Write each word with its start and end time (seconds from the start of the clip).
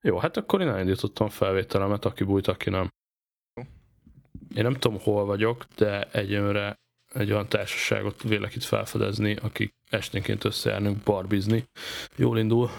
Jó, 0.00 0.18
hát 0.18 0.36
akkor 0.36 0.60
én 0.60 0.68
elindítottam 0.68 1.28
felvételemet, 1.28 2.04
aki 2.04 2.24
bújt, 2.24 2.46
aki 2.46 2.70
nem. 2.70 2.88
Én 4.54 4.62
nem 4.62 4.74
tudom, 4.74 4.98
hol 5.00 5.24
vagyok, 5.24 5.66
de 5.76 6.02
egyönre 6.02 6.78
egy 7.14 7.32
olyan 7.32 7.48
társaságot 7.48 8.22
vélek 8.22 8.54
itt 8.54 8.62
felfedezni, 8.62 9.36
akik 9.36 9.74
esténként 9.90 10.44
összejárnak 10.44 10.96
barbizni. 10.96 11.68
Jól 12.16 12.38
indul. 12.38 12.70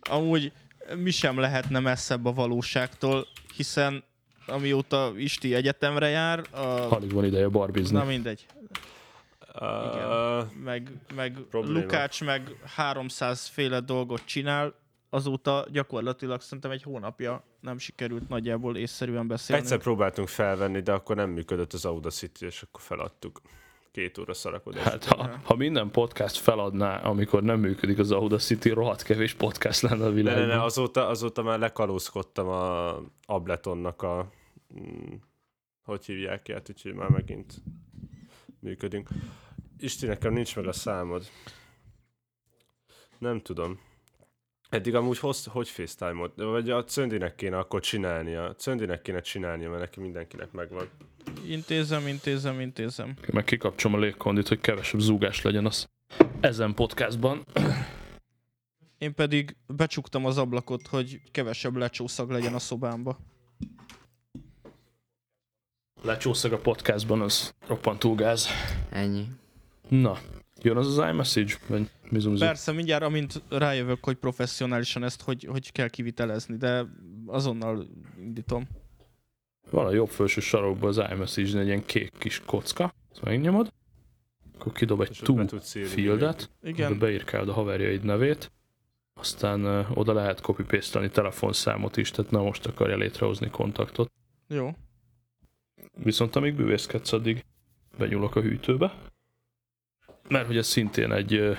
Amúgy 0.00 0.52
mi 0.94 1.10
sem 1.10 1.38
lehetne 1.38 1.78
messzebb 1.78 2.24
a 2.24 2.32
valóságtól, 2.32 3.26
hiszen 3.56 4.04
amióta 4.46 5.12
Isti 5.16 5.54
egyetemre 5.54 6.08
jár, 6.08 6.44
a... 6.50 6.58
Alig 6.90 7.12
van 7.12 7.24
ideje 7.24 7.48
barbizni. 7.48 7.96
na 7.96 8.04
mindegy, 8.04 8.46
Uh, 9.60 10.52
meg, 10.64 10.90
meg 11.14 11.38
Probléma. 11.50 11.78
Lukács 11.78 12.24
meg 12.24 12.56
300 12.74 13.46
féle 13.46 13.80
dolgot 13.80 14.24
csinál, 14.24 14.74
azóta 15.10 15.66
gyakorlatilag 15.72 16.40
szerintem 16.40 16.70
egy 16.70 16.82
hónapja 16.82 17.42
nem 17.60 17.78
sikerült 17.78 18.28
nagyjából 18.28 18.76
észszerűen 18.76 19.26
beszélni. 19.26 19.62
egyszer 19.62 19.78
próbáltunk 19.78 20.28
felvenni, 20.28 20.80
de 20.80 20.92
akkor 20.92 21.16
nem 21.16 21.30
működött 21.30 21.72
az 21.72 21.84
Audacity, 21.84 22.42
és 22.42 22.62
akkor 22.62 22.80
feladtuk. 22.80 23.40
Két 23.90 24.18
óra 24.18 24.34
szarakodás. 24.34 24.82
Hát 24.82 25.04
ha, 25.04 25.30
ha 25.44 25.54
minden 25.54 25.90
podcast 25.90 26.36
feladná, 26.36 26.96
amikor 26.96 27.42
nem 27.42 27.60
működik 27.60 27.98
az 27.98 28.10
Audacity, 28.12 28.68
rohadt 28.68 29.02
kevés 29.02 29.34
podcast 29.34 29.80
lenne 29.80 30.04
a 30.04 30.08
ne, 30.08 30.14
világban. 30.14 30.46
ne, 30.46 30.54
ne, 30.54 30.62
azóta, 30.62 31.06
azóta 31.06 31.42
már 31.42 31.58
lekalózkodtam 31.58 32.48
a 32.48 32.96
Abletonnak 33.26 34.02
a... 34.02 34.30
mm, 34.80 35.14
Hogy 35.84 36.04
hívják 36.04 36.42
ki, 36.42 36.52
hát 36.52 36.70
úgyhogy 36.70 36.94
már 36.94 37.08
megint 37.08 37.54
működünk. 38.60 39.08
Isti, 39.78 40.06
nekem 40.06 40.32
nincs 40.32 40.56
meg 40.56 40.66
a 40.66 40.72
számod. 40.72 41.30
Nem 43.18 43.40
tudom. 43.40 43.80
Eddig 44.68 44.94
amúgy 44.94 45.18
hoz, 45.18 45.44
hogy 45.44 45.68
facetime 45.68 46.30
Vagy 46.36 46.70
a 46.70 46.84
Cöndinek 46.84 47.34
kéne 47.34 47.58
akkor 47.58 47.80
csinálnia. 47.80 48.54
Cöndinek 48.54 49.02
kéne 49.02 49.20
csinálnia, 49.20 49.68
mert 49.68 49.80
neki 49.80 50.00
mindenkinek 50.00 50.52
megvan. 50.52 50.88
Intézem, 51.46 52.06
intézem, 52.06 52.60
intézem. 52.60 53.14
Meg 53.32 53.44
kikapcsolom 53.44 53.96
a 53.96 54.00
légkondit, 54.00 54.48
hogy 54.48 54.60
kevesebb 54.60 55.00
zúgás 55.00 55.42
legyen 55.42 55.66
az 55.66 55.88
ezen 56.40 56.74
podcastban. 56.74 57.44
Én 58.98 59.14
pedig 59.14 59.56
becsuktam 59.66 60.24
az 60.24 60.38
ablakot, 60.38 60.86
hogy 60.86 61.20
kevesebb 61.30 61.76
lecsószag 61.76 62.30
legyen 62.30 62.54
a 62.54 62.58
szobámba. 62.58 63.18
Lecsószag 66.02 66.52
a 66.52 66.58
podcastban, 66.58 67.20
az 67.20 67.54
roppant 67.66 67.98
túl 67.98 68.14
gáz. 68.14 68.48
Ennyi. 68.90 69.26
Na, 69.88 70.18
jön 70.62 70.76
az 70.76 70.98
az 70.98 71.10
iMessage? 71.10 71.54
Vagy? 71.66 71.90
Persze, 72.38 72.72
mindjárt, 72.72 73.02
amint 73.02 73.42
rájövök, 73.48 74.04
hogy 74.04 74.16
professzionálisan 74.16 75.04
ezt 75.04 75.22
hogy, 75.22 75.44
hogy 75.44 75.72
kell 75.72 75.88
kivitelezni, 75.88 76.56
de 76.56 76.84
azonnal 77.26 77.86
indítom. 78.18 78.68
Van 79.70 79.86
a 79.86 79.92
jobb 79.92 80.08
felső 80.08 80.40
sarokban 80.40 80.88
az 80.88 81.02
iMessage-en 81.12 81.58
egy 81.58 81.66
ilyen 81.66 81.84
kék 81.84 82.12
kis 82.18 82.42
kocka. 82.44 82.94
Ezt 83.12 83.22
megnyomod. 83.22 83.72
Akkor 84.58 84.72
kidob 84.72 85.00
egy 85.00 85.20
to 85.22 85.60
fieldet. 85.84 86.50
Igen. 86.62 86.90
Oda 86.90 86.98
beírkálod 86.98 87.48
a 87.48 87.52
haverjaid 87.52 88.04
nevét. 88.04 88.52
Aztán 89.14 89.64
uh, 89.64 89.98
oda 89.98 90.12
lehet 90.12 90.40
copy 90.40 90.62
paste 90.62 91.08
telefonszámot 91.08 91.96
is, 91.96 92.10
tehát 92.10 92.30
nem 92.30 92.42
most 92.42 92.66
akarja 92.66 92.96
létrehozni 92.96 93.50
kontaktot. 93.50 94.12
Jó. 94.48 94.70
Viszont 95.94 96.36
amíg 96.36 96.54
bűvészkedsz, 96.54 97.12
addig 97.12 97.44
benyúlok 97.98 98.36
a 98.36 98.40
hűtőbe. 98.40 98.94
Mert 100.28 100.46
hogy 100.46 100.56
ez 100.56 100.66
szintén 100.66 101.12
egy... 101.12 101.56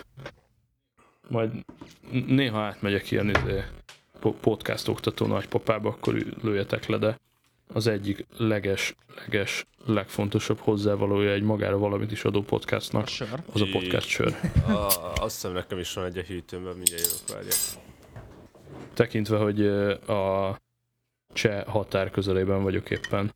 Majd 1.29 1.51
néha 2.27 2.59
átmegyek 2.59 3.11
ilyen 3.11 3.29
izé, 3.29 3.63
po- 4.19 4.39
podcast 4.39 4.87
oktató 4.87 5.25
nagypapába, 5.25 5.89
akkor 5.89 6.13
lőjetek 6.41 6.85
le, 6.85 6.97
de 6.97 7.19
az 7.73 7.87
egyik 7.87 8.25
leges, 8.37 8.95
leges, 9.25 9.65
legfontosabb 9.85 10.59
hozzávalója 10.59 11.31
egy 11.31 11.43
magára 11.43 11.77
valamit 11.77 12.11
is 12.11 12.23
adó 12.23 12.41
podcastnak, 12.41 13.03
A 13.03 13.07
sör. 13.07 13.43
az 13.53 13.61
a 13.61 13.67
podcast 13.71 14.07
sör. 14.07 14.35
A, 14.67 14.71
azt 15.15 15.33
hiszem 15.33 15.51
nekem 15.51 15.77
is 15.79 15.93
van 15.93 16.05
egy 16.05 16.17
a 16.17 16.21
hűtőmben, 16.21 16.75
mindjárt 16.75 17.03
jövök, 17.03 17.27
várjál. 17.33 17.83
Tekintve, 18.93 19.37
hogy 19.37 19.65
a 20.07 20.57
cseh 21.33 21.65
határ 21.65 22.11
közelében 22.11 22.63
vagyok 22.63 22.89
éppen, 22.89 23.33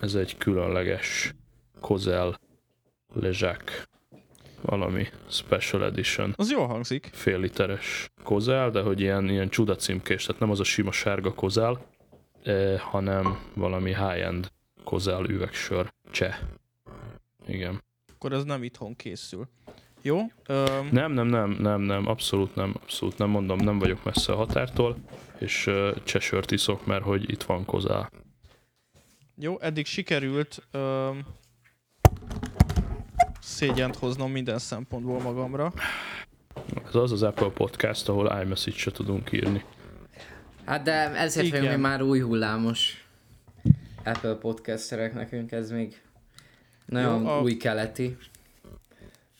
ez 0.00 0.14
egy 0.14 0.36
különleges 0.38 1.34
Kozel 1.80 2.38
Lezsák 3.14 3.88
valami 4.62 5.06
Special 5.28 5.84
Edition 5.84 6.32
Az 6.36 6.50
jól 6.50 6.66
hangzik. 6.66 7.10
fél 7.12 7.38
literes 7.38 8.10
kozel, 8.22 8.70
de 8.70 8.80
hogy 8.80 9.00
ilyen, 9.00 9.28
ilyen 9.28 9.48
csuda 9.48 9.76
címkés, 9.76 10.24
tehát 10.24 10.40
nem 10.40 10.50
az 10.50 10.60
a 10.60 10.64
sima 10.64 10.92
sárga 10.92 11.34
kozel, 11.34 11.84
eh, 12.42 12.78
hanem 12.80 13.38
valami 13.54 13.94
high-end 13.94 14.50
kozel 14.84 15.24
üvegsör 15.24 15.92
cseh. 16.10 16.36
Igen. 17.46 17.82
Akkor 18.14 18.32
ez 18.32 18.44
nem 18.44 18.62
itthon 18.62 18.96
készül. 18.96 19.48
Jó. 20.02 20.18
Öm, 20.46 20.88
Nem, 20.92 21.12
nem, 21.12 21.26
nem, 21.26 21.50
nem, 21.50 21.80
nem, 21.80 22.06
abszolút 22.08 22.54
nem, 22.54 22.74
abszolút 22.82 23.18
nem 23.18 23.28
mondom, 23.28 23.58
nem 23.58 23.78
vagyok 23.78 24.04
messze 24.04 24.32
a 24.32 24.36
határtól, 24.36 24.96
és 25.38 25.66
uh, 25.66 25.94
csesört 26.04 26.50
iszok, 26.50 26.86
mert 26.86 27.04
hogy 27.04 27.30
itt 27.30 27.42
van 27.42 27.64
kozel. 27.64 28.10
Jó, 29.36 29.58
eddig 29.60 29.86
sikerült 29.86 30.66
öm, 30.70 31.24
szégyent 33.42 33.96
hoznom 33.96 34.30
minden 34.30 34.58
szempontból 34.58 35.20
magamra. 35.20 35.72
Ez 36.86 36.94
az 36.94 37.12
az 37.12 37.22
Apple 37.22 37.48
Podcast, 37.48 38.08
ahol 38.08 38.40
iMessage 38.42 38.76
se 38.76 38.90
tudunk 38.90 39.32
írni. 39.32 39.64
Hát 40.64 40.82
de 40.82 40.92
ezért 40.92 41.46
Igen. 41.46 41.60
vagyunk 41.60 41.76
mi 41.76 41.82
már 41.88 42.02
új 42.02 42.20
hullámos 42.20 43.06
Apple 44.04 44.34
podcasterek, 44.34 45.14
nekünk 45.14 45.52
ez 45.52 45.70
még 45.70 46.00
nagyon 46.86 47.22
Jó, 47.22 47.28
a- 47.28 47.40
új 47.40 47.56
keleti. 47.56 48.16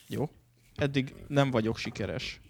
Jó. 0.09 0.31
Eddig 0.77 1.15
nem 1.29 1.51
vagyok 1.51 1.77
sikeres. 1.77 2.41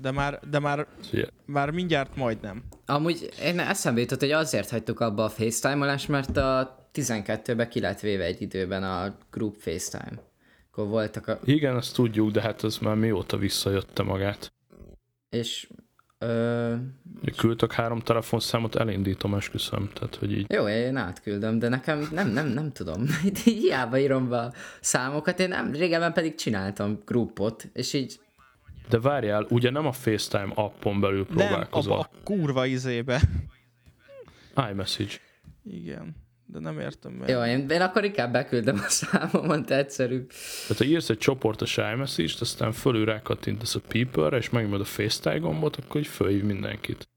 De 0.00 0.10
már, 0.10 0.40
de 0.50 0.58
már, 0.58 0.86
Ugye, 1.12 1.26
már 1.44 1.70
mindjárt 1.70 2.16
majdnem. 2.16 2.62
Amúgy 2.86 3.28
én 3.42 3.58
eszembe 3.58 4.00
jutott, 4.00 4.20
hogy 4.20 4.30
azért 4.30 4.70
hagytuk 4.70 5.00
abba 5.00 5.24
a 5.24 5.28
FaceTime-olást, 5.28 6.08
mert 6.08 6.36
a 6.36 6.85
12-ben 6.96 7.68
ki 7.68 7.80
lett 7.80 8.00
véve 8.00 8.24
egy 8.24 8.42
időben 8.42 8.82
a 8.82 9.16
group 9.30 9.54
FaceTime. 9.58 10.22
Akkor 10.70 10.86
voltak 10.88 11.26
a... 11.28 11.38
Igen, 11.44 11.76
azt 11.76 11.94
tudjuk, 11.94 12.30
de 12.30 12.40
hát 12.40 12.64
ez 12.64 12.78
már 12.78 12.94
mióta 12.96 13.36
visszajötte 13.36 14.02
magát. 14.02 14.52
És... 15.30 15.68
Ö, 16.18 16.74
Küldtök 17.36 17.72
három 17.72 18.00
telefonszámot, 18.00 18.74
elindítom, 18.76 19.34
esküszöm. 19.34 19.90
Tehát, 19.92 20.14
hogy 20.14 20.32
így 20.32 20.52
jó, 20.52 20.68
én 20.68 20.96
átküldöm, 20.96 21.58
de 21.58 21.68
nekem 21.68 22.08
nem, 22.12 22.28
nem, 22.28 22.46
nem 22.46 22.72
tudom. 22.72 23.06
Hiába 23.44 23.98
írom 23.98 24.28
be 24.28 24.38
a 24.38 24.52
számokat, 24.80 25.40
én 25.40 25.48
nem, 25.48 25.72
régebben 25.72 26.12
pedig 26.12 26.34
csináltam 26.34 26.98
groupot, 27.04 27.68
és 27.72 27.92
így 27.92 28.20
De 28.88 29.00
várjál, 29.00 29.46
ugye 29.48 29.70
nem 29.70 29.86
a 29.86 29.92
FaceTime 29.92 30.52
appon 30.54 31.00
belül 31.00 31.26
Nem, 31.28 31.36
abba 31.36 31.46
próbálkozol? 31.46 31.98
a 31.98 32.10
kurva 32.24 32.66
izébe. 32.66 33.20
iMessage. 34.70 35.14
Igen. 35.64 36.16
De 36.48 36.58
nem 36.58 36.80
értem 36.80 37.12
meg. 37.12 37.28
Jó, 37.28 37.44
én, 37.44 37.68
én 37.68 37.80
akkor 37.80 38.04
inkább 38.04 38.32
beküldöm 38.32 38.76
a 38.78 38.88
számomat, 38.88 39.70
egyszerűbb. 39.70 40.28
Tehát 40.62 40.78
ha 40.78 40.84
írsz 40.84 41.08
egy 41.10 41.18
csoportos 41.18 41.76
iMessage-t, 41.76 42.40
aztán 42.40 42.72
fölül 42.72 43.04
rákattintasz 43.04 43.74
a 43.74 43.80
Peeper-re, 43.88 44.36
és 44.36 44.50
megnyomod 44.50 44.80
a 44.80 44.84
FaceTime 44.84 45.38
gombot, 45.38 45.76
akkor 45.76 46.00
így 46.00 46.06
fölhív 46.06 46.42
mindenkit. 46.42 47.08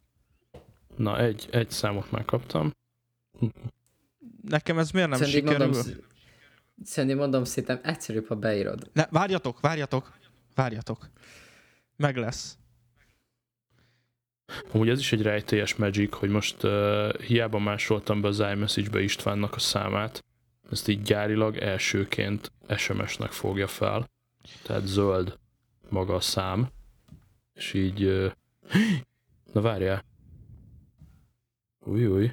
Na, 0.97 1.19
egy, 1.19 1.47
egy 1.51 1.69
számot 1.69 2.11
már 2.11 2.25
kaptam. 2.25 2.71
Nekem 4.47 4.77
ez 4.79 4.91
miért 4.91 5.09
nem 5.09 5.19
Szerintem 5.19 5.41
sikerül? 5.51 5.65
mondom, 5.73 5.81
sz- 5.91 6.03
szerintem 6.83 7.17
mondom, 7.17 7.43
szerintem 7.43 7.79
egyszerűbb, 7.83 8.27
ha 8.27 8.35
beírod. 8.35 8.89
Ne, 8.93 9.05
várjatok, 9.09 9.59
várjatok, 9.59 10.13
várjatok. 10.55 11.09
Meg 11.95 12.17
lesz. 12.17 12.57
Amúgy 14.71 14.89
ez 14.89 14.99
is 14.99 15.11
egy 15.11 15.21
rejtélyes 15.21 15.75
magic, 15.75 16.15
hogy 16.15 16.29
most 16.29 16.63
uh, 16.63 17.13
hiába 17.13 17.59
másoltam 17.59 18.21
be 18.21 18.27
az 18.27 18.39
iMessage-be 18.39 19.01
Istvánnak 19.01 19.55
a 19.55 19.59
számát, 19.59 20.23
ezt 20.71 20.87
így 20.87 21.01
gyárilag 21.01 21.57
elsőként 21.57 22.51
SMS-nek 22.77 23.31
fogja 23.31 23.67
fel. 23.67 24.09
Tehát 24.63 24.85
zöld 24.85 25.37
maga 25.89 26.15
a 26.15 26.19
szám. 26.19 26.69
És 27.53 27.73
így... 27.73 28.03
Uh, 28.03 28.31
na 29.53 29.61
várjál. 29.61 30.03
Új, 31.85 32.05
új. 32.05 32.31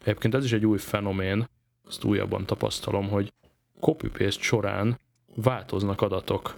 Egyébként 0.00 0.34
ez 0.34 0.44
is 0.44 0.52
egy 0.52 0.66
új 0.66 0.78
fenomén, 0.78 1.48
ezt 1.88 2.04
újabban 2.04 2.46
tapasztalom, 2.46 3.08
hogy 3.08 3.32
copy-paste 3.80 4.42
során 4.42 5.00
változnak 5.34 6.00
adatok. 6.00 6.56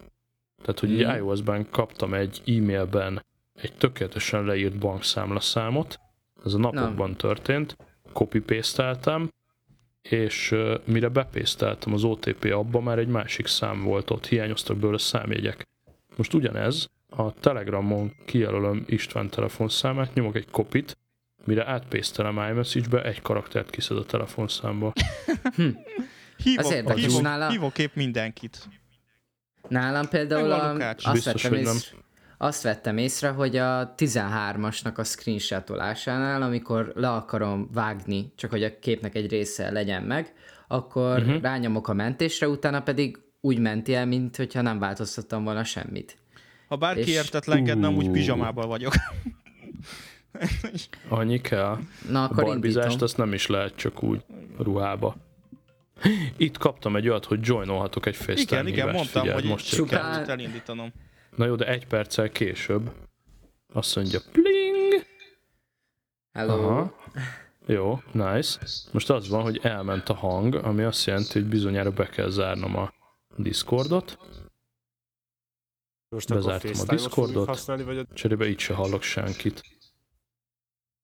Tehát, 0.62 0.81
hogy 0.81 1.03
Hmm. 1.03 1.17
iOS-ben 1.17 1.71
kaptam 1.71 2.15
egy 2.15 2.43
e-mailben 2.47 3.25
egy 3.56 3.73
tökéletesen 3.73 4.44
leírt 4.44 4.79
bankszámlaszámot, 4.79 6.00
ez 6.44 6.55
a 6.55 6.58
napokban 6.58 7.17
történt, 7.17 7.76
copy 8.12 8.43
és 10.03 10.50
uh, 10.50 10.75
mire 10.85 11.08
bepészteltem 11.08 11.93
az 11.93 12.05
OTP 12.05 12.44
abba, 12.44 12.81
már 12.81 12.99
egy 12.99 13.08
másik 13.08 13.47
szám 13.47 13.82
volt 13.82 14.11
ott, 14.11 14.26
hiányoztak 14.26 14.76
belőle 14.76 14.99
számjegyek. 14.99 15.69
Most 16.17 16.35
ugyanez, 16.35 16.91
a 17.08 17.32
Telegramon 17.32 18.14
kijelölöm 18.25 18.85
István 18.87 19.31
telefonszámát, 19.31 20.14
nyomok 20.14 20.37
egy 20.37 20.50
kopit, 20.50 20.99
mire 21.44 21.67
átpésztelem 21.67 22.50
iMessage-be, 22.50 23.05
egy 23.05 23.23
karaktert 23.23 23.70
kiszed 23.70 23.97
a 23.97 24.05
telefonszámba. 24.05 24.93
Hívok, 26.37 26.64
Az 26.64 26.73
érdekes, 26.73 27.05
hívok, 27.05 27.23
nála- 27.23 27.50
hívok 27.50 27.79
épp 27.79 27.94
mindenkit. 27.94 28.69
Nálam 29.69 30.09
például 30.09 30.52
a, 30.52 30.70
azt, 30.70 31.12
Biztos, 31.12 31.43
vettem 31.43 31.61
nem. 31.61 31.75
észre, 31.75 31.97
azt 32.38 32.62
vettem 32.62 32.99
észre, 32.99 33.29
hogy 33.29 33.56
a 33.56 33.94
13-asnak 33.97 34.94
a 34.94 35.05
screenshotolásánál, 35.05 36.43
amikor 36.43 36.93
le 36.94 37.11
akarom 37.11 37.69
vágni, 37.73 38.33
csak 38.37 38.50
hogy 38.50 38.62
a 38.65 38.79
képnek 38.79 39.15
egy 39.15 39.31
része 39.31 39.71
legyen 39.71 40.03
meg, 40.03 40.33
akkor 40.69 41.19
uh-huh. 41.19 41.41
rányomok 41.41 41.88
a 41.88 41.93
mentésre, 41.93 42.49
utána 42.49 42.81
pedig 42.83 43.19
úgy 43.41 43.59
menti 43.59 43.94
el, 43.94 44.06
mint 44.06 44.37
hogyha 44.37 44.61
nem 44.61 44.79
változtattam 44.79 45.44
volna 45.44 45.65
semmit. 45.65 46.17
Ha 46.69 46.77
bárki 46.77 47.00
És- 47.00 47.09
értetlenkedne, 47.09 47.87
amúgy 47.87 48.11
pizsamában 48.11 48.69
vagyok. 48.69 48.93
Annyi 51.09 51.41
kell. 51.41 51.79
Na 52.11 52.21
A 52.21 52.25
akkor 52.25 52.44
barbizást 52.44 52.87
indítom. 52.87 53.05
azt 53.05 53.17
nem 53.17 53.33
is 53.33 53.47
lehet 53.47 53.77
csak 53.77 54.03
úgy 54.03 54.25
ruhába. 54.59 55.17
Itt 56.37 56.59
kaptam 56.59 56.97
egy 56.97 57.09
olyat, 57.09 57.25
hogy 57.25 57.38
joinolhatok 57.43 58.06
egy 58.06 58.17
FaceTime 58.17 58.61
igen, 58.61 58.67
igen, 58.67 58.88
mondtam, 58.91 59.23
figyeld, 59.23 59.41
hogy 59.41 59.50
most 59.50 59.69
Csupán- 59.69 60.29
elindítanom. 60.29 60.93
Na 61.37 61.44
jó, 61.47 61.55
de 61.55 61.67
egy 61.67 61.87
perccel 61.87 62.29
később 62.29 62.91
azt 63.73 63.97
mondja 63.97 64.21
pling. 64.33 65.06
Hello. 66.33 66.53
Aha. 66.53 66.94
Jó, 67.67 68.03
nice. 68.12 68.59
Most 68.93 69.11
az 69.11 69.29
van, 69.29 69.43
hogy 69.43 69.61
elment 69.62 70.09
a 70.09 70.15
hang, 70.15 70.55
ami 70.55 70.83
azt 70.83 71.06
jelenti, 71.06 71.33
hogy 71.33 71.49
bizonyára 71.49 71.91
be 71.91 72.06
kell 72.06 72.29
zárnom 72.29 72.77
a 72.77 72.93
Discordot. 73.37 74.19
Most 76.09 76.29
Bezártam 76.29 76.81
a 76.81 76.85
Discordot. 76.85 77.47
használni, 77.47 77.83
vagy 77.83 77.99
a... 77.99 78.05
Cserébe 78.15 78.47
így 78.47 78.59
se 78.59 78.75
hallok 78.75 79.03
senkit. 79.03 79.62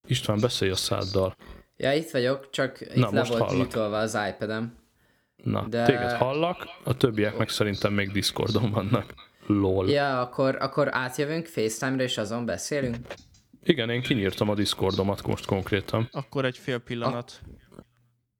István, 0.06 0.40
beszélj 0.40 0.70
a 0.70 0.76
száddal. 0.76 1.36
Ja, 1.76 1.92
itt 1.92 2.10
vagyok, 2.10 2.50
csak 2.50 2.80
itt 2.80 2.94
Na, 2.94 3.10
le 3.10 3.18
most 3.18 3.38
volt 3.38 3.52
műtolva 3.52 3.98
az 3.98 4.18
iPad-em. 4.28 4.76
Na, 5.36 5.66
De... 5.68 5.84
téged 5.84 6.12
hallak, 6.12 6.68
a 6.84 6.96
többiek 6.96 7.36
meg 7.36 7.48
szerintem 7.48 7.92
még 7.92 8.12
Discordon 8.12 8.70
vannak. 8.70 9.14
LOL. 9.46 9.90
Ja, 9.90 10.20
akkor, 10.20 10.56
akkor 10.60 10.94
átjövünk 10.94 11.46
FaceTime-ra, 11.46 12.02
és 12.02 12.18
azon 12.18 12.44
beszélünk? 12.44 12.96
Igen, 13.64 13.90
én 13.90 14.02
kinyírtam 14.02 14.48
a 14.48 14.54
Discordomat 14.54 15.26
most 15.26 15.46
konkrétan. 15.46 16.08
Akkor 16.12 16.44
egy 16.44 16.58
fél 16.58 16.78
pillanat. 16.78 17.40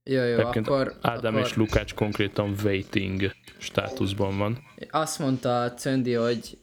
Jó, 0.04 0.22
jó, 0.22 0.38
Egyébként 0.38 0.66
akkor, 0.66 0.98
Ádám 1.00 1.34
akkor 1.34 1.46
és 1.46 1.56
Lukács 1.56 1.94
konkrétan 1.94 2.54
waiting 2.64 3.32
státuszban 3.58 4.38
van. 4.38 4.58
azt 4.90 5.18
mondta 5.18 5.62
a 5.62 5.74
Cöndi, 5.74 6.12
hogy 6.12 6.58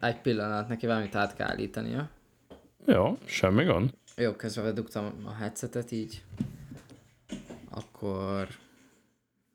egy 0.00 0.20
pillanat, 0.20 0.68
neki 0.68 0.86
valamit 0.86 1.14
át 1.14 1.34
kell 1.34 1.48
állítania. 1.48 2.10
Jó, 2.86 3.18
semmi 3.24 3.64
gond. 3.64 3.90
Jó, 4.16 4.32
közben 4.32 4.64
bedugtam 4.64 5.12
a 5.24 5.32
headsetet 5.32 5.92
így. 5.92 6.22
Akkor 7.70 8.48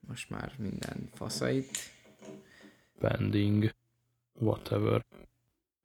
most 0.07 0.29
már 0.29 0.51
minden 0.57 1.09
faszait. 1.13 1.77
Pending. 2.99 3.71
Whatever. 4.39 5.05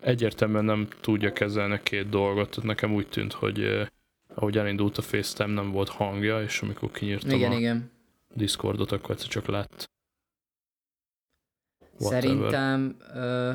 Egyértelműen 0.03 0.65
nem 0.65 0.89
tudja 1.01 1.33
kezelni 1.33 1.81
két 1.83 2.09
dolgot. 2.09 2.51
Tehát 2.51 2.65
nekem 2.65 2.95
úgy 2.95 3.09
tűnt, 3.09 3.33
hogy 3.33 3.63
eh, 3.63 3.87
ahogy 4.35 4.59
elindult 4.59 4.99
a 4.99 5.03
FaceTime 5.03 5.55
nem 5.55 5.71
volt 5.71 5.89
hangja, 5.89 6.43
és 6.43 6.63
amikor 6.63 6.91
kinyírtam 6.91 7.31
Igen, 7.31 7.53
a 7.53 7.55
igen. 7.55 7.91
Discordot, 8.35 8.93
akkor 8.93 9.11
egyszer 9.11 9.29
csak 9.29 9.47
lett. 9.47 9.91
Whatever. 11.99 12.23
Szerintem... 12.23 12.97
Ö... 13.15 13.53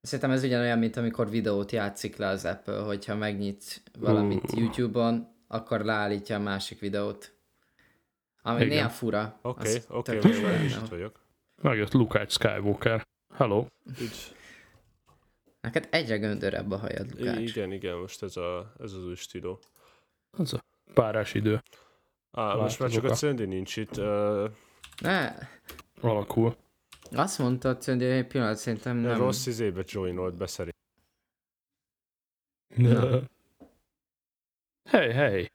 Szerintem 0.00 0.30
ez 0.30 0.44
ugyanolyan, 0.44 0.78
mint 0.78 0.96
amikor 0.96 1.30
videót 1.30 1.72
játszik 1.72 2.16
le 2.16 2.26
az 2.26 2.44
Apple, 2.44 2.78
hogyha 2.78 3.16
megnyit 3.16 3.82
valamit 3.98 4.52
Ú. 4.52 4.58
YouTube-on, 4.58 5.28
akkor 5.48 5.80
leállítja 5.80 6.36
a 6.36 6.40
másik 6.40 6.80
videót. 6.80 7.32
Ami 8.42 8.56
Igen. 8.56 8.68
néha 8.68 8.88
fura. 8.88 9.38
Oké, 9.42 9.82
oké, 9.88 10.18
már 10.42 10.60
én 10.60 10.64
is 10.64 10.76
itt 10.76 10.88
vagyok. 10.88 11.21
Megjött 11.62 11.92
Lukács 11.92 12.32
Skywalker. 12.32 13.06
Hello. 13.34 13.66
Így, 14.00 14.34
Neked 15.60 15.88
egyre 15.90 16.16
göndörebb 16.16 16.70
a 16.70 16.76
hajad, 16.78 17.18
Lukács. 17.18 17.38
igen, 17.50 17.72
igen, 17.72 17.96
most 17.96 18.22
ez, 18.22 18.36
a, 18.36 18.72
ez 18.78 18.92
az 18.92 19.04
új 19.06 19.14
stíló. 19.14 19.58
Ez 20.38 20.52
a 20.52 20.64
párás 20.94 21.34
idő. 21.34 21.62
Á, 22.32 22.54
most 22.54 22.78
már 22.78 22.90
csak 22.90 23.04
a. 23.04 23.14
Cöndi 23.14 23.44
nincs 23.44 23.76
itt. 23.76 23.96
Uh, 23.96 24.50
Ne, 25.00 25.34
Alakul. 26.00 26.56
azt 27.10 27.38
mondta 27.38 27.76
Cöndi, 27.76 28.04
hogy 28.04 28.14
egy 28.14 28.26
pillanat 28.26 28.56
szerintem 28.56 28.96
nem. 28.96 29.10
nem. 29.10 29.20
Rossz 29.20 29.46
izébe 29.46 29.82
joinolt 29.86 30.34
be 30.34 30.46
szerint. 30.46 30.76
Hey, 34.84 35.12
hey. 35.12 35.50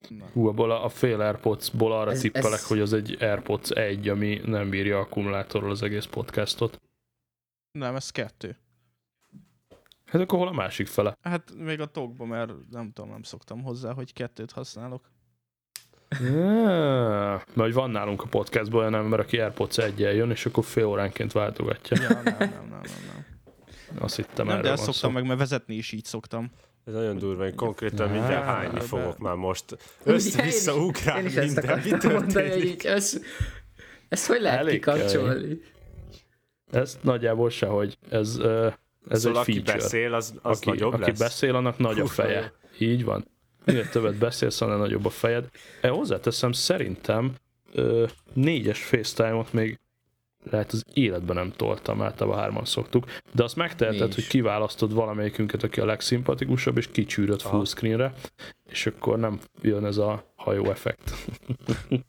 Hú, 0.33 0.47
abból 0.47 0.71
a, 0.71 0.83
a 0.85 0.89
fél 0.89 1.21
Airpods-ból 1.21 1.91
arra 1.93 2.11
Ez- 2.11 2.19
tippelek, 2.19 2.51
ez- 2.53 2.67
hogy 2.67 2.79
az 2.79 2.93
egy 2.93 3.17
Airpods 3.19 3.69
1, 3.69 4.09
ami 4.09 4.41
nem 4.45 4.69
bírja 4.69 4.99
akkumulátorral 4.99 5.69
az 5.71 5.83
egész 5.83 6.05
podcastot. 6.05 6.81
Nem, 7.71 7.95
ez 7.95 8.09
kettő. 8.09 8.57
Hát 10.05 10.21
akkor 10.21 10.39
hol 10.39 10.47
a 10.47 10.51
másik 10.51 10.87
fele? 10.87 11.17
Hát 11.21 11.53
még 11.57 11.79
a 11.79 11.85
tokba, 11.85 12.25
mert 12.25 12.51
nem 12.69 12.91
tudom, 12.91 13.09
nem 13.09 13.23
szoktam 13.23 13.61
hozzá, 13.63 13.93
hogy 13.93 14.13
kettőt 14.13 14.51
használok. 14.51 15.09
Yeah. 16.21 17.31
Mert 17.31 17.53
hogy 17.55 17.73
van 17.73 17.89
nálunk 17.91 18.21
a 18.21 18.27
podcastban 18.27 18.79
olyan 18.79 18.95
ember, 18.95 19.19
aki 19.19 19.39
Airpods 19.39 19.77
1 19.77 19.99
jön, 19.99 20.31
és 20.31 20.45
akkor 20.45 20.63
fél 20.63 20.85
óránként 20.85 21.31
váltogatja. 21.31 21.97
Ja, 22.01 22.09
nem, 22.09 22.23
nem, 22.23 22.37
nem, 22.49 22.67
nem. 22.69 22.81
nem. 23.91 24.03
Azt 24.03 24.15
hittem 24.15 24.45
nem 24.45 24.47
erről 24.57 24.61
de 24.61 24.71
ezt 24.71 24.83
szoktam 24.83 25.09
szó. 25.09 25.15
meg, 25.15 25.25
mert 25.25 25.39
vezetni 25.39 25.75
is 25.75 25.91
így 25.91 26.05
szoktam. 26.05 26.51
Ez 26.85 26.93
nagyon 26.93 27.17
durva, 27.17 27.45
én 27.45 27.55
konkrétan 27.55 28.07
Á, 28.07 28.11
mindjárt 28.11 28.45
de- 28.45 28.51
hányni 28.51 28.79
fogok 28.79 29.17
már 29.17 29.35
most. 29.35 29.77
Össze-vissza 30.03 30.71
én 30.71 30.77
is- 30.77 30.83
ugrál 30.83 31.19
Én 31.19 31.25
is 31.25 31.35
ezt 31.35 31.55
minden, 31.55 31.79
mi 31.79 31.89
történik? 31.97 32.63
így, 32.65 32.85
ez, 32.85 33.21
ezt 34.09 34.27
hogy 34.27 34.41
lehet 34.41 34.59
Elég 34.59 34.73
kikapcsolni? 34.73 35.61
Ez 36.71 36.99
nagyjából 37.01 37.49
sehogy. 37.49 37.97
Ez, 38.09 38.27
ez 39.09 39.21
szóval 39.21 39.31
egy 39.31 39.35
aki 39.35 39.51
feature. 39.53 39.73
beszél, 39.77 40.13
az, 40.13 40.33
az 40.41 40.57
aki, 40.57 40.69
nagyobb 40.69 40.93
aki 40.93 41.09
lesz. 41.09 41.19
beszél, 41.19 41.55
annak 41.55 41.77
nagy 41.77 41.99
a 41.99 42.05
feje. 42.05 42.53
Így 42.77 43.03
van. 43.03 43.27
Minél 43.65 43.89
többet 43.89 44.15
beszélsz, 44.15 44.61
annál 44.61 44.77
nagyobb 44.77 45.05
a 45.05 45.09
fejed. 45.09 45.49
E, 45.81 45.87
hozzáteszem, 45.87 46.51
szerintem 46.51 47.33
ö, 47.73 48.05
négyes 48.33 48.83
FaceTime-ot 48.83 49.53
még 49.53 49.79
lehet 50.43 50.71
az 50.71 50.83
életben 50.93 51.35
nem 51.35 51.51
toltam, 51.55 52.01
általában 52.01 52.39
hárman 52.39 52.65
szoktuk, 52.65 53.05
de 53.33 53.43
azt 53.43 53.55
megteheted, 53.55 54.13
hogy 54.13 54.27
kiválasztod 54.27 54.93
valamelyikünket, 54.93 55.63
aki 55.63 55.79
a 55.79 55.85
legszimpatikusabb, 55.85 56.77
és 56.77 56.87
kicsűröd 56.87 57.41
Aha. 57.43 57.49
fullscreenre, 57.49 58.13
és 58.69 58.85
akkor 58.85 59.19
nem 59.19 59.39
jön 59.61 59.85
ez 59.85 59.97
a 59.97 60.33
hajó 60.35 60.69
effekt. 60.69 61.11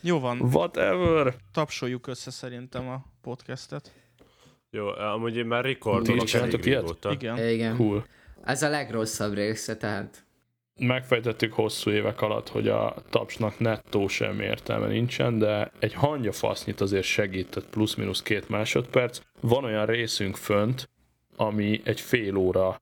Jó 0.00 0.20
van, 0.20 0.40
Whatever! 0.40 1.34
tapsoljuk 1.52 2.06
össze 2.06 2.30
szerintem 2.30 2.88
a 2.88 3.04
podcastet. 3.22 3.92
Jó, 4.70 4.88
amúgy 4.88 5.36
én 5.36 5.46
már 5.46 5.62
Ti 5.62 5.68
rekordolok 5.68 6.22
is 6.22 6.34
elég 6.34 6.64
régóta. 6.64 7.12
Igen. 7.12 7.48
Igen. 7.48 7.76
Cool. 7.76 8.06
Ez 8.42 8.62
a 8.62 8.68
legrosszabb 8.68 9.34
része, 9.34 9.76
tehát. 9.76 10.23
Megfejtettük 10.78 11.52
hosszú 11.52 11.90
évek 11.90 12.20
alatt, 12.20 12.48
hogy 12.48 12.68
a 12.68 12.94
tapsnak 13.10 13.58
nettó 13.58 14.08
sem 14.08 14.40
értelme 14.40 14.86
nincsen, 14.86 15.38
de 15.38 15.72
egy 15.78 15.94
hangya 15.94 16.32
fasznyit 16.32 16.80
azért 16.80 17.04
segített 17.04 17.66
plusz-minusz 17.70 18.22
két 18.22 18.48
másodperc. 18.48 19.20
Van 19.40 19.64
olyan 19.64 19.86
részünk 19.86 20.36
fönt, 20.36 20.88
ami 21.36 21.80
egy 21.84 22.00
fél 22.00 22.36
óra 22.36 22.80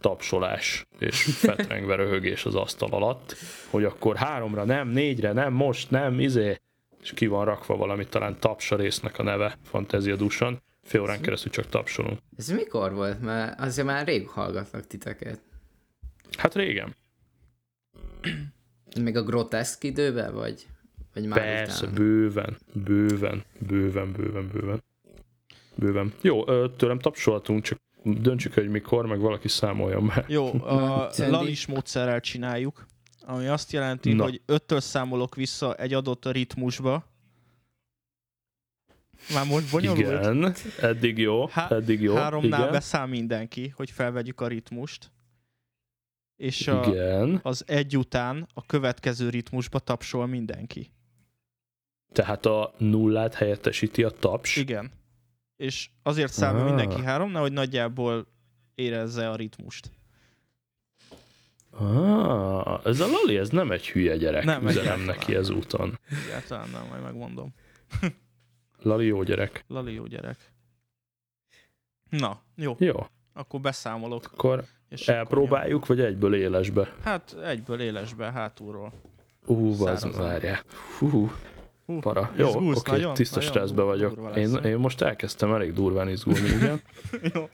tapsolás 0.00 0.86
és 0.98 1.22
fetrengve 1.46 1.94
röhögés 1.94 2.44
az 2.44 2.54
asztal 2.54 2.90
alatt, 2.90 3.36
hogy 3.70 3.84
akkor 3.84 4.16
háromra 4.16 4.64
nem, 4.64 4.88
négyre 4.88 5.32
nem, 5.32 5.52
most 5.52 5.90
nem, 5.90 6.20
izé, 6.20 6.60
és 7.02 7.12
ki 7.12 7.26
van 7.26 7.44
rakva 7.44 7.76
valami, 7.76 8.06
talán 8.06 8.36
tapsa 8.40 8.76
résznek 8.76 9.18
a 9.18 9.22
neve, 9.22 9.58
Fantázia 9.64 10.16
Dusan, 10.16 10.62
fél 10.82 11.00
órán 11.00 11.20
keresztül 11.20 11.52
csak 11.52 11.68
tapsolunk. 11.68 12.18
Ez 12.36 12.48
mikor 12.48 12.94
volt? 12.94 13.20
Mert 13.20 13.60
azért 13.60 13.86
már 13.86 14.06
rég 14.06 14.28
hallgatlak 14.28 14.86
titeket. 14.86 15.40
Hát 16.36 16.54
régen. 16.54 16.94
Még 19.00 19.16
a 19.16 19.22
groteszk 19.22 19.84
időben, 19.84 20.34
vagy, 20.34 20.66
vagy 21.14 21.26
már 21.26 21.38
Persze, 21.38 21.82
utána? 21.82 21.96
bőven, 21.98 22.56
bőven, 22.72 23.44
bőven, 23.58 24.12
bőven, 24.12 24.50
bőven. 24.52 24.82
Bőven. 25.74 26.12
Jó, 26.20 26.66
tőlem 26.68 26.98
tapsolhatunk, 26.98 27.62
csak 27.62 27.78
döntsük, 28.02 28.54
hogy 28.54 28.68
mikor, 28.68 29.06
meg 29.06 29.20
valaki 29.20 29.48
számoljon 29.48 30.06
be. 30.06 30.24
Jó, 30.28 30.52
a 30.64 31.10
lalis 31.16 31.66
módszerrel 31.66 32.20
csináljuk, 32.20 32.86
ami 33.20 33.46
azt 33.46 33.72
jelenti, 33.72 34.12
Na. 34.12 34.22
hogy 34.22 34.40
öttől 34.46 34.80
számolok 34.80 35.34
vissza 35.34 35.74
egy 35.74 35.94
adott 35.94 36.26
ritmusba. 36.32 37.14
Már 39.34 39.46
most 39.46 39.70
bonyolult? 39.70 39.98
Igen, 39.98 40.54
eddig 40.80 41.18
jó, 41.18 41.46
Há- 41.46 41.70
eddig 41.72 42.00
jó. 42.00 42.14
Háromnál 42.14 42.60
igen. 42.60 42.72
beszáll 42.72 43.06
mindenki, 43.06 43.72
hogy 43.76 43.90
felvegyük 43.90 44.40
a 44.40 44.46
ritmust. 44.46 45.10
És 46.36 46.68
a, 46.68 46.84
Igen, 46.86 47.40
az 47.42 47.64
egy 47.66 47.96
után 47.96 48.46
a 48.54 48.66
következő 48.66 49.28
ritmusba 49.28 49.78
tapsol 49.78 50.26
mindenki. 50.26 50.90
Tehát 52.12 52.46
a 52.46 52.74
nullát 52.78 53.34
helyettesíti 53.34 54.02
a 54.02 54.10
taps. 54.10 54.56
Igen. 54.56 54.90
És 55.56 55.90
azért 56.02 56.32
számol 56.32 56.60
Ah. 56.60 56.66
mindenki 56.66 57.02
három, 57.02 57.32
hogy 57.32 57.52
nagyjából 57.52 58.26
érezze 58.74 59.30
a 59.30 59.36
ritmust. 59.36 59.90
Ah, 61.70 62.80
ez 62.84 63.00
a 63.00 63.06
Lali, 63.06 63.36
ez 63.36 63.48
nem 63.48 63.70
egy 63.70 63.88
hülye 63.88 64.16
gyerek. 64.16 64.44
Nem, 64.44 64.62
Nem, 64.62 64.70
Üzenem 64.70 65.00
neki 65.00 65.34
ezúton. 65.34 65.98
Egyáltalán 66.26 66.68
nem, 66.70 66.86
majd 66.88 67.02
megmondom. 67.02 67.54
Lali 68.78 69.06
jó 69.06 69.22
gyerek. 69.22 69.64
Lali 69.68 69.92
jó 69.92 70.06
gyerek. 70.06 70.52
Na, 72.10 72.40
jó, 72.56 72.76
Jó, 72.78 73.06
akkor 73.32 73.60
beszámolok. 73.60 74.24
akkor 74.32 74.64
És 75.00 75.08
elpróbáljuk, 75.08 75.86
vagy 75.86 76.00
egyből 76.00 76.34
élesbe? 76.34 76.92
Hát 77.02 77.36
egyből 77.44 77.80
élesbe, 77.80 78.32
hátulról. 78.32 78.92
Ú, 79.46 79.84
az 79.86 80.16
várjál. 80.16 80.62
Hú, 80.98 81.30
Hú, 81.86 81.98
para. 82.00 82.30
Jó, 82.36 82.48
oké, 82.48 82.66
okay, 82.66 82.98
nagyon? 82.98 83.14
tiszta 83.14 83.34
Nagyon 83.36 83.50
stresszbe 83.50 83.82
vagyok. 83.82 84.36
Én, 84.36 84.54
én 84.54 84.76
most 84.76 85.02
elkezdtem 85.02 85.54
elég 85.54 85.72
durván 85.72 86.08
izgulni, 86.08 86.48
igen. 86.48 86.80
jó. 87.34 87.48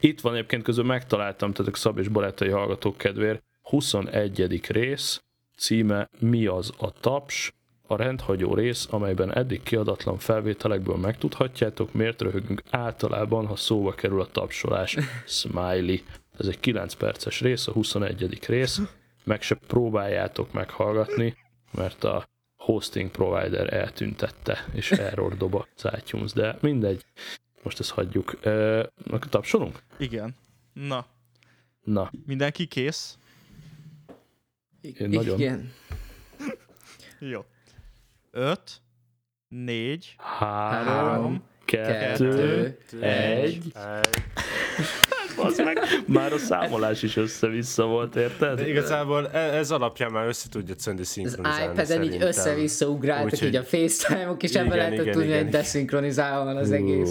Itt 0.00 0.20
van 0.20 0.34
egyébként 0.34 0.62
közül 0.62 0.84
megtaláltam, 0.84 1.52
tehát 1.52 1.72
a 1.72 1.76
Szab 1.76 1.98
és 1.98 2.08
barátai 2.08 2.48
hallgatók 2.48 2.96
kedvéért, 2.96 3.42
21. 3.62 4.60
rész, 4.68 5.22
címe 5.56 6.08
Mi 6.18 6.46
az 6.46 6.72
a 6.78 6.92
taps? 7.00 7.52
A 7.86 7.96
rendhagyó 7.96 8.54
rész, 8.54 8.86
amelyben 8.90 9.34
eddig 9.34 9.62
kiadatlan 9.62 10.18
felvételekből 10.18 10.96
megtudhatjátok, 10.96 11.92
miért 11.92 12.22
röhögünk 12.22 12.62
általában, 12.70 13.46
ha 13.46 13.56
szóba 13.56 13.92
kerül 13.92 14.20
a 14.20 14.26
tapsolás. 14.26 14.96
Smiley. 15.26 15.96
Ez 16.38 16.46
egy 16.46 16.60
9 16.60 16.94
perces 16.94 17.40
rész, 17.40 17.66
a 17.66 17.72
21. 17.72 18.46
rész. 18.46 18.80
Meg 19.24 19.42
se 19.42 19.54
próbáljátok 19.54 20.52
meghallgatni, 20.52 21.36
mert 21.72 22.04
a 22.04 22.28
hosting 22.56 23.10
provider 23.10 23.72
eltüntette, 23.72 24.66
és 24.72 24.90
error 24.90 25.36
dob 25.36 25.54
az 25.54 25.88
iTunes, 25.98 26.32
de 26.32 26.56
mindegy. 26.60 27.04
Most 27.62 27.80
ezt 27.80 27.90
hagyjuk. 27.90 28.38
Ö, 28.40 28.82
akkor 29.06 29.28
tapsolunk? 29.28 29.82
Igen. 29.98 30.34
Na. 30.72 31.06
Na. 31.84 32.10
Mindenki 32.26 32.66
kész? 32.66 33.18
Én 34.80 35.08
nagyon. 35.08 35.40
Igen. 35.40 35.72
Jó. 37.18 37.44
5, 38.30 38.80
4, 39.48 40.14
3, 40.18 41.42
2, 41.64 42.78
1. 43.00 43.72
Meg, 45.56 45.78
már 46.06 46.32
a 46.32 46.38
számolás 46.38 47.02
is 47.02 47.16
össze-vissza 47.16 47.86
volt, 47.86 48.16
érted? 48.16 48.56
De 48.56 48.68
igazából 48.68 49.28
e- 49.28 49.38
ez 49.38 49.70
alapján 49.70 50.10
már 50.10 50.26
össze 50.26 50.48
tudja 50.48 50.74
szöndi 50.78 51.04
szinkronizálni. 51.04 51.80
Az 51.80 51.90
iPad-en 51.90 52.12
így 52.12 52.22
össze-vissza 52.22 52.86
ugráltak, 52.86 53.32
Úgy, 53.32 53.42
így 53.42 53.56
a 53.56 53.62
FaceTime-ok, 53.62 54.42
és 54.42 54.54
ebben 54.54 54.76
lehetett 54.76 55.00
igen, 55.00 55.12
tudni, 55.12 55.36
hogy 55.36 55.48
deszinkronizálva 55.48 56.44
van 56.44 56.56
az 56.56 56.70
egész. 56.70 57.10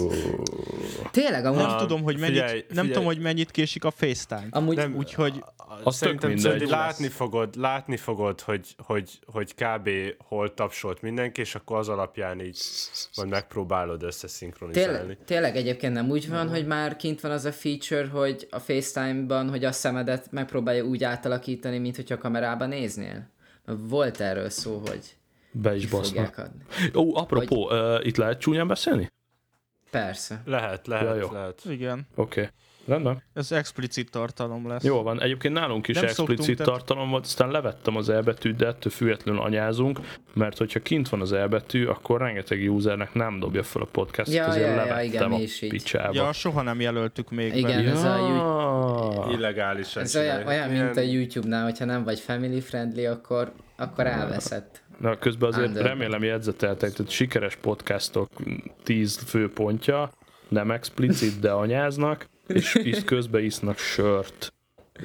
Tényleg, 1.10 1.44
amúgy... 1.44 1.62
Nem 1.62 1.76
tudom, 1.76 2.02
hogy 2.02 2.18
mennyit, 2.18 2.34
figyelj, 2.34 2.50
figyelj. 2.50 2.74
nem 2.74 2.86
tudom, 2.86 3.04
hogy 3.04 3.18
mennyit 3.18 3.50
késik 3.50 3.84
a 3.84 3.90
FaceTime. 3.90 4.46
Amúgy, 4.50 4.76
nem, 4.76 4.96
úgyhogy... 4.96 5.44
Azt 5.82 5.96
szerintem 5.96 6.30
mindegy, 6.30 6.68
látni 6.68 7.08
fogod, 7.08 7.56
látni 7.56 7.96
fogod, 7.96 8.40
hogy, 8.40 8.74
hogy, 8.76 9.10
hogy 9.26 9.54
kb. 9.54 9.90
hol 10.18 10.54
tapsolt 10.54 11.02
mindenki, 11.02 11.40
és 11.40 11.54
akkor 11.54 11.78
az 11.78 11.88
alapján 11.88 12.40
így 12.40 12.58
majd 13.16 13.28
megpróbálod 13.28 14.02
összeszinkronizálni. 14.02 14.98
Tényleg, 14.98 15.18
tényleg 15.24 15.56
egyébként 15.56 15.92
nem 15.92 16.10
úgy 16.10 16.28
van, 16.28 16.44
mhm. 16.44 16.54
hogy 16.54 16.66
már 16.66 16.96
kint 16.96 17.20
van 17.20 17.30
az 17.30 17.44
a 17.44 17.52
feature, 17.52 18.08
hogy 18.12 18.46
a 18.50 18.58
FaceTime-ban, 18.58 19.50
hogy 19.50 19.64
a 19.64 19.72
szemedet 19.72 20.30
megpróbálja 20.30 20.84
úgy 20.84 21.04
átalakítani, 21.04 21.78
mint 21.78 21.96
hogyha 21.96 22.14
a 22.14 22.18
kamerában 22.18 22.68
néznél? 22.68 23.28
Volt 23.64 24.20
erről 24.20 24.48
szó, 24.48 24.82
hogy 24.86 25.16
be 25.52 25.76
is 25.76 25.86
basznak. 25.86 26.50
Ó, 26.94 27.16
apropó, 27.16 27.70
uh, 27.70 28.06
itt 28.06 28.16
lehet 28.16 28.40
csúnyán 28.40 28.68
beszélni? 28.68 29.10
Persze. 29.90 30.42
Lehet, 30.44 30.86
lehet, 30.86 31.06
Ja, 31.06 31.14
jó. 31.14 31.32
lehet. 31.32 31.62
igen, 31.68 32.06
Oké. 32.14 32.40
Okay. 32.40 32.52
Rendben. 32.86 33.22
ez 33.34 33.52
explicit 33.52 34.10
tartalom 34.10 34.68
lesz. 34.68 34.84
Jó 34.84 35.02
van. 35.02 35.20
Egyébként 35.22 35.54
nálunk 35.54 35.88
is 35.88 35.94
Nem 35.94 36.04
explicit 36.04 36.44
szoktunk, 36.44 36.68
tartalom 36.68 37.10
volt, 37.10 37.24
aztán 37.24 37.50
levettem 37.50 37.96
az 37.96 38.08
elbetűt, 38.08 38.56
de 38.56 38.66
ettől 38.66 38.92
függetlenül 38.92 39.40
anyázunk, 39.40 40.00
mert 40.34 40.58
hogyha 40.58 40.80
kint 40.80 41.08
van 41.08 41.20
az 41.20 41.32
elbetű, 41.32 41.86
akkor 41.86 42.20
rengeteg 42.20 42.72
usernek 42.72 43.14
nem 43.14 43.38
dobja 43.38 43.62
fel 43.62 43.82
a 43.82 43.88
podcastot, 43.92 44.34
Ja, 44.34 44.44
ezért 44.46 44.64
ja, 44.66 44.70
ja, 44.70 44.76
levettem 44.76 45.04
igen, 45.04 45.28
mi 45.28 45.34
a 45.34 45.38
is 45.38 45.62
így. 45.62 45.70
picsába. 45.70 46.14
Ja, 46.14 46.32
soha 46.32 46.62
nem 46.62 46.80
jelöltük 46.80 47.30
még 47.30 47.56
Igen. 47.56 47.84
be. 47.84 47.90
ez 47.90 48.04
a 48.04 48.16
Ja. 48.16 49.26
Illegálisan 49.30 50.02
Ez 50.02 50.16
olyan, 50.16 50.46
olyan 50.46 50.68
mint 50.70 50.96
a 50.96 51.00
YouTube-nál, 51.00 51.64
hogyha 51.64 51.84
nem 51.84 52.04
vagy 52.04 52.18
family 52.20 52.60
friendly, 52.60 53.06
akkor, 53.06 53.52
akkor 53.76 54.06
elveszett. 54.06 54.82
Na, 54.98 55.18
közben 55.18 55.48
azért 55.48 55.68
Under. 55.68 55.82
remélem 55.84 56.22
jegyzeteltek, 56.22 56.92
tehát 56.92 57.12
sikeres 57.12 57.56
podcastok 57.56 58.28
10 58.82 59.16
főpontja, 59.26 60.10
nem 60.48 60.70
explicit, 60.70 61.40
de 61.40 61.50
anyáznak, 61.50 62.26
és 62.46 62.74
isz, 62.74 63.04
közben 63.04 63.44
isznak 63.44 63.78
sört. 63.78 64.52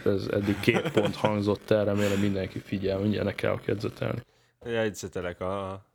Ez 0.05 0.27
eddig 0.31 0.59
két 0.59 0.91
pont 0.91 1.15
hangzott 1.15 1.71
el, 1.71 1.85
remélem 1.85 2.19
mindenki 2.19 2.59
figyel, 2.59 2.99
mindjárt 2.99 3.25
ne 3.25 3.35
kell 3.35 3.59
jegyzetelni. 3.65 4.19
Jegyzetelek 4.65 5.41
a... 5.41 5.85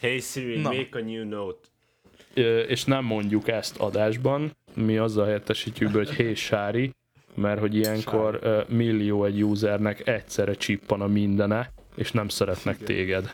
Hey 0.00 0.20
Siri, 0.20 0.60
Na. 0.60 0.68
make 0.68 0.98
a 0.98 1.02
new 1.02 1.28
note. 1.28 1.68
És 2.68 2.84
nem 2.84 3.04
mondjuk 3.04 3.48
ezt 3.48 3.76
adásban, 3.76 4.56
mi 4.74 4.98
azzal 4.98 5.24
helyettesítjük 5.24 5.90
be, 5.90 5.98
hogy 5.98 6.10
hé 6.10 6.34
Sári, 6.34 6.94
mert 7.34 7.60
hogy 7.60 7.74
ilyenkor 7.74 8.38
ö, 8.42 8.62
millió 8.68 9.24
egy 9.24 9.44
usernek 9.44 10.06
egyszerre 10.06 10.54
csippan 10.54 11.00
a 11.00 11.06
mindene, 11.06 11.72
és 11.94 12.12
nem 12.12 12.28
szeretnek 12.28 12.78
téged. 12.78 13.32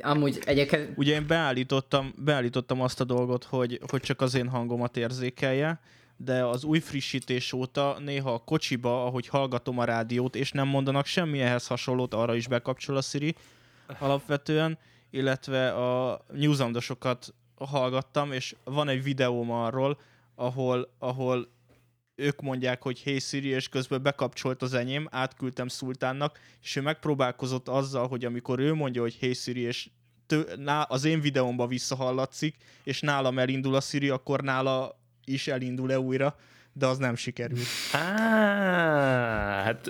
Amúgy 0.00 0.38
egyébként 0.44 0.88
Ugye 0.96 1.14
én 1.14 1.26
beállítottam, 1.26 2.14
beállítottam 2.16 2.80
azt 2.80 3.00
a 3.00 3.04
dolgot, 3.04 3.44
hogy, 3.44 3.80
hogy 3.90 4.00
csak 4.00 4.20
az 4.20 4.34
én 4.34 4.48
hangomat 4.48 4.96
érzékelje, 4.96 5.80
de 6.24 6.44
az 6.44 6.64
új 6.64 6.78
frissítés 6.78 7.52
óta 7.52 7.96
néha 7.98 8.32
a 8.32 8.38
kocsiba, 8.38 9.04
ahogy 9.04 9.26
hallgatom 9.26 9.78
a 9.78 9.84
rádiót, 9.84 10.36
és 10.36 10.52
nem 10.52 10.68
mondanak 10.68 11.06
semmi 11.06 11.40
ehhez 11.40 11.66
hasonlót, 11.66 12.14
arra 12.14 12.34
is 12.34 12.48
bekapcsol 12.48 12.96
a 12.96 13.00
Siri 13.00 13.34
alapvetően, 13.98 14.78
illetve 15.10 15.70
a 15.70 16.24
newsandosokat 16.32 17.34
hallgattam, 17.56 18.32
és 18.32 18.54
van 18.64 18.88
egy 18.88 19.02
videóm 19.02 19.50
arról, 19.50 20.00
ahol, 20.34 20.94
ahol 20.98 21.48
ők 22.14 22.40
mondják, 22.40 22.82
hogy 22.82 23.02
hey 23.02 23.18
Siri, 23.18 23.48
és 23.48 23.68
közben 23.68 24.02
bekapcsolt 24.02 24.62
az 24.62 24.74
enyém, 24.74 25.08
átküldtem 25.10 25.68
Szultánnak, 25.68 26.38
és 26.62 26.76
ő 26.76 26.80
megpróbálkozott 26.80 27.68
azzal, 27.68 28.08
hogy 28.08 28.24
amikor 28.24 28.58
ő 28.58 28.74
mondja, 28.74 29.02
hogy 29.02 29.16
hey 29.20 29.32
Siri, 29.32 29.60
és 29.60 29.90
tő, 30.26 30.46
ná, 30.56 30.82
az 30.82 31.04
én 31.04 31.20
videómban 31.20 31.68
visszahallatszik, 31.68 32.56
és 32.84 33.00
nálam 33.00 33.38
elindul 33.38 33.74
a 33.74 33.80
Siri, 33.80 34.08
akkor 34.08 34.40
nála 34.40 34.99
is 35.32 35.48
elindul-e 35.48 36.00
újra, 36.00 36.36
de 36.72 36.86
az 36.86 36.98
nem 36.98 37.14
sikerült. 37.14 37.66
Á, 37.92 39.62
hát 39.62 39.86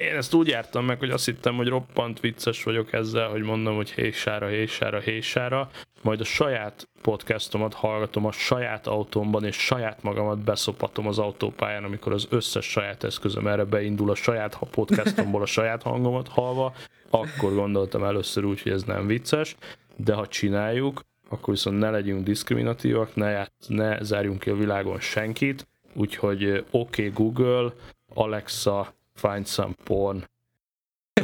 én 0.00 0.16
ezt 0.16 0.34
úgy 0.34 0.48
jártam 0.48 0.84
meg, 0.84 0.98
hogy 0.98 1.10
azt 1.10 1.24
hittem, 1.24 1.56
hogy 1.56 1.68
roppant 1.68 2.20
vicces 2.20 2.62
vagyok 2.62 2.92
ezzel, 2.92 3.28
hogy 3.28 3.42
mondom, 3.42 3.76
hogy 3.76 3.90
hésára, 3.90 4.46
hésára, 4.46 5.00
hésára, 5.00 5.70
majd 6.02 6.20
a 6.20 6.24
saját 6.24 6.88
podcastomat 7.02 7.74
hallgatom 7.74 8.24
a 8.26 8.32
saját 8.32 8.86
autómban, 8.86 9.44
és 9.44 9.56
saját 9.56 10.02
magamat 10.02 10.38
beszopatom 10.38 11.06
az 11.06 11.18
autópályán, 11.18 11.84
amikor 11.84 12.12
az 12.12 12.26
összes 12.30 12.70
saját 12.70 13.04
eszközöm 13.04 13.46
erre 13.46 13.64
beindul 13.64 14.10
a 14.10 14.14
saját 14.14 14.58
podcastomból 14.70 15.42
a 15.42 15.46
saját 15.46 15.82
hangomat 15.82 16.28
halva, 16.28 16.74
akkor 17.10 17.54
gondoltam 17.54 18.04
először 18.04 18.44
úgy, 18.44 18.62
hogy 18.62 18.72
ez 18.72 18.82
nem 18.82 19.06
vicces, 19.06 19.56
de 19.96 20.14
ha 20.14 20.26
csináljuk, 20.26 21.00
akkor 21.28 21.54
viszont 21.54 21.78
ne 21.78 21.90
legyünk 21.90 22.24
diszkriminatívak, 22.24 23.14
ne, 23.14 23.30
ját- 23.30 23.52
ne 23.66 24.02
zárjunk 24.02 24.40
ki 24.40 24.50
a 24.50 24.56
világon 24.56 25.00
senkit, 25.00 25.66
úgyhogy 25.94 26.48
oké 26.48 26.66
okay, 26.70 27.08
Google, 27.08 27.72
Alexa, 28.14 28.94
find 29.14 29.46
some 29.46 29.74
porn. 29.84 30.24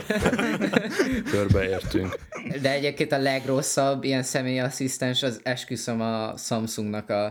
Körbeértünk. 1.30 2.18
De 2.62 2.72
egyébként 2.72 3.12
a 3.12 3.18
legrosszabb 3.18 4.04
ilyen 4.04 4.22
személyasszisztens 4.22 5.22
az 5.22 5.40
esküszöm 5.42 6.00
a 6.00 6.36
Samsungnak 6.36 7.10
a, 7.10 7.24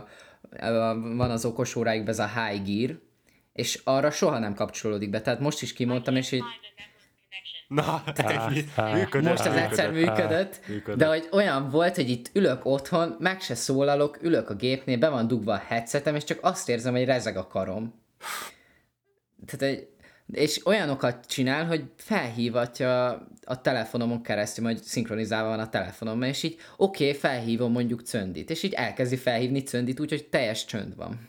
a 0.60 1.00
van 1.16 1.30
az 1.30 1.44
okos 1.44 1.76
óráikban 1.76 2.08
ez 2.08 2.18
a 2.18 2.28
High 2.28 2.62
Gear, 2.62 2.98
és 3.52 3.80
arra 3.84 4.10
soha 4.10 4.38
nem 4.38 4.54
kapcsolódik 4.54 5.10
be. 5.10 5.20
Tehát 5.20 5.40
most 5.40 5.62
is 5.62 5.72
kimondtam, 5.72 6.16
és 6.16 6.32
így 6.32 6.44
Na, 7.74 8.02
ennyi. 8.14 8.64
Működött, 8.92 9.30
most 9.30 9.46
az 9.46 9.56
egyszer 9.56 9.92
működött, 9.92 10.60
Működött. 10.68 10.98
de 10.98 11.06
hogy 11.06 11.28
olyan 11.32 11.70
volt, 11.70 11.94
hogy 11.94 12.08
itt 12.08 12.30
ülök 12.32 12.64
otthon, 12.64 13.16
meg 13.18 13.40
se 13.40 13.54
szólalok, 13.54 14.18
ülök 14.22 14.50
a 14.50 14.54
gépnél, 14.54 14.98
be 14.98 15.08
van 15.08 15.26
dugva 15.26 15.52
a 15.52 15.62
headsetem, 15.66 16.14
és 16.14 16.24
csak 16.24 16.38
azt 16.42 16.68
érzem, 16.68 16.92
hogy 16.94 17.04
rezeg 17.04 17.36
a 17.36 17.46
karom. 17.46 17.94
Tehát 19.46 19.74
egy, 19.74 19.88
és 20.32 20.66
olyanokat 20.66 21.26
csinál, 21.26 21.66
hogy 21.66 21.84
felhívatja 21.96 23.08
a 23.44 23.60
telefonomon 23.60 24.22
keresztül, 24.22 24.64
majd 24.64 24.78
szinkronizálva 24.78 25.48
van 25.48 25.60
a 25.60 25.68
telefonommal, 25.68 26.28
és 26.28 26.42
így 26.42 26.56
oké, 26.76 27.06
okay, 27.08 27.18
felhívom 27.18 27.72
mondjuk 27.72 28.00
Cöndit, 28.00 28.50
és 28.50 28.62
így 28.62 28.72
elkezdi 28.72 29.16
felhívni 29.16 29.62
Cöndit, 29.62 30.00
úgyhogy 30.00 30.24
teljes 30.24 30.64
csönd 30.64 30.96
van. 30.96 31.28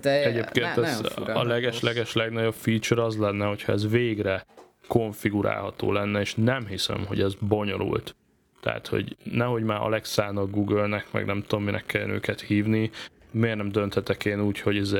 Tehát 0.00 0.26
Egyébként 0.26 0.76
ne- 0.76 0.82
ez 0.82 1.00
fura. 1.00 1.34
a 1.34 1.44
leges-leges 1.44 2.12
legnagyobb 2.12 2.54
feature 2.54 3.04
az 3.04 3.16
lenne, 3.16 3.46
hogyha 3.46 3.72
ez 3.72 3.88
végre 3.90 4.46
konfigurálható 4.86 5.92
lenne, 5.92 6.20
és 6.20 6.34
nem 6.34 6.66
hiszem, 6.66 7.06
hogy 7.06 7.20
ez 7.20 7.34
bonyolult. 7.34 8.14
Tehát, 8.60 8.86
hogy 8.86 9.16
nehogy 9.22 9.62
már 9.62 9.80
Alexának, 9.80 10.50
Google-nek, 10.50 11.12
meg 11.12 11.24
nem 11.24 11.42
tudom, 11.42 11.64
minek 11.64 11.86
kell 11.86 12.08
őket 12.08 12.40
hívni, 12.40 12.90
miért 13.30 13.56
nem 13.56 13.68
dönthetek 13.68 14.24
én 14.24 14.40
úgy, 14.40 14.60
hogy 14.60 14.76
ez 14.76 14.94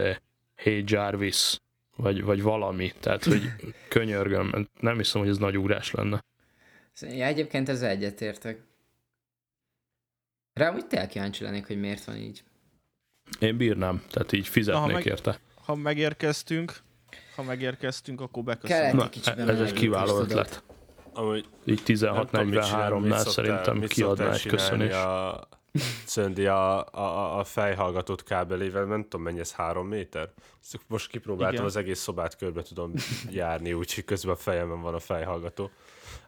Hey 0.57 0.83
Jarvis, 0.87 1.57
vagy, 1.97 2.23
vagy 2.23 2.43
valami. 2.43 2.93
Tehát, 3.01 3.25
hogy 3.25 3.43
könyörgöm, 3.89 4.69
nem 4.81 4.97
hiszem, 4.97 5.21
hogy 5.21 5.31
ez 5.31 5.39
nagy 5.39 5.59
ugrás 5.59 5.91
lenne. 5.91 6.25
Ja, 7.01 7.25
egyébként 7.25 7.69
ezzel 7.69 7.91
egyetértek. 7.91 8.61
Rá 10.53 10.75
úgy 10.75 10.87
tényleg 10.87 11.09
kíváncsi 11.09 11.45
lennék, 11.45 11.67
hogy 11.67 11.81
miért 11.81 12.05
van 12.05 12.17
így. 12.17 12.43
Én 13.39 13.57
bírnám, 13.57 14.03
tehát 14.11 14.33
így 14.33 14.49
fizetnék 14.49 14.83
Aha, 14.83 14.93
meg- 14.93 15.05
érte. 15.07 15.39
Ha 15.65 15.75
megérkeztünk, 15.75 16.77
ha 17.37 17.43
megérkeztünk, 17.43 18.21
akkor 18.21 18.43
beköszönöm. 18.43 18.97
Na, 18.97 19.09
ez 19.53 19.61
egy 19.61 19.73
kiváló 19.73 20.19
ötlet. 20.19 20.63
Amúgy 21.15 21.47
Így 21.65 22.01
nem 22.01 22.27
tudom, 22.27 22.47
mit 22.49 22.65
csinál- 22.65 22.99
mit 22.99 23.13
16-43-nál 23.13 23.17
szoktál- 23.17 23.33
szerintem 23.35 23.77
mit 23.77 23.93
kiadná 23.93 24.33
egy 24.33 24.47
köszönés. 24.47 24.93
A, 24.93 25.49
Szöndi 26.05 26.47
a, 26.47 26.87
a, 26.93 27.39
a 27.39 27.45
fejhallgatót 27.45 28.23
kábelével, 28.23 28.85
nem 28.85 29.03
tudom 29.03 29.23
mennyi 29.23 29.41
ez, 29.41 29.53
három 29.53 29.87
méter? 29.89 30.31
Most 30.87 31.09
kipróbáltam, 31.09 31.55
Igen. 31.55 31.67
az 31.67 31.77
egész 31.77 32.01
szobát 32.01 32.37
körbe 32.37 32.63
tudom 32.63 32.93
járni, 33.31 33.73
úgyhogy 33.73 34.05
közben 34.05 34.35
a 34.35 34.37
fejemben 34.37 34.81
van 34.81 34.95
a 34.95 34.99
fejhallgató. 34.99 35.71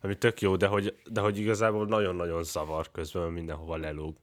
Ami 0.00 0.16
tök 0.16 0.40
jó, 0.40 0.56
de 0.56 0.66
hogy, 0.66 0.96
de 1.06 1.20
hogy 1.20 1.38
igazából 1.38 1.86
nagyon-nagyon 1.86 2.42
zavar 2.42 2.90
közben, 2.92 3.22
mindenhova 3.30 3.76
lelóg. 3.76 4.16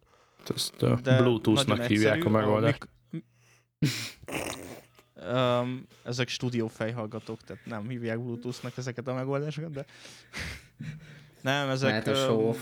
Ezt 0.55 0.81
uh, 0.81 0.99
De 0.99 1.17
Bluetooth-nak 1.21 1.85
hívják 1.85 2.15
egyszerű, 2.15 2.33
a 2.35 2.37
megoldást. 2.37 2.87
mik- 3.11 3.25
Um, 5.31 5.85
ezek 6.03 6.27
stúdió 6.27 6.67
fejhallgatók, 6.67 7.41
tehát 7.43 7.65
nem 7.65 7.89
hívják 7.89 8.19
Bluetooth-nak 8.19 8.77
ezeket 8.77 9.07
a 9.07 9.13
megoldásokat, 9.13 9.71
de 9.71 9.85
nem, 11.41 11.69
ezek... 11.69 11.89
Mehet 11.89 12.07
a 12.07 12.15
show 12.15 12.47
off. 12.47 12.57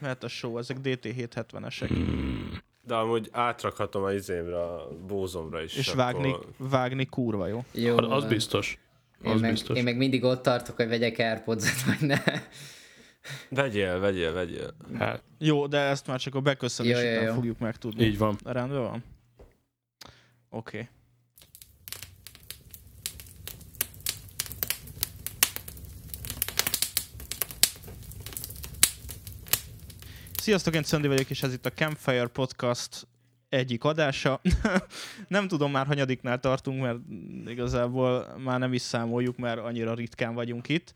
Mehet 0.00 0.24
a 0.24 0.28
show, 0.28 0.58
ezek 0.58 0.76
DT770-esek. 0.82 1.90
De 2.82 2.94
amúgy 2.94 3.28
átrakhatom 3.32 4.02
a 4.02 4.12
izémre, 4.12 4.62
a 4.62 4.88
bózomra 5.06 5.62
is. 5.62 5.76
És 5.76 5.86
akkor- 5.88 6.00
vágni, 6.00 6.34
vágni 6.58 7.06
kurva 7.06 7.46
jó. 7.46 7.64
Jó, 7.72 7.96
Az 7.96 8.06
van. 8.06 8.28
biztos. 8.28 8.78
én 9.24 9.32
Az 9.32 9.40
meg, 9.40 9.50
biztos. 9.50 9.76
én 9.76 9.84
meg 9.84 9.96
mindig 9.96 10.24
ott 10.24 10.42
tartok, 10.42 10.76
hogy 10.76 10.88
vegyek 10.88 11.18
airpods 11.18 11.84
vagy 11.84 12.00
ne. 12.08 12.16
Vegyél, 13.48 13.98
vegyél, 13.98 14.32
vegyél. 14.32 14.74
Hát, 14.98 15.22
Jó, 15.38 15.66
de 15.66 15.78
ezt 15.78 16.06
már 16.06 16.20
csak 16.20 16.34
a 16.34 16.40
beköszönés 16.40 16.92
jó, 16.92 17.10
után 17.10 17.24
jó. 17.24 17.34
fogjuk 17.34 17.58
megtudni. 17.58 18.04
így 18.04 18.18
van. 18.18 18.38
Rendben 18.44 18.80
van? 18.80 19.04
Oké. 20.50 20.78
Okay. 20.78 20.88
Sziasztok, 30.46 30.74
én 30.74 30.82
Szöndi 30.82 31.08
vagyok, 31.08 31.30
és 31.30 31.42
ez 31.42 31.52
itt 31.52 31.66
a 31.66 31.72
Campfire 31.72 32.26
Podcast 32.26 33.06
egyik 33.48 33.84
adása. 33.84 34.40
nem 35.28 35.48
tudom 35.48 35.70
már 35.70 35.86
hanyadiknál 35.86 36.40
tartunk, 36.40 36.82
mert 36.82 36.98
igazából 37.46 38.36
már 38.44 38.58
nem 38.58 38.72
is 38.72 38.82
számoljuk, 38.82 39.36
mert 39.36 39.58
annyira 39.58 39.94
ritkán 39.94 40.34
vagyunk 40.34 40.68
itt. 40.68 40.94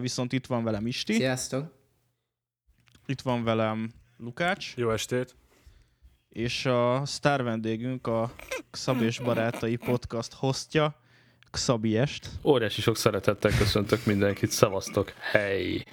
Viszont 0.00 0.32
itt 0.32 0.46
van 0.46 0.64
velem 0.64 0.86
Isti, 0.86 1.12
Sziasztok. 1.12 1.74
itt 3.06 3.20
van 3.20 3.44
velem 3.44 3.90
Lukács, 4.18 4.74
Jó 4.76 4.90
estét. 4.90 5.34
és 6.28 6.66
a 6.66 7.02
sztár 7.06 7.42
vendégünk 7.42 8.06
a 8.06 8.32
Xab 8.70 9.00
és 9.02 9.18
Barátai 9.18 9.76
podcast 9.76 10.32
hostja, 10.32 11.00
Xabi 11.50 11.96
Est. 11.96 12.28
Óriási 12.42 12.80
sok 12.80 12.96
szeretettel 12.96 13.50
köszöntök 13.58 14.04
mindenkit, 14.04 14.50
szevasztok, 14.50 15.10
hey! 15.10 15.84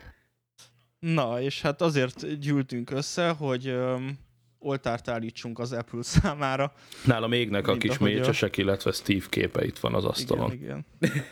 Na, 0.99 1.41
és 1.41 1.61
hát 1.61 1.81
azért 1.81 2.39
gyűltünk 2.39 2.89
össze, 2.91 3.29
hogy 3.29 3.67
öm, 3.67 4.17
oltárt 4.59 5.07
állítsunk 5.07 5.59
az 5.59 5.71
Apple 5.71 6.03
számára. 6.03 6.73
Nálam 7.05 7.31
égnek 7.31 7.67
a 7.67 7.71
Mint 7.71 7.81
kis 7.83 7.95
ahogy 7.95 8.11
a- 8.11 8.15
mécsesek, 8.17 8.57
illetve 8.57 8.91
Steve 8.91 9.25
képe 9.29 9.65
itt 9.65 9.79
van 9.79 9.93
az 9.93 10.05
asztalon. 10.05 10.51
Igen, 10.51 10.85
igen. 10.99 11.23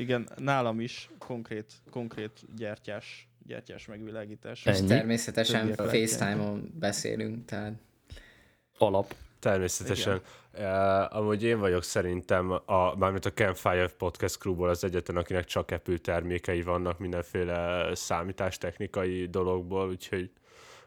Igen, 0.00 0.28
nálam 0.36 0.80
is 0.80 1.10
konkrét, 1.18 1.72
konkrét 1.90 2.40
gyertyás, 2.56 3.28
gyertyás 3.46 3.86
megvilágítás. 3.86 4.66
Ennyi? 4.66 4.78
És 4.78 4.86
természetesen. 4.86 5.74
FaceTime-on 5.74 6.72
beszélünk, 6.78 7.44
tehát 7.44 7.72
Alap. 8.78 9.14
Természetesen. 9.38 10.20
Uh, 10.58 11.16
amúgy 11.16 11.42
én 11.42 11.58
vagyok 11.58 11.82
szerintem, 11.82 12.50
a, 12.50 12.96
mármint 12.96 13.24
a 13.24 13.32
Campfire 13.32 13.88
Podcast 13.88 14.38
Crewból 14.38 14.68
az 14.68 14.84
egyetlen, 14.84 15.16
akinek 15.16 15.44
csak 15.44 15.70
Apple 15.70 15.98
termékei 15.98 16.62
vannak 16.62 16.98
mindenféle 16.98 17.90
számítástechnikai 17.94 19.26
dologból, 19.26 19.88
úgyhogy, 19.88 20.30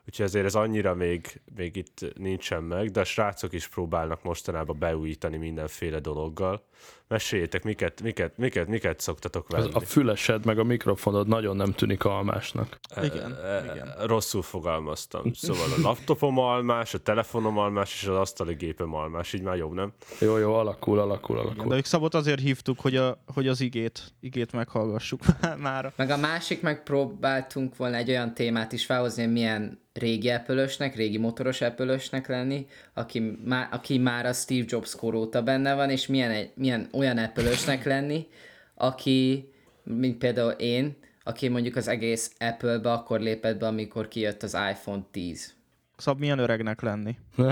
úgyhogy 0.06 0.26
ezért 0.26 0.46
ez 0.46 0.56
annyira 0.56 0.94
még, 0.94 1.42
még 1.56 1.76
itt 1.76 2.18
nincsen 2.18 2.64
meg, 2.64 2.90
de 2.90 3.00
a 3.00 3.04
srácok 3.04 3.54
is 3.54 3.68
próbálnak 3.68 4.24
mostanában 4.24 4.80
beújítani 4.80 5.38
mindenféle 5.38 6.00
dologgal. 6.00 6.66
Meséljétek, 7.14 7.64
miket, 7.64 8.02
miket, 8.02 8.38
miket, 8.38 8.68
miket 8.68 9.00
szoktatok 9.00 9.46
Az, 9.50 9.54
venni? 9.64 9.74
a 9.74 9.80
fülesed 9.80 10.46
meg 10.46 10.60
a 10.60 10.64
mikrofonod 10.64 11.28
nagyon 11.28 11.56
nem 11.56 11.72
tűnik 11.74 12.06
almásnak. 12.06 12.80
Igen, 13.04 13.38
Eh, 13.44 13.64
igen. 13.74 13.94
Rosszul 14.06 14.42
fogalmaztam. 14.42 15.34
Szóval 15.34 15.66
a 15.78 15.82
laptopom 15.82 16.38
almás, 16.38 16.94
a 16.94 16.98
telefonom 16.98 17.58
almás, 17.58 17.94
és 18.02 18.08
az 18.08 18.16
asztali 18.16 18.54
gépem 18.54 18.94
almás. 18.94 19.34
Így 19.34 19.42
már 19.42 19.58
jobb, 19.58 19.74
nem? 19.74 19.94
Jó, 20.20 20.38
jó, 20.38 20.54
alakul, 20.54 21.00
alakul, 21.00 21.36
Igen, 21.36 21.48
alakul. 21.48 21.70
de 21.70 21.76
ők 21.76 21.86
Szabot 21.86 22.14
azért 22.14 22.40
hívtuk, 22.40 22.80
hogy, 22.80 22.96
a, 22.96 23.24
hogy 23.34 23.48
az 23.48 23.62
igét, 23.62 24.14
igét 24.20 24.52
meghallgassuk 24.52 25.22
már. 25.58 25.92
Meg 25.96 26.10
a 26.10 26.18
másik 26.18 26.62
megpróbáltunk 26.62 27.76
volna 27.78 27.96
egy 27.96 28.10
olyan 28.10 28.34
témát 28.34 28.72
is 28.72 28.86
felhozni, 28.86 29.24
hogy 29.24 29.32
milyen 29.32 29.82
régi 29.94 30.30
apple 30.30 30.68
régi 30.96 31.18
motoros 31.18 31.62
apple 31.62 32.00
lenni, 32.28 32.68
aki, 32.94 33.40
má, 33.46 33.70
aki 33.72 33.98
már 33.98 34.26
a 34.26 34.34
Steve 34.34 34.66
Jobs 34.68 34.96
kor 34.96 35.16
óta 35.16 35.42
benne 35.42 35.74
van, 35.74 35.90
és 35.90 36.08
milyen, 36.08 36.32
egy, 36.32 36.52
milyen 36.56 36.90
olyan 36.94 37.03
apple 37.08 37.56
lenni, 37.84 38.28
aki, 38.76 39.50
mint 39.84 40.18
például 40.18 40.52
én, 40.52 40.96
aki 41.24 41.48
mondjuk 41.48 41.76
az 41.76 41.88
egész 41.88 42.32
Apple-be 42.40 42.92
akkor 42.92 43.20
lépett 43.20 43.60
be, 43.60 43.68
amikor 43.68 44.08
kijött 44.08 44.44
az 44.44 44.58
iPhone 44.72 45.04
10. 45.12 45.54
Szab, 45.98 46.20
milyen 46.20 46.40
öregnek 46.40 46.82
lenni? 46.82 47.18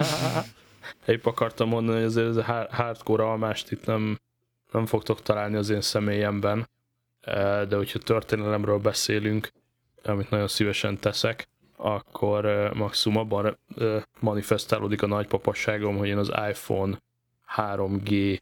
Épp 1.06 1.26
akartam 1.26 1.68
mondani, 1.68 1.98
hogy 1.98 2.06
azért 2.06 2.28
ez 2.28 2.36
a 2.36 2.44
hard- 2.44 2.72
hardcore 2.72 3.24
almást 3.24 3.72
itt 3.72 3.86
nem, 3.86 4.20
nem 4.72 4.86
fogtok 4.86 5.22
találni 5.22 5.56
az 5.56 5.70
én 5.70 5.82
személyemben, 5.82 6.68
Eh, 7.22 7.66
de 7.68 7.76
hogyha 7.76 8.00
történelemről 8.00 8.78
beszélünk, 8.78 9.52
amit 10.04 10.30
nagyon 10.30 10.48
szívesen 10.48 10.98
teszek, 10.98 11.48
akkor 11.76 12.46
eh, 12.46 12.72
maximum 12.74 13.18
abban 13.18 13.58
eh, 13.78 14.02
manifestálódik 14.20 15.02
a 15.02 15.08
nagypapasságom, 15.08 15.98
hogy 15.98 16.08
én 16.08 16.18
az 16.18 16.32
iPhone 16.50 16.98
3G 17.58 18.40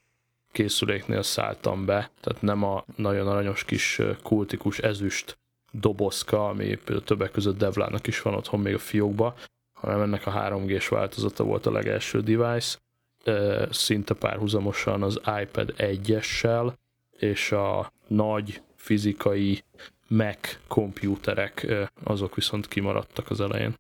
készüléknél 0.51 1.21
szálltam 1.21 1.85
be, 1.85 2.12
tehát 2.21 2.41
nem 2.41 2.63
a 2.63 2.85
nagyon 2.95 3.27
aranyos 3.27 3.63
kis 3.63 4.01
kultikus 4.23 4.79
ezüst 4.79 5.38
dobozka, 5.71 6.49
ami 6.49 6.79
többek 7.03 7.31
között 7.31 7.57
Devlának 7.57 8.07
is 8.07 8.21
van 8.21 8.33
otthon 8.33 8.59
még 8.59 8.73
a 8.73 8.79
fiókba, 8.79 9.35
hanem 9.73 10.01
ennek 10.01 10.27
a 10.27 10.31
3G-s 10.31 10.88
változata 10.88 11.43
volt 11.43 11.65
a 11.65 11.71
legelső 11.71 12.21
device, 12.21 12.77
szinte 13.69 14.13
párhuzamosan 14.13 15.03
az 15.03 15.21
iPad 15.41 15.73
1-essel, 15.77 16.73
és 17.19 17.51
a 17.51 17.91
nagy 18.07 18.62
fizikai 18.75 19.63
Mac 20.07 20.57
kompjúterek, 20.67 21.63
ö, 21.63 21.83
azok 22.03 22.35
viszont 22.35 22.67
kimaradtak 22.67 23.29
az 23.29 23.41
elején. 23.41 23.73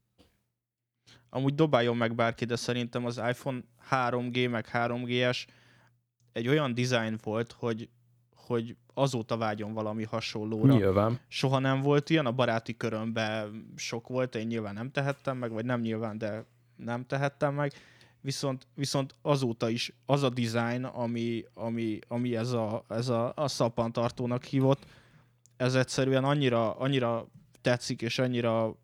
Amúgy 1.29 1.55
dobáljon 1.55 1.97
meg 1.97 2.15
bárki, 2.15 2.45
de 2.45 2.55
szerintem 2.55 3.05
az 3.05 3.21
iPhone 3.29 3.59
3G 3.89 4.49
meg 4.49 4.67
3GS 4.73 5.45
egy 6.31 6.47
olyan 6.47 6.73
design 6.73 7.19
volt, 7.23 7.51
hogy, 7.51 7.89
hogy 8.35 8.75
azóta 8.93 9.37
vágyon 9.37 9.73
valami 9.73 10.03
hasonlóra. 10.03 10.73
Nyilván. 10.73 11.19
Soha 11.27 11.59
nem 11.59 11.81
volt 11.81 12.09
ilyen, 12.09 12.25
a 12.25 12.31
baráti 12.31 12.77
körömben 12.77 13.65
sok 13.75 14.07
volt, 14.07 14.35
én 14.35 14.47
nyilván 14.47 14.73
nem 14.73 14.91
tehettem 14.91 15.37
meg, 15.37 15.51
vagy 15.51 15.65
nem 15.65 15.81
nyilván, 15.81 16.17
de 16.17 16.45
nem 16.75 17.05
tehettem 17.05 17.53
meg. 17.53 17.73
Viszont, 18.21 18.67
viszont 18.75 19.15
azóta 19.21 19.69
is 19.69 19.93
az 20.05 20.23
a 20.23 20.29
design, 20.29 20.83
ami, 20.83 21.45
ami, 21.53 21.99
ami 22.07 22.35
ez, 22.35 22.51
a, 22.51 22.85
ez 22.87 23.07
a, 23.07 23.31
a 23.35 23.47
szappantartónak 23.47 24.43
hívott, 24.43 24.85
ez 25.57 25.75
egyszerűen 25.75 26.23
annyira, 26.23 26.75
annyira 26.75 27.27
tetszik, 27.61 28.01
és 28.01 28.19
annyira 28.19 28.75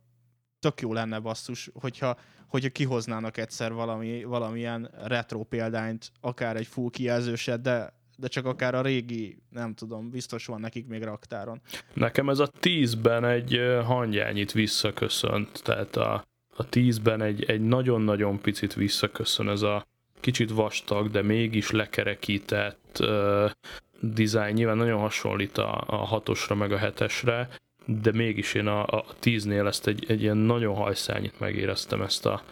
tök 0.60 0.82
jó 0.82 0.94
lenne 0.94 1.20
basszus, 1.20 1.70
hogyha, 1.74 2.18
hogyha 2.56 2.70
kihoznának 2.70 3.38
egyszer 3.38 3.74
valami, 3.74 4.24
valamilyen 4.24 4.90
retro 5.04 5.44
példányt, 5.44 6.12
akár 6.22 6.56
egy 6.56 6.68
full 6.68 6.90
kijelzőset, 6.90 7.62
de, 7.62 7.94
de 8.18 8.28
csak 8.28 8.46
akár 8.46 8.76
a 8.76 8.82
régi, 8.82 9.38
nem 9.50 9.74
tudom, 9.74 10.10
biztos 10.10 10.46
van 10.46 10.60
nekik 10.60 10.88
még 10.88 11.04
raktáron. 11.04 11.62
Nekem 11.94 12.30
ez 12.30 12.40
a 12.40 12.52
10-ben 12.62 13.26
egy 13.26 13.60
hangyányit 13.86 14.52
visszaköszönt, 14.52 15.64
tehát 15.64 15.96
a, 15.96 16.14
a 16.56 16.70
10-ben 16.70 17.22
egy, 17.22 17.44
egy 17.44 17.62
nagyon-nagyon 17.62 18.42
picit 18.42 18.74
visszaköszön 18.74 19.50
ez 19.50 19.62
a 19.62 19.86
kicsit 20.20 20.52
vastag, 20.52 21.12
de 21.12 21.22
mégis 21.22 21.72
lekerekített 21.72 22.98
uh, 23.00 23.52
dizájn. 24.00 24.54
Nyilván 24.54 24.78
nagyon 24.78 25.00
hasonlít 25.00 25.58
a, 25.58 25.84
a 25.88 26.22
6-osra 26.22 26.58
meg 26.58 26.72
a 26.72 26.80
7-esre, 26.80 27.48
de 27.86 28.12
mégis 28.12 28.54
én 28.54 28.68
a, 28.68 28.86
a 28.86 29.06
10-nél 29.22 29.68
ezt 29.68 29.88
egy, 29.88 30.06
egy 30.08 30.22
ilyen 30.22 30.38
nagyon 30.38 30.76
hajszányit 30.76 31.40
megéreztem 31.40 32.02
ezt 32.02 32.26
a, 32.26 32.44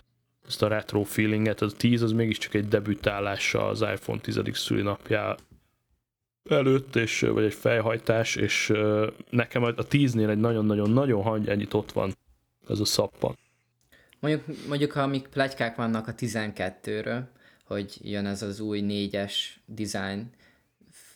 ezt 0.48 0.62
a 0.62 0.68
retro 0.68 1.04
feelinget. 1.04 1.62
A 1.62 1.72
10 1.72 2.02
az 2.02 2.12
mégiscsak 2.12 2.54
egy 2.54 2.68
debütálása 2.68 3.68
az 3.68 3.82
iPhone 3.82 4.20
10. 4.20 4.40
szülinapjá 4.54 5.36
előtt, 6.50 6.96
és, 6.96 7.20
vagy 7.20 7.44
egy 7.44 7.54
fejhajtás, 7.54 8.36
és 8.36 8.74
nekem 9.30 9.64
a 9.64 9.74
10-nél 9.74 10.30
egy 10.30 10.40
nagyon-nagyon-nagyon 10.40 11.50
ennyit 11.50 11.74
ott 11.74 11.92
van 11.92 12.14
ez 12.70 12.80
a 12.80 12.86
szappan. 12.86 13.38
Mondjuk, 14.20 14.44
mondjuk 14.68 14.92
ha 14.92 15.02
amik 15.02 15.28
plegykák 15.28 15.76
vannak 15.76 16.08
a 16.08 16.14
12-ről, 16.14 17.22
hogy 17.66 17.98
jön 18.02 18.26
ez 18.26 18.42
az 18.42 18.60
új 18.60 18.82
négyes 18.82 19.60
design 19.66 20.32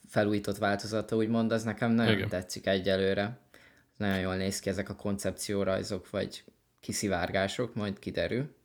felújított 0.08 0.58
változata, 0.58 1.16
úgymond, 1.16 1.52
az 1.52 1.64
nekem 1.64 1.92
nagyon 1.92 2.14
Igen. 2.14 2.30
tetszik 2.30 2.68
egyelőre. 2.68 3.40
Nagyon 3.98 4.20
jól 4.20 4.36
néz 4.36 4.60
ki 4.60 4.70
ezek 4.70 4.90
a 4.90 4.96
koncepciórajzok, 4.96 6.10
vagy 6.10 6.44
kiszivárgások, 6.80 7.76
majd 7.76 8.00
kiderül. 8.00 8.56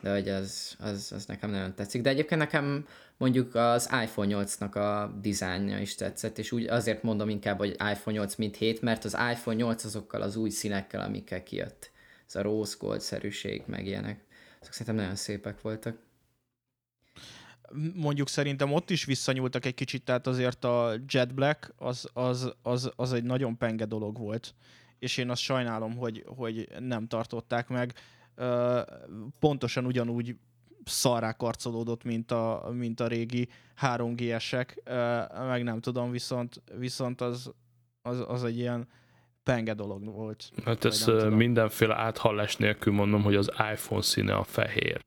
De 0.00 0.12
hogy 0.12 0.28
az, 0.28 0.76
az, 0.78 1.12
az 1.12 1.26
nekem 1.26 1.50
nagyon 1.50 1.74
tetszik. 1.74 2.02
De 2.02 2.10
egyébként 2.10 2.40
nekem 2.40 2.86
mondjuk 3.16 3.54
az 3.54 3.90
iPhone 4.02 4.44
8-nak 4.44 4.74
a 4.74 5.18
dizájnja 5.20 5.78
is 5.78 5.94
tetszett, 5.94 6.38
és 6.38 6.52
úgy 6.52 6.66
azért 6.66 7.02
mondom 7.02 7.28
inkább, 7.28 7.58
hogy 7.58 7.70
iPhone 7.70 8.16
8 8.16 8.34
mint 8.34 8.56
7, 8.56 8.82
mert 8.82 9.04
az 9.04 9.16
iPhone 9.32 9.56
8 9.56 9.84
azokkal 9.84 10.22
az 10.22 10.36
új 10.36 10.50
színekkel, 10.50 11.00
amikkel 11.00 11.42
kijött. 11.42 11.90
Ez 12.26 12.34
a 12.34 12.42
rose 12.42 12.74
gold-szerűség, 12.78 13.62
meg 13.66 13.86
ilyenek. 13.86 14.24
Azok 14.60 14.72
szerintem 14.72 14.94
nagyon 14.94 15.16
szépek 15.16 15.60
voltak 15.60 15.96
mondjuk 17.94 18.28
szerintem 18.28 18.72
ott 18.72 18.90
is 18.90 19.04
visszanyúltak 19.04 19.64
egy 19.64 19.74
kicsit, 19.74 20.04
tehát 20.04 20.26
azért 20.26 20.64
a 20.64 20.94
Jet 21.06 21.34
Black 21.34 21.74
az, 21.76 22.08
az, 22.12 22.54
az, 22.62 22.90
az 22.96 23.12
egy 23.12 23.24
nagyon 23.24 23.56
penge 23.56 23.84
dolog 23.84 24.18
volt, 24.18 24.54
és 24.98 25.16
én 25.16 25.30
azt 25.30 25.40
sajnálom, 25.40 25.96
hogy, 25.96 26.24
hogy 26.26 26.68
nem 26.78 27.06
tartották 27.06 27.68
meg. 27.68 27.94
Pontosan 29.38 29.86
ugyanúgy 29.86 30.36
szarrá 30.84 31.32
karcolódott, 31.32 32.04
mint 32.04 32.30
a, 32.30 32.68
mint 32.72 33.00
a 33.00 33.06
régi 33.06 33.48
3GS-ek, 33.80 34.68
meg 35.46 35.62
nem 35.62 35.80
tudom, 35.80 36.10
viszont, 36.10 36.62
viszont 36.78 37.20
az, 37.20 37.52
az, 38.02 38.24
az 38.28 38.44
egy 38.44 38.58
ilyen 38.58 38.88
penge 39.42 39.74
dolog 39.74 40.04
volt. 40.04 40.50
Hát 40.64 40.84
ez 40.84 41.10
mindenféle 41.30 41.96
áthallás 41.96 42.56
nélkül 42.56 42.92
mondom, 42.92 43.22
hogy 43.22 43.34
az 43.34 43.50
iPhone 43.72 44.02
színe 44.02 44.34
a 44.34 44.44
fehér. 44.44 45.04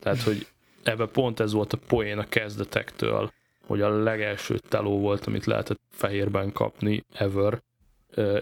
Tehát, 0.00 0.22
hogy 0.22 0.46
ebben 0.82 1.08
pont 1.12 1.40
ez 1.40 1.52
volt 1.52 1.72
a 1.72 1.78
poén 1.86 2.18
a 2.18 2.28
kezdetektől, 2.28 3.32
hogy 3.66 3.80
a 3.80 4.02
legelső 4.02 4.58
teló 4.58 4.98
volt, 4.98 5.26
amit 5.26 5.44
lehetett 5.44 5.80
fehérben 5.90 6.52
kapni 6.52 7.04
ever, 7.12 7.62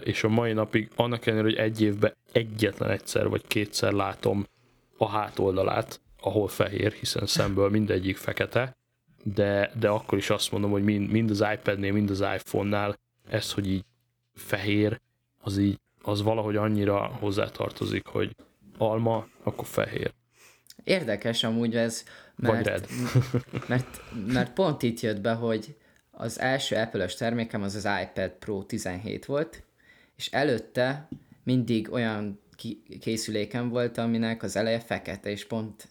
és 0.03 0.23
a 0.23 0.29
mai 0.29 0.53
napig 0.53 0.89
annak 0.95 1.25
ellenére, 1.25 1.47
hogy 1.47 1.57
egy 1.57 1.81
évben 1.81 2.15
egyetlen 2.31 2.89
egyszer 2.89 3.27
vagy 3.27 3.47
kétszer 3.47 3.91
látom 3.91 4.47
a 4.97 5.07
hátoldalát, 5.07 6.01
ahol 6.21 6.47
fehér, 6.47 6.91
hiszen 6.91 7.25
szemből 7.25 7.69
mindegyik 7.69 8.17
fekete, 8.17 8.75
de, 9.23 9.71
de 9.79 9.89
akkor 9.89 10.17
is 10.17 10.29
azt 10.29 10.51
mondom, 10.51 10.71
hogy 10.71 10.83
mind, 10.83 11.11
mind 11.11 11.29
az 11.29 11.45
iPad-nél, 11.53 11.93
mind 11.93 12.09
az 12.09 12.19
iPhone-nál 12.19 12.97
ez, 13.29 13.51
hogy 13.51 13.67
így 13.67 13.85
fehér, 14.33 14.99
az 15.41 15.57
így, 15.57 15.79
az 16.01 16.21
valahogy 16.21 16.55
annyira 16.55 16.97
hozzátartozik, 16.97 18.05
hogy 18.05 18.35
alma, 18.77 19.27
akkor 19.43 19.65
fehér. 19.65 20.13
Érdekes 20.83 21.43
amúgy 21.43 21.75
ez, 21.75 22.03
mert, 22.35 22.89
mert, 23.67 24.01
mert 24.27 24.53
pont 24.53 24.83
itt 24.83 24.99
jött 24.99 25.21
be, 25.21 25.31
hogy 25.31 25.75
az 26.11 26.39
első 26.39 26.75
Apple-ös 26.75 27.15
termékem 27.15 27.61
az 27.61 27.75
az 27.75 27.87
iPad 28.01 28.31
Pro 28.31 28.63
17 28.63 29.25
volt, 29.25 29.63
és 30.17 30.27
előtte 30.31 31.07
mindig 31.43 31.91
olyan 31.91 32.39
készülékem 32.99 33.69
volt, 33.69 33.97
aminek 33.97 34.43
az 34.43 34.55
eleje 34.55 34.79
fekete, 34.79 35.29
és 35.29 35.45
pont, 35.45 35.87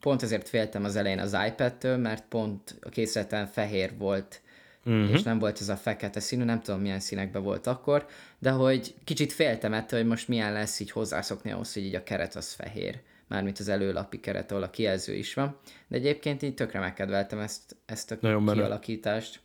pont 0.00 0.22
ezért 0.22 0.48
féltem 0.48 0.84
az 0.84 0.96
elején 0.96 1.18
az 1.18 1.36
iPad-től, 1.46 1.96
mert 1.96 2.24
pont 2.28 2.76
a 2.80 2.88
készületen 2.88 3.46
fehér 3.46 3.92
volt, 3.98 4.40
uh-huh. 4.84 5.10
és 5.10 5.22
nem 5.22 5.38
volt 5.38 5.60
ez 5.60 5.68
a 5.68 5.76
fekete 5.76 6.20
színű, 6.20 6.44
nem 6.44 6.60
tudom 6.60 6.80
milyen 6.80 7.00
színekben 7.00 7.42
volt 7.42 7.66
akkor, 7.66 8.06
de 8.38 8.50
hogy 8.50 8.94
kicsit 9.04 9.32
féltem 9.32 9.72
ettől, 9.72 10.00
hogy 10.00 10.08
most 10.08 10.28
milyen 10.28 10.52
lesz 10.52 10.80
így 10.80 10.90
hozzászokni 10.90 11.50
ahhoz, 11.50 11.72
hogy 11.72 11.84
így 11.84 11.94
a 11.94 12.02
keret 12.02 12.34
az 12.34 12.52
fehér 12.52 13.00
mármint 13.28 13.58
az 13.58 13.68
előlapi 13.68 14.20
keret, 14.20 14.50
ahol 14.50 14.62
a 14.62 14.70
kijelző 14.70 15.14
is 15.14 15.34
van. 15.34 15.58
De 15.88 15.96
egyébként 15.96 16.42
így 16.42 16.54
tökre 16.54 16.78
megkedveltem 16.80 17.38
ezt, 17.38 17.76
ezt 17.86 18.10
a 18.10 18.16
Nagyon 18.20 18.46
kialakítást. 18.46 19.40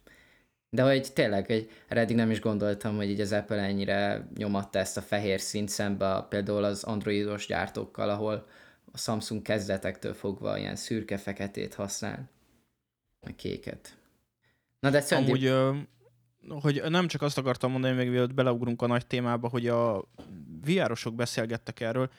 De 0.69 0.83
hogy 0.83 1.13
tényleg, 1.13 1.45
hogy 1.45 1.69
eddig 1.87 2.15
nem 2.15 2.31
is 2.31 2.39
gondoltam, 2.39 2.95
hogy 2.95 3.09
így 3.09 3.21
az 3.21 3.31
Apple 3.31 3.61
ennyire 3.61 4.27
nyomatta 4.35 4.79
ezt 4.79 4.97
a 4.97 5.01
fehér 5.01 5.39
színt 5.39 5.69
szembe 5.69 6.13
a, 6.13 6.23
például 6.23 6.63
az 6.63 6.83
androidos 6.83 7.47
gyártókkal, 7.47 8.09
ahol 8.09 8.47
a 8.91 8.97
Samsung 8.97 9.41
kezdetektől 9.41 10.13
fogva 10.13 10.57
ilyen 10.57 10.75
szürke-feketét 10.75 11.73
használ, 11.73 12.29
a 13.21 13.35
kéket. 13.35 13.97
Na 14.79 14.89
de 14.89 15.01
szerintem... 15.01 15.33
Amúgy, 15.33 15.45
ö, 15.45 15.75
hogy 16.61 16.83
nem 16.89 17.07
csak 17.07 17.21
azt 17.21 17.37
akartam 17.37 17.71
mondani, 17.71 17.95
még 17.95 18.09
mielőtt 18.09 18.33
beleugrunk 18.33 18.81
a 18.81 18.87
nagy 18.87 19.07
témába, 19.07 19.47
hogy 19.47 19.67
a 19.67 20.03
VR-osok 20.65 21.15
beszélgettek 21.15 21.79
erről, 21.79 22.09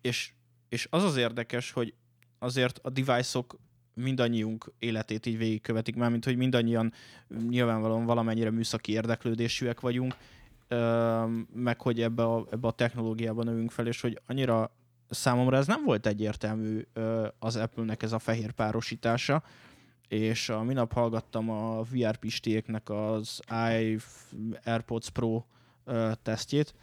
és 0.00 0.32
és 0.72 0.86
az 0.90 1.04
az 1.04 1.16
érdekes, 1.16 1.70
hogy 1.70 1.94
azért 2.38 2.78
a 2.82 2.90
device-ok 2.90 3.58
mindannyiunk 3.94 4.72
életét 4.78 5.26
így 5.26 5.38
végigkövetik, 5.38 5.96
mármint 5.96 6.24
hogy 6.24 6.36
mindannyian 6.36 6.92
nyilvánvalóan 7.48 8.04
valamennyire 8.04 8.50
műszaki 8.50 8.92
érdeklődésűek 8.92 9.80
vagyunk, 9.80 10.16
meg 11.54 11.80
hogy 11.80 12.00
ebbe 12.00 12.22
a, 12.22 12.46
ebbe 12.50 12.66
a 12.66 12.72
technológiában 12.72 13.44
növünk 13.44 13.70
fel, 13.70 13.86
és 13.86 14.00
hogy 14.00 14.20
annyira 14.26 14.76
számomra 15.08 15.56
ez 15.56 15.66
nem 15.66 15.84
volt 15.84 16.06
egyértelmű 16.06 16.86
az 17.38 17.56
Apple-nek 17.56 18.02
ez 18.02 18.12
a 18.12 18.18
fehér 18.18 18.52
párosítása, 18.52 19.42
és 20.08 20.48
a 20.48 20.62
minap 20.62 20.92
hallgattam 20.92 21.50
a 21.50 21.82
VR 21.82 22.16
pistéknek 22.16 22.90
az 22.90 23.40
iAirPods 23.48 25.10
Pro 25.10 25.44
tesztjét, 26.22 26.74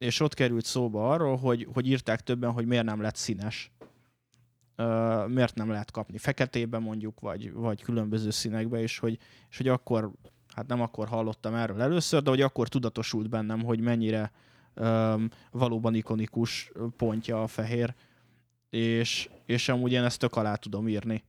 és 0.00 0.20
ott 0.20 0.34
került 0.34 0.64
szóba 0.64 1.10
arról, 1.10 1.36
hogy, 1.36 1.68
hogy 1.72 1.86
írták 1.86 2.20
többen, 2.20 2.52
hogy 2.52 2.66
miért 2.66 2.84
nem 2.84 3.00
lett 3.00 3.16
színes. 3.16 3.70
Uh, 4.76 5.28
miért 5.28 5.54
nem 5.54 5.70
lehet 5.70 5.90
kapni 5.90 6.18
feketébe 6.18 6.78
mondjuk, 6.78 7.20
vagy, 7.20 7.52
vagy 7.52 7.82
különböző 7.82 8.30
színekbe, 8.30 8.80
és 8.80 8.98
hogy, 8.98 9.18
és 9.50 9.56
hogy 9.56 9.68
akkor, 9.68 10.10
hát 10.54 10.66
nem 10.66 10.80
akkor 10.80 11.08
hallottam 11.08 11.54
erről 11.54 11.80
először, 11.80 12.22
de 12.22 12.30
hogy 12.30 12.40
akkor 12.40 12.68
tudatosult 12.68 13.28
bennem, 13.28 13.62
hogy 13.62 13.80
mennyire 13.80 14.32
um, 14.76 15.28
valóban 15.50 15.94
ikonikus 15.94 16.72
pontja 16.96 17.42
a 17.42 17.46
fehér, 17.46 17.94
és, 18.70 19.28
és 19.46 19.68
amúgy 19.68 19.92
én 19.92 20.04
ezt 20.04 20.18
tök 20.18 20.36
alá 20.36 20.54
tudom 20.54 20.88
írni. 20.88 21.24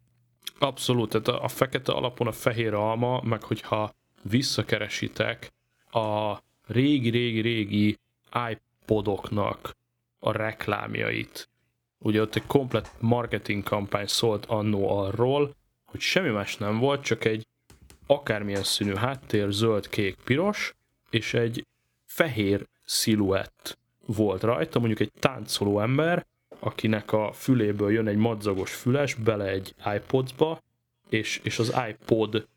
Abszolút, 0.59 1.09
tehát 1.09 1.27
a, 1.27 1.43
a 1.43 1.47
fekete 1.47 1.91
alapon 1.91 2.27
a 2.27 2.31
fehér 2.31 2.73
alma, 2.73 3.21
meg 3.21 3.43
hogyha 3.43 3.89
visszakeresitek 4.21 5.49
a 5.91 6.37
régi-régi-régi 6.67 7.99
iPodoknak 8.51 9.75
a 10.19 10.31
reklámjait. 10.31 11.49
Ugye 11.97 12.21
ott 12.21 12.35
egy 12.35 12.45
komplet 12.47 12.91
marketing 12.99 13.63
kampány 13.63 14.07
szólt 14.07 14.45
annó 14.45 14.99
arról, 14.99 15.55
hogy 15.85 15.99
semmi 15.99 16.29
más 16.29 16.57
nem 16.57 16.79
volt, 16.79 17.03
csak 17.03 17.25
egy 17.25 17.47
akármilyen 18.05 18.63
színű 18.63 18.93
háttér, 18.93 19.51
zöld, 19.51 19.89
kék, 19.89 20.15
piros, 20.23 20.75
és 21.09 21.33
egy 21.33 21.65
fehér 22.05 22.67
sziluett 22.85 23.77
volt 24.05 24.41
rajta, 24.41 24.79
mondjuk 24.79 24.99
egy 24.99 25.11
táncoló 25.19 25.79
ember, 25.79 26.25
akinek 26.59 27.13
a 27.13 27.31
füléből 27.33 27.91
jön 27.91 28.07
egy 28.07 28.17
madzagos 28.17 28.73
füles 28.73 29.13
bele 29.13 29.45
egy 29.45 29.75
iPodba, 29.95 30.59
és, 31.09 31.39
és 31.43 31.59
az 31.59 31.75
iPod 31.89 32.47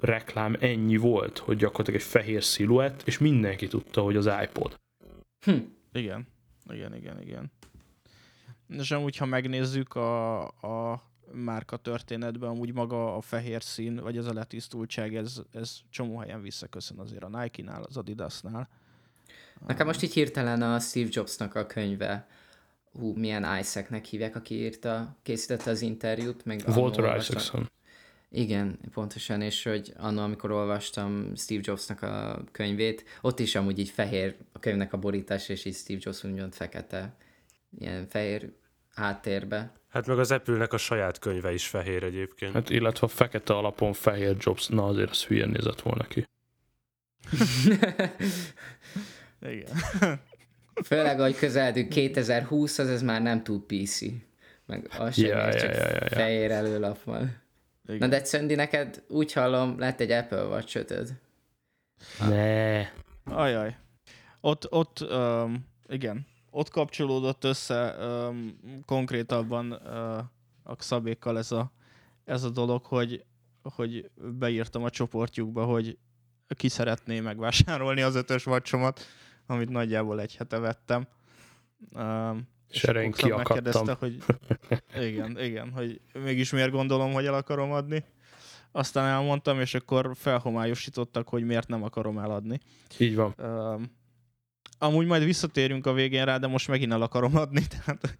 reklám 0.00 0.56
ennyi 0.60 0.96
volt, 0.96 1.38
hogy 1.38 1.56
gyakorlatilag 1.56 2.00
egy 2.00 2.06
fehér 2.06 2.44
sziluett, 2.44 3.02
és 3.04 3.18
mindenki 3.18 3.66
tudta, 3.66 4.00
hogy 4.00 4.16
az 4.16 4.30
iPod. 4.42 4.78
Hm. 5.40 5.58
Igen, 5.92 6.26
igen, 6.70 6.94
igen, 6.94 7.20
igen. 7.20 7.50
És 8.68 8.90
amúgy, 8.90 9.16
ha 9.16 9.26
megnézzük 9.26 9.94
a, 9.94 10.42
a 10.46 11.02
márka 11.32 11.76
történetben, 11.76 12.50
amúgy 12.50 12.72
maga 12.72 13.16
a 13.16 13.20
fehér 13.20 13.62
szín, 13.62 13.96
vagy 13.96 14.16
ez 14.16 14.26
a 14.26 14.32
letisztultság, 14.32 15.16
ez, 15.16 15.42
ez 15.52 15.78
csomó 15.90 16.18
helyen 16.18 16.42
visszaköszön 16.42 16.98
azért 16.98 17.24
a 17.24 17.28
Nike-nál, 17.28 17.82
az 17.82 17.96
Adidas-nál. 17.96 18.68
Nekem 19.66 19.86
most 19.86 20.02
így 20.02 20.12
hirtelen 20.12 20.62
a 20.62 20.78
Steve 20.78 21.08
Jobsnak 21.12 21.54
a 21.54 21.66
könyve, 21.66 22.28
hú, 22.92 23.12
milyen 23.16 23.58
Isaacnek 23.58 24.04
hívják, 24.04 24.36
aki 24.36 24.54
írta, 24.54 25.16
készítette 25.22 25.70
az 25.70 25.80
interjút, 25.80 26.44
meg 26.44 26.62
Walter 26.66 27.16
Isaacson. 27.16 27.70
Igen, 28.30 28.78
pontosan, 28.92 29.42
és 29.42 29.62
hogy 29.62 29.92
annól, 29.96 30.22
amikor 30.22 30.50
olvastam 30.50 31.34
Steve 31.36 31.60
Jobsnak 31.64 32.02
a 32.02 32.44
könyvét, 32.52 33.04
ott 33.20 33.38
is 33.38 33.54
amúgy 33.54 33.78
így 33.78 33.88
fehér 33.88 34.36
a 34.52 34.58
könyvnek 34.58 34.92
a 34.92 34.96
borítás, 34.96 35.48
és 35.48 35.64
így 35.64 35.74
Steve 35.74 36.00
Jobs 36.02 36.24
úgymond 36.24 36.52
fekete, 36.52 37.16
ilyen 37.78 38.06
fehér 38.08 38.52
háttérbe. 38.94 39.72
Hát 39.88 40.06
meg 40.06 40.18
az 40.18 40.30
Apple-nek 40.30 40.72
a 40.72 40.78
saját 40.78 41.18
könyve 41.18 41.52
is 41.52 41.66
fehér 41.66 42.02
egyébként. 42.02 42.52
Hát 42.52 42.70
illetve 42.70 43.06
a 43.06 43.10
fekete 43.10 43.54
alapon 43.54 43.92
fehér 43.92 44.36
Jobs, 44.38 44.66
na 44.66 44.86
azért 44.86 45.10
az 45.10 45.24
hülyén 45.24 45.48
nézett 45.48 45.80
volna 45.80 46.04
ki. 46.04 46.26
Igen. 49.52 49.70
Főleg, 50.84 51.20
hogy 51.20 51.36
közeledünk 51.36 51.88
2020 51.88 52.78
az 52.78 52.88
ez 52.88 53.02
már 53.02 53.22
nem 53.22 53.42
túl 53.42 53.66
PC. 53.66 54.00
Meg 54.66 54.88
az 54.98 55.14
sem 55.14 55.24
yeah, 55.24 55.52
ja, 55.52 55.60
csak 55.60 55.74
ja, 55.74 55.88
ja, 55.88 55.98
ja. 56.00 56.08
fehér 56.08 56.50
előlap 56.50 57.02
van. 57.02 57.46
Igen. 57.88 57.98
Na 57.98 58.08
de 58.08 58.24
Szöndi, 58.24 58.54
neked 58.54 59.02
úgy 59.08 59.32
hallom, 59.32 59.78
lett 59.78 60.00
egy 60.00 60.10
Apple 60.10 60.44
watch 60.44 61.16
Ne. 62.28 62.80
Ajaj. 63.24 63.76
Ott, 64.40 64.72
ott 64.72 65.00
um, 65.10 65.66
igen, 65.86 66.26
ott 66.50 66.68
kapcsolódott 66.68 67.44
össze 67.44 67.96
um, 67.98 68.58
konkrétabban 68.86 69.72
uh, 69.72 70.18
a 70.62 70.74
szabékkal 70.78 71.38
ez 71.38 71.52
a, 71.52 71.72
ez 72.24 72.42
a 72.42 72.50
dolog, 72.50 72.84
hogy, 72.84 73.24
hogy 73.62 74.10
beírtam 74.16 74.84
a 74.84 74.90
csoportjukba, 74.90 75.64
hogy 75.64 75.98
ki 76.48 76.68
szeretné 76.68 77.20
megvásárolni 77.20 78.00
az 78.00 78.14
ötös 78.14 78.44
vacsomat, 78.44 79.00
amit 79.46 79.68
nagyjából 79.68 80.20
egy 80.20 80.36
hete 80.36 80.58
vettem. 80.58 81.08
Um, 81.92 82.48
És 82.70 82.80
Xab 82.80 83.14
kiakadtam. 83.14 83.36
megkérdezte, 83.36 83.96
hogy 83.98 84.22
igen, 85.08 85.40
igen, 85.40 85.70
hogy 85.70 86.00
mégis 86.12 86.50
miért 86.52 86.70
gondolom, 86.70 87.12
hogy 87.12 87.26
el 87.26 87.34
akarom 87.34 87.72
adni. 87.72 88.04
Aztán 88.72 89.06
elmondtam, 89.06 89.60
és 89.60 89.74
akkor 89.74 90.10
felhomályosítottak, 90.14 91.28
hogy 91.28 91.44
miért 91.44 91.68
nem 91.68 91.82
akarom 91.82 92.18
eladni. 92.18 92.60
Így 92.98 93.16
van. 93.16 93.34
Um, 93.38 93.96
amúgy 94.78 95.06
majd 95.06 95.24
visszatérünk 95.24 95.86
a 95.86 95.92
végén 95.92 96.24
rá, 96.24 96.38
de 96.38 96.46
most 96.46 96.68
megint 96.68 96.92
el 96.92 97.02
akarom 97.02 97.36
adni, 97.36 97.62
tehát 97.84 98.18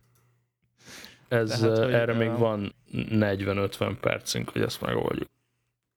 Ez, 1.29 1.49
Tehát, 1.49 1.79
hogy, 1.79 1.93
erre 1.93 2.13
még 2.13 2.29
ö, 2.29 2.37
van 2.37 2.75
40-50 2.93 3.97
percünk, 4.01 4.51
hogy 4.51 4.63
ezt 4.63 4.81
megoldjuk. 4.81 5.29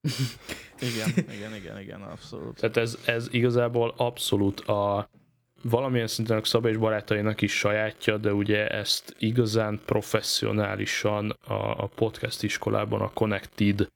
igen, 0.94 1.08
igen, 1.34 1.54
igen, 1.54 1.80
igen, 1.80 2.02
abszolút. 2.02 2.60
Tehát 2.60 2.76
ez, 2.76 2.98
ez 3.04 3.28
igazából 3.30 3.94
abszolút 3.96 4.60
a 4.60 5.10
valamilyen 5.62 6.06
szinten 6.06 6.38
a 6.38 6.44
Szabé 6.44 6.70
és 6.70 6.76
barátainak 6.76 7.40
is 7.40 7.58
sajátja, 7.58 8.16
de 8.16 8.32
ugye 8.32 8.68
ezt 8.68 9.14
igazán 9.18 9.80
professzionálisan 9.86 11.30
a, 11.46 11.82
a 11.82 11.90
podcast 11.94 12.42
iskolában 12.42 13.00
a 13.00 13.12
Connected 13.12 13.88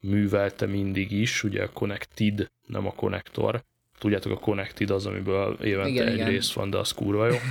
művelte 0.00 0.66
mindig 0.66 1.12
is, 1.12 1.44
ugye 1.44 1.62
a 1.62 1.70
Connected, 1.72 2.50
nem 2.66 2.86
a 2.86 2.92
konnektor. 2.92 3.62
Tudjátok, 3.98 4.32
a 4.32 4.38
Connected 4.38 4.90
az, 4.90 5.06
amiből 5.06 5.56
évente 5.62 5.88
Igen, 5.88 6.06
egy 6.06 6.14
igen. 6.14 6.28
rész 6.28 6.52
van, 6.52 6.70
de 6.70 6.78
az 6.78 6.92
kurva 6.92 7.26
jó. 7.26 7.36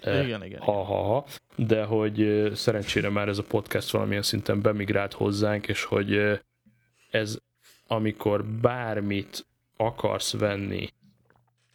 Eh, 0.00 0.24
Igen, 0.24 0.44
igen. 0.44 0.60
ha, 0.60 0.84
ha, 0.84 1.02
ha, 1.02 1.26
de 1.56 1.84
hogy 1.84 2.20
ö, 2.20 2.54
szerencsére 2.54 3.08
már 3.08 3.28
ez 3.28 3.38
a 3.38 3.42
podcast 3.42 3.90
valamilyen 3.90 4.22
szinten 4.22 4.60
bemigrált 4.60 5.12
hozzánk, 5.12 5.68
és 5.68 5.84
hogy 5.84 6.12
ö, 6.12 6.34
ez 7.10 7.38
amikor 7.86 8.44
bármit 8.44 9.46
akarsz 9.76 10.32
venni, 10.32 10.88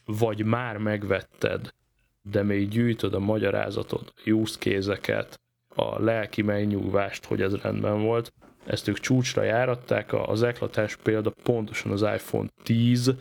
vagy 0.06 0.46
már 0.46 0.78
megvetted, 0.78 1.74
de 2.22 2.44
még 2.44 2.68
gyűjtöd 2.68 3.13
a 3.13 3.20
magyarázatot, 3.20 4.13
a 4.26 4.58
kézeket, 4.60 5.39
a 5.76 6.04
lelki 6.04 6.41
megnyugvást, 6.41 7.26
hogy 7.26 7.41
ez 7.41 7.56
rendben 7.56 8.02
volt, 8.02 8.34
ezt 8.65 8.88
ők 8.88 9.00
csúcsra 9.00 9.44
járatták, 9.44 10.13
az 10.13 10.44
eklatás 10.44 10.96
példa 10.96 11.34
pontosan 11.44 11.91
az 11.91 12.02
iPhone 12.02 12.50
10, 12.63 13.15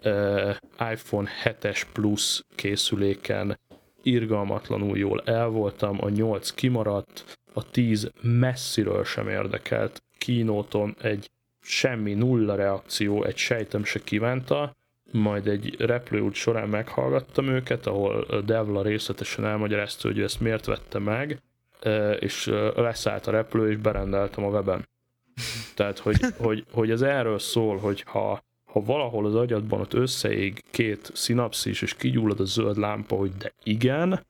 eh, 0.00 0.56
iPhone 0.92 1.30
7-es 1.44 1.82
Plus 1.92 2.42
készüléken 2.54 3.58
irgalmatlanul 4.02 4.98
jól 4.98 5.22
el 5.24 5.48
voltam, 5.48 5.98
a 6.00 6.08
8 6.08 6.50
kimaradt, 6.50 7.38
a 7.52 7.70
10 7.70 8.10
messziről 8.22 9.04
sem 9.04 9.28
érdekelt, 9.28 10.02
kínóton 10.18 10.96
egy 11.00 11.30
semmi 11.60 12.14
nulla 12.14 12.54
reakció, 12.54 13.24
egy 13.24 13.36
sejtem 13.36 13.84
se 13.84 14.00
kívánta, 14.04 14.76
majd 15.12 15.46
egy 15.46 15.74
repülőút 15.78 16.34
során 16.34 16.68
meghallgattam 16.68 17.48
őket, 17.48 17.86
ahol 17.86 18.42
Devla 18.44 18.82
részletesen 18.82 19.44
elmagyarázta, 19.44 20.08
hogy 20.08 20.18
ő 20.18 20.22
ezt 20.22 20.40
miért 20.40 20.64
vette 20.64 20.98
meg, 20.98 21.42
eh, 21.80 22.16
és 22.20 22.46
eh, 22.46 22.72
leszállt 22.74 23.26
a 23.26 23.30
repülő, 23.30 23.70
és 23.70 23.76
berendeltem 23.76 24.44
a 24.44 24.48
weben. 24.48 24.88
Tehát, 25.76 25.98
hogy, 25.98 26.16
hogy, 26.36 26.64
hogy 26.72 26.90
ez 26.90 27.02
erről 27.02 27.38
szól, 27.38 27.76
hogy 27.76 28.02
ha, 28.02 28.44
ha 28.64 28.80
valahol 28.80 29.26
az 29.26 29.34
agyadban 29.34 29.80
ott 29.80 29.94
összeég 29.94 30.62
két 30.70 31.10
szinapszis, 31.14 31.82
és 31.82 31.94
kigyullad 31.94 32.40
a 32.40 32.44
zöld 32.44 32.76
lámpa, 32.76 33.16
hogy 33.16 33.32
de 33.36 33.52
igen, 33.62 34.26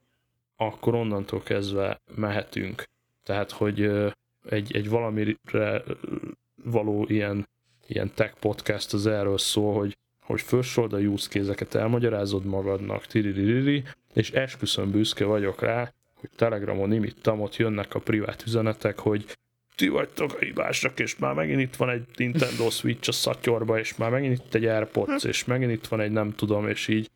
akkor 0.56 0.94
onnantól 0.94 1.42
kezdve 1.42 2.00
mehetünk. 2.14 2.84
Tehát, 3.22 3.50
hogy 3.50 3.80
ö, 3.80 4.08
egy, 4.48 4.76
egy 4.76 4.88
valamire 4.88 5.82
való 6.64 7.04
ilyen, 7.08 7.48
ilyen 7.86 8.10
tech 8.14 8.34
podcast 8.40 8.92
az 8.92 9.06
erről 9.06 9.38
szól, 9.38 9.74
hogy, 9.74 9.96
hogy 10.26 10.40
fölsold 10.40 10.92
a 10.92 10.98
use 10.98 11.28
kézeket, 11.30 11.74
elmagyarázod 11.74 12.44
magadnak, 12.44 13.06
tiririri, 13.06 13.82
és 14.14 14.30
esküszöm 14.30 14.90
büszke 14.90 15.24
vagyok 15.24 15.60
rá, 15.60 15.92
hogy 16.14 16.30
Telegramon 16.36 16.92
imittam, 16.92 17.40
ott 17.40 17.56
jönnek 17.56 17.94
a 17.94 17.98
privát 17.98 18.42
üzenetek, 18.46 18.98
hogy 18.98 19.24
ti 19.76 19.88
vagytok 19.88 20.32
a 20.32 20.44
hibásak, 20.44 20.98
és 20.98 21.16
már 21.16 21.34
megint 21.34 21.60
itt 21.60 21.76
van 21.76 21.90
egy 21.90 22.06
Nintendo 22.16 22.70
Switch 22.70 23.08
a 23.08 23.12
szatyorba, 23.12 23.78
és 23.78 23.96
már 23.96 24.10
megint 24.10 24.38
itt 24.38 24.54
egy 24.54 24.64
Airpods, 24.64 25.24
és 25.24 25.44
megint 25.44 25.72
itt 25.72 25.86
van 25.86 26.00
egy 26.00 26.12
nem 26.12 26.34
tudom, 26.34 26.68
és 26.68 26.88
így 26.88 27.10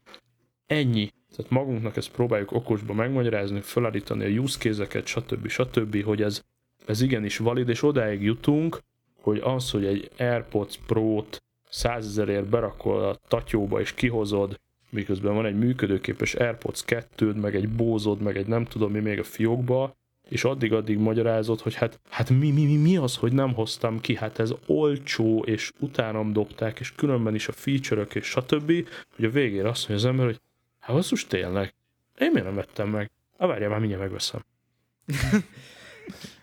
ennyi. 0.67 1.13
Tehát 1.37 1.51
magunknak 1.51 1.97
ezt 1.97 2.11
próbáljuk 2.11 2.53
okosba 2.53 2.95
megmagyarázni, 2.95 3.61
felállítani 3.61 4.25
a 4.25 4.41
use 4.41 4.59
kézeket, 4.59 5.07
stb. 5.07 5.49
stb., 5.49 6.03
hogy 6.03 6.23
ez, 6.23 6.43
ez 6.87 7.01
igenis 7.01 7.37
valid, 7.37 7.69
és 7.69 7.83
odáig 7.83 8.23
jutunk, 8.23 8.79
hogy 9.21 9.41
az, 9.45 9.71
hogy 9.71 9.85
egy 9.85 10.11
AirPods 10.19 10.79
Pro-t 10.87 11.43
100 11.71 12.07
ezerért 12.07 12.49
berakol 12.49 13.05
a 13.05 13.19
tatyóba 13.29 13.81
és 13.81 13.95
kihozod, 13.95 14.61
miközben 14.91 15.35
van 15.35 15.47
egy 15.47 15.59
működőképes 15.59 16.35
AirPods 16.35 16.85
2 16.85 17.33
meg 17.33 17.55
egy 17.55 17.69
bózod, 17.69 18.21
meg 18.21 18.37
egy 18.37 18.47
nem 18.47 18.65
tudom 18.65 18.93
mi 18.93 19.01
még 19.01 19.19
a 19.19 19.25
fiókba, 19.25 19.99
és 20.29 20.45
addig-addig 20.45 20.99
magyarázod, 20.99 21.61
hogy 21.61 21.75
hát, 21.75 22.01
hát 22.09 22.31
mi, 22.31 22.51
mi, 22.51 22.65
mi, 22.65 22.77
mi 22.77 22.97
az, 22.97 23.17
hogy 23.17 23.33
nem 23.33 23.55
hoztam 23.55 24.01
ki, 24.01 24.17
hát 24.17 24.39
ez 24.39 24.53
olcsó, 24.67 25.43
és 25.45 25.73
utánam 25.79 26.33
dobták, 26.33 26.81
és 26.81 26.93
különben 26.93 27.35
is 27.35 27.49
a 27.49 27.53
feature-ök, 27.53 28.15
és 28.15 28.27
stb., 28.27 28.73
hogy 29.17 29.25
a 29.25 29.31
végére 29.31 29.69
azt 29.69 29.89
mondja 29.89 30.07
az 30.07 30.13
ember, 30.15 30.27
hogy 30.27 30.41
hát 30.79 30.97
basszus 30.97 31.27
tényleg, 31.27 31.75
én 32.19 32.31
miért 32.31 32.47
nem 32.47 32.55
vettem 32.55 32.89
meg? 32.89 33.11
Hát 33.39 33.49
várjál, 33.49 33.71
már 33.71 33.79
mindjárt 33.79 34.03
megveszem. 34.03 34.45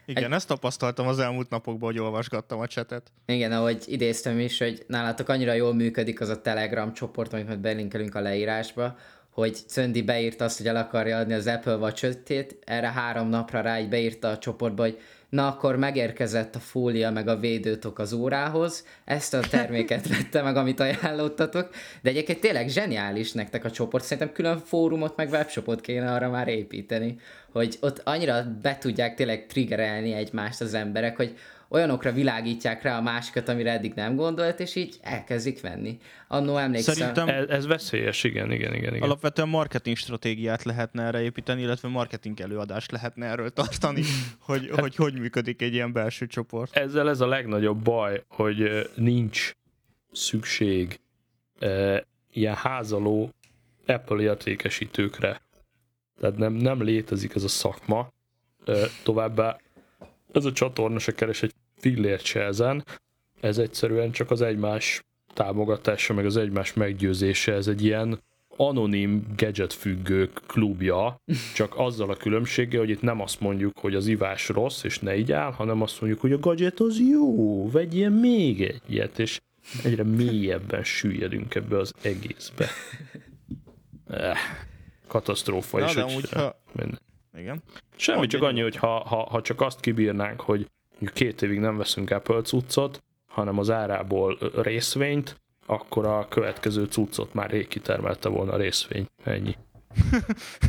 Igen, 0.07 0.33
ezt 0.33 0.47
tapasztaltam 0.47 1.07
az 1.07 1.19
elmúlt 1.19 1.49
napokban, 1.49 1.91
hogy 1.91 1.99
olvasgattam 1.99 2.59
a 2.59 2.67
csetet. 2.67 3.11
Igen, 3.25 3.51
ahogy 3.51 3.83
idéztem 3.85 4.39
is, 4.39 4.57
hogy 4.57 4.83
nálatok 4.87 5.29
annyira 5.29 5.53
jól 5.53 5.73
működik 5.73 6.21
az 6.21 6.29
a 6.29 6.41
Telegram 6.41 6.93
csoport, 6.93 7.33
amit 7.33 7.47
majd 7.47 7.59
belinkelünk 7.59 8.15
a 8.15 8.19
leírásba, 8.19 8.97
hogy 9.29 9.57
Cöndi 9.67 10.01
beírta 10.01 10.43
azt, 10.43 10.57
hogy 10.57 10.67
el 10.67 10.75
akarja 10.75 11.17
adni 11.17 11.33
az 11.33 11.47
Apple 11.47 11.75
watch 11.75 12.03
5 12.03 12.55
erre 12.63 12.91
három 12.91 13.29
napra 13.29 13.61
rá 13.61 13.79
így 13.79 13.89
beírta 13.89 14.29
a 14.29 14.37
csoportba, 14.37 14.83
hogy 14.83 14.99
na 15.29 15.47
akkor 15.47 15.75
megérkezett 15.75 16.55
a 16.55 16.59
fólia 16.59 17.11
meg 17.11 17.27
a 17.27 17.37
védőtok 17.37 17.99
az 17.99 18.13
órához, 18.13 18.85
ezt 19.05 19.33
a 19.33 19.39
terméket 19.39 20.07
vette 20.17 20.41
meg, 20.41 20.55
amit 20.55 20.79
ajánlottatok, 20.79 21.69
de 22.01 22.09
egyébként 22.09 22.39
tényleg 22.39 22.69
zseniális 22.69 23.31
nektek 23.31 23.65
a 23.65 23.71
csoport, 23.71 24.03
szerintem 24.03 24.33
külön 24.33 24.59
fórumot 24.59 25.15
meg 25.15 25.29
webshopot 25.29 25.81
kéne 25.81 26.13
arra 26.13 26.29
már 26.29 26.47
építeni, 26.47 27.19
hogy 27.51 27.77
ott 27.81 28.01
annyira 28.03 28.43
be 28.61 28.77
tudják 28.77 29.15
tényleg 29.15 29.45
triggerelni 29.45 30.13
egymást 30.13 30.61
az 30.61 30.73
emberek, 30.73 31.15
hogy 31.15 31.35
olyanokra 31.69 32.11
világítják 32.11 32.81
rá 32.81 32.97
a 32.97 33.01
másikat, 33.01 33.49
amire 33.49 33.71
eddig 33.71 33.93
nem 33.93 34.15
gondolt, 34.15 34.59
és 34.59 34.75
így 34.75 34.95
elkezdik 35.01 35.61
venni. 35.61 35.97
Annó 36.27 36.57
emlékszem... 36.57 36.93
Szerintem 36.93 37.27
Ez, 37.27 37.47
ez 37.47 37.67
veszélyes, 37.67 38.23
igen, 38.23 38.51
igen, 38.51 38.73
igen. 38.73 38.93
igen. 38.93 39.01
alapvetően 39.01 39.49
marketing 39.49 39.97
stratégiát 39.97 40.63
lehetne 40.63 41.03
erre 41.03 41.21
építeni, 41.21 41.61
illetve 41.61 41.87
marketing 41.87 42.39
előadást 42.39 42.91
lehetne 42.91 43.25
erről 43.25 43.49
tartani, 43.49 44.03
hogy, 44.39 44.69
hogy 44.69 44.95
hogy 44.95 45.19
működik 45.19 45.61
egy 45.61 45.73
ilyen 45.73 45.91
belső 45.91 46.27
csoport. 46.27 46.75
ezzel 46.75 47.09
ez 47.09 47.21
a 47.21 47.27
legnagyobb 47.27 47.77
baj, 47.77 48.23
hogy 48.27 48.89
nincs 48.95 49.51
szükség 50.11 50.99
e, 51.59 52.05
ilyen 52.31 52.55
házaló 52.55 53.31
Apple 53.85 54.21
értékesítőkre. 54.21 55.41
Tehát 56.19 56.37
nem, 56.37 56.53
nem 56.53 56.83
létezik 56.83 57.35
ez 57.35 57.43
a 57.43 57.47
szakma. 57.47 58.11
E, 58.65 58.73
továbbá 59.03 59.57
ez 60.31 60.45
a 60.45 60.51
csatorna 60.51 60.99
se 60.99 61.13
keres 61.13 61.43
egy 61.43 61.53
fillért 61.77 62.23
se 62.23 62.43
ezen. 62.43 62.85
Ez 63.39 63.57
egyszerűen 63.57 64.11
csak 64.11 64.31
az 64.31 64.41
egymás 64.41 65.01
támogatása, 65.33 66.13
meg 66.13 66.25
az 66.25 66.37
egymás 66.37 66.73
meggyőzése. 66.73 67.53
Ez 67.53 67.67
egy 67.67 67.83
ilyen 67.83 68.19
anonim 68.57 69.25
gadget 69.35 69.73
függők 69.73 70.41
klubja, 70.47 71.21
csak 71.55 71.73
azzal 71.77 72.09
a 72.09 72.15
különbséggel, 72.15 72.79
hogy 72.79 72.89
itt 72.89 73.01
nem 73.01 73.21
azt 73.21 73.39
mondjuk, 73.39 73.79
hogy 73.79 73.95
az 73.95 74.07
ivás 74.07 74.49
rossz, 74.49 74.83
és 74.83 74.99
ne 74.99 75.17
így 75.17 75.31
áll, 75.31 75.51
hanem 75.51 75.81
azt 75.81 76.01
mondjuk, 76.01 76.21
hogy 76.21 76.31
a 76.31 76.39
gadget 76.39 76.79
az 76.79 76.99
jó, 77.11 77.69
vegyél 77.71 78.09
még 78.09 78.61
egyet, 78.61 79.19
és 79.19 79.41
egyre 79.83 80.03
mélyebben 80.03 80.83
süllyedünk 80.83 81.55
ebbe 81.55 81.77
az 81.77 81.93
egészbe. 82.01 82.67
Eh, 84.07 84.37
katasztrófa 85.07 85.79
Na, 85.79 85.85
is. 85.85 85.93
de 85.93 86.01
amúgy, 86.01 86.29
ha... 86.29 86.59
Igen. 87.37 87.61
Semmi, 87.95 88.17
Mondj 88.17 88.35
csak 88.35 88.45
annyi, 88.45 88.61
hogy 88.61 88.75
ha, 88.75 89.07
ha, 89.07 89.29
ha 89.29 89.41
csak 89.41 89.61
azt 89.61 89.79
kibírnánk, 89.79 90.41
hogy 90.41 90.69
két 91.13 91.41
évig 91.41 91.59
nem 91.59 91.77
veszünk 91.77 92.09
Apple 92.09 92.41
cuccot, 92.41 93.03
hanem 93.27 93.57
az 93.57 93.69
árából 93.69 94.37
részvényt, 94.55 95.41
akkor 95.65 96.05
a 96.05 96.27
következő 96.27 96.85
cuccot 96.85 97.33
már 97.33 97.49
rég 97.49 97.67
kitermelte 97.67 98.29
volna 98.29 98.51
a 98.53 98.57
részvény. 98.57 99.05
Ennyi. 99.23 99.55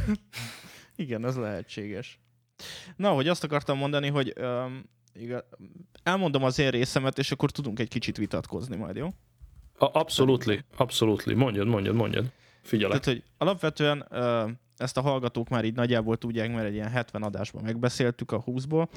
Igen, 0.97 1.25
ez 1.25 1.37
lehetséges. 1.37 2.21
Na, 2.97 3.11
hogy 3.11 3.29
azt 3.29 3.45
akartam 3.45 3.79
mondani, 3.79 4.09
hogy 4.09 4.33
um, 4.41 4.85
igaz, 5.15 5.45
elmondom 6.03 6.45
az 6.45 6.59
én 6.59 6.71
részemet, 6.71 7.19
és 7.19 7.33
akkor 7.33 7.51
tudunk 7.51 7.79
egy 7.79 7.89
kicsit 7.89 8.17
vitatkozni 8.17 8.77
majd, 8.77 8.97
jó? 8.97 9.07
A, 9.79 9.99
abszolutli, 9.99 10.65
abszolutli. 10.77 11.35
Mondjad, 11.35 11.67
mondjad, 11.67 11.95
mondjad. 11.95 12.27
Figyelek. 12.63 13.01
Tehát, 13.01 13.19
hogy 13.19 13.31
alapvetően 13.39 14.07
uh, 14.11 14.51
ezt 14.81 14.97
a 14.97 15.01
hallgatók 15.01 15.49
már 15.49 15.65
így 15.65 15.75
nagyjából 15.75 16.17
tudják, 16.17 16.53
mert 16.53 16.67
egy 16.67 16.75
ilyen 16.75 16.91
70 16.91 17.23
adásban 17.23 17.63
megbeszéltük 17.63 18.33
a 18.33 18.43
20-ból, 18.43 18.89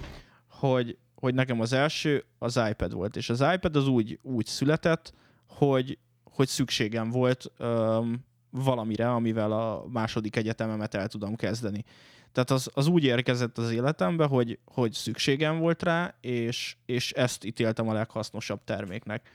hogy, 0.49 0.97
hogy 1.15 1.33
nekem 1.33 1.59
az 1.59 1.73
első 1.73 2.25
az 2.39 2.59
iPad 2.69 2.93
volt, 2.93 3.15
és 3.15 3.29
az 3.29 3.43
iPad 3.53 3.75
az 3.75 3.87
úgy, 3.87 4.19
úgy 4.21 4.45
született, 4.45 5.13
hogy, 5.47 5.97
hogy 6.23 6.47
szükségem 6.47 7.09
volt 7.09 7.51
um, 7.59 8.25
valamire, 8.49 9.11
amivel 9.11 9.51
a 9.51 9.85
második 9.87 10.35
egyetememet 10.35 10.93
el 10.93 11.07
tudom 11.07 11.35
kezdeni. 11.35 11.83
Tehát 12.31 12.51
az, 12.51 12.69
az 12.73 12.87
úgy 12.87 13.03
érkezett 13.03 13.57
az 13.57 13.71
életembe, 13.71 14.25
hogy, 14.25 14.59
hogy 14.65 14.91
szükségem 14.93 15.59
volt 15.59 15.83
rá, 15.83 16.15
és, 16.21 16.75
és 16.85 17.11
ezt 17.11 17.43
ítéltem 17.43 17.89
a 17.89 17.93
leghasznosabb 17.93 18.63
terméknek. 18.63 19.29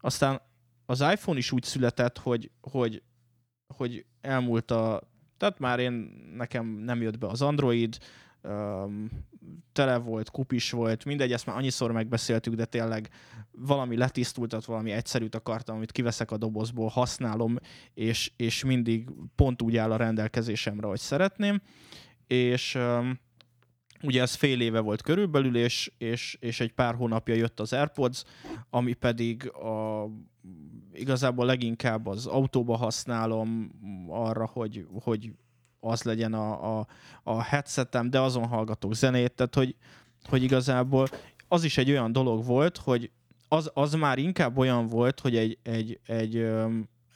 Aztán 0.00 0.40
az 0.86 1.00
iPhone 1.00 1.38
is 1.38 1.52
úgy 1.52 1.62
született, 1.62 2.18
hogy, 2.18 2.50
hogy, 2.60 3.02
hogy 3.76 4.04
elmúlt 4.20 4.70
a... 4.70 5.00
Tehát 5.40 5.58
már 5.58 5.78
én, 5.78 5.92
nekem 6.36 6.66
nem 6.66 7.02
jött 7.02 7.18
be 7.18 7.26
az 7.26 7.42
Android, 7.42 7.98
um, 8.42 9.08
tele 9.72 9.96
volt, 9.96 10.30
kupis 10.30 10.70
volt, 10.70 11.04
mindegy, 11.04 11.32
ezt 11.32 11.46
már 11.46 11.56
annyiszor 11.56 11.92
megbeszéltük, 11.92 12.54
de 12.54 12.64
tényleg 12.64 13.08
valami 13.50 13.96
letisztultat, 13.96 14.64
valami 14.64 14.90
egyszerűt 14.90 15.34
akartam, 15.34 15.76
amit 15.76 15.92
kiveszek 15.92 16.30
a 16.30 16.36
dobozból, 16.36 16.88
használom, 16.88 17.56
és, 17.94 18.32
és 18.36 18.64
mindig 18.64 19.08
pont 19.34 19.62
úgy 19.62 19.76
áll 19.76 19.92
a 19.92 19.96
rendelkezésemre, 19.96 20.86
hogy 20.86 20.98
szeretném. 20.98 21.60
És 22.26 22.74
um, 22.74 23.18
ugye 24.02 24.22
ez 24.22 24.34
fél 24.34 24.60
éve 24.60 24.80
volt 24.80 25.02
körülbelül, 25.02 25.56
és, 25.56 25.92
és, 25.98 26.36
és 26.40 26.60
egy 26.60 26.72
pár 26.72 26.94
hónapja 26.94 27.34
jött 27.34 27.60
az 27.60 27.72
AirPods, 27.72 28.24
ami 28.70 28.92
pedig 28.92 29.52
a, 29.52 30.06
igazából 30.92 31.46
leginkább 31.46 32.06
az 32.06 32.26
autóba 32.26 32.76
használom 32.76 33.72
arra, 34.08 34.46
hogy, 34.46 34.86
hogy 35.02 35.32
az 35.80 36.02
legyen 36.02 36.34
a, 36.34 36.78
a, 36.78 36.86
a 37.22 37.42
headsetem, 37.42 38.10
de 38.10 38.20
azon 38.20 38.46
hallgatok 38.46 38.94
zenét, 38.94 39.32
tehát 39.32 39.54
hogy, 39.54 39.76
hogy 40.28 40.42
igazából 40.42 41.08
az 41.48 41.64
is 41.64 41.78
egy 41.78 41.90
olyan 41.90 42.12
dolog 42.12 42.44
volt, 42.44 42.76
hogy 42.76 43.10
az, 43.48 43.70
az 43.74 43.94
már 43.94 44.18
inkább 44.18 44.58
olyan 44.58 44.86
volt, 44.86 45.20
hogy 45.20 45.36
egy, 45.36 45.58
egy, 45.62 46.00
egy, 46.06 46.46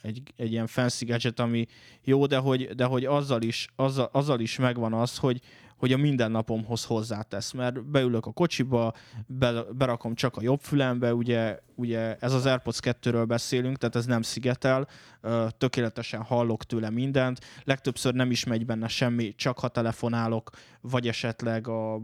egy, 0.01 0.21
egy 0.35 0.51
ilyen 0.51 0.67
fancy 0.67 1.05
gadget, 1.05 1.39
ami 1.39 1.65
jó, 2.03 2.25
de 2.25 2.37
hogy, 2.37 2.75
de 2.75 2.85
hogy 2.85 3.05
azzal, 3.05 3.41
is, 3.41 3.67
azzal, 3.75 4.09
azzal 4.11 4.39
is 4.39 4.57
megvan 4.57 4.93
az, 4.93 5.17
hogy, 5.17 5.41
hogy 5.77 5.91
a 5.91 5.97
mindennapomhoz 5.97 6.85
hozzátesz, 6.85 7.51
mert 7.51 7.85
beülök 7.85 8.25
a 8.25 8.31
kocsiba, 8.31 8.93
be, 9.27 9.63
berakom 9.77 10.15
csak 10.15 10.37
a 10.37 10.41
jobb 10.41 10.59
fülembe, 10.61 11.13
ugye, 11.13 11.59
ugye 11.75 12.15
ez 12.19 12.33
az 12.33 12.45
AirPods 12.45 12.79
2-ről 12.81 13.23
beszélünk, 13.27 13.77
tehát 13.77 13.95
ez 13.95 14.05
nem 14.05 14.21
szigetel, 14.21 14.87
tökéletesen 15.57 16.21
hallok 16.21 16.63
tőle 16.63 16.89
mindent, 16.89 17.39
legtöbbször 17.63 18.13
nem 18.13 18.31
is 18.31 18.43
megy 18.43 18.65
benne 18.65 18.87
semmi, 18.87 19.35
csak 19.35 19.59
ha 19.59 19.67
telefonálok, 19.67 20.49
vagy 20.81 21.07
esetleg, 21.07 21.67
a, 21.67 22.01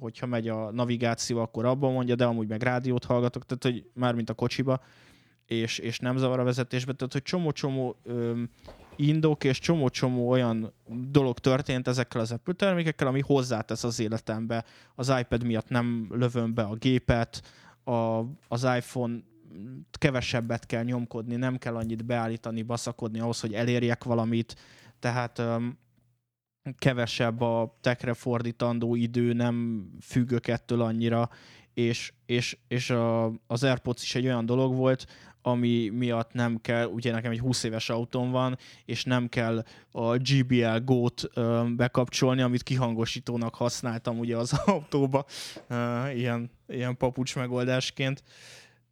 hogyha 0.00 0.26
megy 0.26 0.48
a 0.48 0.70
navigáció, 0.72 1.38
akkor 1.38 1.64
abban 1.64 1.92
mondja, 1.92 2.14
de 2.14 2.24
amúgy 2.24 2.48
meg 2.48 2.62
rádiót 2.62 3.04
hallgatok, 3.04 3.46
tehát 3.46 3.64
hogy 3.64 3.90
már 3.94 4.14
mint 4.14 4.30
a 4.30 4.34
kocsiba, 4.34 4.80
és, 5.46 5.78
és 5.78 5.98
nem 5.98 6.16
zavar 6.16 6.40
a 6.40 6.44
vezetésbe, 6.44 6.92
tehát 6.92 7.12
hogy 7.12 7.22
csomó-csomó 7.22 7.96
indok, 8.98 9.44
és 9.44 9.58
csomó-csomó 9.58 10.28
olyan 10.28 10.72
dolog 11.10 11.38
történt 11.38 11.88
ezekkel 11.88 12.20
az 12.20 12.32
Apple 12.32 12.54
termékekkel, 12.54 13.06
ami 13.06 13.20
hozzátesz 13.20 13.84
az 13.84 14.00
életembe. 14.00 14.64
Az 14.94 15.12
iPad 15.20 15.44
miatt 15.44 15.68
nem 15.68 16.06
lövöm 16.10 16.54
be 16.54 16.62
a 16.62 16.74
gépet, 16.74 17.42
a, 17.84 18.20
az 18.48 18.64
iPhone 18.76 19.18
kevesebbet 19.98 20.66
kell 20.66 20.82
nyomkodni, 20.82 21.36
nem 21.36 21.56
kell 21.56 21.76
annyit 21.76 22.04
beállítani, 22.04 22.62
baszakodni 22.62 23.20
ahhoz, 23.20 23.40
hogy 23.40 23.54
elérjek 23.54 24.04
valamit, 24.04 24.56
tehát 24.98 25.38
um, 25.38 25.78
kevesebb 26.78 27.40
a 27.40 27.78
tekre 27.80 28.14
fordítandó 28.14 28.94
idő, 28.94 29.32
nem 29.32 29.86
függök 30.00 30.48
ettől 30.48 30.80
annyira, 30.80 31.30
és, 31.74 32.12
és, 32.26 32.58
és 32.68 32.90
a, 32.90 33.32
az 33.46 33.64
AirPods 33.64 34.02
is 34.02 34.14
egy 34.14 34.24
olyan 34.24 34.46
dolog 34.46 34.74
volt, 34.74 35.06
ami 35.42 35.88
miatt 35.88 36.32
nem 36.32 36.60
kell, 36.60 36.86
ugye 36.86 37.12
nekem 37.12 37.30
egy 37.30 37.38
20 37.38 37.62
éves 37.62 37.90
autóm 37.90 38.30
van, 38.30 38.58
és 38.84 39.04
nem 39.04 39.28
kell 39.28 39.64
a 39.90 40.16
GBL 40.16 40.78
Go-t 40.84 41.30
bekapcsolni, 41.76 42.42
amit 42.42 42.62
kihangosítónak 42.62 43.54
használtam 43.54 44.18
ugye 44.18 44.36
az 44.36 44.52
autóba, 44.66 45.24
ilyen, 46.14 46.50
ilyen 46.66 46.96
papucs 46.96 47.36
megoldásként, 47.36 48.22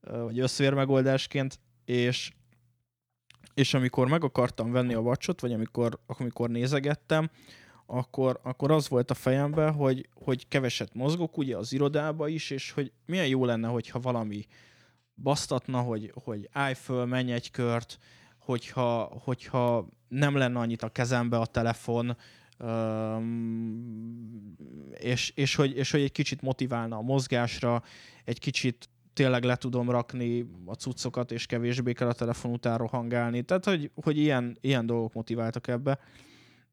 vagy 0.00 0.38
összvér 0.38 0.74
megoldásként, 0.74 1.58
és, 1.84 2.32
és 3.54 3.74
amikor 3.74 4.08
meg 4.08 4.24
akartam 4.24 4.72
venni 4.72 4.94
a 4.94 5.02
vacsot, 5.02 5.40
vagy 5.40 5.52
amikor, 5.52 5.98
amikor 6.06 6.50
nézegettem, 6.50 7.30
akkor, 7.86 8.40
akkor 8.42 8.70
az 8.70 8.88
volt 8.88 9.10
a 9.10 9.14
fejemben, 9.14 9.72
hogy, 9.72 10.08
hogy 10.14 10.48
keveset 10.48 10.94
mozgok 10.94 11.38
ugye 11.38 11.56
az 11.56 11.72
irodába 11.72 12.28
is, 12.28 12.50
és 12.50 12.70
hogy 12.70 12.92
milyen 13.06 13.26
jó 13.26 13.44
lenne, 13.44 13.68
hogyha 13.68 14.00
valami 14.00 14.46
basztatna, 15.22 15.80
hogy, 15.80 16.12
hogy 16.24 16.48
állj 16.52 16.74
föl, 16.74 17.04
menj 17.04 17.32
egy 17.32 17.50
kört, 17.50 17.98
hogyha, 18.38 19.02
hogyha 19.24 19.88
nem 20.08 20.36
lenne 20.36 20.58
annyit 20.58 20.82
a 20.82 20.88
kezembe 20.88 21.38
a 21.38 21.46
telefon, 21.46 22.16
és, 24.90 25.32
és, 25.34 25.54
hogy, 25.54 25.76
és 25.76 25.90
hogy 25.90 26.00
egy 26.00 26.12
kicsit 26.12 26.42
motiválna 26.42 26.96
a 26.96 27.02
mozgásra, 27.02 27.82
egy 28.24 28.38
kicsit 28.38 28.88
tényleg 29.12 29.44
le 29.44 29.56
tudom 29.56 29.90
rakni 29.90 30.46
a 30.64 30.72
cuccokat, 30.72 31.32
és 31.32 31.46
kevésbé 31.46 31.92
kell 31.92 32.08
a 32.08 32.12
telefon 32.12 32.52
után 32.52 32.78
rohangálni. 32.78 33.42
Tehát, 33.42 33.64
hogy, 33.64 33.90
hogy 33.94 34.18
ilyen, 34.18 34.56
ilyen 34.60 34.86
dolgok 34.86 35.12
motiváltak 35.12 35.68
ebbe. 35.68 35.98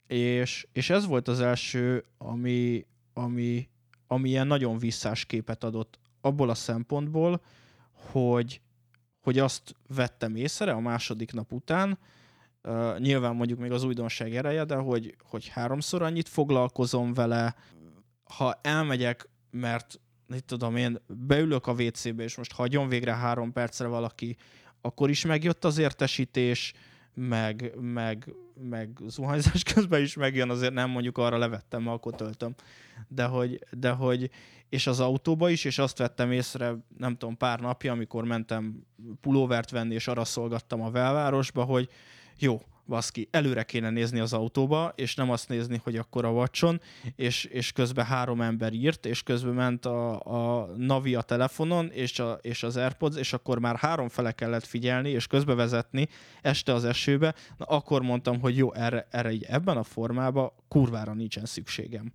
És, 0.08 0.68
és 0.72 0.90
ez 0.90 1.06
volt 1.06 1.28
az 1.28 1.40
első, 1.40 2.04
ami, 2.18 2.86
ami, 3.14 3.70
ami 4.08 4.30
ilyen 4.30 4.48
nagyon 4.48 4.78
visszás 4.78 5.26
képet 5.26 5.64
adott 5.64 6.00
abból 6.22 6.50
a 6.50 6.56
szempontból, 6.56 7.42
hogy, 8.12 8.62
hogy 9.22 9.40
azt 9.40 9.76
vettem 9.88 10.36
észre 10.36 10.72
a 10.72 10.80
második 10.80 11.34
nap 11.34 11.52
után, 11.52 12.00
uh, 12.64 13.00
nyilván 13.00 13.36
mondjuk 13.36 13.60
még 13.60 13.72
az 13.72 13.84
újdonság 13.84 14.36
ereje, 14.36 14.64
de 14.64 14.76
hogy, 14.76 15.16
hogy 15.30 15.48
háromszor 15.48 16.02
annyit 16.02 16.30
foglalkozom 16.30 17.14
vele, 17.14 17.56
ha 18.24 18.60
elmegyek, 18.62 19.30
mert 19.52 20.00
mit 20.28 20.46
tudom 20.46 20.76
én, 20.76 21.00
beülök 21.08 21.68
a 21.68 21.72
WC-be, 21.72 22.24
és 22.24 22.38
most 22.38 22.54
hagyjon 22.54 22.88
végre 22.88 23.16
három 23.16 23.52
percre 23.52 23.88
valaki, 23.88 24.38
akkor 24.82 25.10
is 25.10 25.26
megjött 25.26 25.66
az 25.66 25.78
értesítés, 25.78 26.74
meg, 27.14 27.74
meg, 27.80 28.34
meg 28.70 28.90
zuhanyzás 29.08 29.64
közben 29.74 30.02
is 30.02 30.16
megjön, 30.16 30.50
azért 30.50 30.74
nem 30.74 30.90
mondjuk 30.90 31.18
arra 31.18 31.38
levettem, 31.38 31.88
akkor 31.88 32.16
töltöm. 32.16 32.56
De 33.08 33.26
hogy, 33.26 33.60
de 33.72 33.92
hogy, 33.92 34.30
és 34.70 34.88
az 34.88 35.00
autóba 35.00 35.50
is, 35.50 35.66
és 35.66 35.78
azt 35.78 35.98
vettem 35.98 36.32
észre, 36.32 36.76
nem 36.98 37.18
tudom, 37.18 37.38
pár 37.38 37.60
napja, 37.60 37.92
amikor 37.92 38.24
mentem 38.24 38.86
pulóvert 39.22 39.70
venni, 39.70 39.94
és 39.94 40.08
arra 40.08 40.26
szolgattam 40.26 40.82
a 40.82 40.90
belvárosba, 40.90 41.64
hogy 41.64 41.90
jó, 42.40 42.62
baszki, 42.86 43.28
előre 43.32 43.64
kéne 43.64 43.90
nézni 43.90 44.20
az 44.20 44.34
autóba, 44.34 44.94
és 44.96 45.16
nem 45.16 45.30
azt 45.30 45.50
nézni, 45.50 45.82
hogy 45.84 45.96
akkor 45.96 46.26
a 46.26 46.32
vacson, 46.32 46.82
és, 47.16 47.44
és 47.44 47.72
közben 47.72 48.06
három 48.06 48.42
ember 48.42 48.74
írt, 48.74 49.06
és 49.06 49.24
közben 49.24 49.54
ment 49.54 49.86
a, 49.86 50.20
a 50.20 50.66
Navi 50.76 51.16
a 51.16 51.22
telefonon, 51.22 51.92
és, 51.92 52.20
a, 52.20 52.40
és 52.42 52.64
az 52.64 52.78
Airpods, 52.78 53.18
és 53.18 53.34
akkor 53.34 53.60
már 53.60 53.76
három 53.76 54.10
fele 54.10 54.32
kellett 54.32 54.66
figyelni, 54.66 55.10
és 55.10 55.28
közbevezetni 55.28 56.08
este 56.42 56.74
az 56.74 56.86
esőbe, 56.86 57.36
na 57.58 57.66
akkor 57.66 58.02
mondtam, 58.02 58.40
hogy 58.40 58.58
jó, 58.58 58.74
erre, 58.74 59.08
erre 59.12 59.32
így 59.32 59.44
ebben 59.44 59.78
a 59.78 59.84
formában 59.84 60.52
kurvára 60.68 61.14
nincsen 61.14 61.46
szükségem. 61.46 62.14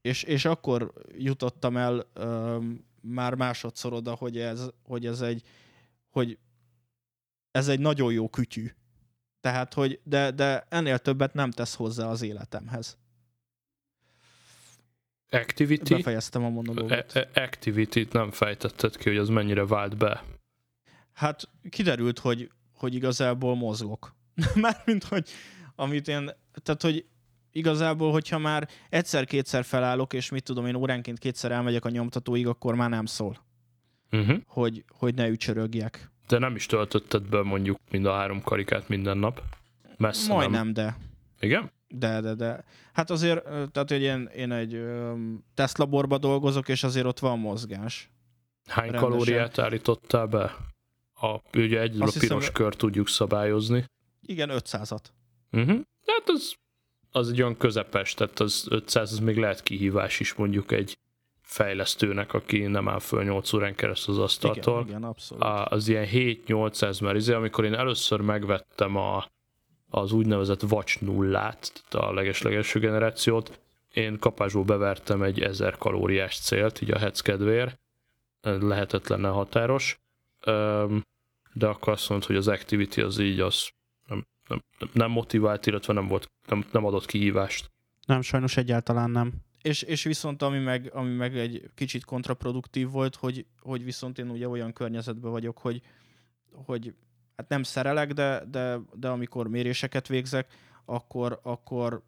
És, 0.00 0.22
és 0.22 0.44
akkor 0.44 0.92
jutottam 1.18 1.76
el 1.76 2.06
ö, 2.12 2.58
már 3.00 3.34
másodszor 3.34 3.92
oda, 3.92 4.14
hogy 4.14 4.38
ez, 4.38 4.68
hogy 4.82 5.06
ez 5.06 5.20
egy, 5.20 5.42
hogy 6.10 6.38
ez 7.50 7.68
egy 7.68 7.80
nagyon 7.80 8.12
jó 8.12 8.28
kütyű. 8.28 8.70
Tehát, 9.46 9.74
hogy 9.74 10.00
de, 10.02 10.30
de 10.30 10.66
ennél 10.68 10.98
többet 10.98 11.34
nem 11.34 11.50
tesz 11.50 11.74
hozzá 11.74 12.06
az 12.06 12.22
életemhez. 12.22 12.98
Activity? 15.30 15.94
Befejeztem 15.94 16.44
a 16.44 16.48
monológot. 16.48 17.16
E- 17.16 17.30
e- 17.32 17.42
Activity-t 17.42 18.12
nem 18.12 18.30
fejtetted 18.30 18.96
ki, 18.96 19.08
hogy 19.08 19.18
az 19.18 19.28
mennyire 19.28 19.66
vált 19.66 19.96
be. 19.96 20.24
Hát 21.12 21.48
kiderült, 21.68 22.18
hogy, 22.18 22.50
hogy 22.74 22.94
igazából 22.94 23.56
mozgok. 23.56 24.16
Mármint, 24.54 25.04
hogy 25.04 25.28
amit 25.74 26.08
én, 26.08 26.30
tehát, 26.62 26.82
hogy 26.82 27.06
igazából, 27.50 28.12
hogyha 28.12 28.38
már 28.38 28.68
egyszer-kétszer 28.88 29.64
felállok, 29.64 30.12
és 30.12 30.30
mit 30.30 30.44
tudom 30.44 30.66
én, 30.66 30.74
óránként 30.74 31.18
kétszer 31.18 31.52
elmegyek 31.52 31.84
a 31.84 31.90
nyomtatóig, 31.90 32.46
akkor 32.46 32.74
már 32.74 32.90
nem 32.90 33.06
szól. 33.06 33.44
Uh-huh. 34.10 34.40
Hogy, 34.46 34.84
hogy 34.88 35.14
ne 35.14 35.28
ücsörögjek. 35.28 36.10
Te 36.26 36.38
nem 36.38 36.54
is 36.54 36.66
töltötted 36.66 37.22
be 37.28 37.42
mondjuk 37.42 37.78
mind 37.90 38.06
a 38.06 38.12
három 38.12 38.42
karikát 38.42 38.88
minden 38.88 39.18
nap. 39.18 39.42
Messze 39.96 40.28
nem. 40.28 40.36
Majdnem, 40.36 40.72
de. 40.72 40.96
Igen? 41.40 41.70
De, 41.88 42.20
de, 42.20 42.34
de. 42.34 42.64
Hát 42.92 43.10
azért, 43.10 43.42
tehát 43.44 43.90
hogy 43.90 44.02
én, 44.02 44.28
én 44.36 44.52
egy 44.52 44.82
tesztlaborba 45.54 46.18
dolgozok, 46.18 46.68
és 46.68 46.82
azért 46.84 47.06
ott 47.06 47.18
van 47.18 47.38
mozgás. 47.38 48.10
Hány 48.66 48.84
Rendesen. 48.90 49.08
kalóriát 49.10 49.58
állítottál 49.58 50.26
be? 50.26 50.56
A, 51.20 51.58
ugye 51.58 51.80
Azt 51.82 51.92
a 52.00 52.04
hiszem- 52.04 52.20
piros 52.20 52.50
kör 52.50 52.74
tudjuk 52.74 53.08
szabályozni. 53.08 53.84
Igen, 54.22 54.50
500-at. 54.52 55.04
Uh-huh. 55.52 55.80
Hát 56.06 56.22
az, 56.26 56.54
az 57.10 57.28
egy 57.28 57.40
olyan 57.42 57.56
közepes, 57.56 58.14
tehát 58.14 58.40
az 58.40 58.66
500 58.70 59.12
az 59.12 59.18
még 59.18 59.36
lehet 59.36 59.62
kihívás 59.62 60.20
is 60.20 60.34
mondjuk 60.34 60.72
egy 60.72 60.98
fejlesztőnek, 61.46 62.34
aki 62.34 62.58
nem 62.58 62.88
áll 62.88 62.98
föl 62.98 63.24
8 63.24 63.52
órán 63.52 63.74
keresztül 63.74 64.14
az 64.14 64.20
asztaltól. 64.20 64.80
Igen, 64.80 64.88
igen, 64.88 65.04
abszolút. 65.04 65.44
Az 65.44 65.88
ilyen 65.88 66.06
7-800, 66.12 67.02
mert 67.02 67.16
izé, 67.16 67.32
amikor 67.32 67.64
én 67.64 67.74
először 67.74 68.20
megvettem 68.20 68.96
a, 68.96 69.26
az 69.90 70.12
úgynevezett 70.12 70.62
Watch 70.62 71.02
nullát, 71.02 71.84
tehát 71.88 72.08
a 72.08 72.12
legeslegelső 72.12 72.80
generációt, 72.80 73.60
én 73.92 74.18
kapásból 74.18 74.64
bevertem 74.64 75.22
egy 75.22 75.40
1000 75.40 75.76
kalóriás 75.76 76.38
célt, 76.38 76.80
így 76.80 76.90
a 76.90 76.98
hetz 76.98 77.20
kedvéért, 77.20 77.80
lehetetlenne 78.42 79.28
határos, 79.28 79.98
de 81.52 81.66
akkor 81.66 81.92
azt 81.92 82.08
mondta, 82.08 82.26
hogy 82.26 82.36
az 82.36 82.48
activity 82.48 83.00
az 83.00 83.18
így 83.18 83.40
az 83.40 83.68
nem, 84.08 84.26
nem, 84.48 84.62
nem 84.92 85.10
motivált, 85.10 85.66
illetve 85.66 85.92
nem, 85.92 86.06
volt, 86.06 86.30
nem, 86.48 86.64
nem 86.72 86.84
adott 86.84 87.06
kihívást. 87.06 87.70
Nem, 88.06 88.20
sajnos 88.22 88.56
egyáltalán 88.56 89.10
nem. 89.10 89.32
És, 89.66 89.82
és 89.82 90.02
viszont 90.02 90.42
ami 90.42 90.58
meg, 90.58 90.90
ami 90.92 91.14
meg 91.14 91.36
egy 91.36 91.70
kicsit 91.74 92.04
kontraproduktív 92.04 92.90
volt, 92.90 93.16
hogy, 93.16 93.46
hogy 93.60 93.84
viszont 93.84 94.18
én 94.18 94.30
ugye 94.30 94.48
olyan 94.48 94.72
környezetben 94.72 95.30
vagyok, 95.30 95.58
hogy, 95.58 95.82
hogy 96.52 96.94
hát 97.36 97.48
nem 97.48 97.62
szerelek, 97.62 98.12
de, 98.12 98.44
de, 98.50 98.78
de 98.94 99.08
amikor 99.08 99.48
méréseket 99.48 100.06
végzek, 100.06 100.52
akkor, 100.84 101.40
akkor 101.42 102.02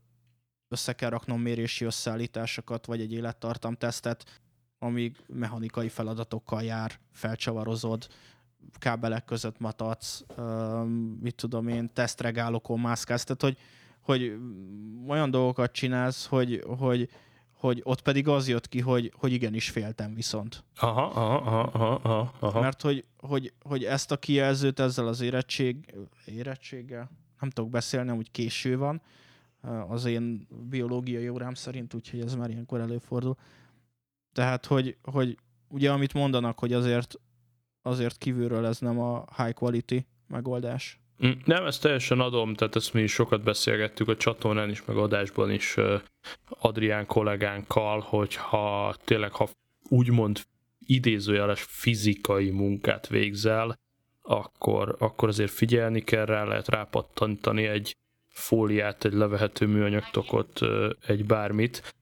össze 0.69 0.93
kell 0.93 1.11
raknom 1.11 1.41
mérési 1.41 1.85
összeállításokat, 1.85 2.87
vagy 2.87 3.01
egy 3.01 3.13
élettartamtesztet, 3.13 4.41
amíg 4.79 5.17
mechanikai 5.27 5.89
feladatokkal 5.89 6.63
jár, 6.63 6.99
felcsavarozod, 7.13 8.07
kábelek 8.73 9.25
között 9.25 9.59
matadsz, 9.59 10.25
mit 11.21 11.35
tudom 11.35 11.69
én, 11.69 11.93
tesztregálokon 11.93 12.81
mászkálsz, 12.81 13.25
tehát 13.25 13.43
hogy, 13.43 13.59
hogy 14.01 14.39
olyan 15.09 15.31
dolgokat 15.31 15.73
csinálsz, 15.73 16.27
hogy, 16.27 16.65
hogy, 16.79 17.09
hogy 17.59 17.81
ott 17.85 18.01
pedig 18.03 18.29
az 18.29 18.49
jött 18.49 18.69
ki, 18.69 18.81
hogy, 18.81 19.13
hogy 19.17 19.33
igenis 19.33 19.71
féltem 19.71 20.15
viszont. 20.15 20.65
Aha, 20.77 21.03
aha, 21.03 21.37
aha, 21.67 22.01
aha, 22.03 22.33
aha. 22.39 22.61
Mert 22.61 22.83
hogy, 22.83 23.05
hogy, 23.17 23.53
hogy 23.63 23.85
ezt 23.85 24.11
a 24.11 24.17
kijelzőt 24.17 24.81
ezzel 24.81 25.07
az 25.07 25.21
érettség, 25.21 25.95
érettséggel, 26.25 27.11
nem 27.41 27.51
tudok 27.51 27.71
beszélni, 27.71 28.11
hogy 28.11 28.31
késő 28.31 28.79
van, 28.79 29.03
az 29.89 30.05
én 30.05 30.47
biológiai 30.69 31.29
órám 31.29 31.55
szerint, 31.55 31.95
úgyhogy 31.95 32.21
ez 32.21 32.35
már 32.35 32.51
ilyenkor 32.51 32.81
előfordul. 32.81 33.37
Tehát, 34.33 34.67
hogy, 34.67 34.97
hogy 35.03 35.39
ugye 35.69 35.93
amit 35.93 36.15
mondanak, 36.15 36.59
hogy 36.59 36.73
azért, 36.73 37.15
azért 37.83 38.19
kívülről 38.19 38.67
ez 38.67 38.79
nem 38.79 39.01
a 39.01 39.25
high 39.37 39.55
quality 39.55 40.07
megoldás. 40.27 41.01
Nem, 41.45 41.66
ezt 41.66 41.83
teljesen 41.83 42.21
adom, 42.21 42.55
tehát 42.55 42.77
ezt 42.77 42.93
mi 42.93 43.03
is 43.03 43.12
sokat 43.12 43.43
beszélgettük 43.43 44.09
a 44.09 44.16
csatornán 44.16 44.71
is, 44.71 44.85
meg 44.85 44.97
adásban 44.97 45.51
is 45.51 45.77
Adrián 46.49 47.07
kollégánkkal, 47.07 48.01
hogy 48.01 48.35
ha 48.35 48.95
tényleg, 49.05 49.33
ha 49.33 49.49
úgymond 49.89 50.41
idézőjeles 50.87 51.62
fizikai 51.62 52.51
munkát 52.51 53.07
végzel, 53.07 53.79
akkor, 54.23 54.97
akkor 54.99 55.29
azért 55.29 55.51
figyelni 55.51 56.01
kell 56.01 56.25
rá, 56.25 56.45
lehet 56.45 56.69
rápattantani 56.69 57.66
egy 57.66 57.97
fóliát, 58.29 59.05
egy 59.05 59.12
levehető 59.12 59.66
műanyagtokot, 59.66 60.61
egy 61.07 61.25
bármit. 61.25 61.95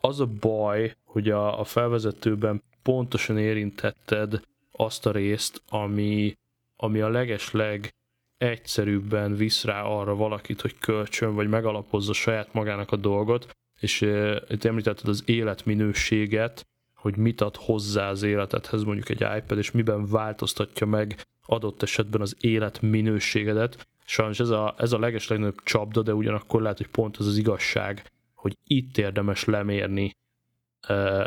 Az 0.00 0.20
a 0.20 0.26
baj, 0.26 0.96
hogy 1.04 1.30
a, 1.30 1.60
a 1.60 1.64
felvezetőben 1.64 2.62
pontosan 2.82 3.38
érintetted 3.38 4.40
azt 4.72 5.06
a 5.06 5.10
részt, 5.10 5.62
ami, 5.68 6.36
ami 6.76 7.00
a 7.00 7.08
legesleg 7.08 7.94
egyszerűbben 8.38 9.34
visz 9.36 9.64
rá 9.64 9.82
arra 9.82 10.14
valakit, 10.14 10.60
hogy 10.60 10.78
kölcsön, 10.78 11.34
vagy 11.34 11.48
megalapozza 11.48 12.12
saját 12.12 12.52
magának 12.52 12.92
a 12.92 12.96
dolgot, 12.96 13.56
és 13.80 14.00
itt 14.48 14.64
említetted 14.64 15.08
az 15.08 15.22
életminőséget, 15.26 16.66
hogy 16.94 17.16
mit 17.16 17.40
ad 17.40 17.56
hozzá 17.56 18.10
az 18.10 18.22
életedhez 18.22 18.82
mondjuk 18.82 19.08
egy 19.08 19.20
iPad, 19.36 19.58
és 19.58 19.70
miben 19.70 20.06
változtatja 20.06 20.86
meg 20.86 21.26
adott 21.46 21.82
esetben 21.82 22.20
az 22.20 22.36
életminőségedet. 22.40 23.88
Sajnos 24.04 24.40
ez 24.40 24.48
a, 24.48 24.74
ez 24.78 24.92
a 24.92 24.98
leges 24.98 25.28
legnagyobb 25.28 25.62
csapda, 25.62 26.02
de 26.02 26.14
ugyanakkor 26.14 26.62
lehet, 26.62 26.76
hogy 26.76 26.88
pont 26.88 27.16
az 27.16 27.26
az 27.26 27.36
igazság, 27.36 28.12
hogy 28.34 28.56
itt 28.64 28.98
érdemes 28.98 29.44
lemérni 29.44 30.16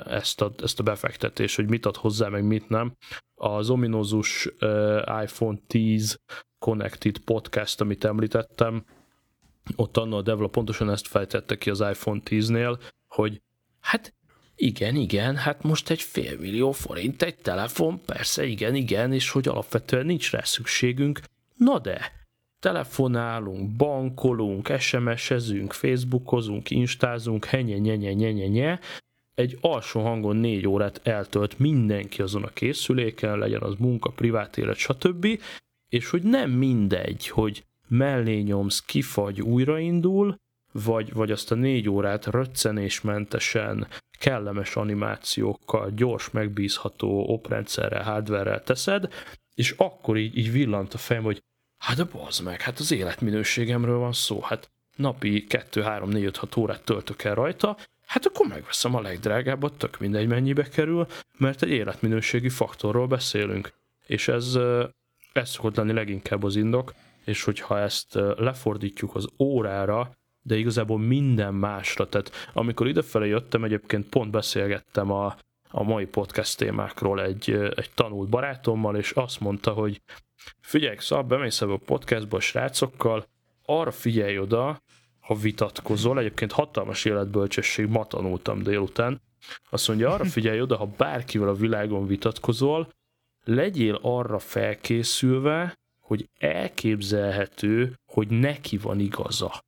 ezt 0.05 0.41
a, 0.41 0.51
ezt 0.63 0.79
a 0.79 0.83
befektetést, 0.83 1.55
hogy 1.55 1.69
mit 1.69 1.85
ad 1.85 1.95
hozzá, 1.95 2.27
meg 2.27 2.43
mit 2.43 2.69
nem. 2.69 2.95
Az 3.35 3.69
ominózus 3.69 4.49
iPhone 5.23 5.57
10 5.67 6.19
Connected 6.59 7.17
podcast, 7.17 7.81
amit 7.81 8.03
említettem, 8.03 8.85
ott 9.75 9.97
anna 9.97 10.17
a 10.17 10.21
Devla 10.21 10.47
pontosan 10.47 10.89
ezt 10.89 11.07
fejtette 11.07 11.57
ki 11.57 11.69
az 11.69 11.79
iPhone 11.79 12.21
10-nél, 12.25 12.79
hogy 13.07 13.41
hát 13.79 14.13
igen, 14.55 14.95
igen, 14.95 15.35
hát 15.35 15.63
most 15.63 15.89
egy 15.89 16.01
fél 16.01 16.37
millió 16.39 16.71
forint 16.71 17.21
egy 17.21 17.37
telefon, 17.37 18.01
persze, 18.05 18.45
igen, 18.45 18.75
igen, 18.75 19.13
és 19.13 19.29
hogy 19.29 19.47
alapvetően 19.47 20.05
nincs 20.05 20.31
rá 20.31 20.41
szükségünk, 20.43 21.19
na 21.55 21.79
de, 21.79 22.11
telefonálunk, 22.59 23.75
bankolunk, 23.75 24.71
SMS-ezünk, 24.79 25.73
Facebookozunk, 25.73 26.69
instázunk, 26.69 27.45
henye, 27.45 27.77
nyenye, 27.77 28.13
nyenye, 28.13 28.47
nye, 28.47 28.79
egy 29.35 29.57
alsó 29.61 30.01
hangon 30.01 30.35
négy 30.35 30.67
órát 30.67 30.99
eltölt 31.03 31.59
mindenki 31.59 32.21
azon 32.21 32.43
a 32.43 32.53
készüléken, 32.53 33.37
legyen 33.37 33.61
az 33.61 33.75
munka, 33.77 34.09
privát 34.09 34.57
élet, 34.57 34.75
stb., 34.75 35.27
és 35.89 36.09
hogy 36.09 36.23
nem 36.23 36.49
mindegy, 36.51 37.27
hogy 37.27 37.63
mellé 37.87 38.39
nyomsz, 38.39 38.81
kifagy, 38.81 39.41
újraindul, 39.41 40.35
vagy, 40.71 41.13
vagy 41.13 41.31
azt 41.31 41.51
a 41.51 41.55
négy 41.55 41.89
órát 41.89 42.25
röccenésmentesen, 42.25 43.87
kellemes 44.19 44.75
animációkkal, 44.75 45.91
gyors, 45.95 46.29
megbízható 46.29 47.23
oprendszerrel, 47.27 48.03
hardware 48.03 48.59
teszed, 48.59 49.13
és 49.55 49.73
akkor 49.77 50.17
így, 50.17 50.37
így 50.37 50.51
villant 50.51 50.93
a 50.93 50.97
fejem, 50.97 51.23
hogy 51.23 51.43
hát 51.77 51.97
de 51.97 52.03
bazd 52.03 52.43
meg, 52.43 52.61
hát 52.61 52.79
az 52.79 52.91
életminőségemről 52.91 53.97
van 53.97 54.13
szó, 54.13 54.41
hát 54.41 54.71
napi 54.95 55.43
2, 55.43 55.81
3, 55.81 56.09
4, 56.09 56.23
5, 56.23 56.37
6 56.37 56.57
órát 56.57 56.83
töltök 56.83 57.23
el 57.23 57.35
rajta, 57.35 57.77
hát 58.05 58.25
akkor 58.25 58.47
megveszem 58.47 58.95
a 58.95 59.01
legdrágábbat, 59.01 59.77
tök 59.77 59.99
mindegy 59.99 60.27
mennyibe 60.27 60.63
kerül, 60.63 61.07
mert 61.37 61.61
egy 61.61 61.69
életminőségi 61.69 62.49
faktorról 62.49 63.07
beszélünk. 63.07 63.73
És 64.05 64.27
ez, 64.27 64.57
ez 65.33 65.49
szokott 65.49 65.75
lenni 65.75 65.93
leginkább 65.93 66.43
az 66.43 66.55
indok, 66.55 66.93
és 67.25 67.43
hogyha 67.43 67.79
ezt 67.79 68.13
lefordítjuk 68.37 69.15
az 69.15 69.27
órára, 69.39 70.17
de 70.41 70.57
igazából 70.57 70.99
minden 70.99 71.53
másra, 71.53 72.09
tehát 72.09 72.31
amikor 72.53 72.87
idefele 72.87 73.25
jöttem, 73.25 73.63
egyébként 73.63 74.09
pont 74.09 74.31
beszélgettem 74.31 75.11
a, 75.11 75.37
a 75.69 75.83
mai 75.83 76.05
podcast 76.05 76.57
témákról 76.57 77.21
egy, 77.21 77.51
egy 77.75 77.89
tanult 77.93 78.29
barátommal, 78.29 78.95
és 78.95 79.11
azt 79.11 79.39
mondta, 79.39 79.71
hogy 79.71 80.01
figyelj, 80.61 80.95
szóval 80.99 81.25
bemész 81.25 81.61
ebbe 81.61 81.73
a 81.73 81.79
podcastba 81.85 82.37
a 82.37 82.39
srácokkal, 82.39 83.25
arra 83.65 83.91
figyelj 83.91 84.39
oda, 84.39 84.81
ha 85.19 85.35
vitatkozol, 85.35 86.19
egyébként 86.19 86.51
hatalmas 86.51 87.05
életbölcsesség, 87.05 87.87
ma 87.87 88.05
tanultam 88.05 88.63
délután, 88.63 89.21
azt 89.69 89.87
mondja, 89.87 90.13
arra 90.13 90.25
figyelj 90.25 90.61
oda, 90.61 90.77
ha 90.77 90.89
bárkivel 90.97 91.49
a 91.49 91.53
világon 91.53 92.07
vitatkozol, 92.07 92.93
legyél 93.49 93.99
arra 94.01 94.39
felkészülve, 94.39 95.77
hogy 95.99 96.29
elképzelhető, 96.39 97.99
hogy 98.05 98.27
neki 98.27 98.77
van 98.77 98.99
igaza. 98.99 99.63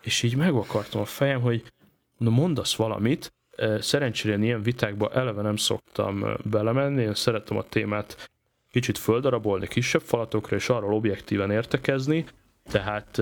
És 0.00 0.22
így 0.22 0.36
megvakartam 0.36 1.00
a 1.00 1.04
fejem, 1.04 1.40
hogy 1.40 1.72
na 2.16 2.30
mondasz 2.30 2.74
valamit, 2.74 3.32
szerencsére 3.78 4.34
én 4.34 4.42
ilyen 4.42 4.62
vitákba 4.62 5.12
eleve 5.12 5.42
nem 5.42 5.56
szoktam 5.56 6.36
belemenni, 6.44 7.02
én 7.02 7.14
szeretem 7.14 7.56
a 7.56 7.62
témát 7.62 8.30
kicsit 8.70 8.98
földarabolni 8.98 9.66
kisebb 9.66 10.02
falatokra, 10.02 10.56
és 10.56 10.68
arról 10.68 10.94
objektíven 10.94 11.50
értekezni, 11.50 12.26
tehát 12.64 13.18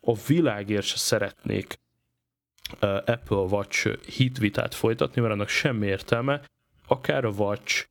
a 0.00 0.14
világért 0.26 0.84
se 0.84 0.96
szeretnék 0.96 1.78
Apple 2.80 3.36
Watch 3.36 4.04
hitvitát 4.06 4.74
folytatni, 4.74 5.20
mert 5.20 5.32
annak 5.32 5.48
semmi 5.48 5.86
értelme, 5.86 6.42
akár 6.86 7.24
a 7.24 7.30
Watch, 7.30 7.88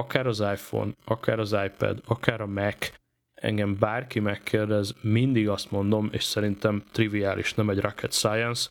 akár 0.00 0.26
az 0.26 0.40
iPhone, 0.40 0.92
akár 1.04 1.38
az 1.38 1.52
iPad, 1.52 2.02
akár 2.06 2.40
a 2.40 2.46
Mac, 2.46 2.92
engem 3.34 3.78
bárki 3.78 4.20
megkérdez, 4.20 4.94
mindig 5.00 5.48
azt 5.48 5.70
mondom, 5.70 6.08
és 6.12 6.24
szerintem 6.24 6.84
triviális, 6.92 7.54
nem 7.54 7.70
egy 7.70 7.78
rocket 7.78 8.12
science, 8.12 8.70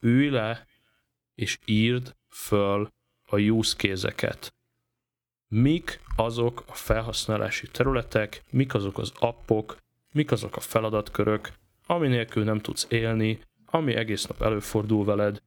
ülj 0.00 0.28
le, 0.28 0.66
és 1.34 1.58
írd 1.64 2.16
föl 2.28 2.88
a 3.28 3.38
use 3.38 3.76
case-eket. 3.76 4.54
mik 5.48 6.00
azok 6.16 6.64
a 6.66 6.72
felhasználási 6.74 7.66
területek, 7.66 8.42
mik 8.50 8.74
azok 8.74 8.98
az 8.98 9.12
appok, 9.18 9.76
mik 10.12 10.30
azok 10.32 10.56
a 10.56 10.60
feladatkörök, 10.60 11.52
ami 11.86 12.08
nélkül 12.08 12.44
nem 12.44 12.58
tudsz 12.58 12.86
élni, 12.88 13.40
ami 13.66 13.94
egész 13.94 14.26
nap 14.26 14.42
előfordul 14.42 15.04
veled, 15.04 15.42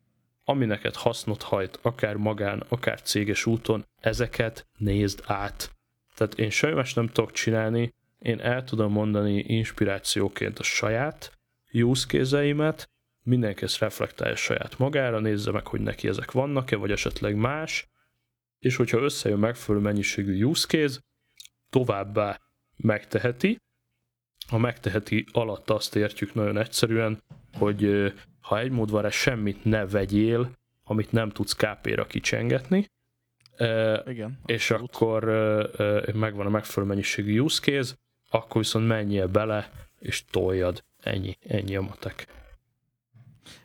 ami 0.50 0.66
neked 0.66 0.96
hasznot 0.96 1.42
hajt, 1.42 1.80
akár 1.82 2.16
magán, 2.16 2.64
akár 2.70 3.02
céges 3.02 3.46
úton, 3.46 3.86
ezeket 4.02 4.68
nézd 4.78 5.22
át. 5.26 5.72
Tehát 6.16 6.40
én 6.40 6.50
sajnos 6.50 6.94
nem 6.94 7.08
tudok 7.08 7.32
csinálni, 7.32 7.94
én 8.20 8.40
el 8.40 8.64
tudom 8.64 8.92
mondani 8.92 9.38
inspirációként 9.38 10.60
a 10.60 10.64
saját 10.64 11.32
use 11.72 12.08
case 12.08 12.76
mindenki 13.24 13.64
ezt 13.64 13.80
reflektálja 13.80 14.36
saját 14.36 14.78
magára, 14.78 15.20
nézze 15.20 15.52
meg, 15.52 15.68
hogy 15.68 15.82
neki 15.82 16.08
ezek 16.08 16.32
vannak-e, 16.32 16.76
vagy 16.76 16.92
esetleg 16.92 17.36
más, 17.36 17.88
és 18.60 18.76
hogyha 18.76 19.00
összejön 19.00 19.40
megfelelő 19.40 19.84
mennyiségű 19.84 20.44
use 20.44 20.90
továbbá 21.70 22.40
megteheti. 22.78 23.58
Ha 24.48 24.58
megteheti 24.58 25.26
alatt 25.32 25.70
azt 25.70 25.96
értjük 25.96 26.34
nagyon 26.34 26.58
egyszerűen, 26.58 27.24
hogy 27.54 28.14
ha 28.50 28.60
egy 28.60 28.72
módvára 28.72 29.10
semmit 29.10 29.64
ne 29.64 29.88
vegyél, 29.88 30.52
amit 30.84 31.12
nem 31.12 31.30
tudsz 31.30 31.54
KP-ra 31.54 32.06
kicsengetni, 32.06 32.86
Igen, 34.06 34.40
és 34.46 34.72
abszolút. 34.72 34.96
akkor 34.96 35.24
megvan 36.14 36.46
a 36.46 36.50
megfelelő 36.50 36.92
mennyiségű 36.92 37.40
use 37.40 37.62
case, 37.62 37.96
akkor 38.30 38.62
viszont 38.62 38.88
menjél 38.88 39.28
bele, 39.28 39.72
és 40.00 40.26
toljad. 40.26 40.84
Ennyi, 41.02 41.38
ennyi 41.48 41.76
a 41.76 41.82
matek. 41.82 42.28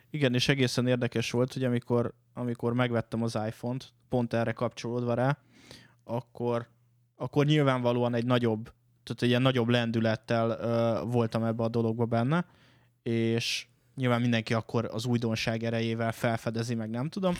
Igen, 0.09 0.33
és 0.33 0.47
egészen 0.47 0.87
érdekes 0.87 1.31
volt, 1.31 1.53
hogy 1.53 1.63
amikor, 1.63 2.13
amikor 2.33 2.73
megvettem 2.73 3.23
az 3.23 3.35
iPhone-t, 3.47 3.93
pont 4.09 4.33
erre 4.33 4.51
kapcsolódva 4.51 5.13
rá, 5.13 5.37
akkor, 6.03 6.67
akkor 7.15 7.45
nyilvánvalóan 7.45 8.13
egy 8.13 8.25
nagyobb, 8.25 8.63
tehát 9.03 9.21
egy 9.21 9.29
ilyen 9.29 9.41
nagyobb 9.41 9.67
lendülettel 9.67 10.49
uh, 10.49 11.11
voltam 11.11 11.43
ebbe 11.43 11.63
a 11.63 11.69
dologba 11.69 12.05
benne, 12.05 12.45
és 13.03 13.67
nyilván 13.95 14.21
mindenki 14.21 14.53
akkor 14.53 14.89
az 14.91 15.05
újdonság 15.05 15.63
erejével 15.63 16.11
felfedezi, 16.11 16.75
meg 16.75 16.89
nem 16.89 17.09
tudom, 17.09 17.35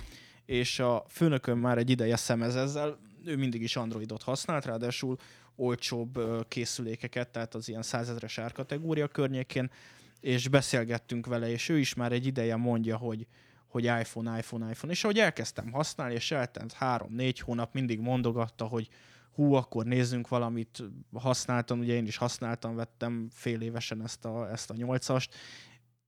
és 0.45 0.79
a 0.79 1.05
főnököm 1.09 1.59
már 1.59 1.77
egy 1.77 1.89
ideje 1.89 2.15
szemez 2.15 2.55
ezzel, 2.55 2.97
ő 3.25 3.37
mindig 3.37 3.61
is 3.61 3.75
Androidot 3.75 4.23
használt, 4.23 4.65
ráadásul 4.65 5.17
olcsóbb 5.55 6.19
készülékeket, 6.47 7.29
tehát 7.29 7.55
az 7.55 7.69
ilyen 7.69 7.81
százezres 7.81 8.37
árkategória 8.37 9.07
környékén, 9.07 9.71
és 10.19 10.47
beszélgettünk 10.47 11.25
vele, 11.25 11.49
és 11.49 11.69
ő 11.69 11.77
is 11.77 11.93
már 11.93 12.11
egy 12.11 12.25
ideje 12.25 12.55
mondja, 12.55 12.97
hogy, 12.97 13.27
hogy 13.67 13.83
iPhone, 13.83 14.37
iPhone, 14.37 14.69
iPhone, 14.69 14.91
és 14.91 15.03
ahogy 15.03 15.17
elkezdtem 15.17 15.71
használni, 15.71 16.13
és 16.13 16.31
eltelt 16.31 16.73
három-négy 16.73 17.39
hónap, 17.39 17.73
mindig 17.73 17.99
mondogatta, 17.99 18.65
hogy 18.65 18.89
hú, 19.35 19.53
akkor 19.53 19.85
nézzünk 19.85 20.27
valamit, 20.27 20.83
használtam, 21.13 21.79
ugye 21.79 21.93
én 21.93 22.05
is 22.05 22.17
használtam, 22.17 22.75
vettem 22.75 23.27
fél 23.31 23.61
évesen 23.61 24.03
ezt 24.03 24.25
a, 24.25 24.51
ezt 24.51 24.69
a 24.69 24.75
nyolcast, 24.75 25.35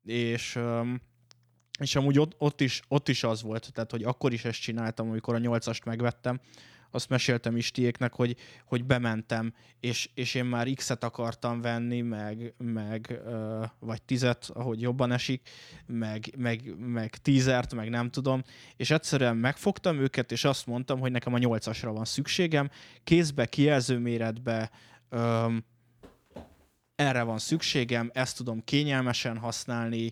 és 0.09 0.59
és 1.79 1.95
amúgy 1.95 2.19
ott, 2.19 2.35
ott, 2.37 2.61
is, 2.61 2.81
ott 2.87 3.09
is 3.09 3.23
az 3.23 3.41
volt, 3.41 3.73
tehát 3.73 3.91
hogy 3.91 4.03
akkor 4.03 4.33
is 4.33 4.45
ezt 4.45 4.61
csináltam, 4.61 5.09
amikor 5.09 5.35
a 5.35 5.37
nyolcast 5.37 5.85
megvettem, 5.85 6.39
azt 6.91 7.09
meséltem 7.09 7.57
Istiéknek, 7.57 8.13
hogy, 8.13 8.35
hogy 8.65 8.85
bementem, 8.85 9.53
és, 9.79 10.09
és 10.13 10.35
én 10.35 10.45
már 10.45 10.67
X-et 10.75 11.03
akartam 11.03 11.61
venni, 11.61 12.01
meg, 12.01 12.53
meg 12.57 13.21
vagy 13.79 14.01
tizet, 14.01 14.49
ahogy 14.53 14.81
jobban 14.81 15.11
esik, 15.11 15.49
meg, 15.85 16.33
meg, 16.37 16.75
meg 16.77 17.17
tízert, 17.17 17.75
meg 17.75 17.89
nem 17.89 18.09
tudom, 18.09 18.43
és 18.75 18.91
egyszerűen 18.91 19.37
megfogtam 19.37 19.99
őket, 19.99 20.31
és 20.31 20.43
azt 20.43 20.65
mondtam, 20.65 20.99
hogy 20.99 21.11
nekem 21.11 21.33
a 21.33 21.37
nyolcasra 21.37 21.91
van 21.91 22.05
szükségem, 22.05 22.69
kézbe, 23.03 23.45
kijelző 23.45 23.97
méretbe, 23.97 24.71
öm, 25.09 25.63
erre 26.97 27.23
van 27.23 27.37
szükségem, 27.37 28.09
ezt 28.13 28.37
tudom 28.37 28.63
kényelmesen 28.63 29.37
használni, 29.37 30.11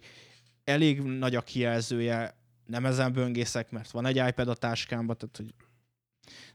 elég 0.64 1.02
nagy 1.02 1.36
a 1.36 1.42
kijelzője, 1.42 2.38
nem 2.66 2.86
ezen 2.86 3.14
böngészek, 3.14 3.72
mert 3.72 3.92
van 3.92 4.06
egy 4.06 4.22
iPad 4.28 4.48
a 4.48 4.56
táskámban, 4.56 5.18
tehát 5.18 5.38
hogy 5.38 5.54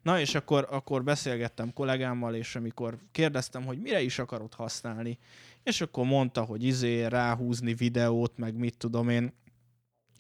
Na 0.03 0.21
és 0.21 0.35
akkor, 0.35 0.67
akkor 0.71 1.05
beszélgettem 1.05 1.73
kollégámmal, 1.73 2.35
és 2.35 2.57
amikor 2.57 2.99
kérdeztem, 3.13 3.65
hogy 3.65 3.79
mire 3.79 4.03
is 4.03 4.19
akarod 4.19 4.55
használni, 4.55 5.19
és 5.63 5.81
akkor 5.81 6.05
mondta, 6.05 6.43
hogy 6.43 6.65
izé 6.65 7.05
ráhúzni 7.05 7.75
videót, 7.75 8.39
meg 8.39 8.55
mit 8.55 8.77
tudom 8.77 9.09
én, 9.09 9.33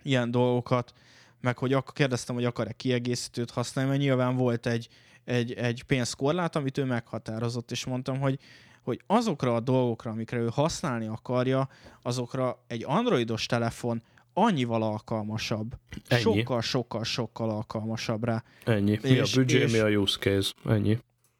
ilyen 0.02 0.30
dolgokat, 0.30 0.92
meg 1.40 1.58
hogy 1.58 1.72
akkor 1.72 1.92
kérdeztem, 1.92 2.34
hogy 2.34 2.44
akar-e 2.44 2.72
kiegészítőt 2.72 3.50
használni, 3.50 3.90
mert 3.90 4.02
nyilván 4.02 4.36
volt 4.36 4.66
egy, 4.66 4.88
egy, 5.24 5.52
egy 5.52 5.82
pénzkorlát, 5.82 6.56
amit 6.56 6.78
ő 6.78 6.84
meghatározott, 6.84 7.70
és 7.70 7.84
mondtam, 7.84 8.20
hogy, 8.20 8.38
hogy 8.82 9.00
azokra 9.06 9.54
a 9.54 9.60
dolgokra, 9.60 10.10
amikre 10.10 10.38
ő 10.38 10.48
használni 10.52 11.06
akarja, 11.06 11.68
azokra 12.02 12.64
egy 12.66 12.84
androidos 12.86 13.46
telefon 13.46 14.02
annyival 14.32 14.82
alkalmasabb. 14.82 15.74
Ennyi. 16.08 16.20
Sokkal, 16.20 16.60
sokkal, 16.60 17.04
sokkal 17.04 17.50
alkalmasabb 17.50 18.24
rá. 18.24 18.42
Ennyi. 18.64 18.98
Mi 19.02 19.08
és, 19.08 19.36
a 19.36 19.40
büdzsé, 19.40 19.64
mi 19.64 19.78
a 19.78 19.88
use 19.88 20.18
case. 20.18 20.52
Ennyi. 20.64 20.98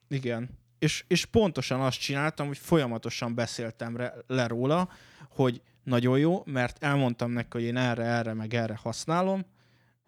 Igen. 0.08 0.58
És, 0.78 1.04
és 1.08 1.24
pontosan 1.24 1.80
azt 1.80 2.00
csináltam, 2.00 2.46
hogy 2.46 2.58
folyamatosan 2.58 3.34
beszéltem 3.34 3.96
re, 3.96 4.14
le 4.26 4.46
róla, 4.46 4.88
hogy 5.28 5.62
nagyon 5.84 6.18
jó, 6.18 6.42
mert 6.44 6.82
elmondtam 6.84 7.30
neki, 7.30 7.48
hogy 7.50 7.62
én 7.62 7.76
erre, 7.76 8.04
erre, 8.04 8.34
meg 8.34 8.54
erre 8.54 8.78
használom, 8.82 9.44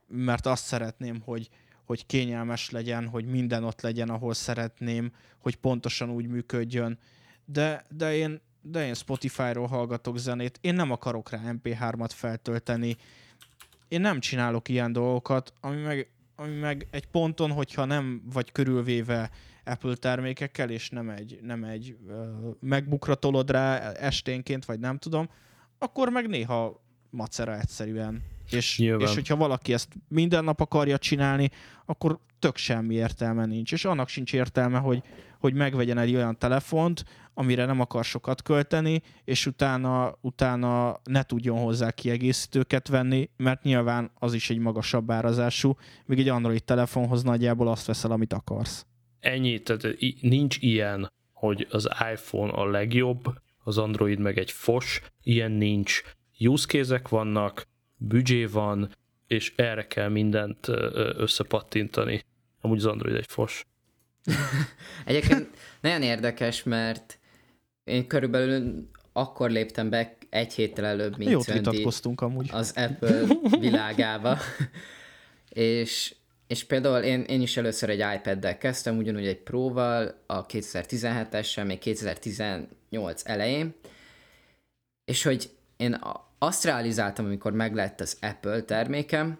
mert 0.07 0.47
azt 0.47 0.65
szeretném, 0.65 1.21
hogy, 1.21 1.49
hogy 1.85 2.07
kényelmes 2.07 2.71
legyen, 2.71 3.09
hogy 3.09 3.25
minden 3.25 3.65
ott 3.65 3.81
legyen, 3.81 4.09
ahol 4.09 4.35
szeretném, 4.35 5.13
hogy 5.39 5.57
pontosan 5.57 6.11
úgy 6.11 6.27
működjön. 6.27 6.99
De, 7.45 7.85
de 7.89 8.15
én 8.15 8.41
de 8.63 8.87
én 8.87 8.95
Spotify-ról 8.95 9.67
hallgatok 9.67 10.19
zenét, 10.19 10.59
én 10.61 10.75
nem 10.75 10.91
akarok 10.91 11.31
rá 11.31 11.41
MP3-at 11.45 12.11
feltölteni, 12.15 12.97
én 13.89 14.01
nem 14.01 14.21
csinálok 14.21 14.69
ilyen 14.69 14.93
dolgokat, 14.93 15.53
ami 15.61 15.81
meg, 15.81 16.11
ami 16.37 16.55
meg 16.55 16.87
egy 16.91 17.07
ponton, 17.07 17.51
hogyha 17.51 17.85
nem 17.85 18.23
vagy 18.33 18.53
körülvéve 18.53 19.31
Apple 19.65 19.95
termékekkel, 19.95 20.71
és 20.71 20.91
nem 20.91 21.09
egy, 21.09 21.39
nem 21.43 21.65
egy 21.65 21.97
uh, 22.07 22.15
megbukra 22.61 23.15
tolod 23.15 23.51
rá 23.51 23.79
esténként, 23.93 24.65
vagy 24.65 24.79
nem 24.79 24.99
tudom, 24.99 25.29
akkor 25.79 26.09
meg 26.09 26.29
néha 26.29 26.83
macera 27.11 27.59
egyszerűen. 27.59 28.23
És, 28.99 29.07
és 29.09 29.15
hogyha 29.15 29.37
valaki 29.37 29.73
ezt 29.73 29.89
minden 30.09 30.45
nap 30.45 30.61
akarja 30.61 30.99
csinálni, 30.99 31.51
akkor 31.85 32.19
tök 32.39 32.57
semmi 32.57 32.95
értelme 32.95 33.47
nincs. 33.47 33.73
És 33.73 33.85
annak 33.85 34.09
sincs 34.09 34.33
értelme, 34.33 34.79
hogy, 34.79 35.03
hogy 35.43 35.55
megvegyen 35.55 35.99
egy 35.99 36.15
olyan 36.15 36.39
telefont, 36.39 37.05
amire 37.35 37.65
nem 37.65 37.81
akar 37.81 38.05
sokat 38.05 38.43
költeni, 38.43 39.03
és 39.25 39.47
utána, 39.47 40.19
utána 40.21 41.01
ne 41.05 41.23
tudjon 41.23 41.59
hozzá 41.59 41.91
kiegészítőket 41.91 42.89
venni, 42.89 43.31
mert 43.37 43.63
nyilván 43.63 44.11
az 44.15 44.35
is 44.35 44.51
egy 44.51 44.59
magasabb 44.59 45.11
árazású, 45.11 45.77
míg 46.07 46.19
egy 46.19 46.29
Android 46.29 46.65
telefonhoz 46.65 47.23
nagyjából 47.23 47.69
azt 47.69 47.87
veszel, 47.87 48.11
amit 48.11 48.33
akarsz. 48.33 48.87
Ennyi, 49.21 49.63
tehát 49.63 49.97
nincs 50.21 50.57
ilyen, 50.61 51.13
hogy 51.33 51.67
az 51.71 51.89
iPhone 52.13 52.53
a 52.53 52.71
legjobb, 52.71 53.35
az 53.65 53.79
Android 53.79 54.19
meg 54.19 54.39
egy 54.39 54.51
fos, 54.51 55.01
ilyen 55.23 55.53
nincs. 55.53 56.03
Use 56.39 57.01
vannak, 57.09 57.67
büdzsé 57.97 58.45
van, 58.45 58.91
és 59.27 59.53
erre 59.57 59.87
kell 59.87 60.09
mindent 60.09 60.69
összepattintani. 61.17 62.25
Amúgy 62.61 62.79
az 62.79 62.87
Android 62.87 63.17
egy 63.17 63.27
fos. 63.29 63.67
Egyébként 65.05 65.49
nagyon 65.81 66.03
érdekes, 66.03 66.63
mert 66.63 67.19
én 67.85 68.07
körülbelül 68.07 68.89
akkor 69.13 69.51
léptem 69.51 69.91
be 69.91 70.17
egy 70.31 70.53
héttel 70.53 70.85
előbb, 70.85 71.19
mint 71.19 71.31
Jót 71.31 71.53
vitatkoztunk 71.53 72.21
amúgy. 72.21 72.49
az 72.53 72.73
Apple 72.77 73.25
világába. 73.61 74.39
és, 75.49 76.15
és 76.47 76.65
például 76.65 77.03
én, 77.03 77.21
én 77.23 77.41
is 77.41 77.57
először 77.57 77.91
egy 77.91 78.05
iPad-del 78.17 78.59
kezdtem, 78.59 78.97
ugyanúgy 78.97 79.27
egy 79.27 79.43
Pro-val, 79.43 80.23
a 80.27 80.47
2017-essel, 80.47 81.67
még 81.67 81.79
2018 81.79 83.23
elején, 83.25 83.75
és 85.05 85.23
hogy 85.23 85.51
én 85.77 86.01
azt 86.39 86.65
realizáltam, 86.65 87.25
amikor 87.25 87.53
meglett 87.53 88.01
az 88.01 88.17
Apple 88.21 88.63
termékem, 88.63 89.39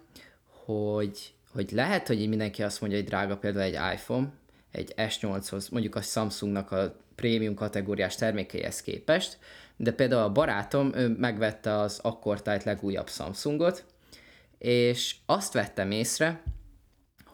hogy, 0.65 1.35
hogy 1.53 1.71
lehet, 1.71 2.07
hogy 2.07 2.21
így 2.21 2.29
mindenki 2.29 2.63
azt 2.63 2.81
mondja, 2.81 2.99
hogy 2.99 3.09
drága 3.09 3.37
például 3.37 3.65
egy 3.65 3.95
iPhone, 3.95 4.33
egy 4.73 4.93
S8-hoz, 4.97 5.69
mondjuk 5.69 5.95
a 5.95 6.01
Samsungnak 6.01 6.71
a 6.71 6.97
prémium 7.15 7.55
kategóriás 7.55 8.15
termékeihez 8.15 8.83
képest, 8.83 9.39
de 9.77 9.93
például 9.93 10.23
a 10.23 10.33
barátom, 10.33 10.95
ő 10.95 11.09
megvette 11.09 11.75
az 11.75 11.99
akkortájt 12.03 12.65
legújabb 12.65 13.09
Samsungot, 13.09 13.85
és 14.59 15.17
azt 15.27 15.53
vettem 15.53 15.91
észre, 15.91 16.43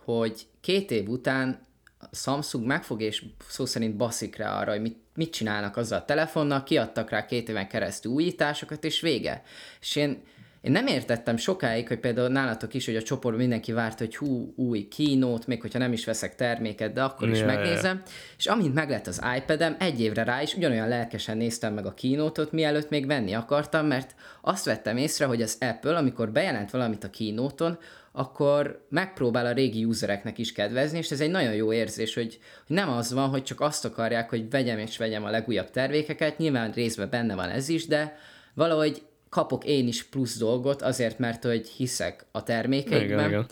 hogy 0.05 0.47
két 0.61 0.91
év 0.91 1.09
után 1.09 1.67
Samsung 2.13 2.67
megfog 2.67 3.03
és 3.03 3.25
szó 3.49 3.67
szerint 3.67 3.97
baszik 3.97 4.37
rá 4.37 4.61
arra, 4.61 4.71
hogy 4.71 4.81
mit, 4.81 4.99
mit 5.15 5.33
csinálnak 5.33 5.77
azzal 5.77 5.99
a 5.99 6.05
telefonnal, 6.05 6.63
kiadtak 6.63 7.11
rá 7.11 7.27
két 7.27 7.49
éven 7.49 7.69
keresztül 7.69 8.13
újításokat, 8.13 8.85
és 8.85 9.01
vége. 9.01 9.43
És 9.81 9.97
én 9.97 10.23
én 10.61 10.73
nem 10.73 10.87
értettem 10.87 11.37
sokáig, 11.37 11.89
hogy 11.89 11.99
például 11.99 12.29
nálatok 12.29 12.75
is, 12.75 12.87
hogy 12.87 12.97
a 12.97 13.03
csoportban 13.03 13.41
mindenki 13.41 13.73
várt, 13.73 13.99
hogy 13.99 14.17
hú, 14.17 14.53
új 14.57 14.89
kínót, 14.89 15.47
még 15.47 15.61
hogyha 15.61 15.79
nem 15.79 15.93
is 15.93 16.05
veszek 16.05 16.35
terméket, 16.35 16.93
de 16.93 17.03
akkor 17.03 17.29
is 17.29 17.39
Ja, 17.39 17.47
megnézem. 17.47 18.03
És 18.39 18.47
amint 18.47 18.75
meglett 18.75 19.07
az 19.07 19.23
iPad-em, 19.37 19.77
egy 19.79 20.01
évre 20.01 20.25
rá 20.25 20.43
is 20.43 20.55
ugyanolyan 20.55 20.89
lelkesen 20.89 21.37
néztem 21.37 21.75
meg 21.75 21.87
a 21.87 21.95
kínótot, 21.95 22.53
mielőtt 22.53 22.91
még 22.91 23.07
venni 23.07 23.35
akartam, 23.35 23.87
mert 23.87 24.15
azt 24.41 24.65
vettem 24.65 24.97
észre, 24.97 25.25
hogy 25.25 25.43
az 25.43 25.57
Apple, 25.61 25.97
amikor 25.97 26.31
bejelent 26.31 26.71
valamit 26.71 27.05
a 27.05 27.11
kínóton, 27.11 27.79
akkor 28.13 28.87
megpróbál 28.89 29.47
a 29.47 29.53
régi 29.53 29.85
usereknek 29.85 30.39
is 30.39 30.53
kedvezni, 30.53 30.99
és 30.99 31.11
ez 31.11 31.21
egy 31.21 31.31
nagyon 31.31 31.55
jó 31.55 31.73
érzés, 31.73 32.15
hogy, 32.15 32.39
hogy 32.67 32.77
nem 32.77 32.89
az 32.89 33.13
van, 33.13 33.29
hogy 33.29 33.43
csak 33.43 33.61
azt 33.61 33.85
akarják, 33.85 34.31
hogy 34.31 34.51
vegyem 34.51 34.79
és 34.79 34.97
vegyem 34.97 35.25
a 35.25 35.31
legújabb 35.31 35.71
termékeket, 35.71 36.39
nyilván 36.39 36.71
részben 36.71 37.11
benne 37.11 37.35
van 37.35 37.49
ez 37.49 37.69
is, 37.69 37.87
de 37.87 38.17
valahogy 38.55 39.03
kapok 39.29 39.65
én 39.65 39.87
is 39.89 40.05
plusz 40.05 40.39
dolgot 40.39 40.83
azért, 40.83 41.19
mert 41.19 41.45
hogy 41.45 41.69
hiszek 41.69 42.27
a 42.33 42.43
termékeikben. 42.43 43.19
Igen, 43.19 43.29
igen. 43.29 43.47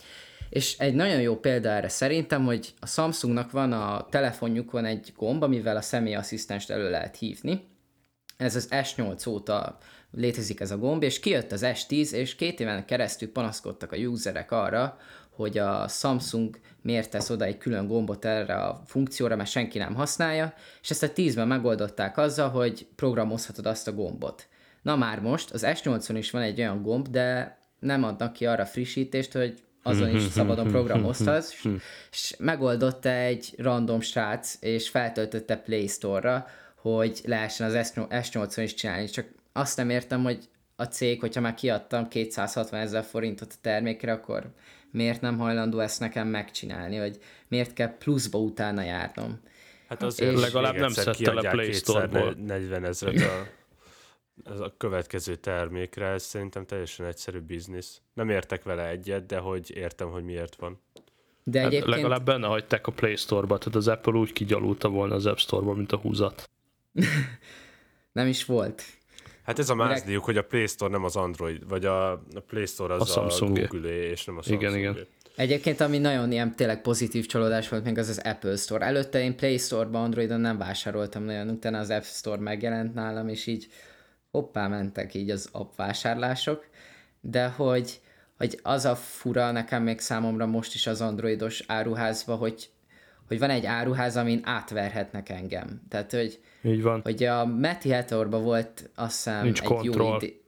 És 0.51 0.79
egy 0.79 0.95
nagyon 0.95 1.21
jó 1.21 1.37
példa 1.37 1.69
erre 1.69 1.89
szerintem, 1.89 2.45
hogy 2.45 2.75
a 2.81 2.87
Samsungnak 2.87 3.51
van 3.51 3.73
a 3.73 4.07
telefonjukon 4.11 4.85
egy 4.85 5.13
gomb, 5.17 5.43
amivel 5.43 5.77
a 5.77 5.81
személyasszisztenst 5.81 6.71
elő 6.71 6.91
lehet 6.91 7.17
hívni. 7.17 7.69
Ez 8.37 8.57
az 8.57 8.69
S8 8.71 9.29
óta 9.29 9.79
létezik 10.11 10.61
ez 10.61 10.71
a 10.71 10.79
gomb, 10.79 11.03
és 11.03 11.21
kijött 11.21 11.53
az 11.53 11.61
S10, 11.65 12.11
és 12.11 12.35
két 12.35 12.61
éven 12.61 12.85
keresztül 12.85 13.33
panaszkodtak 13.33 13.93
a 13.93 13.97
userek 13.97 14.51
arra, 14.51 14.99
hogy 15.31 15.59
a 15.59 15.89
Samsung 15.89 16.59
miért 16.83 17.11
tesz 17.11 17.31
oda 17.31 17.45
egy 17.45 17.59
külön 17.59 17.87
gombot 17.87 18.25
erre 18.25 18.55
a 18.55 18.83
funkcióra, 18.87 19.37
mert 19.37 19.51
senki 19.51 19.79
nem 19.79 19.95
használja, 19.95 20.55
és 20.83 20.91
ezt 20.91 21.03
a 21.03 21.13
10-ben 21.13 21.49
megoldották 21.49 22.19
azzal, 22.19 22.49
hogy 22.49 22.87
programozhatod 22.97 23.67
azt 23.67 23.89
a 23.89 23.93
gombot. 23.93 24.49
Na 24.87 24.97
már 24.97 25.21
most, 25.21 25.51
az 25.51 25.63
S8-on 25.67 26.15
is 26.17 26.31
van 26.31 26.43
egy 26.43 26.59
olyan 26.61 26.83
gomb, 26.83 27.09
de 27.09 27.59
nem 27.79 28.05
adnak 28.05 28.33
ki 28.33 28.47
arra 28.47 28.67
frissítést, 28.67 29.33
hogy 29.33 29.55
azon 29.83 30.15
is 30.17 30.23
szabadon 30.23 30.69
programozhatsz, 30.69 31.53
és- 31.53 31.69
és 32.13 32.35
megoldotta 32.39 33.09
egy 33.09 33.55
random 33.59 34.01
srác, 34.01 34.57
és 34.61 34.89
feltöltötte 34.89 35.57
Play 35.57 35.87
Store-ra, 35.87 36.47
hogy 36.77 37.21
lehessen 37.25 37.67
az 37.67 37.93
S8-on 38.13 38.61
is 38.63 38.75
csinálni, 38.75 39.07
csak 39.09 39.27
azt 39.53 39.77
nem 39.77 39.91
értem, 39.91 40.23
hogy 40.23 40.39
a 40.77 40.85
cég, 40.85 41.21
hogyha 41.21 41.41
már 41.41 41.55
kiadtam 41.55 42.09
260 42.09 42.81
ezer 42.81 43.05
forintot 43.05 43.53
a 43.53 43.57
termékre, 43.61 44.13
akkor 44.13 44.53
miért 44.91 45.21
nem 45.21 45.39
hajlandó 45.39 45.79
ezt 45.79 46.01
nekem 46.01 46.29
megcsinálni, 46.29 46.99
vagy 46.99 47.19
miért 47.49 47.73
kell 47.73 47.97
pluszba 47.99 48.39
utána 48.39 48.83
járnom. 48.83 49.41
Hát 49.89 50.03
azért 50.03 50.33
És 50.33 50.41
legalább 50.41 50.77
nem 50.77 50.89
szedte 50.91 51.33
le 51.33 51.51
Play 51.51 51.73
Store-ból. 51.73 52.35
40 52.47 52.85
ezeret 52.85 53.21
a, 53.21 53.47
az 54.45 54.61
a 54.61 54.75
következő 54.77 55.35
termékre, 55.35 56.07
ez 56.07 56.23
szerintem 56.23 56.67
teljesen 56.67 57.07
egyszerű 57.07 57.39
biznisz. 57.39 58.01
Nem 58.15 58.29
értek 58.31 58.63
vele 58.63 58.89
egyet, 58.89 59.27
de 59.27 59.39
hogy 59.39 59.77
értem, 59.77 60.09
hogy 60.11 60.25
miért 60.25 60.57
van. 60.57 60.81
De 61.45 61.59
Hát 61.59 61.69
egyébként... 61.69 61.95
legalább 61.95 62.25
benne 62.25 62.47
hagyták 62.47 62.87
a 62.87 62.93
Play 62.93 63.17
Store-ba, 63.17 63.59
tehát 63.59 63.75
az 63.75 63.89
Apple 63.89 64.13
úgy 64.13 64.33
kigyalulta 64.33 64.89
volna 64.89 65.15
az 65.15 65.27
App 65.27 65.37
Store-ba, 65.37 65.73
mint 65.73 65.93
a 65.93 65.97
húzat. 65.97 66.51
Nem 68.13 68.27
is 68.27 68.45
volt. 68.45 68.83
Hát 69.43 69.59
ez 69.59 69.71
a 69.71 69.75
mázdiuk, 69.75 70.25
hogy 70.25 70.37
a 70.37 70.43
Play 70.45 70.67
Store 70.67 70.91
nem 70.93 71.05
az 71.05 71.17
Android, 71.17 71.69
vagy 71.69 71.85
a, 71.85 72.13
a 72.13 72.21
Play 72.47 72.67
Store 72.67 72.95
az 72.95 73.01
A 73.01 73.05
a, 73.05 73.31
Samsungé. 73.31 73.67
google 73.71 73.89
és 73.89 74.25
nem 74.25 74.37
a 74.37 74.41
Igen, 74.45 74.61
Samsung. 74.61 74.79
igen. 74.97 75.07
Egyébként, 75.37 75.81
ami 75.81 75.99
nagyon 75.99 76.33
ilyen 76.33 76.57
tényleg 76.57 76.83
pozitív 76.83 77.27
csalódás 77.27 77.69
volt, 77.69 77.85
még 77.85 77.99
az 77.99 78.09
az 78.09 78.19
Apple 78.19 78.57
Store. 78.57 78.85
Előtte 78.85 79.21
én 79.21 79.37
Play 79.37 79.59
Store-ban 79.59 80.03
Androidon 80.03 80.41
nem 80.41 80.59
vásároltam 80.59 81.23
nagyon, 81.23 81.49
utána 81.49 81.79
az 81.79 81.91
App 81.91 82.03
Store 82.03 82.41
megjelent 82.41 82.95
nálam, 82.95 83.29
és 83.29 83.47
így 83.47 83.67
hoppá 84.37 84.69
mentek 84.69 85.15
így 85.15 85.31
az 85.31 85.49
app 85.53 85.77
vásárlások, 85.77 86.67
de 87.21 87.47
hogy, 87.47 88.01
hogy 88.39 88.61
az 88.63 88.85
a 88.85 88.95
fura 88.95 89.51
nekem 89.51 89.83
még 89.83 90.01
számomra 90.01 90.47
most 90.47 90.75
is 90.75 90.87
az 90.87 91.01
androidos 91.01 91.65
áruházba, 91.67 92.35
hogy, 92.35 92.69
hogy 93.29 93.39
van 93.39 93.51
egy 93.51 93.67
áruház, 93.67 94.17
amin 94.17 94.41
átverhetnek 94.45 95.29
engem. 95.29 95.83
Tehát, 95.89 96.13
hogy, 96.13 96.41
Így 96.63 96.83
van. 96.83 97.01
hogy 97.03 97.25
a 97.25 97.47
Meti 97.47 97.93
Hathorban 97.93 98.43
volt 98.43 98.91
azt 98.95 99.15
hiszem 99.15 99.43
Nincs 99.43 99.61
egy 99.61 99.69
jó, 99.71 99.77
kontroll. 99.77 100.17
idé- 100.17 100.41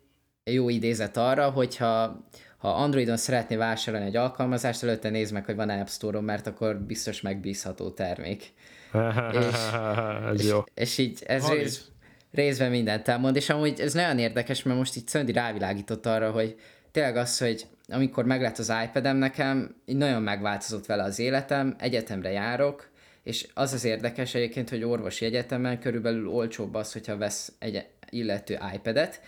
jó 0.44 0.68
idézet 0.68 1.16
arra, 1.16 1.50
hogyha 1.50 2.24
ha 2.58 2.68
Androidon 2.68 3.16
szeretné 3.16 3.56
vásárolni 3.56 4.06
egy 4.06 4.16
alkalmazást, 4.16 4.82
előtte 4.82 5.10
nézd 5.10 5.32
meg, 5.32 5.44
hogy 5.44 5.56
van 5.56 5.68
App 5.68 5.86
Store-on, 5.86 6.24
mert 6.24 6.46
akkor 6.46 6.76
biztos 6.76 7.20
megbízható 7.20 7.90
termék. 7.90 8.52
ez 10.32 10.48
jó. 10.48 10.60
És 10.74 10.98
így 10.98 11.22
ez 11.26 11.48
rész, 11.48 11.90
részben 12.32 12.70
mindent 12.70 13.08
elmond, 13.08 13.36
és 13.36 13.50
amúgy 13.50 13.80
ez 13.80 13.94
nagyon 13.94 14.18
érdekes, 14.18 14.62
mert 14.62 14.78
most 14.78 14.96
így 14.96 15.08
Szöndi 15.08 15.32
rávilágított 15.32 16.06
arra, 16.06 16.30
hogy 16.30 16.56
tényleg 16.90 17.16
az, 17.16 17.38
hogy 17.38 17.66
amikor 17.88 18.24
meglett 18.24 18.58
az 18.58 18.72
iPad-em 18.84 19.16
nekem, 19.16 19.74
így 19.86 19.96
nagyon 19.96 20.22
megváltozott 20.22 20.86
vele 20.86 21.02
az 21.02 21.18
életem, 21.18 21.74
egyetemre 21.78 22.30
járok, 22.30 22.90
és 23.22 23.48
az 23.54 23.72
az 23.72 23.84
érdekes 23.84 24.34
egyébként, 24.34 24.68
hogy 24.68 24.84
orvosi 24.84 25.24
egyetemen 25.24 25.80
körülbelül 25.80 26.28
olcsóbb 26.28 26.74
az, 26.74 26.92
hogyha 26.92 27.16
vesz 27.16 27.52
egy 27.58 27.86
illető 28.10 28.58
iPad-et, 28.74 29.20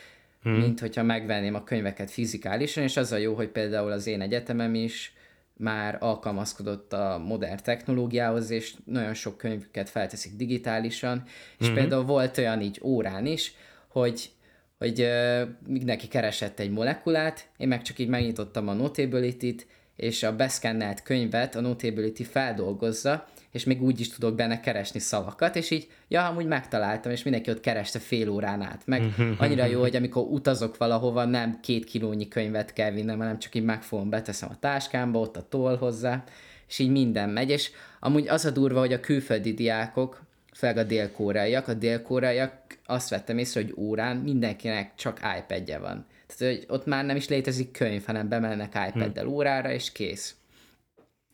hmm. 0.43 0.53
mint 0.53 0.81
hogyha 0.81 1.03
megvenném 1.03 1.55
a 1.55 1.65
könyveket 1.65 2.11
fizikálisan, 2.11 2.83
és 2.83 2.97
az 2.97 3.13
a 3.13 3.17
jó, 3.17 3.35
hogy 3.35 3.49
például 3.49 3.93
az 3.93 4.07
én 4.07 4.21
egyetemem 4.21 4.75
is 4.75 5.13
már 5.61 5.97
alkalmazkodott 6.01 6.93
a 6.93 7.23
modern 7.27 7.59
technológiához, 7.63 8.51
és 8.51 8.75
nagyon 8.85 9.15
sok 9.15 9.37
könyvüket 9.37 9.89
felteszik 9.89 10.37
digitálisan, 10.37 11.23
és 11.59 11.67
mm-hmm. 11.67 11.75
például 11.75 12.05
volt 12.05 12.39
olyan 12.39 12.61
így 12.61 12.81
órán 12.83 13.27
is, 13.27 13.55
hogy 13.89 14.31
hogy 14.79 15.01
uh, 15.01 15.49
mindenki 15.67 16.09
keresett 16.09 16.59
egy 16.61 16.71
molekulát, 16.71 17.49
én 17.57 17.69
meg 17.69 17.83
csak 17.83 17.99
így 17.99 18.09
megnyitottam 18.09 18.69
a 18.69 18.73
Notability-t, 18.73 19.67
és 19.97 20.23
a 20.23 20.37
beszkennelt 20.37 21.03
könyvet 21.03 21.55
a 21.55 21.61
Notability 21.61 22.25
feldolgozza, 22.25 23.27
és 23.53 23.65
még 23.65 23.83
úgy 23.83 24.01
is 24.01 24.09
tudok 24.09 24.35
benne 24.35 24.61
keresni 24.61 25.01
szavakat, 25.01 25.57
és 25.57 25.71
így, 25.71 25.89
ja, 26.09 26.27
amúgy 26.27 26.47
megtaláltam, 26.47 27.13
és 27.13 27.23
mindenki 27.23 27.51
ott 27.51 27.61
kereste 27.61 27.99
fél 27.99 28.29
órán 28.29 28.63
át. 28.63 28.83
Meg 28.87 29.03
annyira 29.39 29.65
jó, 29.65 29.81
hogy 29.81 29.97
amikor 29.97 30.23
utazok 30.23 30.77
valahova, 30.77 31.25
nem 31.25 31.61
két 31.61 31.85
kilónyi 31.85 32.29
könyvet 32.29 32.73
kell 32.73 32.91
vinnem, 32.91 33.19
hanem 33.19 33.39
csak 33.39 33.55
így 33.55 33.65
megfogom, 33.65 34.11
beteszem 34.11 34.49
a 34.53 34.59
táskámba, 34.59 35.19
ott 35.19 35.37
a 35.37 35.47
toll 35.49 35.77
hozzá, 35.77 36.25
és 36.69 36.79
így 36.79 36.91
minden 36.91 37.29
megy, 37.29 37.51
és 37.51 37.71
amúgy 38.01 38.29
az 38.29 38.45
a 38.45 38.51
durva, 38.51 38.79
hogy 38.79 38.93
a 38.93 39.01
külföldi 39.01 39.55
diákok, 39.55 40.23
főleg 40.55 40.77
a 40.77 40.83
dél-koreaiak, 40.83 41.69
a 41.69 41.75
dél-koreaiak 41.75 42.53
azt 42.87 43.09
vettem 43.09 43.39
észre, 43.39 43.61
hogy 43.61 43.75
órán 43.77 44.17
mindenkinek 44.17 44.95
csak 44.95 45.21
iPad-je 45.39 45.79
van. 45.79 46.07
Tehát, 46.27 46.55
hogy 46.55 46.65
ott 46.69 46.87
már 46.87 47.05
nem 47.05 47.17
is 47.17 47.29
létezik 47.29 47.71
könyv, 47.71 48.05
hanem 48.07 48.29
bemennek 48.29 48.79
iPad-del 48.89 49.27
órára, 49.27 49.73
és 49.73 49.93
kész. 49.93 50.35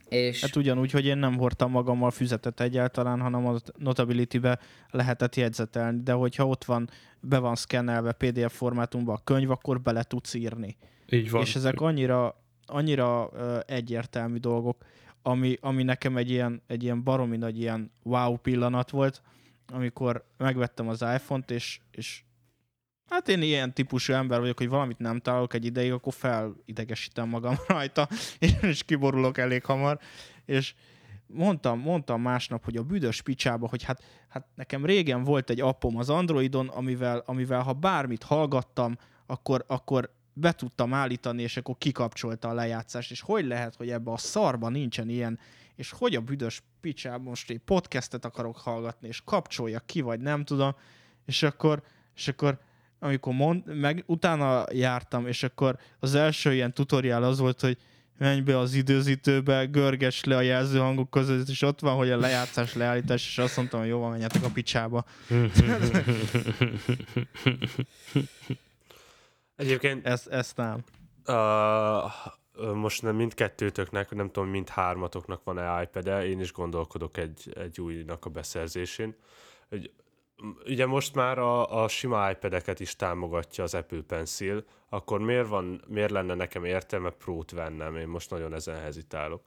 És 0.09 0.41
Hát 0.41 0.57
ugyanúgy, 0.57 0.91
hogy 0.91 1.07
én 1.07 1.19
nem 1.19 1.37
hordtam 1.37 1.71
magammal 1.71 2.11
füzetet 2.11 2.61
egyáltalán, 2.61 3.21
hanem 3.21 3.47
a 3.47 3.57
Notability-be 3.77 4.59
lehetett 4.91 5.37
jegyzetelni, 5.37 6.03
de 6.03 6.13
hogyha 6.13 6.47
ott 6.47 6.65
van, 6.65 6.91
be 7.21 7.39
van 7.39 7.55
szkennelve 7.55 8.13
PDF 8.13 8.57
formátumban 8.57 9.15
a 9.15 9.25
könyv, 9.25 9.51
akkor 9.51 9.81
bele 9.81 10.03
tudsz 10.03 10.35
írni. 10.35 10.77
Így 11.11 11.31
van. 11.31 11.41
És 11.41 11.57
ezek 11.57 11.81
annyira, 11.81 12.43
annyira 12.67 13.27
uh, 13.27 13.59
egyértelmű 13.67 14.37
dolgok, 14.37 14.85
ami, 15.23 15.57
ami 15.61 15.83
nekem 15.83 16.17
egy 16.17 16.31
ilyen, 16.31 16.63
egy 16.67 16.83
ilyen 16.83 17.03
baromi 17.03 17.37
nagy 17.37 17.61
ilyen 17.61 17.91
wow 18.03 18.37
pillanat 18.37 18.91
volt, 18.91 19.23
amikor 19.73 20.25
megvettem 20.37 20.89
az 20.89 21.03
iPhone-t, 21.03 21.51
és, 21.51 21.81
és 21.91 22.23
hát 23.09 23.29
én 23.29 23.43
ilyen 23.43 23.75
típusú 23.75 24.13
ember 24.13 24.41
vagyok, 24.41 24.59
hogy 24.59 24.69
valamit 24.69 24.99
nem 24.99 25.21
találok 25.21 25.55
egy 25.55 25.65
ideig, 25.65 25.93
akkor 25.93 26.13
felidegesítem 26.13 27.29
magam 27.29 27.57
rajta, 27.69 28.09
és 28.61 28.83
kiborulok 28.83 29.39
elég 29.39 29.65
hamar, 29.65 29.99
és 30.45 30.75
mondtam, 31.27 31.79
mondtam 31.79 32.21
másnap, 32.21 32.65
hogy 32.65 32.77
a 32.77 32.83
büdös 32.83 33.23
picsába, 33.23 33.69
hogy 33.69 33.83
hát, 33.83 34.03
hát 34.29 34.47
nekem 34.55 34.85
régen 34.85 35.25
volt 35.25 35.51
egy 35.51 35.61
appom 35.61 35.97
az 35.97 36.11
Androidon, 36.11 36.69
amivel, 36.69 37.23
amivel 37.27 37.63
ha 37.63 37.73
bármit 37.73 38.23
hallgattam, 38.23 38.99
akkor, 39.27 39.65
akkor 39.67 40.15
be 40.33 40.53
tudtam 40.53 40.95
állítani, 40.95 41.43
és 41.43 41.57
akkor 41.57 41.79
kikapcsolta 41.79 42.49
a 42.49 42.55
lejátszást, 42.55 43.11
és 43.11 43.21
hogy 43.21 43.47
lehet, 43.47 43.75
hogy 43.77 43.91
ebbe 43.91 44.11
a 44.11 44.17
szarba 44.17 44.69
nincsen 44.69 45.09
ilyen, 45.09 45.39
és 45.75 45.91
hogy 45.91 46.15
a 46.15 46.21
büdös 46.21 46.63
picsában 46.81 47.21
most 47.21 47.51
egy 47.51 47.59
podcastet 47.59 48.25
akarok 48.25 48.57
hallgatni, 48.57 49.09
és 49.09 49.23
kapcsolja 49.25 49.81
ki, 49.81 50.01
vagy 50.01 50.21
nem 50.21 50.45
tudom, 50.45 50.75
és 51.25 51.43
akkor, 51.43 51.83
és 52.15 52.29
akkor 52.29 52.59
amikor 52.99 53.35
mond, 53.35 53.79
meg 53.81 54.05
utána 54.07 54.65
jártam, 54.73 55.27
és 55.27 55.43
akkor 55.43 55.79
az 56.01 56.15
első 56.15 56.55
ilyen 56.55 56.73
tutoriál 56.73 57.23
az 57.23 57.39
volt, 57.39 57.61
hogy 57.61 57.79
menj 58.19 58.41
be 58.41 58.59
az 58.59 58.75
időzítőbe, 58.75 59.65
görges 59.65 60.25
le 60.25 60.37
a 60.37 60.41
jelzőhangok 60.41 61.11
között, 61.11 61.49
és 61.49 61.63
ott 61.63 61.81
van, 61.81 61.97
hogy 61.97 62.11
a 62.11 62.17
lejátszás, 62.17 62.75
leállítás, 62.75 63.27
és 63.27 63.39
azt 63.39 63.57
mondtam, 63.57 63.81
hogy 63.81 63.89
jó 63.89 63.99
van, 63.99 64.11
menjetek 64.11 64.45
a 64.45 64.51
picsába. 64.51 65.05
Egyébként 69.57 70.07
Ezt, 70.07 70.27
ezt 70.27 70.57
nem. 70.57 70.85
Uh, 71.27 72.13
most 72.75 73.03
nem 73.03 73.17
mindkettőtöknek, 73.17 74.15
nem 74.15 74.31
tudom, 74.31 74.49
mind 74.49 74.69
hármatoknak 74.69 75.45
van-e 75.45 75.83
iPad-e, 75.83 76.27
én 76.27 76.41
is 76.41 76.53
gondolkodok 76.53 77.17
egy, 77.17 77.53
egy 77.55 77.81
újnak 77.81 78.25
a 78.25 78.31
beszerzésén. 78.31 79.17
Hogy 79.69 79.91
ugye 80.67 80.87
most 80.87 81.15
már 81.15 81.39
a, 81.39 81.83
a 81.83 81.89
sima 81.89 82.31
iPad-eket 82.31 82.81
is 82.81 82.97
támogatja 82.97 83.65
az 83.65 83.75
Apple 83.75 84.03
Pencil, 84.07 84.65
akkor 84.89 85.21
miért, 85.21 85.49
van, 85.49 85.83
miért 85.89 86.11
lenne 86.11 86.35
nekem 86.35 86.65
értelme 86.65 87.11
Pro-t 87.11 87.51
vennem? 87.51 87.97
Én 87.97 88.09
most 88.09 88.31
nagyon 88.31 88.55
ezen 88.55 88.81
hezitálok. 88.81 89.43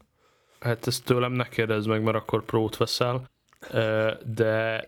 Hát 0.60 0.88
ezt 0.88 1.06
tőlem 1.06 1.32
ne 1.32 1.48
kérdezz 1.48 1.86
meg, 1.86 2.04
mert 2.04 2.18
akkor 2.18 2.46
Pro-t 2.46 2.78
veszel. 2.78 3.30
De 4.26 4.88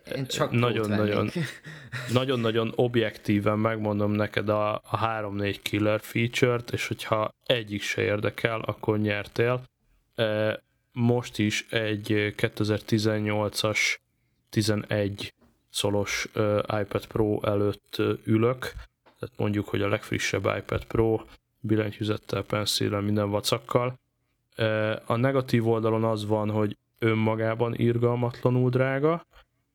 nagyon-nagyon 0.50 1.30
nagyon-nagyon 2.12 2.72
objektíven 2.74 3.58
megmondom 3.58 4.10
neked 4.12 4.48
a, 4.48 4.74
a 4.74 4.98
3-4 5.20 5.58
killer 5.62 6.00
feature-t, 6.00 6.70
és 6.70 6.88
hogyha 6.88 7.34
egyik 7.44 7.82
se 7.82 8.02
érdekel, 8.02 8.60
akkor 8.60 8.98
nyertél. 8.98 9.62
Most 10.92 11.38
is 11.38 11.66
egy 11.70 12.34
2018-as 12.36 13.96
11 14.50 15.34
szolos 15.72 16.28
iPad 16.80 17.06
Pro 17.06 17.40
előtt 17.42 17.96
ülök, 18.24 18.58
tehát 19.18 19.36
mondjuk, 19.36 19.68
hogy 19.68 19.82
a 19.82 19.88
legfrissebb 19.88 20.44
iPad 20.56 20.84
Pro 20.84 21.20
billentyűzettel, 21.60 22.42
penszillel, 22.42 23.00
minden 23.00 23.30
vacakkal. 23.30 24.00
A 25.06 25.16
negatív 25.16 25.68
oldalon 25.68 26.04
az 26.04 26.26
van, 26.26 26.50
hogy 26.50 26.76
önmagában 26.98 27.74
irgalmatlanul 27.74 28.70
drága, 28.70 29.26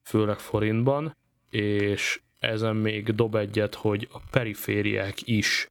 főleg 0.03 0.39
forintban, 0.39 1.15
és 1.49 2.21
ezen 2.39 2.75
még 2.75 3.15
dob 3.15 3.35
egyet, 3.35 3.75
hogy 3.75 4.07
a 4.11 4.19
perifériák 4.31 5.27
is 5.27 5.69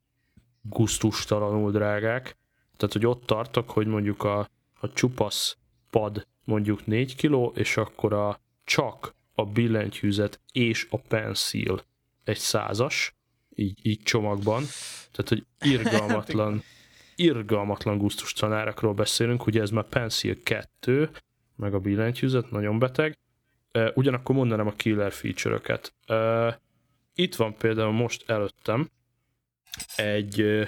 guztustalanul 0.63 1.71
drágák. 1.71 2.37
Tehát, 2.77 2.93
hogy 2.93 3.07
ott 3.07 3.27
tartok, 3.27 3.71
hogy 3.71 3.87
mondjuk 3.87 4.25
a, 4.25 4.39
a 4.81 4.93
csupasz 4.93 5.57
pad 5.91 6.27
mondjuk 6.45 6.87
4 6.87 7.17
kg, 7.17 7.59
és 7.59 7.77
akkor 7.77 8.13
a 8.13 8.41
csak 8.65 9.15
a 9.39 9.45
billentyűzet 9.45 10.41
és 10.53 10.87
a 10.91 10.99
pencil 10.99 11.83
egy 12.25 12.39
százas, 12.39 13.15
így, 13.55 13.79
így 13.83 14.03
csomagban. 14.03 14.65
Tehát, 15.13 15.29
hogy 15.29 15.47
irgalmatlan, 15.73 16.63
irgalmatlan 17.17 17.99
gusztustalan 17.99 18.75
beszélünk, 18.95 19.47
ugye 19.47 19.61
ez 19.61 19.71
már 19.71 19.85
pencil 19.85 20.43
2, 20.43 21.11
meg 21.57 21.75
a 21.75 21.79
billentyűzet, 21.79 22.51
nagyon 22.51 22.79
beteg. 22.79 23.19
Ugyanakkor 23.95 24.35
mondanám 24.35 24.67
a 24.67 24.73
killer 24.73 25.13
feature-öket. 25.13 25.95
Itt 27.15 27.35
van 27.35 27.57
például 27.57 27.93
most 27.93 28.31
előttem 28.31 28.91
egy 29.97 30.67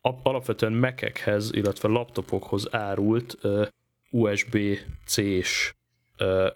alapvetően 0.00 0.72
Mac-ekhez, 0.72 1.52
illetve 1.52 1.88
laptopokhoz 1.88 2.74
árult 2.74 3.38
USB-C-s 4.10 5.74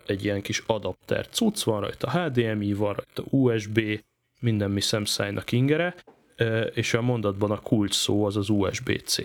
egy 0.07 0.25
ilyen 0.25 0.43
kis 0.43 0.63
adapter 0.67 1.29
cucc, 1.29 1.63
van 1.63 1.81
rajta 1.81 2.11
HDMI, 2.11 2.73
van 2.73 2.93
rajta 2.93 3.23
USB, 3.31 3.81
minden 4.41 4.71
mi 4.71 4.81
szemszájnak 4.81 5.53
ingere, 5.53 5.95
és 6.75 6.95
a 6.95 7.03
mondatban 7.03 7.51
a 7.51 7.61
kulcs 7.61 7.95
szó 7.95 8.25
az 8.25 8.37
az 8.37 8.49
USB-C. 8.49 9.17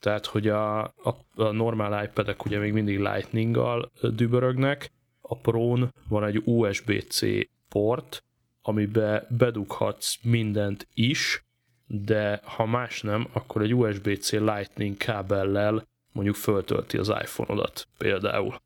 Tehát, 0.00 0.26
hogy 0.26 0.48
a, 0.48 0.82
a, 0.82 1.16
a 1.34 1.50
normál 1.50 2.04
iPad-ek 2.04 2.44
ugye 2.44 2.58
még 2.58 2.72
mindig 2.72 2.98
Lightning-gal 2.98 3.90
dübörögnek, 4.02 4.92
a 5.20 5.36
Pro-n 5.36 5.92
van 6.08 6.24
egy 6.24 6.42
USB-C 6.44 7.20
port, 7.68 8.24
amibe 8.62 9.26
bedughatsz 9.28 10.16
mindent 10.22 10.88
is, 10.94 11.44
de 11.86 12.40
ha 12.44 12.66
más 12.66 13.02
nem, 13.02 13.28
akkor 13.32 13.62
egy 13.62 13.74
USB-C 13.74 14.32
Lightning 14.32 14.96
kábellel 14.96 15.88
mondjuk 16.12 16.36
föltölti 16.36 16.96
az 16.96 17.08
iPhone-odat 17.08 17.88
például. 17.98 18.60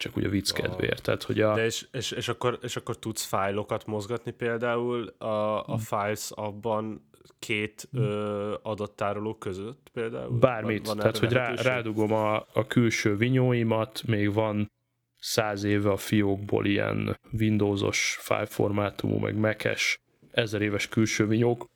Csak 0.00 0.16
ugye 0.16 0.28
vicc 0.28 0.50
kedvéért. 0.52 1.02
Tehát, 1.02 1.22
hogy 1.22 1.40
a... 1.40 1.54
De 1.54 1.64
és, 1.64 1.86
és, 1.92 2.10
és, 2.10 2.28
akkor, 2.28 2.58
és 2.62 2.76
akkor 2.76 2.98
tudsz 2.98 3.24
fájlokat 3.24 3.86
mozgatni 3.86 4.30
például 4.30 5.06
a, 5.18 5.66
a 5.66 5.78
files 5.78 6.30
abban 6.30 7.08
két 7.38 7.88
ö, 7.92 8.54
adattároló 8.62 9.34
között 9.34 9.90
például? 9.92 10.38
Bármit, 10.38 10.86
van, 10.86 10.86
van 10.86 10.96
tehát 10.96 11.18
hogy 11.18 11.32
rá, 11.32 11.54
rádugom 11.54 12.12
a, 12.12 12.36
a 12.36 12.66
külső 12.66 13.16
vinyóimat, 13.16 14.02
még 14.06 14.32
van 14.32 14.70
száz 15.18 15.64
éve 15.64 15.90
a 15.90 15.96
fiókból 15.96 16.66
ilyen 16.66 17.18
Windowsos 17.32 18.18
fájlformátumú, 18.20 19.18
meg 19.18 19.36
Mac-es 19.36 20.00
ezer 20.30 20.62
éves 20.62 20.88
külső 20.88 21.26
vinyók, 21.26 21.66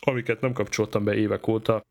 amiket 0.00 0.40
nem 0.40 0.52
kapcsoltam 0.52 1.04
be 1.04 1.14
évek 1.14 1.46
óta. 1.46 1.84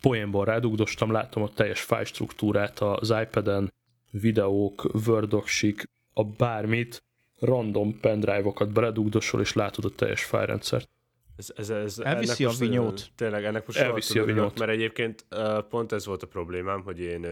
Poénból 0.00 0.44
rádugdostam, 0.44 1.10
látom 1.10 1.42
a 1.42 1.48
teljes 1.48 1.80
fájlstruktúrát 1.80 2.80
az 2.80 3.14
iPad-en, 3.22 3.74
videók, 4.20 4.90
wordoksik, 5.06 5.88
a 6.12 6.24
bármit, 6.24 7.02
random 7.38 8.00
pendrive-okat 8.00 8.72
beledugdosol, 8.72 9.40
és 9.40 9.52
látod 9.52 9.84
a 9.84 9.90
teljes 9.90 10.24
fájrendszert. 10.24 10.88
Ez, 11.36 11.52
ez, 11.56 11.70
ez, 11.70 11.98
Elviszi 11.98 12.44
a 12.44 12.50
vinyót. 12.50 13.10
Tényleg, 13.14 13.44
ennek 13.44 13.66
most 13.66 13.78
Elviszi 13.78 14.18
a 14.18 14.24
vinyót. 14.24 14.58
Mert 14.58 14.70
egyébként 14.70 15.26
pont 15.68 15.92
ez 15.92 16.06
volt 16.06 16.22
a 16.22 16.26
problémám, 16.26 16.82
hogy 16.82 17.00
én 17.00 17.26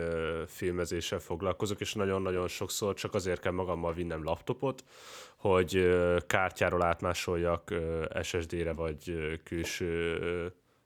filmezéssel 0.46 1.18
foglalkozok, 1.18 1.80
és 1.80 1.94
nagyon-nagyon 1.94 2.48
sokszor 2.48 2.94
csak 2.94 3.14
azért 3.14 3.40
kell 3.40 3.52
magammal 3.52 3.92
vinnem 3.92 4.24
laptopot, 4.24 4.84
hogy 5.36 5.88
kártyáról 6.26 6.82
átmásoljak 6.82 7.74
SSD-re 8.22 8.72
vagy 8.72 9.14
külső 9.44 10.18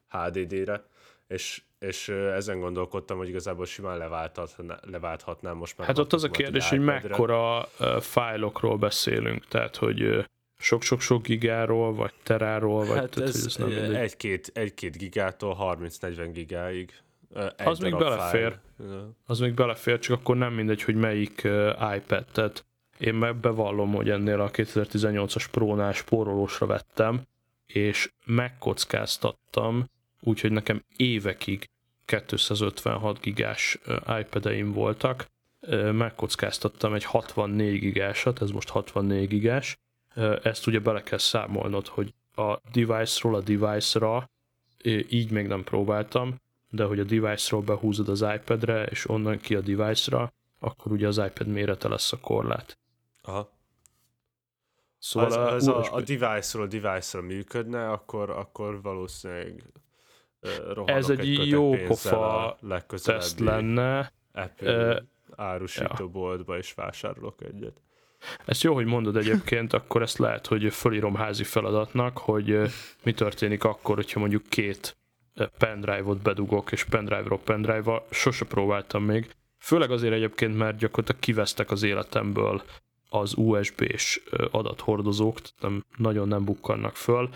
HDD-re, 0.09 0.85
és 1.27 1.61
és 1.79 2.09
ezen 2.09 2.59
gondolkodtam, 2.59 3.17
hogy 3.17 3.27
igazából 3.27 3.65
simán 3.65 3.97
leválthatnám, 3.97 4.77
leválthatnám 4.81 5.57
most 5.57 5.77
már. 5.77 5.87
Hát 5.87 5.97
ott 5.97 6.13
az 6.13 6.23
a 6.23 6.29
kérdés, 6.29 6.69
hogy 6.69 6.79
mekkora 6.79 7.67
fájlokról 7.99 8.77
beszélünk, 8.77 9.45
tehát 9.47 9.75
hogy 9.75 10.25
sok-sok-sok 10.57 11.21
gigáról, 11.23 11.93
vagy 11.93 12.13
teráról, 12.23 12.85
vagy 12.85 12.97
hát 12.97 13.09
tehát, 13.09 13.29
ez, 13.29 13.45
ez 13.45 13.55
nem 13.55 13.95
egy-két, 13.95 14.51
egy-két 14.53 14.97
gigától 14.97 15.57
30-40 15.59 16.29
gigáig. 16.33 16.93
Egy 17.35 17.67
az 17.67 17.79
még 17.79 17.97
belefér. 17.97 18.59
File. 18.77 19.07
Az 19.25 19.39
még 19.39 19.53
belefér, 19.53 19.99
csak 19.99 20.19
akkor 20.19 20.37
nem 20.37 20.53
mindegy, 20.53 20.83
hogy 20.83 20.95
melyik 20.95 21.47
iPad. 21.95 22.25
Tehát 22.31 22.65
én 22.97 23.13
meg 23.13 23.35
bevallom, 23.35 23.93
hogy 23.93 24.09
ennél 24.09 24.41
a 24.41 24.51
2018-as 24.51 25.45
Pro-nál 25.51 25.93
spórolósra 25.93 26.65
vettem, 26.65 27.21
és 27.65 28.11
megkockáztattam, 28.25 29.89
úgyhogy 30.19 30.51
nekem 30.51 30.83
évekig 30.95 31.69
256 32.05 33.19
gigás 33.19 33.79
iPad-eim 34.19 34.71
voltak, 34.71 35.25
megkockáztattam 35.91 36.93
egy 36.93 37.03
64 37.03 37.79
gigásat, 37.79 38.41
ez 38.41 38.51
most 38.51 38.69
64 38.69 39.27
gigás, 39.27 39.77
ezt 40.43 40.67
ugye 40.67 40.79
bele 40.79 41.03
kell 41.03 41.17
számolnod, 41.17 41.87
hogy 41.87 42.13
a 42.35 42.59
device-ról 42.71 43.35
a 43.35 43.41
device-ra, 43.41 44.29
így 45.09 45.31
még 45.31 45.47
nem 45.47 45.63
próbáltam, 45.63 46.35
de 46.69 46.83
hogy 46.83 46.99
a 46.99 47.03
device-ról 47.03 47.61
behúzod 47.61 48.09
az 48.09 48.21
iPad-re, 48.21 48.83
és 48.83 49.09
onnan 49.09 49.39
ki 49.39 49.55
a 49.55 49.61
device-ra, 49.61 50.33
akkor 50.59 50.91
ugye 50.91 51.07
az 51.07 51.17
iPad 51.17 51.47
mérete 51.47 51.87
lesz 51.87 52.11
a 52.11 52.19
korlát. 52.19 52.77
Aha. 53.21 53.57
Szóval 54.97 55.29
ha 55.29 55.55
ez, 55.55 55.67
a, 55.67 55.77
a, 55.77 55.93
a 55.93 56.01
device-ról 56.01 56.67
device-ra 56.67 57.23
működne, 57.23 57.89
akkor, 57.89 58.29
akkor 58.29 58.81
valószínűleg 58.81 59.63
ez 60.85 61.09
egy, 61.09 61.19
egy 61.19 61.47
jó 61.47 61.75
pofa 61.87 62.57
teszt 63.03 63.39
lenne. 63.39 64.11
Apple 64.33 65.03
árusítóboltba 65.35 66.53
ja. 66.53 66.59
és 66.59 66.73
vásárolok 66.73 67.41
egyet. 67.41 67.81
Ezt 68.45 68.63
jó, 68.63 68.73
hogy 68.73 68.85
mondod 68.85 69.17
egyébként, 69.17 69.73
akkor 69.73 70.01
ezt 70.01 70.17
lehet, 70.17 70.47
hogy 70.47 70.73
fölírom 70.73 71.15
házi 71.15 71.43
feladatnak, 71.43 72.17
hogy 72.17 72.59
mi 73.03 73.13
történik 73.13 73.63
akkor, 73.63 73.95
hogyha 73.95 74.19
mondjuk 74.19 74.43
két 74.49 74.97
pendrive-ot 75.57 76.21
bedugok, 76.21 76.71
és 76.71 76.83
pendrive-ról 76.83 77.39
pendrive-val 77.39 78.05
sose 78.09 78.45
próbáltam 78.45 79.03
még. 79.03 79.29
Főleg 79.57 79.91
azért 79.91 80.13
egyébként, 80.13 80.57
mert 80.57 80.77
gyakorlatilag 80.77 81.21
kivesztek 81.21 81.71
az 81.71 81.83
életemből 81.83 82.63
az 83.09 83.33
USB-s 83.35 84.21
adathordozók, 84.51 85.37
nem, 85.59 85.85
nagyon 85.97 86.27
nem 86.27 86.45
bukkannak 86.45 86.95
föl. 86.95 87.29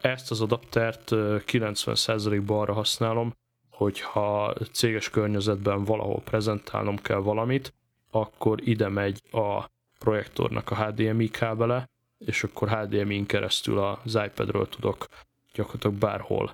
Ezt 0.00 0.30
az 0.30 0.40
adaptert 0.40 1.08
90%-ban 1.12 2.60
arra 2.60 2.72
használom, 2.72 3.32
hogyha 3.70 4.54
céges 4.72 5.10
környezetben 5.10 5.84
valahol 5.84 6.20
prezentálnom 6.24 6.96
kell 6.96 7.18
valamit, 7.18 7.74
akkor 8.10 8.68
ide 8.68 8.88
megy 8.88 9.20
a 9.30 9.70
projektornak 9.98 10.70
a 10.70 10.84
HDMI 10.84 11.28
kábele, 11.28 11.90
és 12.18 12.44
akkor 12.44 12.68
HDMI-n 12.68 13.26
keresztül 13.26 13.78
az 13.78 14.18
iPad-ről 14.24 14.68
tudok 14.68 15.06
gyakorlatilag 15.54 15.96
bárhol 15.96 16.52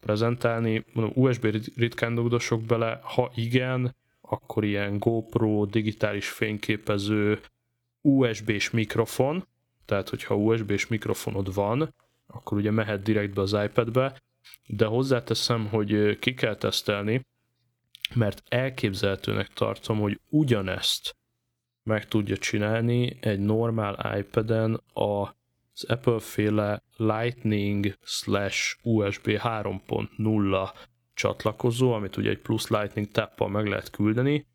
prezentálni. 0.00 0.84
Mondom, 0.92 1.24
USB 1.24 1.44
ritkán 1.76 2.14
dugdosok 2.14 2.62
bele, 2.62 3.00
ha 3.02 3.30
igen, 3.34 3.96
akkor 4.20 4.64
ilyen 4.64 4.98
GoPro, 4.98 5.64
digitális 5.64 6.28
fényképező, 6.28 7.40
USB-s 8.00 8.70
mikrofon, 8.70 9.46
tehát 9.84 10.08
hogyha 10.08 10.34
USB-s 10.34 10.86
mikrofonod 10.86 11.54
van, 11.54 11.94
akkor 12.32 12.58
ugye 12.58 12.70
mehet 12.70 13.02
direktbe 13.02 13.40
az 13.40 13.52
iPad-be, 13.52 14.20
de 14.66 14.84
hozzáteszem, 14.84 15.68
hogy 15.68 16.18
ki 16.18 16.34
kell 16.34 16.56
tesztelni, 16.56 17.26
mert 18.14 18.42
elképzelhetőnek 18.48 19.48
tartom, 19.48 19.98
hogy 19.98 20.20
ugyanezt 20.28 21.16
meg 21.82 22.08
tudja 22.08 22.36
csinálni 22.36 23.18
egy 23.20 23.38
normál 23.38 24.16
iPad-en 24.18 24.80
az 24.92 25.84
Apple-féle 25.88 26.82
Lightning 26.96 27.96
slash 28.02 28.76
USB 28.82 29.26
3.0 29.26 30.70
csatlakozó, 31.14 31.92
amit 31.92 32.16
ugye 32.16 32.30
egy 32.30 32.38
plusz 32.38 32.68
Lightning 32.68 33.08
tappal 33.08 33.48
meg 33.48 33.66
lehet 33.66 33.90
küldeni, 33.90 34.46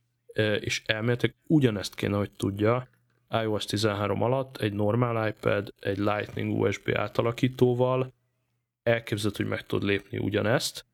és 0.59 0.84
elméletileg 0.86 1.36
ugyanezt 1.47 1.95
kéne, 1.95 2.17
hogy 2.17 2.32
tudja 2.32 2.88
iOS 3.43 3.65
13 3.65 4.21
alatt 4.21 4.57
egy 4.57 4.73
normál 4.73 5.27
iPad, 5.27 5.73
egy 5.79 5.97
Lightning 5.97 6.59
USB 6.59 6.89
átalakítóval, 6.93 8.13
elképzelhető, 8.83 9.43
hogy 9.43 9.51
meg 9.51 9.65
tud 9.65 9.83
lépni 9.83 10.17
ugyanezt. 10.17 10.86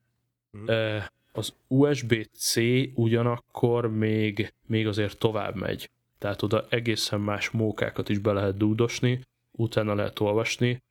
Mm. 0.57 0.97
Az 1.31 1.53
USB-C 1.67 2.55
ugyanakkor 2.93 3.91
még, 3.91 4.53
még 4.67 4.87
azért 4.87 5.17
tovább 5.17 5.55
megy. 5.55 5.89
Tehát 6.17 6.41
oda 6.41 6.65
egészen 6.69 7.19
más 7.19 7.49
mókákat 7.49 8.09
is 8.09 8.17
be 8.17 8.31
lehet 8.31 8.57
dúdosni, 8.57 9.21
utána 9.51 9.95
lehet 9.95 10.19
olvasni. 10.19 10.83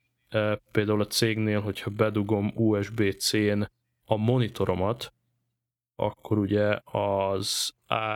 Például 0.71 1.01
a 1.01 1.07
cégnél, 1.07 1.59
hogyha 1.59 1.89
bedugom 1.89 2.51
USB-C-n 2.55 3.61
a 4.05 4.15
monitoromat, 4.15 5.13
akkor 5.95 6.37
ugye 6.37 6.77
az 6.83 7.73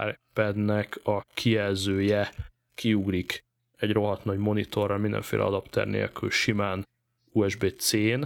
iPad-nek 0.10 1.00
a 1.04 1.22
kijelzője 1.34 2.32
kiugrik 2.76 3.44
egy 3.78 3.92
rohadt 3.92 4.26
nagy 4.26 4.38
monitorra 4.38 4.98
mindenféle 4.98 5.44
adapter 5.44 5.88
nélkül 5.88 6.30
simán 6.30 6.88
USB-C-n, 7.32 8.22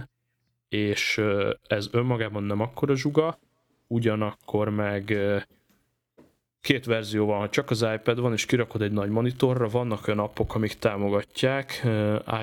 és 0.68 1.20
ez 1.66 1.88
önmagában 1.92 2.42
nem 2.42 2.60
akkora 2.60 2.96
zsuga, 2.96 3.38
ugyanakkor 3.86 4.68
meg 4.68 5.18
két 6.60 6.84
verzió 6.84 7.26
van, 7.26 7.38
ha 7.38 7.48
csak 7.48 7.70
az 7.70 7.86
iPad 7.94 8.20
van, 8.20 8.32
és 8.32 8.46
kirakod 8.46 8.82
egy 8.82 8.92
nagy 8.92 9.10
monitorra, 9.10 9.68
vannak 9.68 10.06
olyan 10.06 10.18
appok, 10.18 10.54
amik 10.54 10.74
támogatják, 10.74 11.86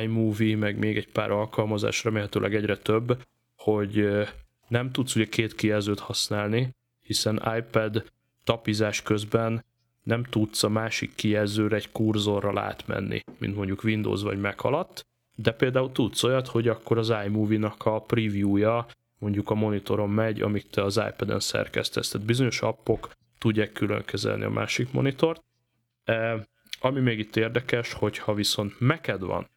iMovie, 0.01 0.57
meg 0.57 0.77
még 0.77 0.97
egy 0.97 1.11
pár 1.11 1.31
alkalmazás, 1.31 2.03
remélhetőleg 2.03 2.55
egyre 2.55 2.77
több, 2.77 3.21
hogy 3.55 4.07
nem 4.67 4.91
tudsz 4.91 5.15
ugye 5.15 5.25
két 5.25 5.55
kijelzőt 5.55 5.99
használni, 5.99 6.75
hiszen 6.99 7.43
iPad 7.57 8.11
tapizás 8.43 9.01
közben 9.01 9.65
nem 10.07 10.23
tudsz 10.23 10.63
a 10.63 10.69
másik 10.69 11.15
kijelzőre 11.15 11.75
egy 11.75 11.91
kurzorral 11.91 12.57
átmenni, 12.57 13.23
mint 13.37 13.55
mondjuk 13.55 13.83
Windows 13.83 14.21
vagy 14.21 14.39
Mac 14.39 14.63
alatt, 14.63 15.05
de 15.35 15.51
például 15.51 15.91
tudsz 15.91 16.23
olyat, 16.23 16.47
hogy 16.47 16.67
akkor 16.67 16.97
az 16.97 17.13
iMovie-nak 17.25 17.85
a 17.85 17.99
preview-ja 17.99 18.85
mondjuk 19.19 19.49
a 19.49 19.55
monitoron 19.55 20.09
megy, 20.09 20.41
amíg 20.41 20.69
te 20.69 20.83
az 20.83 20.97
iPad-en 20.97 21.39
szerkesztesz. 21.39 22.09
Tehát 22.09 22.27
bizonyos 22.27 22.61
appok 22.61 23.11
tudják 23.37 23.71
külön 23.71 24.03
kezelni 24.05 24.43
a 24.43 24.49
másik 24.49 24.91
monitort. 24.91 25.43
E, 26.03 26.47
ami 26.79 26.99
még 26.99 27.19
itt 27.19 27.35
érdekes, 27.35 27.93
hogyha 27.93 28.33
viszont 28.33 28.79
Mac-ed 28.79 29.21
van, 29.21 29.49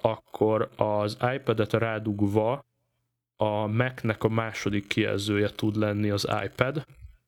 akkor 0.00 0.70
az 0.76 1.16
iPad-et 1.34 1.72
rádugva 1.72 2.64
a 3.36 3.66
Mac-nek 3.66 4.24
a 4.24 4.28
második 4.28 4.86
kijelzője 4.86 5.50
tud 5.50 5.76
lenni 5.76 6.10
az 6.10 6.28
iPad. 6.44 6.86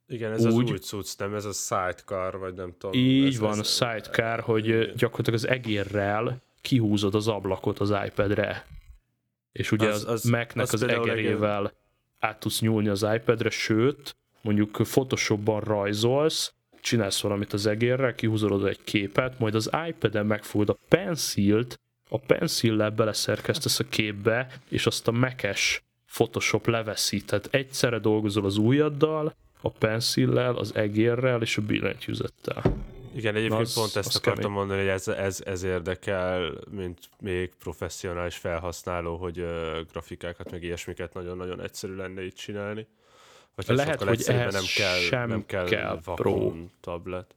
Igen, 0.09 0.33
ez 0.33 0.41
Úgy, 0.41 0.47
az 0.47 0.71
új 0.71 0.79
cucc, 0.79 1.19
nem 1.19 1.35
ez 1.35 1.45
a 1.45 1.53
sidecar, 1.53 2.39
vagy 2.39 2.55
nem 2.55 2.75
tudom. 2.79 3.01
Így 3.01 3.27
ez, 3.27 3.39
van, 3.39 3.51
ez, 3.51 3.59
a 3.59 3.63
sidecar, 3.63 4.41
hogy 4.41 4.93
gyakorlatilag 4.93 5.39
az 5.39 5.49
egérrel 5.49 6.43
kihúzod 6.61 7.15
az 7.15 7.29
ablakot 7.29 7.79
az 7.79 7.95
iPad-re. 8.07 8.67
És 9.53 9.73
ugye 9.73 9.89
az, 9.89 10.05
az, 10.05 10.09
az 10.11 10.25
Mac-nek 10.25 10.65
az, 10.65 10.73
az 10.73 10.83
egerével 10.83 11.63
legyen. 11.63 11.77
át 12.19 12.41
tudsz 12.41 12.61
nyúlni 12.61 12.89
az 12.89 13.07
iPad-re, 13.15 13.51
sőt, 13.51 14.17
mondjuk 14.41 14.71
Photoshopban 14.71 15.61
rajzolsz, 15.61 16.53
csinálsz 16.81 17.21
valamit 17.21 17.53
az 17.53 17.67
egérrel, 17.67 18.15
kihúzod 18.15 18.53
oda 18.53 18.69
egy 18.69 18.85
képet, 18.85 19.39
majd 19.39 19.55
az 19.55 19.71
iPad-en 19.89 20.27
megfogod 20.27 20.69
a 20.69 20.79
pencilt, 20.89 21.81
a 22.09 22.19
pencillel 22.19 22.91
beleszerkesztesz 22.91 23.79
a 23.79 23.85
képbe, 23.89 24.61
és 24.69 24.87
azt 24.87 25.09
a 25.09 25.11
mekes 25.11 25.83
Photoshop 26.13 26.67
leveszi. 26.67 27.25
Tehát 27.25 27.49
egyszerre 27.51 27.99
dolgozol 27.99 28.45
az 28.45 28.57
ujjaddal, 28.57 29.35
a 29.61 29.71
pencillel, 29.71 30.55
az 30.55 30.75
egérrel 30.75 31.43
és 31.43 31.57
a 31.57 31.63
billentyűzettel. 31.63 32.63
Igen, 33.15 33.35
egyébként 33.35 33.61
az, 33.61 33.75
pont 33.75 33.97
ezt 33.97 34.17
akartam 34.17 34.43
kemény. 34.43 34.59
mondani, 34.59 34.81
hogy 34.81 34.89
ez, 34.89 35.09
ez, 35.09 35.43
ez 35.45 35.63
érdekel, 35.63 36.53
mint 36.71 36.99
még 37.21 37.53
professzionális 37.59 38.37
felhasználó, 38.37 39.17
hogy 39.17 39.39
uh, 39.39 39.49
grafikákat, 39.93 40.51
meg 40.51 40.63
ilyesmiket 40.63 41.15
nagyon-nagyon 41.15 41.63
egyszerű 41.63 41.95
lenne 41.95 42.25
itt 42.25 42.37
csinálni. 42.37 42.87
Vagy 43.55 43.77
lehet, 43.77 44.03
hogy 44.03 44.23
ehhez 44.27 44.53
nem 44.53 44.63
kell, 44.77 44.99
sem 44.99 45.29
nem 45.29 45.47
kell, 45.47 45.67
kell 45.67 46.01
Pro 46.05 46.53
tablet. 46.81 47.35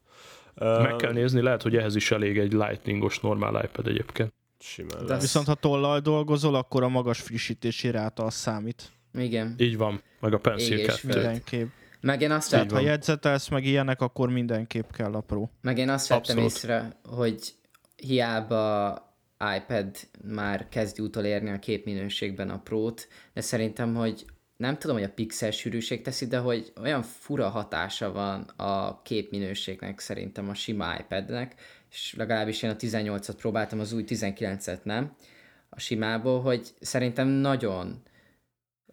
Meg 0.55 0.95
kell 0.95 1.11
nézni, 1.11 1.41
lehet, 1.41 1.61
hogy 1.61 1.76
ehhez 1.76 1.95
is 1.95 2.11
elég 2.11 2.38
egy 2.38 2.53
lightningos 2.53 3.19
normál 3.19 3.63
iPad 3.63 3.88
egyébként. 3.88 4.34
Simán 4.59 5.05
De 5.05 5.17
viszont 5.17 5.47
ha 5.47 5.53
tollal 5.53 5.99
dolgozol, 5.99 6.55
akkor 6.55 6.84
a 6.84 6.88
magas 6.88 7.19
frissítési 7.19 7.91
ráta 7.91 8.24
az 8.24 8.34
számít. 8.34 8.91
Igen. 9.13 9.55
Így 9.57 9.78
van, 9.78 10.01
meg 10.19 10.34
a 10.34 10.38
Pencil 10.38 10.86
2. 10.86 11.72
Meg 12.01 12.21
én 12.21 12.31
azt 12.31 12.49
Tehát, 12.49 12.71
ha 12.71 12.79
jegyzetelsz, 12.79 13.47
meg 13.47 13.65
ilyenek, 13.65 14.01
akkor 14.01 14.29
mindenképp 14.29 14.91
kell 14.91 15.13
a 15.13 15.21
Pro. 15.21 15.47
Meg 15.61 15.77
én 15.77 15.89
azt 15.89 16.07
vettem 16.07 16.37
Abszolút. 16.37 16.51
észre, 16.51 16.99
hogy 17.03 17.53
hiába 17.95 18.93
iPad 19.57 19.95
már 20.23 20.69
kezdi 20.69 21.01
utolérni 21.01 21.49
a 21.49 21.59
képminőségben 21.59 22.49
a 22.49 22.59
Pro-t, 22.59 23.07
de 23.33 23.41
szerintem, 23.41 23.95
hogy 23.95 24.25
nem 24.57 24.77
tudom, 24.77 24.95
hogy 24.95 25.05
a 25.05 25.13
pixel 25.13 25.51
sűrűség 25.51 26.01
teszi, 26.01 26.27
de 26.27 26.37
hogy 26.37 26.73
olyan 26.81 27.01
fura 27.01 27.49
hatása 27.49 28.11
van 28.11 28.41
a 28.41 29.01
képminőségnek 29.01 29.99
szerintem 29.99 30.49
a 30.49 30.53
sima 30.53 30.95
iPadnek, 30.99 31.55
és 31.91 32.13
legalábbis 32.17 32.63
én 32.63 32.69
a 32.69 32.75
18-at 32.75 33.33
próbáltam, 33.37 33.79
az 33.79 33.93
új 33.93 34.03
19-et 34.07 34.83
nem, 34.83 35.15
a 35.69 35.79
simából, 35.79 36.41
hogy 36.41 36.69
szerintem 36.79 37.27
nagyon 37.27 38.01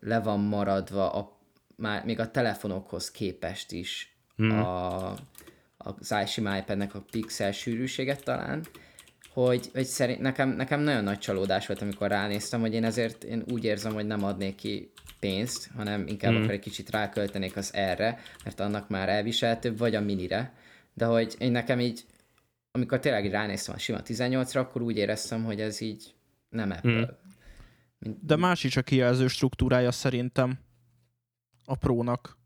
le 0.01 0.21
van 0.21 0.41
maradva 0.41 1.13
a 1.13 1.38
már 1.79 2.05
még 2.05 2.21
a 2.21 2.31
telefonokhoz 2.31 3.11
képest 3.11 3.73
is 3.73 4.17
hmm. 4.37 4.51
a, 4.51 5.11
az 5.77 6.15
iSim 6.25 6.55
iPad-nek 6.55 6.95
a 6.95 7.05
pixel 7.11 7.53
sűrűséget 7.53 8.25
talán, 8.25 8.65
hogy, 9.33 9.71
hogy 9.73 9.85
szerint, 9.85 10.21
nekem, 10.21 10.49
nekem 10.49 10.81
nagyon 10.81 11.05
nagy 11.05 11.19
csalódás 11.19 11.67
volt, 11.67 11.83
amikor 11.83 12.09
ránéztem, 12.09 12.61
hogy 12.61 12.75
én 12.75 12.85
ezért 12.85 13.25
én 13.25 13.45
úgy 13.53 13.65
érzem, 13.65 13.95
hogy 13.95 14.07
nem 14.07 14.25
adnék 14.25 14.55
ki 14.55 14.93
pénzt, 15.21 15.71
hanem 15.77 16.07
inkább 16.07 16.33
hmm. 16.33 16.41
akkor 16.41 16.55
egy 16.55 16.61
kicsit 16.61 16.91
ráköltenék 16.91 17.57
az 17.57 17.75
erre, 17.75 18.19
mert 18.45 18.61
annak 18.61 18.89
már 18.89 19.09
elviselhetőbb, 19.09 19.79
vagy 19.79 19.95
a 19.95 20.01
minire, 20.01 20.55
de 20.95 21.05
hogy 21.05 21.35
én 21.39 21.53
nekem 21.53 21.81
így, 21.81 22.05
amikor 22.71 22.99
tényleg 22.99 23.31
ránéztem 23.31 23.75
a 23.75 23.79
sima 23.79 23.99
18-ra, 24.05 24.57
akkor 24.57 24.83
úgy 24.83 24.97
éreztem, 24.97 25.45
hogy 25.45 25.61
ez 25.61 25.81
így 25.81 26.15
nem 26.49 26.71
Apple. 26.71 26.93
Hmm. 26.93 27.17
Mint, 27.99 28.25
de 28.25 28.37
más 28.37 28.65
is 28.65 28.77
a 28.77 28.83
kijelző 28.83 29.27
struktúrája 29.27 29.93
szerintem 29.93 30.59
a 31.69 31.75
prónak. 31.75 32.37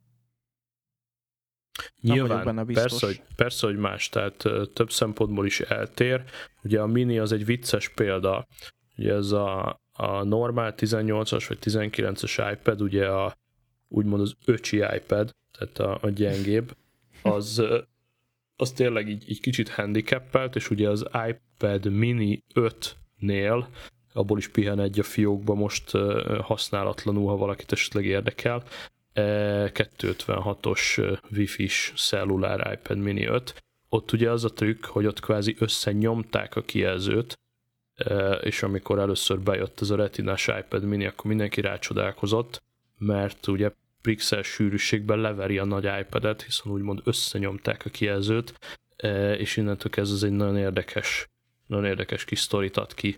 Nyilván, 2.00 2.44
benne 2.44 2.64
persze 2.64 3.06
hogy, 3.06 3.22
persze, 3.36 3.66
hogy 3.66 3.76
más, 3.76 4.08
tehát 4.08 4.36
több 4.72 4.90
szempontból 4.90 5.46
is 5.46 5.60
eltér. 5.60 6.24
Ugye 6.62 6.80
a 6.80 6.86
Mini 6.86 7.18
az 7.18 7.32
egy 7.32 7.44
vicces 7.44 7.88
példa, 7.88 8.46
ugye 8.96 9.12
ez 9.12 9.30
a, 9.30 9.80
a 9.92 10.22
normál 10.22 10.74
18-as 10.76 11.44
vagy 11.48 11.58
19-es 11.60 12.56
iPad, 12.58 12.80
ugye 12.80 13.08
a 13.08 13.36
úgymond 13.88 14.22
az 14.22 14.34
öcsi 14.44 14.76
iPad, 14.76 15.34
tehát 15.58 15.78
a, 15.78 15.98
a 16.06 16.10
gyengébb, 16.10 16.76
az, 17.22 17.62
az 18.56 18.72
tényleg 18.72 19.08
így, 19.08 19.30
így 19.30 19.40
kicsit 19.40 19.68
handicappelt, 19.68 20.56
és 20.56 20.70
ugye 20.70 20.88
az 20.88 21.06
iPad 21.28 21.90
Mini 21.90 22.42
5-nél 22.54 23.66
abból 24.12 24.38
is 24.38 24.48
pihen 24.48 24.80
egy 24.80 24.98
a 24.98 25.02
fiókba 25.02 25.54
most 25.54 25.90
használatlanul, 26.40 27.28
ha 27.28 27.36
valakit 27.36 27.72
esetleg 27.72 28.04
érdekel. 28.04 28.62
256-os 29.14 31.18
Wi-Fi-s 31.30 31.92
cellulár 31.96 32.72
iPad 32.72 32.98
mini 32.98 33.24
5. 33.24 33.62
Ott 33.88 34.12
ugye 34.12 34.30
az 34.30 34.44
a 34.44 34.52
trükk, 34.52 34.84
hogy 34.84 35.06
ott 35.06 35.20
kvázi 35.20 35.56
összenyomták 35.58 36.56
a 36.56 36.62
kijelzőt, 36.62 37.38
és 38.40 38.62
amikor 38.62 38.98
először 38.98 39.40
bejött 39.40 39.80
ez 39.80 39.90
a 39.90 39.96
retinás 39.96 40.48
iPad 40.48 40.84
mini, 40.84 41.06
akkor 41.06 41.26
mindenki 41.26 41.60
rácsodálkozott, 41.60 42.62
mert 42.98 43.46
ugye 43.46 43.70
pixel 44.02 44.42
sűrűségben 44.42 45.18
leveri 45.18 45.58
a 45.58 45.64
nagy 45.64 45.88
iPad-et, 46.00 46.42
hiszen 46.42 46.72
úgymond 46.72 47.00
összenyomták 47.04 47.82
a 47.84 47.90
kijelzőt, 47.90 48.54
és 49.36 49.56
innentől 49.56 49.92
kezdve 49.92 50.16
ez 50.16 50.22
egy 50.22 50.36
nagyon 50.36 50.56
érdekes, 50.56 51.28
nagyon 51.66 51.84
érdekes 51.84 52.24
kis 52.24 52.38
sztorit 52.38 52.76
ad 52.76 52.94
ki. 52.94 53.16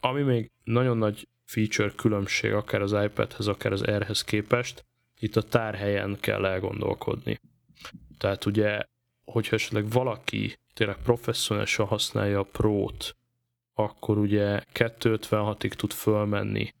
Ami 0.00 0.22
még 0.22 0.50
nagyon 0.64 0.98
nagy 0.98 1.28
feature 1.52 1.92
különbség 1.96 2.52
akár 2.52 2.82
az 2.82 2.92
iPadhez, 2.92 3.46
akár 3.46 3.72
az 3.72 3.84
R-hez 3.84 4.24
képest, 4.24 4.84
itt 5.18 5.36
a 5.36 5.42
tárhelyen 5.42 6.16
kell 6.20 6.46
elgondolkodni. 6.46 7.40
Tehát 8.18 8.44
ugye, 8.44 8.82
hogyha 9.24 9.56
esetleg 9.56 9.90
valaki 9.90 10.56
tényleg 10.74 10.96
professzionálisan 11.02 11.86
használja 11.86 12.38
a 12.38 12.48
Pro-t, 12.52 13.16
akkor 13.74 14.18
ugye 14.18 14.62
256-ig 14.74 15.72
tud 15.72 15.92
fölmenni 15.92 16.74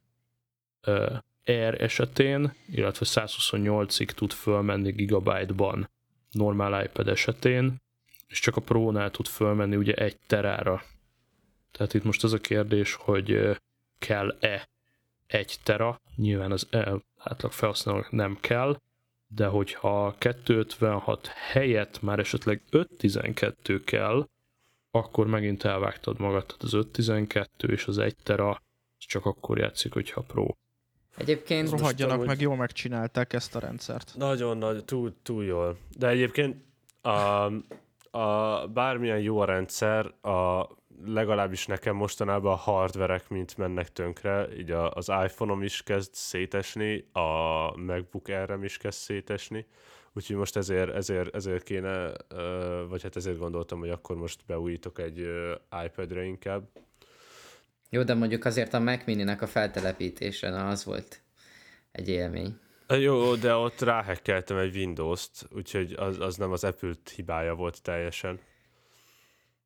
uh, 0.86 1.16
R 1.50 1.82
esetén, 1.82 2.54
illetve 2.66 3.06
128-ig 3.08 4.06
tud 4.06 4.32
fölmenni 4.32 4.90
gigabyte-ban 4.90 5.90
normál 6.30 6.84
iPad 6.84 7.08
esetén, 7.08 7.76
és 8.26 8.38
csak 8.38 8.56
a 8.56 8.60
Pro-nál 8.60 9.10
tud 9.10 9.26
fölmenni 9.26 9.76
ugye 9.76 9.94
egy 9.94 10.16
terára. 10.26 10.82
Tehát 11.72 11.94
itt 11.94 12.04
most 12.04 12.24
az 12.24 12.32
a 12.32 12.38
kérdés, 12.38 12.94
hogy 12.94 13.58
kell-e 14.06 14.68
egy 15.26 15.56
tera, 15.62 16.00
nyilván 16.16 16.52
az 16.52 16.68
átlag 17.16 17.52
felhasználónak 17.52 18.10
nem 18.10 18.38
kell, 18.40 18.76
de 19.26 19.46
hogyha 19.46 20.14
256 20.18 21.26
helyett 21.26 22.02
már 22.02 22.18
esetleg 22.18 22.62
512 22.70 23.84
kell, 23.84 24.28
akkor 24.90 25.26
megint 25.26 25.64
elvágtad 25.64 26.18
magad, 26.18 26.46
tehát 26.46 26.62
az 26.62 26.72
512 26.72 27.68
és 27.72 27.86
az 27.86 27.98
1 27.98 28.16
tera 28.22 28.62
csak 28.98 29.26
akkor 29.26 29.58
játszik, 29.58 29.92
hogyha 29.92 30.20
pro. 30.20 30.46
Egyébként... 31.16 31.70
Rohadjanak 31.70 32.26
meg, 32.26 32.40
jól 32.40 32.56
megcsinálták 32.56 33.32
ezt 33.32 33.54
a 33.54 33.58
rendszert. 33.58 34.14
Nagyon 34.16 34.58
nagy, 34.58 34.84
túl, 34.84 35.14
túl 35.22 35.44
jól. 35.44 35.78
De 35.98 36.08
egyébként 36.08 36.64
a, 37.00 37.44
a 38.18 38.66
bármilyen 38.68 39.20
jó 39.20 39.38
a 39.38 39.44
rendszer, 39.44 40.06
a, 40.20 40.68
legalábbis 41.04 41.66
nekem 41.66 41.96
mostanában 41.96 42.52
a 42.52 42.56
hardverek 42.56 43.28
mint 43.28 43.56
mennek 43.56 43.92
tönkre, 43.92 44.48
így 44.56 44.70
a, 44.70 44.90
az 44.90 45.08
iPhone-om 45.08 45.62
is 45.62 45.82
kezd 45.82 46.14
szétesni, 46.14 47.08
a 47.12 47.76
MacBook 47.76 48.28
air 48.28 48.58
is 48.62 48.76
kezd 48.76 48.98
szétesni, 48.98 49.66
úgyhogy 50.12 50.36
most 50.36 50.56
ezért, 50.56 50.94
ezért, 50.94 51.34
ezért 51.34 51.62
kéne, 51.62 52.12
vagy 52.88 53.02
hát 53.02 53.16
ezért 53.16 53.38
gondoltam, 53.38 53.78
hogy 53.78 53.90
akkor 53.90 54.16
most 54.16 54.40
beújítok 54.46 54.98
egy 54.98 55.28
iPad-re 55.84 56.24
inkább. 56.24 56.68
Jó, 57.90 58.02
de 58.02 58.14
mondjuk 58.14 58.44
azért 58.44 58.74
a 58.74 58.80
Mac 58.80 59.04
Mini-nek 59.04 59.42
a 59.42 59.46
feltelepítése, 59.46 60.50
na 60.50 60.68
az 60.68 60.84
volt 60.84 61.20
egy 61.92 62.08
élmény. 62.08 62.58
Jó, 62.88 63.34
de 63.34 63.54
ott 63.54 63.80
ráhekkeltem 63.80 64.56
egy 64.56 64.76
Windows-t, 64.76 65.48
úgyhogy 65.54 65.92
az, 65.92 66.20
az 66.20 66.36
nem 66.36 66.52
az 66.52 66.64
Apple 66.64 66.92
hibája 67.14 67.54
volt 67.54 67.82
teljesen. 67.82 68.40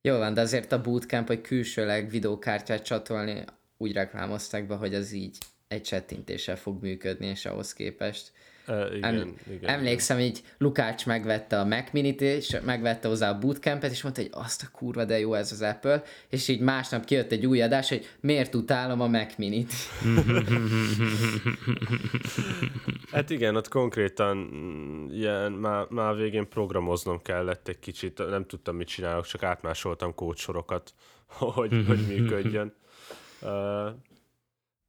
Jó 0.07 0.17
van, 0.17 0.35
de 0.35 0.41
azért 0.41 0.73
a 0.73 0.81
bootcamp, 0.81 1.27
hogy 1.27 1.41
külsőleg 1.41 2.11
videókártyát 2.11 2.85
csatolni, 2.85 3.45
úgy 3.77 3.93
reklámozták 3.93 4.67
be, 4.67 4.75
hogy 4.75 4.95
az 4.95 5.13
így 5.13 5.39
egy 5.69 5.83
csettintéssel 5.83 6.57
fog 6.57 6.83
működni, 6.83 7.27
és 7.27 7.47
ahhoz 7.47 7.73
képest 7.73 8.33
Uh, 8.69 8.97
igen, 8.97 9.15
Em, 9.15 9.37
igen, 9.51 9.71
emlékszem, 9.71 10.19
így 10.19 10.43
Lukács 10.59 11.07
megvette 11.07 11.61
a 11.61 11.65
Mac 11.65 11.93
Mini-t, 11.93 12.21
és 12.21 12.57
megvette 12.65 13.09
hozzá 13.09 13.31
a 13.31 13.39
bootcampet, 13.39 13.91
és 13.91 14.03
mondta, 14.03 14.21
hogy 14.21 14.31
azt 14.33 14.63
a 14.63 14.67
kurva, 14.73 15.05
de 15.05 15.19
jó 15.19 15.35
ez 15.35 15.53
az 15.53 15.63
Apple, 15.63 16.03
és 16.29 16.49
így 16.49 16.61
másnap 16.61 17.05
kijött 17.05 17.33
egy 17.33 17.47
új 17.47 17.63
adás, 17.63 17.89
hogy 17.89 18.09
miért 18.21 18.55
utálom 18.55 19.01
a 19.01 19.07
Mac 19.07 19.37
Mini-t. 19.37 19.73
hát 23.13 23.31
igen, 23.31 23.57
ott 23.57 23.69
konkrétan 23.69 24.37
mm, 24.37 25.11
ilyen, 25.11 25.53
már, 25.53 25.87
már 25.89 26.17
végén 26.17 26.49
programoznom 26.49 27.23
kellett 27.23 27.69
egy 27.69 27.79
kicsit, 27.79 28.29
nem 28.29 28.47
tudtam, 28.47 28.77
mit 28.77 28.89
csinálok, 28.89 29.27
csak 29.27 29.43
átmásoltam 29.43 30.15
kódsorokat, 30.15 30.95
hogy, 31.27 31.85
hogy 31.87 32.07
működjön. 32.07 32.75
Uh, 33.41 33.51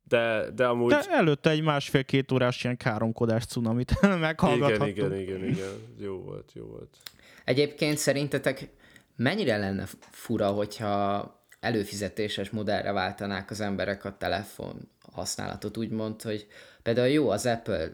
de, 0.08 0.52
de 0.56 0.66
amúgy... 0.66 0.90
De 0.90 1.04
előtte 1.10 1.50
egy 1.50 1.62
másfél-két 1.62 2.32
órás 2.32 2.64
ilyen 2.64 2.78
káromkodás 2.78 3.46
cunamit 3.46 4.02
meghallgathattunk. 4.20 4.98
Igen, 4.98 5.20
igen, 5.20 5.38
igen, 5.38 5.50
igen. 5.50 5.74
Jó 6.00 6.22
volt, 6.22 6.52
jó 6.54 6.66
volt. 6.66 6.98
Egyébként 7.44 7.98
szerintetek 7.98 8.70
mennyire 9.16 9.58
lenne 9.58 9.86
fura, 10.00 10.48
hogyha 10.48 11.32
előfizetéses 11.60 12.50
modellre 12.50 12.92
váltanák 12.92 13.52
az 13.52 13.62
emberek 13.62 14.06
a 14.06 14.18
telefon 14.18 14.90
használatot, 15.12 15.78
úgymond, 15.78 16.22
hogy 16.22 16.48
például 16.84 17.08
jó 17.08 17.30
az 17.30 17.46
Apple 17.46 17.90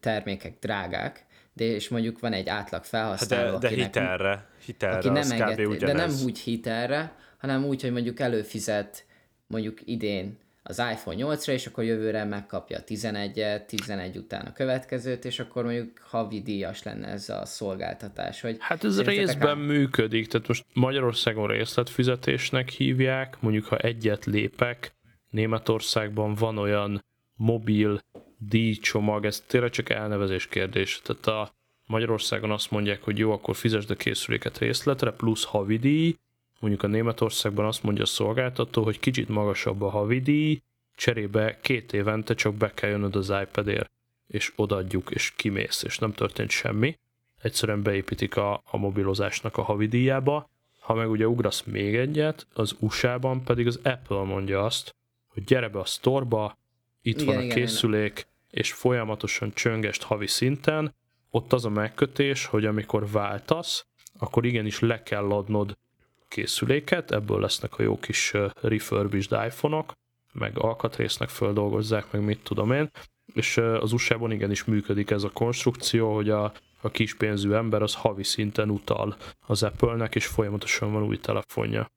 termékek 0.00 0.58
drágák, 0.58 1.26
de 1.52 1.64
és 1.64 1.88
mondjuk 1.88 2.20
van 2.20 2.32
egy 2.32 2.48
átlag 2.48 2.84
felhasználó, 2.84 3.50
hát 3.52 3.60
de, 3.60 3.68
de 3.68 3.74
akinek, 3.74 3.94
hitelre, 3.94 4.48
hitelre 4.64 4.96
aki 4.96 5.08
nem 5.08 5.30
enged, 5.30 5.76
de 5.78 5.92
nem 5.92 6.10
úgy 6.24 6.38
hitelre, 6.38 7.16
hanem 7.38 7.64
úgy, 7.64 7.82
hogy 7.82 7.92
mondjuk 7.92 8.20
előfizet 8.20 9.04
mondjuk 9.46 9.78
idén 9.84 10.38
az 10.62 10.78
iPhone 10.92 11.16
8-ra, 11.18 11.48
és 11.48 11.66
akkor 11.66 11.84
jövőre 11.84 12.24
megkapja 12.24 12.78
a 12.78 12.84
11-et, 12.84 13.64
11 13.66 14.16
után 14.16 14.46
a 14.46 14.52
következőt, 14.52 15.24
és 15.24 15.38
akkor 15.38 15.64
mondjuk 15.64 15.98
havi 16.02 16.42
díjas 16.42 16.82
lenne 16.82 17.06
ez 17.08 17.28
a 17.28 17.44
szolgáltatás. 17.44 18.40
Hogy 18.40 18.56
hát 18.58 18.84
ez 18.84 19.02
részben 19.02 19.48
ám... 19.48 19.58
működik, 19.58 20.26
tehát 20.26 20.48
most 20.48 20.64
Magyarországon 20.72 21.46
részletfizetésnek 21.46 22.68
hívják, 22.68 23.36
mondjuk 23.40 23.64
ha 23.64 23.76
egyet 23.76 24.24
lépek, 24.24 24.92
Németországban 25.30 26.34
van 26.34 26.58
olyan 26.58 27.04
mobil 27.36 28.00
díjcsomag, 28.38 29.24
ez 29.24 29.40
tényleg 29.40 29.70
csak 29.70 29.90
elnevezés 29.90 30.46
kérdés. 30.46 31.00
Tehát 31.04 31.26
a 31.26 31.52
Magyarországon 31.86 32.50
azt 32.50 32.70
mondják, 32.70 33.02
hogy 33.02 33.18
jó, 33.18 33.32
akkor 33.32 33.56
fizesd 33.56 33.90
a 33.90 33.94
készüléket 33.94 34.58
részletre, 34.58 35.10
plusz 35.10 35.44
havidíj, 35.44 36.16
mondjuk 36.60 36.82
a 36.82 36.86
Németországban 36.86 37.66
azt 37.66 37.82
mondja 37.82 38.02
a 38.02 38.06
szolgáltató, 38.06 38.82
hogy 38.82 39.00
kicsit 39.00 39.28
magasabb 39.28 39.82
a 39.82 39.88
havidíj, 39.88 40.60
cserébe 40.94 41.58
két 41.60 41.92
évente 41.92 42.34
csak 42.34 42.54
be 42.54 42.74
kell 42.74 42.90
jönnöd 42.90 43.16
az 43.16 43.32
iPad-ért, 43.42 43.90
és 44.26 44.52
odaadjuk, 44.56 45.10
és 45.10 45.32
kimész, 45.36 45.82
és 45.82 45.98
nem 45.98 46.12
történt 46.12 46.50
semmi. 46.50 46.98
Egyszerűen 47.42 47.82
beépítik 47.82 48.36
a, 48.36 48.62
a 48.64 48.76
mobilozásnak 48.76 49.56
a 49.56 49.62
havidíjába. 49.62 50.48
Ha 50.80 50.94
meg 50.94 51.10
ugye 51.10 51.28
ugrasz 51.28 51.62
még 51.62 51.94
egyet, 51.94 52.46
az 52.54 52.76
USA-ban 52.78 53.44
pedig 53.44 53.66
az 53.66 53.80
Apple 53.82 54.22
mondja 54.22 54.64
azt, 54.64 54.94
hogy 55.26 55.44
gyere 55.44 55.68
be 55.68 55.78
a 55.78 55.84
sztorba, 55.84 56.58
itt 57.02 57.20
igen, 57.20 57.26
van 57.26 57.36
a 57.36 57.42
igen, 57.42 57.56
készülék, 57.56 58.12
igen. 58.12 58.28
és 58.50 58.72
folyamatosan 58.72 59.52
csöngest 59.54 60.02
havi 60.02 60.26
szinten, 60.26 60.94
ott 61.30 61.52
az 61.52 61.64
a 61.64 61.70
megkötés, 61.70 62.44
hogy 62.44 62.64
amikor 62.64 63.10
váltasz, 63.10 63.86
akkor 64.18 64.44
igenis 64.44 64.80
le 64.80 65.02
kell 65.02 65.30
adnod 65.30 65.78
készüléket, 66.30 67.10
ebből 67.10 67.40
lesznek 67.40 67.78
a 67.78 67.82
jó 67.82 67.98
kis 67.98 68.32
refurbished 68.60 69.44
iPhone-ok, 69.46 69.92
meg 70.32 70.58
alkatrésznek 70.58 71.28
földolgozzák, 71.28 72.10
meg 72.10 72.22
mit 72.22 72.42
tudom 72.42 72.72
én, 72.72 72.90
és 73.34 73.56
az 73.56 73.92
USA-ban 73.92 74.30
igenis 74.30 74.64
működik 74.64 75.10
ez 75.10 75.22
a 75.22 75.30
konstrukció, 75.30 76.14
hogy 76.14 76.30
a, 76.30 76.52
a 76.80 76.90
kis 76.90 77.14
pénzű 77.14 77.52
ember 77.52 77.82
az 77.82 77.94
havi 77.94 78.22
szinten 78.22 78.70
utal 78.70 79.16
az 79.46 79.62
Apple-nek, 79.62 80.14
és 80.14 80.26
folyamatosan 80.26 80.92
van 80.92 81.02
új 81.02 81.18
telefonja. 81.18 81.90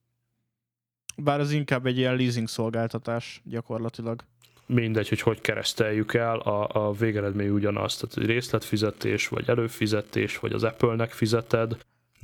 Bár 1.17 1.39
az 1.39 1.51
inkább 1.51 1.85
egy 1.85 1.97
ilyen 1.97 2.15
leasing 2.15 2.47
szolgáltatás 2.47 3.41
gyakorlatilag. 3.43 4.23
Mindegy, 4.65 5.09
hogy 5.09 5.21
hogy 5.21 5.41
kereszteljük 5.41 6.13
el, 6.13 6.39
a, 6.39 6.87
a 6.87 6.91
végeredmény 6.91 7.49
ugyanaz, 7.49 7.97
tehát 7.97 8.27
részletfizetés, 8.27 9.27
vagy 9.27 9.49
előfizetés, 9.49 10.39
vagy 10.39 10.53
az 10.53 10.63
Apple-nek 10.63 11.11
fizeted, 11.11 11.77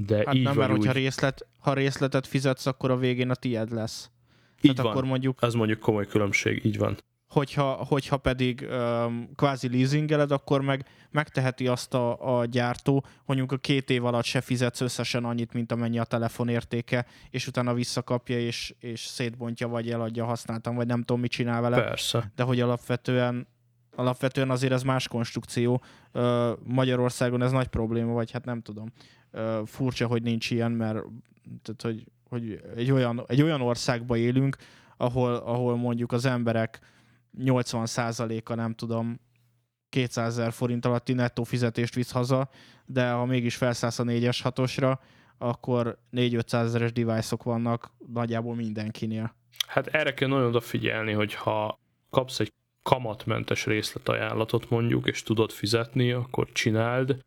de 0.05 0.23
hát 0.25 0.35
így 0.35 0.43
nem, 0.43 0.55
mert 0.55 0.71
úgy... 0.71 0.77
hogyha 0.77 0.91
részlet, 0.91 1.47
ha 1.59 1.73
részletet 1.73 2.27
fizetsz, 2.27 2.65
akkor 2.65 2.91
a 2.91 2.97
végén 2.97 3.29
a 3.29 3.35
tied 3.35 3.71
lesz. 3.71 4.09
Így 4.61 4.71
Tehát 4.71 4.77
van. 4.77 4.91
akkor 4.91 5.03
mondjuk... 5.03 5.41
Az 5.41 5.53
mondjuk 5.53 5.79
komoly 5.79 6.07
különbség, 6.07 6.65
így 6.65 6.77
van. 6.77 6.97
Hogyha, 7.27 7.71
hogyha 7.71 8.17
pedig 8.17 8.67
um, 8.71 9.29
kvázi 9.35 9.69
leasingeled, 9.69 10.31
akkor 10.31 10.61
meg 10.61 10.85
megteheti 11.11 11.67
azt 11.67 11.93
a, 11.93 12.37
a 12.39 12.45
gyártó, 12.45 12.93
hogy 13.25 13.35
mondjuk 13.37 13.51
a 13.51 13.57
két 13.57 13.89
év 13.89 14.05
alatt 14.05 14.23
se 14.23 14.41
fizetsz 14.41 14.81
összesen 14.81 15.25
annyit, 15.25 15.53
mint 15.53 15.71
amennyi 15.71 15.99
a 15.99 16.03
telefon 16.03 16.47
értéke, 16.47 17.05
és 17.29 17.47
utána 17.47 17.73
visszakapja, 17.73 18.39
és, 18.39 18.73
és 18.79 18.99
szétbontja, 18.99 19.67
vagy 19.67 19.89
eladja 19.89 20.25
használtam, 20.25 20.75
vagy 20.75 20.87
nem 20.87 20.99
tudom, 20.99 21.21
mit 21.21 21.31
csinál 21.31 21.61
vele. 21.61 21.81
Persze. 21.81 22.31
De 22.35 22.43
hogy 22.43 22.59
alapvetően 22.59 23.47
alapvetően 23.95 24.49
azért 24.49 24.73
ez 24.73 24.83
más 24.83 25.07
konstrukció. 25.07 25.83
Magyarországon 26.63 27.41
ez 27.41 27.51
nagy 27.51 27.67
probléma, 27.67 28.13
vagy 28.13 28.31
hát 28.31 28.45
nem 28.45 28.61
tudom 28.61 28.91
furcsa, 29.65 30.07
hogy 30.07 30.21
nincs 30.21 30.51
ilyen, 30.51 30.71
mert 30.71 31.03
tehát, 31.61 31.81
hogy, 31.81 32.03
hogy 32.29 32.61
egy, 32.75 32.91
olyan, 32.91 33.23
egy 33.27 33.41
olyan 33.41 33.61
országban 33.61 34.17
élünk, 34.17 34.55
ahol, 34.97 35.35
ahol 35.35 35.77
mondjuk 35.77 36.11
az 36.11 36.25
emberek 36.25 36.79
80%-a 37.37 38.53
nem 38.55 38.73
tudom 38.73 39.19
200 39.89 40.37
ezer 40.37 40.51
forint 40.51 40.85
alatti 40.85 41.13
nettó 41.13 41.43
fizetést 41.43 41.95
visz 41.95 42.11
haza, 42.11 42.49
de 42.85 43.11
ha 43.11 43.25
mégis 43.25 43.55
felszállsz 43.55 43.99
a 43.99 44.03
4-es 44.03 44.39
6-osra, 44.43 44.97
akkor 45.37 45.99
4-500 46.11 46.53
ezeres 46.53 46.91
device-ok 46.91 47.43
vannak 47.43 47.91
nagyjából 48.13 48.55
mindenkinél. 48.55 49.35
Hát 49.67 49.87
erre 49.87 50.13
kell 50.13 50.27
nagyon 50.27 50.47
odafigyelni, 50.47 51.11
hogy 51.11 51.33
ha 51.33 51.79
kapsz 52.09 52.39
egy 52.39 52.53
kamatmentes 52.83 53.65
részletajánlatot 53.65 54.69
mondjuk, 54.69 55.07
és 55.07 55.23
tudod 55.23 55.51
fizetni, 55.51 56.11
akkor 56.11 56.51
csináld, 56.51 57.23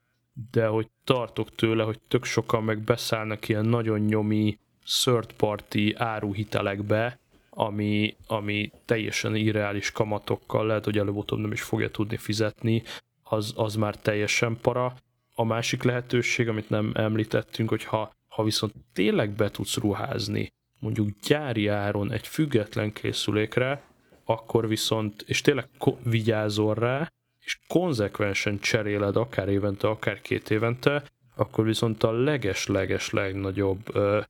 de 0.50 0.66
hogy 0.66 0.88
tartok 1.04 1.54
tőle, 1.54 1.82
hogy 1.82 2.00
tök 2.08 2.24
sokan 2.24 2.64
meg 2.64 2.78
beszállnak 2.78 3.48
ilyen 3.48 3.64
nagyon 3.64 4.00
nyomi 4.00 4.58
third 5.02 5.32
party 5.32 5.94
áruhitelekbe, 5.94 7.18
ami, 7.50 8.16
ami 8.26 8.70
teljesen 8.84 9.34
irreális 9.34 9.90
kamatokkal, 9.90 10.66
lehet, 10.66 10.84
hogy 10.84 10.98
előbb-utóbb 10.98 11.38
nem 11.38 11.52
is 11.52 11.62
fogja 11.62 11.90
tudni 11.90 12.16
fizetni, 12.16 12.82
az, 13.22 13.52
az 13.56 13.74
már 13.74 13.96
teljesen 13.96 14.58
para. 14.60 14.94
A 15.34 15.44
másik 15.44 15.82
lehetőség, 15.82 16.48
amit 16.48 16.70
nem 16.70 16.90
említettünk, 16.94 17.68
hogy 17.68 17.84
ha, 17.84 18.12
ha 18.28 18.42
viszont 18.42 18.74
tényleg 18.92 19.30
be 19.30 19.50
tudsz 19.50 19.76
ruházni, 19.76 20.52
mondjuk 20.78 21.08
gyári 21.26 21.66
áron 21.66 22.12
egy 22.12 22.26
független 22.26 22.92
készülékre, 22.92 23.82
akkor 24.24 24.68
viszont, 24.68 25.24
és 25.26 25.40
tényleg 25.40 25.68
vigyázol 26.02 26.74
rá, 26.74 27.12
és 27.44 27.58
konzekvensen 27.68 28.58
cseréled 28.58 29.16
akár 29.16 29.48
évente, 29.48 29.88
akár 29.88 30.20
két 30.20 30.50
évente, 30.50 31.04
akkor 31.36 31.64
viszont 31.64 32.02
a 32.02 32.12
leges-leges 32.12 33.10
legnagyobb 33.10 33.94
ö, 33.96 34.20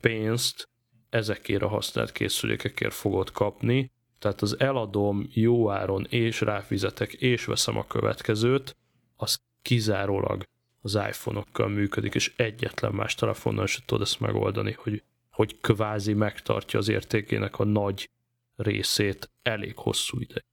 pénzt 0.00 0.68
ezekért 1.10 1.62
a 1.62 1.68
használt 1.68 2.12
készülékekért 2.12 2.94
fogod 2.94 3.30
kapni, 3.30 3.90
tehát 4.18 4.42
az 4.42 4.60
eladom 4.60 5.26
jó 5.30 5.70
áron, 5.70 6.06
és 6.08 6.40
ráfizetek, 6.40 7.12
és 7.12 7.44
veszem 7.44 7.76
a 7.76 7.86
következőt, 7.86 8.76
az 9.16 9.40
kizárólag 9.62 10.44
az 10.80 10.94
iPhone-okkal 10.94 11.68
működik, 11.68 12.14
és 12.14 12.32
egyetlen 12.36 12.92
más 12.92 13.14
telefonnal 13.14 13.66
se 13.66 13.80
tudod 13.86 14.02
ezt 14.02 14.20
megoldani, 14.20 14.72
hogy, 14.72 15.02
hogy 15.30 15.60
kvázi 15.60 16.12
megtartja 16.12 16.78
az 16.78 16.88
értékének 16.88 17.58
a 17.58 17.64
nagy 17.64 18.10
részét 18.56 19.30
elég 19.42 19.76
hosszú 19.76 20.20
ideig. 20.20 20.44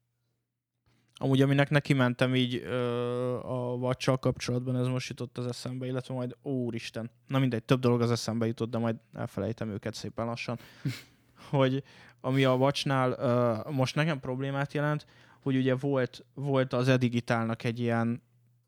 Amúgy 1.15 1.41
aminek 1.41 1.69
neki 1.69 1.93
mentem 1.93 2.35
így 2.35 2.55
ö, 2.55 3.39
a 3.39 3.77
vacsal 3.77 4.17
kapcsolatban, 4.17 4.75
ez 4.75 4.87
most 4.87 5.09
jutott 5.09 5.37
az 5.37 5.47
eszembe, 5.47 5.85
illetve 5.85 6.13
majd, 6.13 6.35
úristen, 6.41 7.11
na 7.27 7.39
mindegy, 7.39 7.63
több 7.63 7.79
dolog 7.79 8.01
az 8.01 8.11
eszembe 8.11 8.45
jutott, 8.45 8.69
de 8.69 8.77
majd 8.77 8.95
elfelejtem 9.13 9.69
őket 9.69 9.93
szépen 9.93 10.25
lassan, 10.25 10.59
hogy 11.49 11.83
ami 12.21 12.43
a 12.43 12.57
vacsnál 12.57 13.11
ö, 13.11 13.71
most 13.71 13.95
nekem 13.95 14.19
problémát 14.19 14.73
jelent, 14.73 15.05
hogy 15.41 15.55
ugye 15.55 15.75
volt, 15.75 16.25
volt 16.33 16.73
az 16.73 16.87
Edigitálnak 16.87 17.63
egy 17.63 17.79
ilyen 17.79 18.21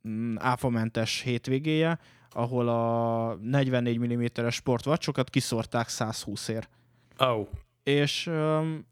mm, 0.08 0.36
áfamentes 0.38 1.22
hétvégéje, 1.22 2.00
ahol 2.30 2.70
a 2.70 3.36
44 3.36 4.00
mm-es 4.00 4.56
sportvacsokat 4.56 5.30
kiszorták 5.30 5.88
120-ért. 5.90 6.70
Oh. 7.18 7.48
És, 7.86 8.30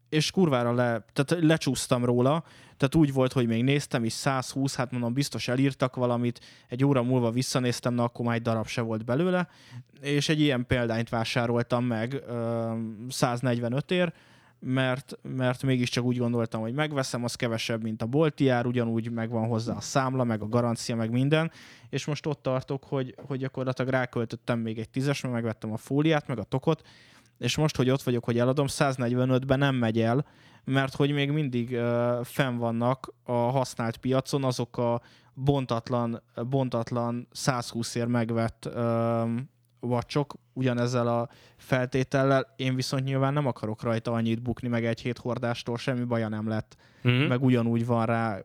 és 0.08 0.30
kurvára 0.30 0.72
le, 0.72 1.04
tehát 1.12 1.44
lecsúsztam 1.44 2.04
róla, 2.04 2.44
tehát 2.76 2.94
úgy 2.94 3.12
volt, 3.12 3.32
hogy 3.32 3.46
még 3.46 3.64
néztem 3.64 4.04
is 4.04 4.12
120, 4.12 4.76
hát 4.76 4.90
mondom, 4.90 5.12
biztos 5.12 5.48
elírtak 5.48 5.96
valamit, 5.96 6.40
egy 6.68 6.84
óra 6.84 7.02
múlva 7.02 7.30
visszanéztem, 7.30 7.94
na 7.94 8.02
akkor 8.02 8.24
már 8.24 8.34
egy 8.34 8.42
darab 8.42 8.66
se 8.66 8.80
volt 8.80 9.04
belőle, 9.04 9.48
és 10.00 10.28
egy 10.28 10.40
ilyen 10.40 10.66
példányt 10.66 11.08
vásároltam 11.08 11.84
meg 11.84 12.22
öm, 12.26 13.06
145 13.08 13.90
ér, 13.90 14.12
mert, 14.58 15.18
mert 15.22 15.62
mégiscsak 15.62 16.04
úgy 16.04 16.18
gondoltam, 16.18 16.60
hogy 16.60 16.74
megveszem, 16.74 17.24
az 17.24 17.34
kevesebb, 17.34 17.82
mint 17.82 18.02
a 18.02 18.06
bolti 18.06 18.48
ár, 18.48 18.66
ugyanúgy 18.66 19.10
megvan 19.10 19.46
hozzá 19.46 19.74
a 19.74 19.80
számla, 19.80 20.24
meg 20.24 20.42
a 20.42 20.48
garancia, 20.48 20.96
meg 20.96 21.10
minden, 21.10 21.50
és 21.90 22.04
most 22.04 22.26
ott 22.26 22.42
tartok, 22.42 22.84
hogy, 22.84 23.14
hogy 23.26 23.38
gyakorlatilag 23.38 23.90
ráköltöttem 23.90 24.58
még 24.58 24.78
egy 24.78 24.88
tízes, 24.88 25.20
mert 25.20 25.34
megvettem 25.34 25.72
a 25.72 25.76
fóliát, 25.76 26.26
meg 26.26 26.38
a 26.38 26.44
tokot, 26.44 26.82
és 27.38 27.56
most, 27.56 27.76
hogy 27.76 27.90
ott 27.90 28.02
vagyok, 28.02 28.24
hogy 28.24 28.38
eladom, 28.38 28.66
145-ben 28.68 29.58
nem 29.58 29.74
megy 29.74 30.00
el, 30.00 30.26
mert 30.64 30.94
hogy 30.94 31.10
még 31.10 31.30
mindig 31.30 31.70
uh, 31.70 32.24
fenn 32.24 32.56
vannak 32.56 33.14
a 33.24 33.32
használt 33.32 33.96
piacon 33.96 34.44
azok 34.44 34.78
a 34.78 35.00
bontatlan, 35.34 36.22
bontatlan 36.48 37.28
120 37.30 37.94
ér 37.94 38.06
megvett 38.06 38.68
uh, 38.74 39.28
vacsok, 39.80 40.34
ugyanezzel 40.52 41.06
a 41.06 41.28
feltétellel, 41.56 42.54
én 42.56 42.74
viszont 42.74 43.04
nyilván 43.04 43.32
nem 43.32 43.46
akarok 43.46 43.82
rajta 43.82 44.12
annyit 44.12 44.42
bukni, 44.42 44.68
meg 44.68 44.84
egy 44.84 45.00
hét 45.00 45.18
hordástól 45.18 45.76
semmi 45.76 46.04
baja 46.04 46.28
nem 46.28 46.48
lett, 46.48 46.76
Mm-hmm. 47.08 47.26
meg 47.26 47.42
ugyanúgy 47.42 47.86
van 47.86 48.06
rá 48.06 48.40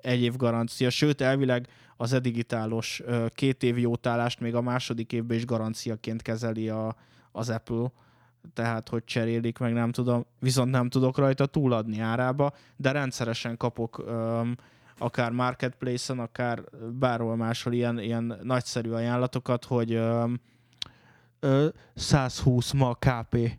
egy 0.00 0.22
év 0.22 0.36
garancia, 0.36 0.90
sőt 0.90 1.20
elvileg 1.20 1.68
az 1.96 2.12
edigitálos 2.12 3.02
két 3.28 3.62
év 3.62 3.78
jótállást 3.78 4.40
még 4.40 4.54
a 4.54 4.60
második 4.60 5.12
évben 5.12 5.36
is 5.36 5.44
garanciaként 5.44 6.22
kezeli 6.22 6.68
a, 6.68 6.96
az 7.32 7.50
Apple, 7.50 7.92
tehát 8.54 8.88
hogy 8.88 9.04
cserélik, 9.04 9.58
meg 9.58 9.72
nem 9.72 9.92
tudom, 9.92 10.26
viszont 10.38 10.70
nem 10.70 10.88
tudok 10.88 11.18
rajta 11.18 11.46
túladni 11.46 12.00
árába, 12.00 12.52
de 12.76 12.92
rendszeresen 12.92 13.56
kapok 13.56 13.98
um, 13.98 14.54
akár 14.98 15.30
Marketplace-en, 15.30 16.18
akár 16.18 16.62
bárhol 16.98 17.36
máshol 17.36 17.72
ilyen, 17.72 17.98
ilyen 17.98 18.38
nagyszerű 18.42 18.90
ajánlatokat, 18.90 19.64
hogy 19.64 19.94
um, 19.94 20.40
120 21.94 22.72
ma 22.72 22.94
KP, 22.94 23.58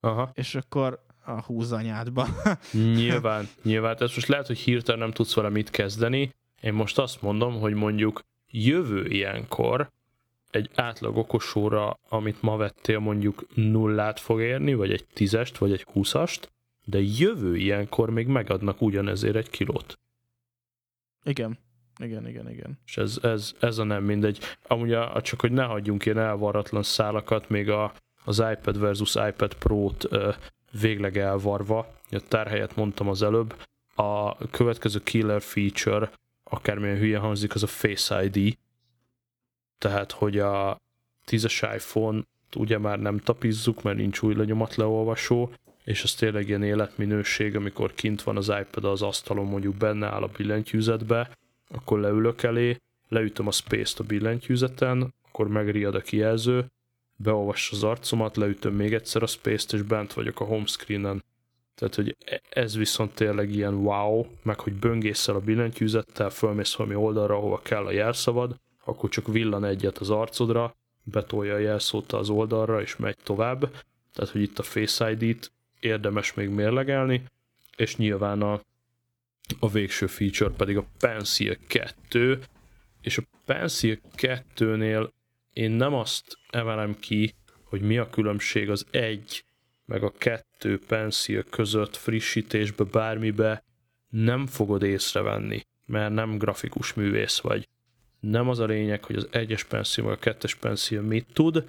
Aha. 0.00 0.30
és 0.34 0.54
akkor 0.54 1.04
a 1.24 1.42
húz 1.42 1.72
anyádba. 1.72 2.26
Nyilván, 2.72 3.48
nyilván. 3.62 3.96
Ez 3.98 4.14
most 4.14 4.26
lehet, 4.26 4.46
hogy 4.46 4.58
hirtelen 4.58 5.00
nem 5.00 5.10
tudsz 5.10 5.34
vele 5.34 5.48
mit 5.48 5.70
kezdeni. 5.70 6.30
Én 6.60 6.72
most 6.72 6.98
azt 6.98 7.22
mondom, 7.22 7.60
hogy 7.60 7.74
mondjuk 7.74 8.20
jövő 8.46 9.06
ilyenkor 9.06 9.88
egy 10.50 10.70
átlag 10.74 11.16
okosóra, 11.16 11.98
amit 12.08 12.42
ma 12.42 12.56
vettél, 12.56 12.98
mondjuk 12.98 13.46
nullát 13.54 14.20
fog 14.20 14.40
érni, 14.40 14.74
vagy 14.74 14.92
egy 14.92 15.04
tízest, 15.12 15.58
vagy 15.58 15.72
egy 15.72 15.82
húszast, 15.82 16.52
de 16.84 16.98
jövő 17.00 17.56
ilyenkor 17.56 18.10
még 18.10 18.26
megadnak 18.26 18.82
ugyanezért 18.82 19.36
egy 19.36 19.50
kilót. 19.50 19.98
igen, 21.24 21.58
igen, 22.02 22.28
igen, 22.28 22.50
igen. 22.50 22.78
És 22.86 22.96
ez, 22.96 23.18
ez, 23.22 23.54
ez 23.60 23.78
a 23.78 23.84
nem 23.84 24.04
mindegy. 24.04 24.38
Amúgy 24.66 24.92
a, 24.92 25.20
csak 25.20 25.40
hogy 25.40 25.52
ne 25.52 25.64
hagyjunk 25.64 26.04
ilyen 26.04 26.18
elvarratlan 26.18 26.82
szálakat, 26.82 27.48
még 27.48 27.70
a, 27.70 27.92
az 28.24 28.42
iPad 28.52 28.78
versus 28.78 29.14
iPad 29.14 29.54
Pro-t 29.54 30.06
ö, 30.10 30.30
végleg 30.80 31.18
elvarva, 31.18 31.94
a 32.10 32.20
tárhelyet 32.28 32.76
mondtam 32.76 33.08
az 33.08 33.22
előbb, 33.22 33.54
a 33.94 34.36
következő 34.48 35.02
killer 35.02 35.42
feature, 35.42 36.10
akármilyen 36.44 36.98
hülye 36.98 37.18
hangzik, 37.18 37.54
az 37.54 37.62
a 37.62 37.66
Face 37.66 38.24
ID, 38.24 38.58
tehát 39.80 40.12
hogy 40.12 40.38
a 40.38 40.80
10-es 41.26 41.74
iPhone 41.74 42.22
ugye 42.56 42.78
már 42.78 42.98
nem 42.98 43.18
tapizzuk, 43.18 43.82
mert 43.82 43.96
nincs 43.96 44.20
új 44.20 44.34
lenyomatleolvasó, 44.34 45.50
és 45.84 46.02
az 46.02 46.14
tényleg 46.14 46.48
ilyen 46.48 46.62
életminőség, 46.62 47.56
amikor 47.56 47.94
kint 47.94 48.22
van 48.22 48.36
az 48.36 48.52
iPad 48.60 48.84
az 48.84 49.02
asztalon, 49.02 49.46
mondjuk 49.46 49.76
benne 49.76 50.06
áll 50.06 50.22
a 50.22 50.30
billentyűzetbe, 50.36 51.30
akkor 51.68 52.00
leülök 52.00 52.42
elé, 52.42 52.76
leütöm 53.08 53.46
a 53.46 53.50
space-t 53.50 53.98
a 53.98 54.04
billentyűzeten, 54.04 55.14
akkor 55.28 55.48
megriad 55.48 55.94
a 55.94 56.00
kijelző, 56.00 56.66
beolvassa 57.16 57.76
az 57.76 57.84
arcomat, 57.84 58.36
leütöm 58.36 58.74
még 58.74 58.94
egyszer 58.94 59.22
a 59.22 59.26
space-t, 59.26 59.72
és 59.72 59.82
bent 59.82 60.12
vagyok 60.12 60.40
a 60.40 60.44
homescreenen. 60.44 61.24
Tehát, 61.74 61.94
hogy 61.94 62.16
ez 62.50 62.76
viszont 62.76 63.14
tényleg 63.14 63.54
ilyen 63.54 63.74
wow, 63.74 64.24
meg 64.42 64.60
hogy 64.60 64.72
böngészel 64.72 65.34
a 65.34 65.40
billentyűzettel, 65.40 66.30
fölmész 66.30 66.74
valami 66.74 66.94
oldalra, 66.94 67.36
ahova 67.36 67.60
kell 67.62 67.86
a 67.86 67.90
jelszavad, 67.90 68.56
akkor 68.90 69.08
csak 69.08 69.26
villan 69.26 69.64
egyet 69.64 69.98
az 69.98 70.10
arcodra, 70.10 70.74
betolja 71.02 71.54
a 71.54 71.58
jelszót 71.58 72.12
az 72.12 72.28
oldalra, 72.28 72.80
és 72.80 72.96
megy 72.96 73.16
tovább. 73.22 73.60
Tehát, 74.12 74.30
hogy 74.30 74.42
itt 74.42 74.58
a 74.58 74.62
Face 74.62 75.10
ID-t 75.10 75.52
érdemes 75.80 76.34
még 76.34 76.48
mérlegelni, 76.48 77.24
és 77.76 77.96
nyilván 77.96 78.42
a, 78.42 78.60
a 79.58 79.68
végső 79.68 80.06
feature 80.06 80.54
pedig 80.56 80.76
a 80.76 80.84
Pencil 80.98 81.56
2, 81.66 82.40
és 83.00 83.18
a 83.18 83.22
Pencil 83.44 83.98
2-nél 84.16 85.10
én 85.52 85.70
nem 85.70 85.94
azt 85.94 86.38
emelem 86.50 86.98
ki, 86.98 87.34
hogy 87.64 87.80
mi 87.80 87.98
a 87.98 88.10
különbség 88.10 88.70
az 88.70 88.86
egy 88.90 89.44
meg 89.84 90.02
a 90.02 90.12
kettő 90.12 90.78
Pencil 90.86 91.44
között 91.44 91.96
frissítésbe, 91.96 92.84
bármibe 92.84 93.64
nem 94.08 94.46
fogod 94.46 94.82
észrevenni, 94.82 95.66
mert 95.86 96.14
nem 96.14 96.38
grafikus 96.38 96.94
művész 96.94 97.38
vagy. 97.38 97.68
Nem 98.20 98.48
az 98.48 98.58
a 98.58 98.64
lényeg, 98.64 99.04
hogy 99.04 99.16
az 99.16 99.28
egyes 99.30 99.64
Pencil 99.64 100.04
meg 100.04 100.12
a 100.12 100.18
kettes 100.18 100.54
Pencil 100.54 101.00
mit 101.00 101.26
tud, 101.32 101.64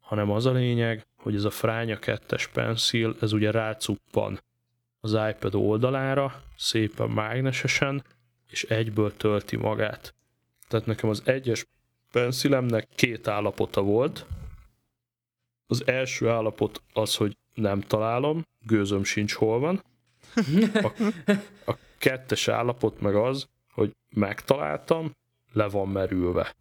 hanem 0.00 0.30
az 0.30 0.46
a 0.46 0.52
lényeg, 0.52 1.06
hogy 1.16 1.34
ez 1.34 1.44
a 1.44 1.50
fránya 1.50 1.98
kettes 1.98 2.46
Pencil, 2.46 3.16
ez 3.20 3.32
ugye 3.32 3.50
rácuppan 3.50 4.40
az 5.00 5.18
iPad 5.30 5.54
oldalára, 5.54 6.42
szépen 6.56 7.10
mágnesesen, 7.10 8.04
és 8.50 8.62
egyből 8.62 9.16
tölti 9.16 9.56
magát. 9.56 10.14
Tehát 10.68 10.86
nekem 10.86 11.10
az 11.10 11.22
egyes 11.24 11.66
Pencilemnek 12.12 12.88
két 12.94 13.28
állapota 13.28 13.82
volt. 13.82 14.26
Az 15.66 15.86
első 15.86 16.28
állapot 16.28 16.82
az, 16.92 17.16
hogy 17.16 17.36
nem 17.54 17.80
találom, 17.80 18.46
gőzöm 18.66 19.04
sincs 19.04 19.34
hol 19.34 19.58
van. 19.58 19.82
A, 20.82 20.92
a 21.70 21.76
kettes 21.98 22.48
állapot 22.48 23.00
meg 23.00 23.14
az, 23.14 23.48
hogy 23.72 23.92
megtaláltam, 24.08 25.12
le 25.54 25.68
van 25.68 25.88
merülve. 25.88 26.54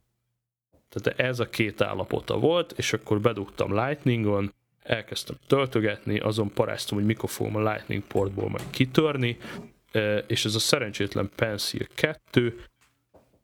Tehát 0.89 1.19
ez 1.19 1.39
a 1.39 1.49
két 1.49 1.81
állapota 1.81 2.39
volt, 2.39 2.71
és 2.71 2.93
akkor 2.93 3.21
bedugtam 3.21 3.85
Lightningon, 3.85 4.53
elkezdtem 4.83 5.35
töltögetni, 5.47 6.19
azon 6.19 6.53
paráztam, 6.53 6.97
hogy 6.97 7.05
mikor 7.05 7.29
fogom 7.29 7.55
a 7.55 7.71
Lightning 7.71 8.03
portból 8.03 8.49
majd 8.49 8.69
kitörni, 8.69 9.37
és 10.27 10.45
ez 10.45 10.55
a 10.55 10.59
szerencsétlen 10.59 11.29
Pencil 11.35 11.87
2 11.95 12.63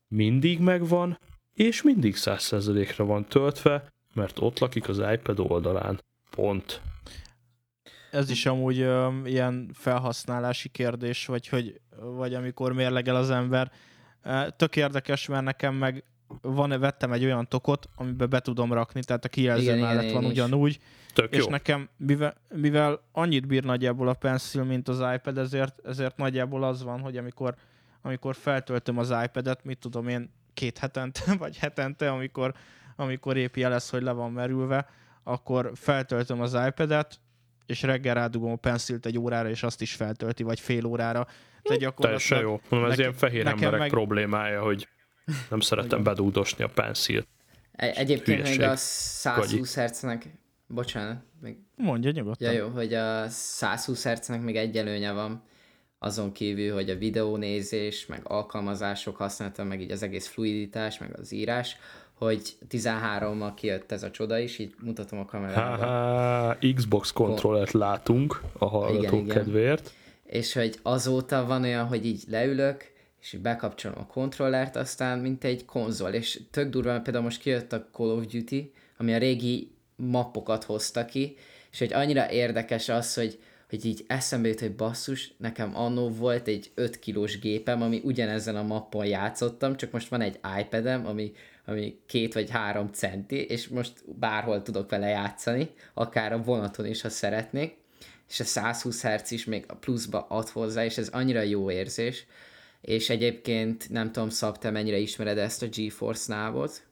mindig 0.07 0.59
megvan, 0.59 1.19
és 1.53 1.81
mindig 1.81 2.15
100%-ra 2.17 3.05
van 3.05 3.25
töltve, 3.25 3.91
mert 4.13 4.39
ott 4.39 4.59
lakik 4.59 4.89
az 4.89 5.01
iPad 5.13 5.39
oldalán. 5.39 6.01
Pont. 6.29 6.81
Ez 8.11 8.29
is 8.29 8.45
amúgy 8.45 8.79
ö, 8.79 9.09
ilyen 9.25 9.69
felhasználási 9.73 10.69
kérdés, 10.69 11.25
vagy, 11.25 11.47
hogy, 11.47 11.79
vagy 11.99 12.33
amikor 12.33 12.73
mérlegel 12.73 13.15
az 13.15 13.29
ember. 13.29 13.71
Tök 14.55 14.75
érdekes, 14.75 15.27
mert 15.27 15.43
nekem 15.43 15.75
meg 15.75 16.03
van, 16.41 16.79
vettem 16.79 17.11
egy 17.11 17.23
olyan 17.23 17.47
tokot, 17.47 17.89
amiben 17.95 18.29
be 18.29 18.39
tudom 18.39 18.73
rakni, 18.73 19.03
tehát 19.03 19.25
a 19.25 19.29
kijelző 19.29 19.61
Igen, 19.61 19.79
mellett 19.79 20.03
igen, 20.03 20.13
van 20.13 20.23
is. 20.23 20.29
ugyanúgy, 20.31 20.79
Tök 21.13 21.33
és 21.33 21.43
jó. 21.43 21.49
nekem, 21.49 21.89
mivel, 21.97 22.33
mivel 22.55 23.01
annyit 23.11 23.47
bír 23.47 23.63
nagyjából 23.63 24.07
a 24.07 24.13
Pencil, 24.13 24.63
mint 24.63 24.87
az 24.87 25.03
iPad, 25.15 25.37
ezért, 25.37 25.79
ezért 25.85 26.17
nagyjából 26.17 26.63
az 26.63 26.83
van, 26.83 26.99
hogy 26.99 27.17
amikor, 27.17 27.55
amikor 28.01 28.35
feltöltöm 28.35 28.97
az 28.97 29.13
iPad-et, 29.23 29.63
mit 29.63 29.79
tudom 29.79 30.07
én, 30.07 30.31
két 30.53 30.77
hetente, 30.77 31.21
vagy 31.39 31.57
hetente, 31.57 32.11
amikor, 32.11 32.53
amikor 32.95 33.37
épp 33.37 33.55
jelez, 33.55 33.89
hogy 33.89 34.01
le 34.01 34.11
van 34.11 34.31
merülve, 34.31 34.87
akkor 35.23 35.71
feltöltöm 35.75 36.41
az 36.41 36.57
iPad-et, 36.67 37.19
és 37.69 37.81
reggel 37.81 38.13
rádugom 38.13 38.51
a 38.51 38.55
pencilt 38.55 39.05
egy 39.05 39.19
órára, 39.19 39.49
és 39.49 39.63
azt 39.63 39.81
is 39.81 39.93
feltölti, 39.93 40.43
vagy 40.43 40.59
fél 40.59 40.85
órára. 40.85 41.27
Tehát 41.61 41.95
Teljesen 41.95 42.39
jó. 42.39 42.61
Mondom, 42.69 42.91
ez 42.91 42.99
ilyen 42.99 43.13
fehér 43.13 43.47
emberek 43.47 43.79
meg... 43.79 43.89
problémája, 43.89 44.61
hogy 44.61 44.87
nem 45.49 45.59
szeretem 45.59 46.03
bedúdosni 46.03 46.63
a 46.63 46.67
pencilt. 46.67 47.27
Egy, 47.71 47.97
egyébként 47.97 48.37
Hülyeség. 48.37 48.59
még 48.59 48.67
a 48.67 48.75
120 48.75 49.75
Hz-nek, 49.75 50.25
bocsánat, 50.67 51.23
még... 51.41 51.57
Mondja 51.75 52.11
nyugodtan. 52.11 52.53
Ja, 52.53 52.59
jó, 52.59 52.67
hogy 52.67 52.93
a 52.93 53.27
120 53.29 54.07
Hz-nek 54.07 54.41
még 54.41 54.55
egy 54.55 54.77
előnye 54.77 55.11
van, 55.11 55.43
azon 55.99 56.31
kívül, 56.31 56.73
hogy 56.73 56.89
a 56.89 56.97
videónézés, 56.97 58.05
meg 58.05 58.21
alkalmazások 58.23 59.15
használata, 59.15 59.63
meg 59.63 59.81
így 59.81 59.91
az 59.91 60.03
egész 60.03 60.27
fluiditás, 60.27 60.97
meg 60.97 61.19
az 61.19 61.31
írás, 61.31 61.77
hogy 62.19 62.55
13-mal 62.69 63.51
kijött 63.55 63.91
ez 63.91 64.03
a 64.03 64.11
csoda 64.11 64.37
is, 64.37 64.57
így 64.57 64.73
mutatom 64.81 65.19
a 65.19 65.25
kamerába. 65.25 66.57
Xbox 66.75 67.11
kontrollert 67.11 67.71
látunk 67.71 68.41
a 68.57 68.65
hallgatók 68.65 69.21
igen, 69.21 69.35
kedvéért. 69.35 69.79
Igen. 70.25 70.39
És 70.39 70.53
hogy 70.53 70.79
azóta 70.81 71.45
van 71.45 71.63
olyan, 71.63 71.87
hogy 71.87 72.05
így 72.05 72.23
leülök, 72.27 72.91
és 73.21 73.33
így 73.33 73.41
bekapcsolom 73.41 73.97
a 73.99 74.05
kontrollert, 74.05 74.75
aztán 74.75 75.19
mint 75.19 75.43
egy 75.43 75.65
konzol, 75.65 76.09
és 76.09 76.41
tök 76.51 76.69
durva, 76.69 76.91
mert 76.91 77.03
például 77.03 77.23
most 77.23 77.41
kijött 77.41 77.73
a 77.73 77.85
Call 77.91 78.09
of 78.09 78.25
Duty, 78.25 78.73
ami 78.97 79.13
a 79.13 79.17
régi 79.17 79.71
mappokat 79.95 80.63
hozta 80.63 81.05
ki, 81.05 81.35
és 81.71 81.79
hogy 81.79 81.93
annyira 81.93 82.31
érdekes 82.31 82.89
az, 82.89 83.13
hogy 83.13 83.39
hogy 83.69 83.85
így 83.85 84.03
eszembe 84.07 84.47
jut, 84.47 84.59
hogy 84.59 84.75
basszus, 84.75 85.33
nekem 85.37 85.75
annó 85.75 86.09
volt 86.09 86.47
egy 86.47 86.71
5 86.75 86.99
kilós 86.99 87.39
gépem, 87.39 87.81
ami 87.81 88.01
ugyanezen 88.03 88.55
a 88.55 88.63
mappon 88.63 89.05
játszottam, 89.05 89.75
csak 89.75 89.91
most 89.91 90.07
van 90.07 90.21
egy 90.21 90.39
iPad-em, 90.59 91.05
ami, 91.05 91.31
ami 91.69 91.99
két 92.05 92.33
vagy 92.33 92.49
három 92.49 92.87
centi, 92.87 93.35
és 93.35 93.67
most 93.67 93.93
bárhol 94.19 94.61
tudok 94.61 94.89
vele 94.89 95.07
játszani, 95.07 95.69
akár 95.93 96.33
a 96.33 96.41
vonaton 96.41 96.85
is, 96.85 97.01
ha 97.01 97.09
szeretnék, 97.09 97.77
és 98.29 98.39
a 98.39 98.43
120 98.43 99.03
Hz 99.03 99.31
is 99.31 99.45
még 99.45 99.63
a 99.67 99.75
pluszba 99.75 100.25
ad 100.29 100.49
hozzá, 100.49 100.85
és 100.85 100.97
ez 100.97 101.07
annyira 101.07 101.41
jó 101.41 101.71
érzés, 101.71 102.25
és 102.81 103.09
egyébként 103.09 103.89
nem 103.89 104.11
tudom, 104.11 104.29
Szab, 104.29 104.57
te 104.57 104.69
mennyire 104.69 104.97
ismered 104.97 105.37
ezt 105.37 105.63
a 105.63 105.67
GeForce 105.67 106.33
návot? 106.33 106.87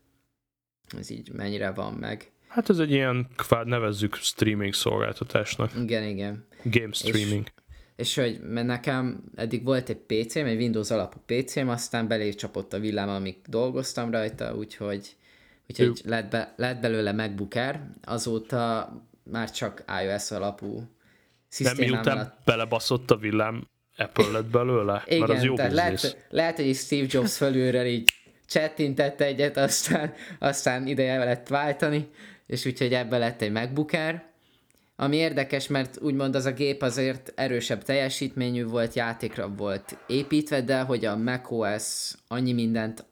Ez 0.98 1.10
így 1.10 1.32
mennyire 1.32 1.72
van 1.72 1.94
meg? 1.94 2.32
Hát 2.48 2.70
ez 2.70 2.80
egy 2.80 2.92
ilyen, 2.92 3.28
kvád 3.36 3.68
nevezzük 3.68 4.16
streaming 4.16 4.74
szolgáltatásnak. 4.74 5.72
Igen, 5.76 6.04
igen. 6.04 6.46
Game 6.64 6.92
streaming. 6.92 7.46
És, 7.46 7.57
és 7.98 8.16
hogy 8.16 8.40
mert 8.42 8.68
nekem 8.68 9.24
eddig 9.36 9.64
volt 9.64 9.90
egy 9.90 9.98
PC-m, 9.98 10.46
egy 10.46 10.58
Windows 10.58 10.92
alapú 10.92 11.18
PC-m, 11.26 11.68
aztán 11.68 12.08
belé 12.08 12.34
csapott 12.34 12.74
a 12.74 12.80
villám, 12.80 13.10
amíg 13.10 13.38
dolgoztam 13.48 14.12
rajta, 14.12 14.56
úgyhogy, 14.56 15.16
úgyhogy 15.70 16.02
lett, 16.06 16.32
be, 16.32 16.54
lett 16.56 16.82
belőle 16.82 17.12
MacBook 17.12 17.56
Air, 17.56 17.80
azóta 18.04 18.92
már 19.24 19.52
csak 19.52 19.84
iOS 20.04 20.32
alapú 20.32 20.84
szisztémám 21.48 21.90
De 21.90 21.96
miután 21.96 22.18
alatt... 22.18 22.38
belebaszott 22.46 23.12
a 23.12 23.18
villám, 23.18 23.68
Apple 23.98 24.32
lett 24.32 24.46
belőle? 24.46 25.04
Igen, 25.06 25.20
mert 25.20 25.32
az 25.32 25.44
jó 25.44 25.56
tehát 25.56 25.74
lehet, 25.74 26.28
lehet, 26.30 26.56
hogy 26.56 26.76
Steve 26.76 27.08
Jobs 27.10 27.38
felülről 27.38 27.86
így 27.86 28.10
csettintett 28.48 29.22
egyet, 29.22 29.58
aztán, 29.58 30.14
aztán 30.40 30.88
ideje 30.88 31.24
lett 31.24 31.48
váltani, 31.48 32.10
és 32.46 32.66
úgyhogy 32.66 32.94
ebbe 32.94 33.18
lett 33.18 33.42
egy 33.42 33.52
MacBook 33.52 33.94
Air, 33.94 34.27
ami 35.00 35.16
érdekes, 35.16 35.68
mert 35.68 36.02
úgymond 36.02 36.36
az 36.36 36.46
a 36.46 36.52
gép 36.52 36.82
azért 36.82 37.32
erősebb 37.36 37.84
teljesítményű 37.84 38.66
volt, 38.66 38.94
játékra 38.94 39.50
volt 39.50 39.98
építve, 40.08 40.62
de 40.62 40.82
hogy 40.82 41.06
a 41.06 41.18
macOS 41.18 42.14
annyi 42.28 42.54
mindent 42.54 43.06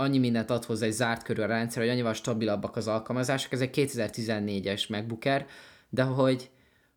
annyi 0.00 0.18
mindent 0.18 0.50
ad 0.50 0.64
hozzá 0.64 0.86
egy 0.86 0.92
zárt 0.92 1.22
körül 1.22 1.44
a 1.44 1.46
rendszer, 1.46 1.82
hogy 1.82 1.90
annyival 1.90 2.12
stabilabbak 2.12 2.76
az 2.76 2.88
alkalmazások. 2.88 3.52
Ez 3.52 3.60
egy 3.60 3.70
2014-es 3.74 4.88
MacBook 4.88 5.24
Air, 5.24 5.46
de 5.88 6.02
hogy, 6.02 6.50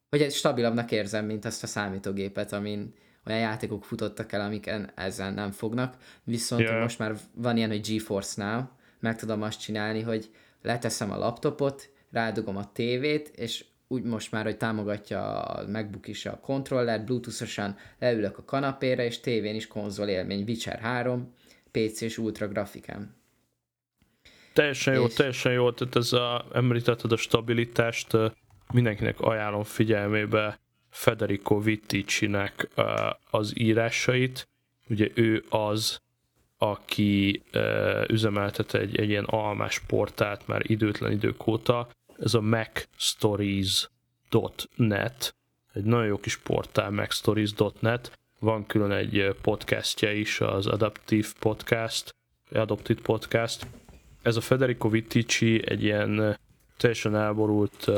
hogy 0.09 0.21
egy 0.21 0.33
stabilabbnak 0.33 0.91
érzem, 0.91 1.25
mint 1.25 1.45
azt 1.45 1.63
a 1.63 1.67
számítógépet, 1.67 2.53
amin 2.53 2.93
olyan 3.25 3.39
játékok 3.39 3.85
futottak 3.85 4.31
el, 4.31 4.41
amik 4.41 4.71
ezzel 4.95 5.31
nem 5.31 5.51
fognak. 5.51 5.95
Viszont 6.23 6.61
yeah. 6.61 6.81
most 6.81 6.99
már 6.99 7.15
van 7.35 7.57
ilyen, 7.57 7.69
hogy 7.69 7.87
GeForce 7.87 8.43
Now, 8.45 8.61
meg 8.99 9.15
tudom 9.15 9.41
azt 9.41 9.59
csinálni, 9.59 10.01
hogy 10.01 10.29
leteszem 10.61 11.11
a 11.11 11.17
laptopot, 11.17 11.89
rádugom 12.11 12.57
a 12.57 12.71
tévét, 12.71 13.27
és 13.27 13.65
úgy 13.91 14.03
most 14.03 14.31
már, 14.31 14.43
hogy 14.43 14.57
támogatja 14.57 15.41
a 15.41 15.67
MacBook 15.67 16.07
is 16.07 16.25
a 16.25 16.39
kontroller, 16.39 17.03
bluetooth-osan 17.03 17.77
leülök 17.99 18.37
a 18.37 18.43
kanapére, 18.43 19.05
és 19.05 19.19
tévén 19.19 19.55
is 19.55 19.67
konzol 19.67 20.07
élmény, 20.07 20.43
Witcher 20.47 20.79
3, 20.79 21.33
PC 21.71 22.01
és 22.01 22.17
ultra 22.17 22.47
grafikám. 22.47 23.15
Teljesen 24.53 24.93
jó, 24.93 25.05
és... 25.05 25.13
teljesen 25.13 25.51
jó, 25.51 25.71
tehát 25.71 25.95
ez 25.95 26.13
a, 26.13 26.45
említetted 26.53 27.11
a 27.11 27.17
stabilitást, 27.17 28.17
mindenkinek 28.73 29.19
ajánlom 29.19 29.63
figyelmébe 29.63 30.59
Federico 30.89 31.59
Vitticinek 31.59 32.69
az 33.29 33.53
írásait, 33.59 34.47
ugye 34.89 35.07
ő 35.13 35.43
az, 35.49 35.99
aki 36.57 37.43
üzemeltet 38.07 38.73
egy, 38.73 38.99
egy 38.99 39.09
ilyen 39.09 39.23
almás 39.23 39.79
portált 39.79 40.47
már 40.47 40.61
időtlen 40.63 41.11
idők 41.11 41.47
óta, 41.47 41.89
ez 42.21 42.33
a 42.33 42.41
macstories.net, 42.41 45.35
egy 45.73 45.83
nagyon 45.83 46.05
jó 46.05 46.17
kis 46.17 46.37
portál, 46.37 46.89
macstories.net, 46.89 48.19
van 48.39 48.65
külön 48.65 48.91
egy 48.91 49.35
podcastja 49.41 50.11
is, 50.11 50.41
az 50.41 50.67
Adaptive 50.67 51.27
Podcast, 51.39 52.15
Adopted 52.51 53.01
Podcast. 53.01 53.67
Ez 54.21 54.35
a 54.35 54.41
Federico 54.41 54.89
Vittici 54.89 55.69
egy 55.69 55.83
ilyen 55.83 56.39
teljesen 56.77 57.15
elborult, 57.15 57.91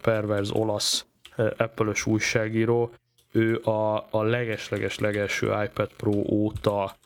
perverz 0.00 0.50
olasz 0.50 1.06
apple 1.36 1.92
újságíró. 2.04 2.92
Ő 3.32 3.56
a, 3.56 4.06
a 4.10 4.22
leges-leges 4.22 4.98
legelső 4.98 5.46
iPad 5.46 5.90
Pro 5.96 6.12
óta 6.30 6.96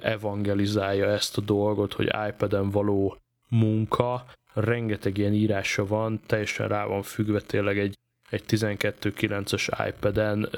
evangelizálja 0.00 1.06
ezt 1.06 1.38
a 1.38 1.40
dolgot, 1.40 1.92
hogy 1.92 2.10
iPad-en 2.28 2.70
való 2.70 3.16
munka, 3.48 4.24
rengeteg 4.54 5.18
ilyen 5.18 5.32
írása 5.32 5.86
van, 5.86 6.20
teljesen 6.26 6.68
rá 6.68 6.84
van 6.84 7.02
függve 7.02 7.40
tényleg 7.40 7.78
egy, 7.78 7.98
egy 8.30 8.42
12.9-es 8.48 9.88
iPad-en, 9.88 10.48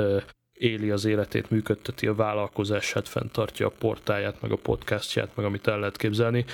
éli 0.53 0.91
az 0.91 1.05
életét, 1.05 1.51
működteti 1.51 2.07
a 2.07 2.15
vállalkozását, 2.15 3.09
fenntartja 3.09 3.67
a 3.67 3.73
portáját, 3.79 4.41
meg 4.41 4.53
a 4.53 4.57
podcastját, 4.57 5.37
meg 5.37 5.45
amit 5.45 5.67
el 5.67 5.79
lehet 5.79 5.97
képzelni, 5.97 6.45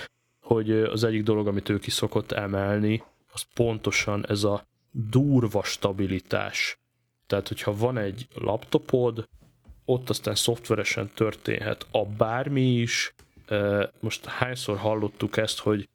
hogy 0.41 0.71
az 0.71 1.05
egyik 1.05 1.23
dolog, 1.23 1.47
amit 1.47 1.69
ő 1.69 1.79
ki 1.79 1.91
szokott 1.91 2.33
emelni, 2.33 3.03
az 3.33 3.43
pontosan 3.55 4.27
ez 4.29 4.45
a 4.45 4.67
durva 4.91 5.63
stabilitás. 5.63 6.79
Tehát, 7.27 7.49
hogyha 7.49 7.77
van 7.77 7.99
egy 7.99 8.27
laptopod, 8.35 9.29
ott 9.85 10.11
aztán 10.11 10.35
szoftveresen 10.35 11.11
történhet 11.15 11.87
a 11.91 12.07
bármi 12.07 12.63
is. 12.63 13.15
Most 14.01 14.25
hányszor 14.25 14.77
hallottuk 14.77 15.37
ezt, 15.37 15.59
hogy 15.59 15.89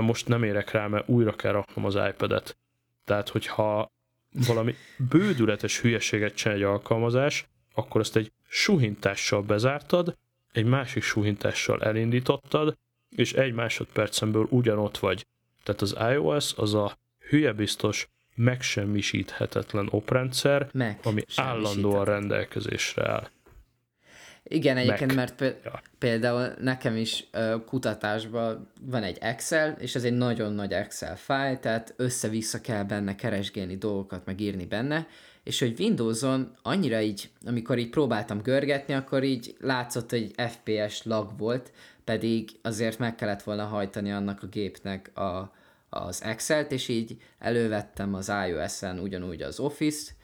most 0.00 0.28
nem 0.28 0.42
érek 0.42 0.70
rá, 0.70 0.86
mert 0.86 1.08
újra 1.08 1.32
kell 1.32 1.52
raknom 1.52 1.84
az 1.84 1.94
iPad-et. 1.94 2.56
Tehát, 3.04 3.28
hogyha 3.28 3.90
valami 4.46 4.74
bődületes 5.10 5.80
hülyeséget 5.80 6.34
csinál 6.34 6.56
egy 6.56 6.62
alkalmazás, 6.62 7.46
akkor 7.74 8.00
ezt 8.00 8.16
egy 8.16 8.32
suhintással 8.48 9.42
bezártad, 9.42 10.16
egy 10.52 10.64
másik 10.64 11.02
suhintással 11.02 11.82
elindítottad, 11.82 12.76
és 13.08 13.32
egy 13.32 13.52
másodpercemből 13.52 14.46
ugyanott 14.50 14.98
vagy. 14.98 15.26
Tehát 15.62 15.80
az 15.80 15.96
iOS 16.12 16.54
az 16.56 16.74
a 16.74 16.98
hülye 17.28 17.52
biztos, 17.52 18.08
megsemmisíthetetlen 18.34 19.88
oprendszer, 19.90 20.68
Meg 20.72 20.98
ami 21.02 21.22
állandóan 21.36 22.04
rendelkezésre 22.04 23.10
áll. 23.10 23.28
Igen, 24.48 24.76
egyébként, 24.76 25.14
Mac. 25.14 25.32
mert 25.38 25.56
például 25.98 26.54
nekem 26.60 26.96
is 26.96 27.28
kutatásban 27.66 28.68
van 28.80 29.02
egy 29.02 29.18
Excel, 29.20 29.76
és 29.78 29.94
ez 29.94 30.04
egy 30.04 30.16
nagyon 30.16 30.52
nagy 30.52 30.72
Excel 30.72 31.16
fájl, 31.16 31.58
tehát 31.58 31.94
össze-vissza 31.96 32.60
kell 32.60 32.82
benne 32.82 33.14
keresgélni 33.14 33.76
dolgokat, 33.76 34.24
meg 34.24 34.40
írni 34.40 34.66
benne, 34.66 35.06
és 35.42 35.58
hogy 35.58 35.80
Windowson 35.80 36.54
annyira 36.62 37.00
így, 37.00 37.30
amikor 37.44 37.78
így 37.78 37.90
próbáltam 37.90 38.42
görgetni, 38.42 38.94
akkor 38.94 39.22
így 39.22 39.56
látszott, 39.60 40.10
hogy 40.10 40.30
FPS 40.36 41.02
lag 41.02 41.38
volt, 41.38 41.72
pedig 42.04 42.50
azért 42.62 42.98
meg 42.98 43.14
kellett 43.14 43.42
volna 43.42 43.64
hajtani 43.64 44.12
annak 44.12 44.42
a 44.42 44.46
gépnek 44.46 45.18
a, 45.18 45.52
az 45.88 46.22
Excel-t, 46.22 46.72
és 46.72 46.88
így 46.88 47.16
elővettem 47.38 48.14
az 48.14 48.32
iOS-en 48.48 48.98
ugyanúgy 48.98 49.42
az 49.42 49.58
Office-t, 49.58 50.15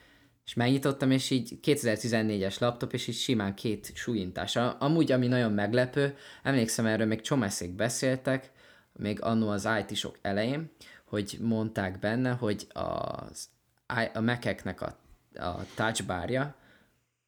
és 0.44 0.54
megnyitottam, 0.54 1.10
és 1.10 1.30
így 1.30 1.58
2014-es 1.62 2.60
laptop, 2.60 2.92
és 2.92 3.06
így 3.06 3.14
simán 3.14 3.54
két 3.54 3.92
súlyintás. 3.94 4.56
Amúgy, 4.56 5.12
ami 5.12 5.26
nagyon 5.26 5.52
meglepő, 5.52 6.16
emlékszem 6.42 6.86
erről, 6.86 7.06
még 7.06 7.20
csomeszék 7.20 7.70
beszéltek, 7.70 8.50
még 8.92 9.22
annó 9.22 9.48
az 9.48 9.68
IT-sok 9.80 10.18
elején, 10.22 10.70
hogy 11.04 11.36
mondták 11.40 11.98
benne, 11.98 12.30
hogy 12.30 12.66
az, 12.72 13.48
a 14.14 14.20
Mac-eknek 14.20 14.80
a, 14.80 14.98
a 15.34 15.64
touchbarja, 15.74 16.54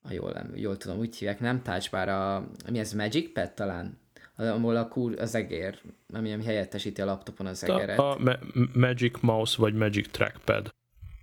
ha 0.02 0.12
jól, 0.12 0.50
jól 0.54 0.76
tudom, 0.76 0.98
úgy 0.98 1.16
hívják, 1.16 1.40
nem 1.40 1.62
touchbar, 1.62 2.08
a, 2.08 2.48
mi 2.70 2.78
ez, 2.78 2.92
Magic 2.92 3.32
Pad 3.32 3.52
talán? 3.52 4.02
ahol 4.36 4.76
a 4.76 4.88
kur, 4.88 5.20
az 5.20 5.34
egér, 5.34 5.80
ami, 6.12 6.32
ami 6.32 6.44
helyettesíti 6.44 7.00
a 7.00 7.04
laptopon 7.04 7.46
az 7.46 7.64
egeret. 7.64 7.98
A, 7.98 8.10
a 8.10 8.18
Ma- 8.18 8.38
Magic 8.72 9.20
Mouse 9.20 9.56
vagy 9.58 9.74
Magic 9.74 10.10
Trackpad. 10.10 10.74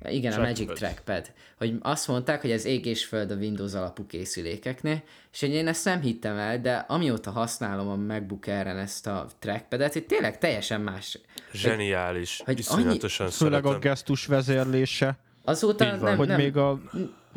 Igen, 0.09 0.31
a 0.31 0.35
Trackpad. 0.35 0.59
Magic 0.67 0.77
Trackpad. 0.77 1.31
Hogy 1.57 1.75
azt 1.81 2.07
mondták, 2.07 2.41
hogy 2.41 2.51
ez 2.51 2.65
ég 2.65 2.85
és 2.85 3.05
föld 3.05 3.31
a 3.31 3.35
Windows 3.35 3.73
alapú 3.73 4.05
készülékeknél, 4.05 5.01
és 5.33 5.39
hogy 5.39 5.49
én 5.49 5.67
ezt 5.67 5.85
nem 5.85 6.01
hittem 6.01 6.37
el, 6.37 6.61
de 6.61 6.85
amióta 6.87 7.31
használom 7.31 7.87
a 7.87 7.95
MacBook 7.95 8.47
Air-en 8.47 8.77
ezt 8.77 9.07
a 9.07 9.27
trackpadet, 9.39 9.93
hogy 9.93 10.05
tényleg 10.05 10.37
teljesen 10.37 10.81
más. 10.81 11.19
Zseniális. 11.53 12.37
hogy 12.37 12.45
Hogy 12.45 12.59
Iszonyatosan 12.59 13.29
Főleg 13.29 13.65
a 13.65 13.79
gesztus 13.79 14.25
vezérlése, 14.25 15.17
Azóta 15.43 15.85
Így 15.85 15.91
van, 15.99 16.09
nem, 16.09 16.17
hogy 16.17 16.27
nem, 16.27 16.37
még 16.39 16.57
a 16.57 16.81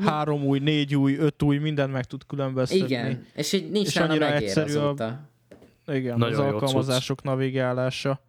három 0.05 0.45
új, 0.45 0.59
négy 0.59 0.97
új, 0.97 1.17
öt 1.17 1.43
új, 1.43 1.59
mindent 1.59 1.93
meg 1.93 2.05
tud 2.05 2.27
különböztetni. 2.27 2.85
igen, 2.85 3.27
és 3.35 3.53
így 3.53 3.71
nincs 3.71 3.87
És 3.87 3.97
annyira 3.97 4.35
egyszerű 4.35 4.75
a- 4.75 4.79
azóta. 4.79 5.21
Igen, 5.87 6.19
Nagyon 6.19 6.47
az 6.47 6.53
alkalmazások 6.53 7.23
navigálása. 7.23 8.21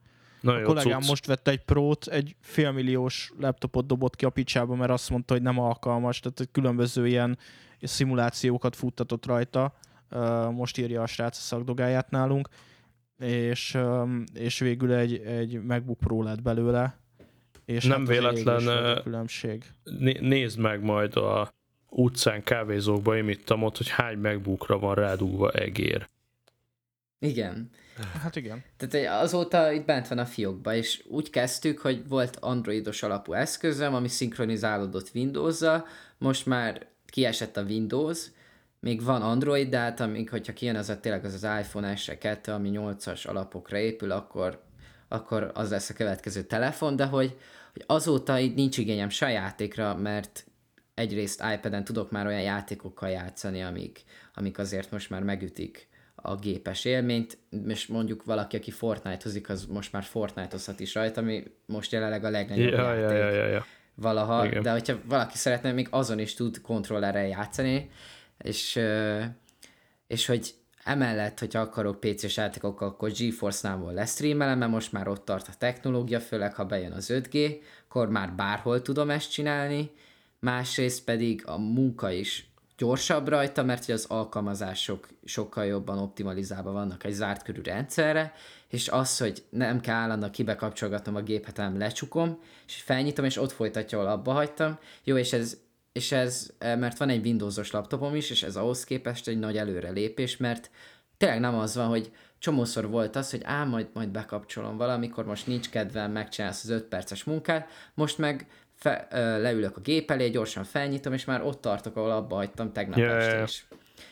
Nagyon 0.46 0.60
A 0.60 0.64
jó 0.64 0.74
kollégám 0.74 1.00
cucc. 1.00 1.10
most 1.10 1.26
vett 1.26 1.48
egy 1.48 1.64
prót, 1.64 2.08
egy 2.08 2.36
félmilliós 2.42 3.32
laptopot 3.40 3.86
dobott 3.86 4.16
ki 4.16 4.26
a 4.26 4.30
picsába, 4.30 4.76
mert 4.76 4.92
azt 4.92 5.10
mondta, 5.10 5.34
hogy 5.34 5.42
nem 5.42 5.60
alkalmas, 5.60 6.20
tehát 6.20 6.38
hogy 6.38 6.52
különböző 6.52 7.08
ilyen 7.08 7.38
szimulációkat 7.82 8.76
futtatott 8.76 9.26
rajta. 9.26 9.74
Most 10.52 10.78
írja 10.78 11.02
a 11.02 11.06
srác 11.06 11.38
a 11.38 11.42
szakdogáját 11.42 12.10
nálunk, 12.10 12.48
és, 13.20 13.78
és 14.34 14.60
végül 14.60 14.94
egy, 14.94 15.14
egy 15.14 15.64
MacBook 15.64 15.98
Pro 15.98 16.24
lett 16.24 16.42
belőle. 16.42 17.00
És 17.66 17.86
Nem 17.86 18.00
hát 18.00 18.08
véletlen, 18.08 18.68
a 18.68 19.02
különbség. 19.02 19.64
Né- 19.84 20.22
nézd 20.22 20.60
meg 20.60 20.84
majd 20.84 21.16
a 21.16 21.54
utcán 21.90 22.44
kávézókba, 22.44 23.18
én 23.18 23.30
itt 23.30 23.54
ott, 23.54 23.78
hogy 23.78 23.90
hány 23.90 24.18
megbukra 24.18 24.80
van 24.80 24.96
rádugva 24.96 25.52
egér. 25.52 26.10
Igen. 27.20 27.70
Hát 28.22 28.36
igen. 28.36 28.64
Tehát 28.78 29.24
azóta 29.24 29.72
itt 29.72 29.86
bent 29.86 30.08
van 30.08 30.18
a 30.18 30.26
fiókba, 30.26 30.74
és 30.74 31.04
úgy 31.08 31.30
kezdtük, 31.30 31.80
hogy 31.80 32.08
volt 32.08 32.36
androidos 32.36 33.04
alapú 33.04 33.34
eszközöm, 33.34 33.94
ami 33.94 34.08
szinkronizálódott 34.08 35.12
windows 35.14 35.62
most 36.18 36.46
már 36.46 36.88
kiesett 37.06 37.58
a 37.58 37.64
Windows, 37.64 38.28
még 38.80 39.04
van 39.04 39.22
Android, 39.22 39.70
de 39.70 39.78
hát 39.78 40.00
amíg, 40.00 40.30
hogyha 40.30 40.54
kijön 40.54 40.76
az 40.76 40.90
a 40.90 41.00
tényleg 41.00 41.26
az 41.26 41.34
az 41.34 41.44
iPhone 41.60 41.96
SE 41.96 42.18
2, 42.18 42.52
ami 42.52 42.72
8-as 42.74 43.28
alapokra 43.28 43.78
épül, 43.78 44.12
akkor, 44.12 44.64
akkor 45.08 45.52
az 45.54 45.70
lesz 45.70 45.90
a 45.90 45.94
következő 45.94 46.44
telefon, 46.44 46.96
de 46.96 47.06
hogy, 47.06 47.38
hogy 47.74 47.84
azóta 47.86 48.38
itt 48.38 48.56
nincs 48.56 48.78
igényem 48.78 49.10
se 49.10 49.30
játékra, 49.30 49.96
mert 49.96 50.46
egyrészt 50.94 51.44
iPad-en 51.54 51.84
tudok 51.84 52.12
már 52.12 52.26
olyan 52.26 52.42
játékokkal 52.42 53.10
játszani, 53.10 53.64
amik, 53.64 54.04
amik 54.34 54.58
azért 54.58 54.92
most 54.92 55.10
már 55.10 55.24
megütik 55.24 55.88
a 56.26 56.36
gépes 56.36 56.86
élményt, 56.86 57.38
és 57.68 57.88
mondjuk 57.88 58.24
valaki, 58.24 58.56
aki 58.56 58.72
Fortnite-ozik, 58.72 59.50
az 59.50 59.66
most 59.66 59.92
már 59.92 60.04
Fortnite-ozhat 60.04 60.80
is 60.80 60.94
rajta, 60.94 61.22
ami 61.22 61.44
most 61.66 61.92
jelenleg 61.92 62.24
a 62.24 62.30
legnagyobb 62.30 62.72
Ja, 62.72 62.94
játék 62.94 63.18
ja, 63.18 63.30
ja, 63.30 63.48
ja, 63.48 63.66
valaha, 63.96 64.46
Igen. 64.46 64.62
de 64.62 64.72
hogyha 64.72 64.98
valaki 65.06 65.38
szeretne, 65.38 65.72
még 65.72 65.88
azon 65.90 66.20
is 66.20 66.34
tud 66.34 66.62
kontrollerrel 66.62 67.28
játszani, 67.28 67.90
és, 68.38 68.80
és 70.08 70.26
hogy 70.26 70.54
emellett, 70.84 71.40
hogyha 71.40 71.60
akarok 71.60 72.00
PC-s 72.00 72.38
játékokkal, 72.38 72.88
akkor 72.88 73.12
GeForce-nál 73.12 73.94
lestreamelem, 73.94 74.58
mert 74.58 74.72
most 74.72 74.92
már 74.92 75.08
ott 75.08 75.26
tart 75.26 75.48
a 75.48 75.54
technológia, 75.58 76.20
főleg 76.20 76.54
ha 76.54 76.66
bejön 76.66 76.92
az 76.92 77.12
5G, 77.14 77.56
akkor 77.88 78.10
már 78.10 78.34
bárhol 78.34 78.82
tudom 78.82 79.10
ezt 79.10 79.32
csinálni, 79.32 79.92
másrészt 80.40 81.04
pedig 81.04 81.44
a 81.46 81.58
munka 81.58 82.12
is 82.12 82.50
gyorsabb 82.78 83.28
rajta, 83.28 83.64
mert 83.64 83.90
az 83.90 84.06
alkalmazások 84.10 85.08
sokkal 85.24 85.66
jobban 85.66 85.98
optimalizálva 85.98 86.72
vannak 86.72 87.04
egy 87.04 87.14
zárt 87.14 87.44
körű 87.44 87.62
rendszerre, 87.62 88.34
és 88.68 88.88
az, 88.90 89.18
hogy 89.18 89.44
nem 89.50 89.80
kell 89.80 89.96
állandóan 89.96 90.32
kibekapcsolgatnom 90.32 91.16
a 91.16 91.22
gépet, 91.22 91.58
hanem 91.58 91.78
lecsukom, 91.78 92.40
és 92.68 92.76
felnyitom, 92.76 93.26
és 93.26 93.38
ott 93.38 93.52
folytatja, 93.52 93.98
ahol 93.98 94.12
abba 94.12 94.32
hagytam. 94.32 94.80
Jó, 95.04 95.18
és 95.18 95.34
ez, 95.34 95.58
és 95.92 96.12
ez, 96.12 96.50
eh, 96.58 96.78
mert 96.78 96.98
van 96.98 97.10
egy 97.10 97.26
Windowsos 97.26 97.72
laptopom 97.72 98.16
is, 98.16 98.30
és 98.30 98.44
ez 98.44 98.56
ahhoz 98.56 98.84
képest 98.84 99.28
egy 99.28 99.40
nagy 99.40 99.58
előrelépés, 99.58 100.38
mert 100.38 100.70
tényleg 101.18 101.40
nem 101.40 101.56
az 101.56 101.76
van, 101.76 101.88
hogy 101.88 102.12
csomószor 102.40 102.90
volt 102.90 103.16
az, 103.16 103.32
hogy 103.32 103.42
á, 103.44 103.64
majd, 103.64 103.88
majd 103.94 104.10
bekapcsolom 104.10 104.78
valamikor, 104.78 105.26
most 105.26 105.48
nincs 105.48 105.70
kedvem, 105.70 106.12
megcsinálsz 106.12 106.64
az 106.64 106.70
5 106.70 106.84
perces 106.84 107.24
munkát, 107.24 107.70
most 107.94 108.18
meg 108.18 108.48
fe, 108.86 109.08
ö, 109.12 109.42
leülök 109.42 109.78
a 109.78 109.82
gép 109.82 110.12
elé, 110.12 110.30
gyorsan 110.30 110.64
felnyitom, 110.64 111.14
és 111.14 111.26
már 111.26 111.44
ott 111.44 111.62
tartok, 111.62 111.96
ahol 111.96 112.12
abba 112.12 112.36
hagytam 112.36 112.72
tegnap 112.72 112.98
ja, 112.98 113.16
este 113.16 113.44
is. 113.44 113.66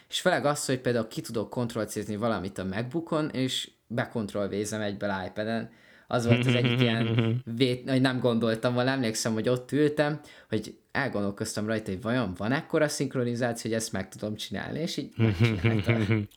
És 0.09 0.21
főleg 0.21 0.45
az, 0.45 0.65
hogy 0.65 0.79
például 0.79 1.07
ki 1.07 1.21
tudok 1.21 1.49
kontroll 1.49 1.87
valamit 2.17 2.57
a 2.57 2.63
MacBookon, 2.63 3.29
és 3.29 3.69
bekontroll 3.87 4.47
vézem 4.47 4.81
egyből 4.81 5.11
iPad-en. 5.27 5.69
Az 6.07 6.25
volt 6.25 6.45
az 6.45 6.55
egyik 6.55 6.81
ilyen, 6.81 7.07
vét, 7.57 7.89
hogy 7.89 8.01
nem 8.01 8.19
gondoltam 8.19 8.73
volna, 8.73 8.89
emlékszem, 8.89 9.33
hogy 9.33 9.49
ott 9.49 9.71
ültem, 9.71 10.19
hogy 10.49 10.75
elgondolkoztam 10.91 11.67
rajta, 11.67 11.91
hogy 11.91 12.01
vajon 12.01 12.33
van 12.37 12.51
ekkora 12.51 12.87
szinkronizáció, 12.87 13.71
hogy 13.71 13.79
ezt 13.79 13.91
meg 13.91 14.09
tudom 14.09 14.35
csinálni, 14.35 14.79
és 14.79 14.97
így 14.97 15.13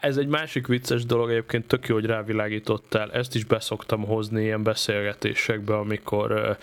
ez 0.00 0.16
egy 0.16 0.26
másik 0.26 0.66
vicces 0.66 1.04
dolog, 1.04 1.30
egyébként 1.30 1.66
tök 1.66 1.86
jó, 1.86 1.94
hogy 1.94 2.06
rávilágítottál. 2.06 3.12
Ezt 3.12 3.34
is 3.34 3.44
beszoktam 3.44 4.04
hozni 4.04 4.42
ilyen 4.42 4.62
beszélgetésekbe, 4.62 5.76
amikor 5.76 6.58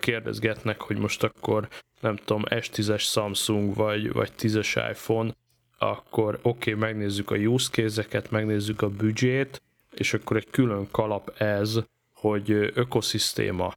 kérdezgetnek, 0.00 0.80
hogy 0.80 0.98
most 0.98 1.22
akkor 1.22 1.68
nem 2.00 2.16
tudom, 2.16 2.42
S10-es 2.48 3.00
Samsung 3.00 3.74
vagy, 3.74 4.12
vagy 4.12 4.32
10-es 4.38 4.90
iPhone, 4.90 5.34
akkor 5.78 6.38
oké, 6.42 6.72
okay, 6.72 6.82
megnézzük 6.82 7.30
a 7.30 7.36
use 7.36 7.70
case-eket, 7.70 8.30
megnézzük 8.30 8.82
a 8.82 8.88
büdzsét, 8.88 9.62
és 9.90 10.14
akkor 10.14 10.36
egy 10.36 10.50
külön 10.50 10.90
kalap 10.90 11.40
ez, 11.40 11.78
hogy 12.12 12.50
ökoszisztéma. 12.74 13.72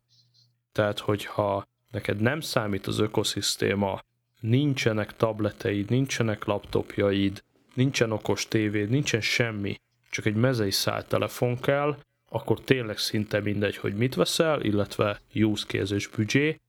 Tehát, 0.71 0.99
hogyha 0.99 1.67
neked 1.91 2.19
nem 2.19 2.39
számít 2.39 2.87
az 2.87 2.99
ökoszisztéma, 2.99 4.01
nincsenek 4.39 5.15
tableteid, 5.15 5.89
nincsenek 5.89 6.45
laptopjaid, 6.45 7.43
nincsen 7.73 8.11
okos 8.11 8.47
tévéd, 8.47 8.89
nincsen 8.89 9.21
semmi, 9.21 9.75
csak 10.09 10.25
egy 10.25 10.35
mezei 10.35 10.71
szál 10.71 11.07
telefon 11.07 11.59
kell, 11.59 11.97
akkor 12.29 12.59
tényleg 12.59 12.97
szinte 12.97 13.39
mindegy, 13.39 13.77
hogy 13.77 13.95
mit 13.95 14.15
veszel, 14.15 14.61
illetve 14.61 15.19
use 15.33 15.65
case 15.65 15.95
és 15.95 16.07
büdzsé. 16.07 16.59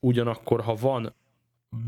Ugyanakkor, 0.00 0.60
ha 0.60 0.74
van 0.74 1.14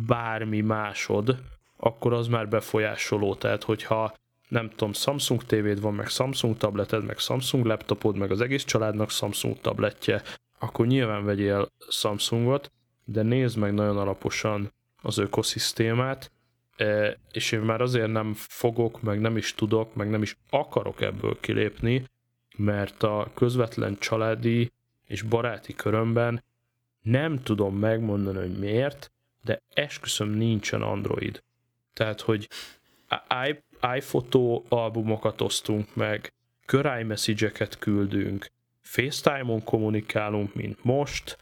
bármi 0.07 0.61
másod, 0.61 1.37
akkor 1.77 2.13
az 2.13 2.29
már 2.29 2.49
befolyásoló. 2.49 3.35
Tehát, 3.35 3.63
hogyha 3.63 4.15
nem 4.49 4.71
tudom, 4.71 4.93
Samsung 4.93 5.45
tévéd 5.45 5.81
van, 5.81 5.95
meg 5.95 6.09
Samsung 6.09 6.57
tableted, 6.57 7.05
meg 7.05 7.19
Samsung 7.19 7.65
laptopod, 7.65 8.17
meg 8.17 8.31
az 8.31 8.41
egész 8.41 8.65
családnak 8.65 9.11
Samsung 9.11 9.61
tabletje, 9.61 10.23
akkor 10.59 10.87
nyilván 10.87 11.25
vegyél 11.25 11.69
Samsungot, 11.89 12.71
de 13.05 13.23
nézd 13.23 13.59
meg 13.59 13.75
nagyon 13.75 13.99
alaposan 13.99 14.73
az 15.03 15.19
ökoszisztémát, 15.19 16.31
e, 16.77 17.19
és 17.33 17.53
én 17.53 17.61
már 17.61 17.81
azért 17.81 18.13
nem 18.13 18.35
fogok, 18.35 19.03
meg 19.03 19.21
nem 19.21 19.37
is 19.37 19.55
tudok, 19.55 19.95
meg 19.95 20.11
nem 20.11 20.23
is 20.23 20.37
akarok 20.51 21.01
ebből 21.01 21.41
kilépni, 21.41 22.05
mert 22.57 23.03
a 23.03 23.31
közvetlen 23.35 23.99
családi 23.99 24.73
és 25.07 25.23
baráti 25.23 25.75
körömben 25.75 26.43
nem 27.03 27.43
tudom 27.43 27.77
megmondani, 27.77 28.39
hogy 28.39 28.59
miért, 28.59 29.11
de 29.45 29.63
esküszöm 29.75 30.29
nincsen 30.29 30.83
Android. 30.83 31.43
Tehát, 31.93 32.21
hogy 32.21 32.49
i- 33.47 33.65
iPhoto 33.97 34.63
albumokat 34.69 35.41
osztunk 35.41 35.95
meg, 35.95 36.33
kör 36.67 36.99
iMessage-eket 37.01 37.79
küldünk, 37.79 38.51
FaceTime-on 38.81 39.65
kommunikálunk, 39.65 40.55
mint 40.55 40.85
most, 40.85 41.39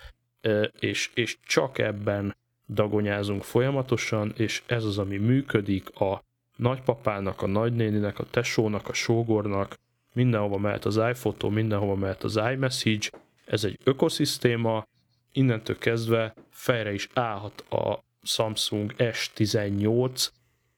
és, 0.79 1.11
és 1.15 1.39
csak 1.47 1.79
ebben 1.79 2.37
dagonyázunk 2.69 3.43
folyamatosan, 3.43 4.33
és 4.37 4.63
ez 4.67 4.85
az, 4.85 4.99
ami 4.99 5.17
működik 5.17 6.01
a 6.01 6.23
nagypapának, 6.57 7.43
a 7.43 7.47
nagynéninek, 7.47 8.19
a 8.19 8.27
tesónak, 8.31 8.89
a 8.89 8.93
sógornak, 8.93 9.77
mindenhova 10.15 10.59
mehet 10.59 10.85
az 10.85 10.97
iPhoto, 10.97 11.51
mindenhova 11.51 11.95
mehet 11.95 12.25
az 12.25 12.37
iMessage, 12.37 13.09
ez 13.45 13.65
egy 13.65 13.79
ökoszisztéma, 13.85 14.87
innentől 15.33 15.79
kezdve 15.79 16.35
fejre 16.51 16.93
is 16.93 17.09
állhat 17.15 17.61
a 17.61 18.05
Samsung 18.23 18.95
S18, 18.99 20.29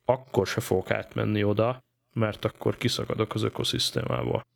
akkor 0.05 0.47
se 0.47 0.61
fogok 0.61 0.91
átmenni 0.91 1.45
oda, 1.45 1.85
mert 2.13 2.45
akkor 2.45 2.77
kiszakadok 2.77 3.35
az 3.35 3.43
ökoszisztémából. 3.43 4.47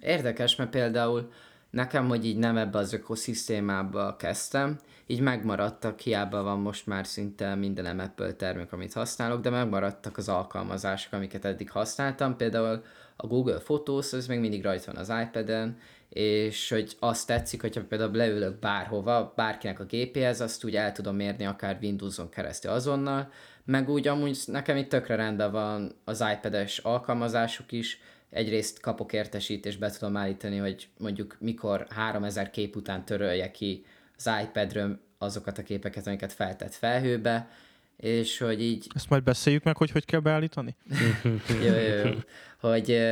Érdekes, 0.00 0.56
mert 0.56 0.70
például 0.70 1.32
nekem, 1.70 2.08
hogy 2.08 2.26
így 2.26 2.36
nem 2.36 2.56
ebbe 2.56 2.78
az 2.78 2.92
ökoszisztémába 2.92 4.16
kezdtem, 4.16 4.78
így 5.06 5.20
megmaradtak, 5.20 6.00
hiába 6.00 6.42
van 6.42 6.58
most 6.58 6.86
már 6.86 7.06
szinte 7.06 7.54
minden 7.54 7.98
Apple 7.98 8.32
termék, 8.32 8.72
amit 8.72 8.92
használok, 8.92 9.40
de 9.40 9.50
megmaradtak 9.50 10.16
az 10.16 10.28
alkalmazások, 10.28 11.12
amiket 11.12 11.44
eddig 11.44 11.70
használtam, 11.70 12.36
például 12.36 12.84
a 13.16 13.26
Google 13.26 13.58
Photos, 13.58 14.12
az 14.12 14.26
még 14.26 14.38
mindig 14.38 14.62
rajta 14.62 14.92
van 14.92 15.00
az 15.00 15.12
iPad-en, 15.26 15.78
és 16.08 16.68
hogy 16.68 16.96
azt 16.98 17.26
tetszik, 17.26 17.60
hogyha 17.60 17.84
például 17.84 18.16
leülök 18.16 18.58
bárhova, 18.58 19.32
bárkinek 19.36 19.80
a 19.80 19.84
gépéhez, 19.84 20.40
azt 20.40 20.64
úgy 20.64 20.76
el 20.76 20.92
tudom 20.92 21.16
mérni 21.16 21.46
akár 21.46 21.78
Windows-on 21.82 22.28
keresztül 22.28 22.70
azonnal, 22.70 23.30
meg 23.64 23.90
úgy 23.90 24.08
amúgy 24.08 24.38
nekem 24.46 24.76
itt 24.76 24.88
tökre 24.88 25.14
rendben 25.14 25.52
van 25.52 25.92
az 26.04 26.24
iPad-es 26.32 26.78
alkalmazásuk 26.78 27.72
is, 27.72 28.00
egyrészt 28.30 28.80
kapok 28.80 29.12
értesítést, 29.12 29.78
be 29.78 29.90
tudom 29.90 30.16
állítani, 30.16 30.56
hogy 30.56 30.88
mondjuk 30.98 31.36
mikor 31.40 31.86
3000 31.90 32.50
kép 32.50 32.76
után 32.76 33.04
törölje 33.04 33.50
ki 33.50 33.84
az 34.16 34.30
iPadről 34.42 35.00
azokat 35.18 35.58
a 35.58 35.62
képeket, 35.62 36.06
amiket 36.06 36.32
feltett 36.32 36.74
felhőbe, 36.74 37.48
és 37.96 38.38
hogy 38.38 38.62
így... 38.62 38.86
Ezt 38.94 39.08
majd 39.08 39.22
beszéljük 39.22 39.62
meg, 39.62 39.76
hogy 39.76 39.90
hogy 39.90 40.04
kell 40.04 40.20
beállítani? 40.20 40.76
jó, 41.66 41.72
jó, 41.72 42.04
jó. 42.04 42.10
Hogy 42.64 43.06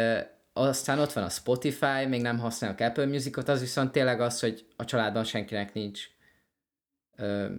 aztán 0.52 0.98
ott 0.98 1.12
van 1.12 1.24
a 1.24 1.28
Spotify, 1.28 2.06
még 2.08 2.22
nem 2.22 2.38
használok 2.38 2.80
Apple 2.80 3.06
Musicot, 3.06 3.48
az 3.48 3.60
viszont 3.60 3.92
tényleg 3.92 4.20
az, 4.20 4.40
hogy 4.40 4.66
a 4.76 4.84
családban 4.84 5.24
senkinek 5.24 5.74
nincs, 5.74 6.08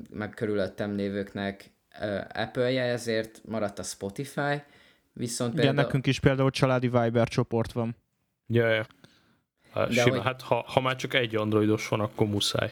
meg 0.10 0.30
körülöttem 0.30 0.96
lévőknek 0.96 1.72
Apple-je, 2.34 2.84
ezért 2.84 3.42
maradt 3.46 3.80
a 3.80 3.84
Spotify, 3.84 4.62
viszont 5.14 5.58
Igen, 5.58 5.76
nekünk 5.76 6.08
is 6.08 6.20
például 6.20 6.50
családi 6.52 6.90
Viber 6.90 7.28
csoport 7.28 7.72
van. 7.72 7.96
Ja, 8.48 8.68
ja. 8.68 8.86
Hát, 9.72 9.88
De 9.88 9.94
sima, 9.94 10.16
hogy- 10.16 10.24
hát 10.24 10.42
ha, 10.42 10.64
ha 10.68 10.82
már 10.82 10.96
csak 10.96 11.14
egy 11.14 11.36
androidos 11.36 11.88
van, 11.88 12.00
akkor 12.00 12.28
muszáj. 12.28 12.72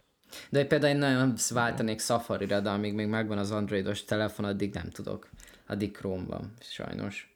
De 0.50 0.66
például 0.66 0.94
én 0.94 1.00
nagyon 1.00 1.34
váltanék 1.50 2.00
Safari-ra, 2.00 2.60
de 2.60 2.70
amíg 2.70 2.94
még 2.94 3.08
megvan 3.08 3.38
az 3.38 3.52
androidos 3.52 4.04
telefon, 4.04 4.46
addig 4.46 4.74
nem 4.74 4.90
tudok. 4.90 5.30
Addig 5.68 5.92
Chrome-ban, 5.98 6.54
sajnos. 6.60 7.31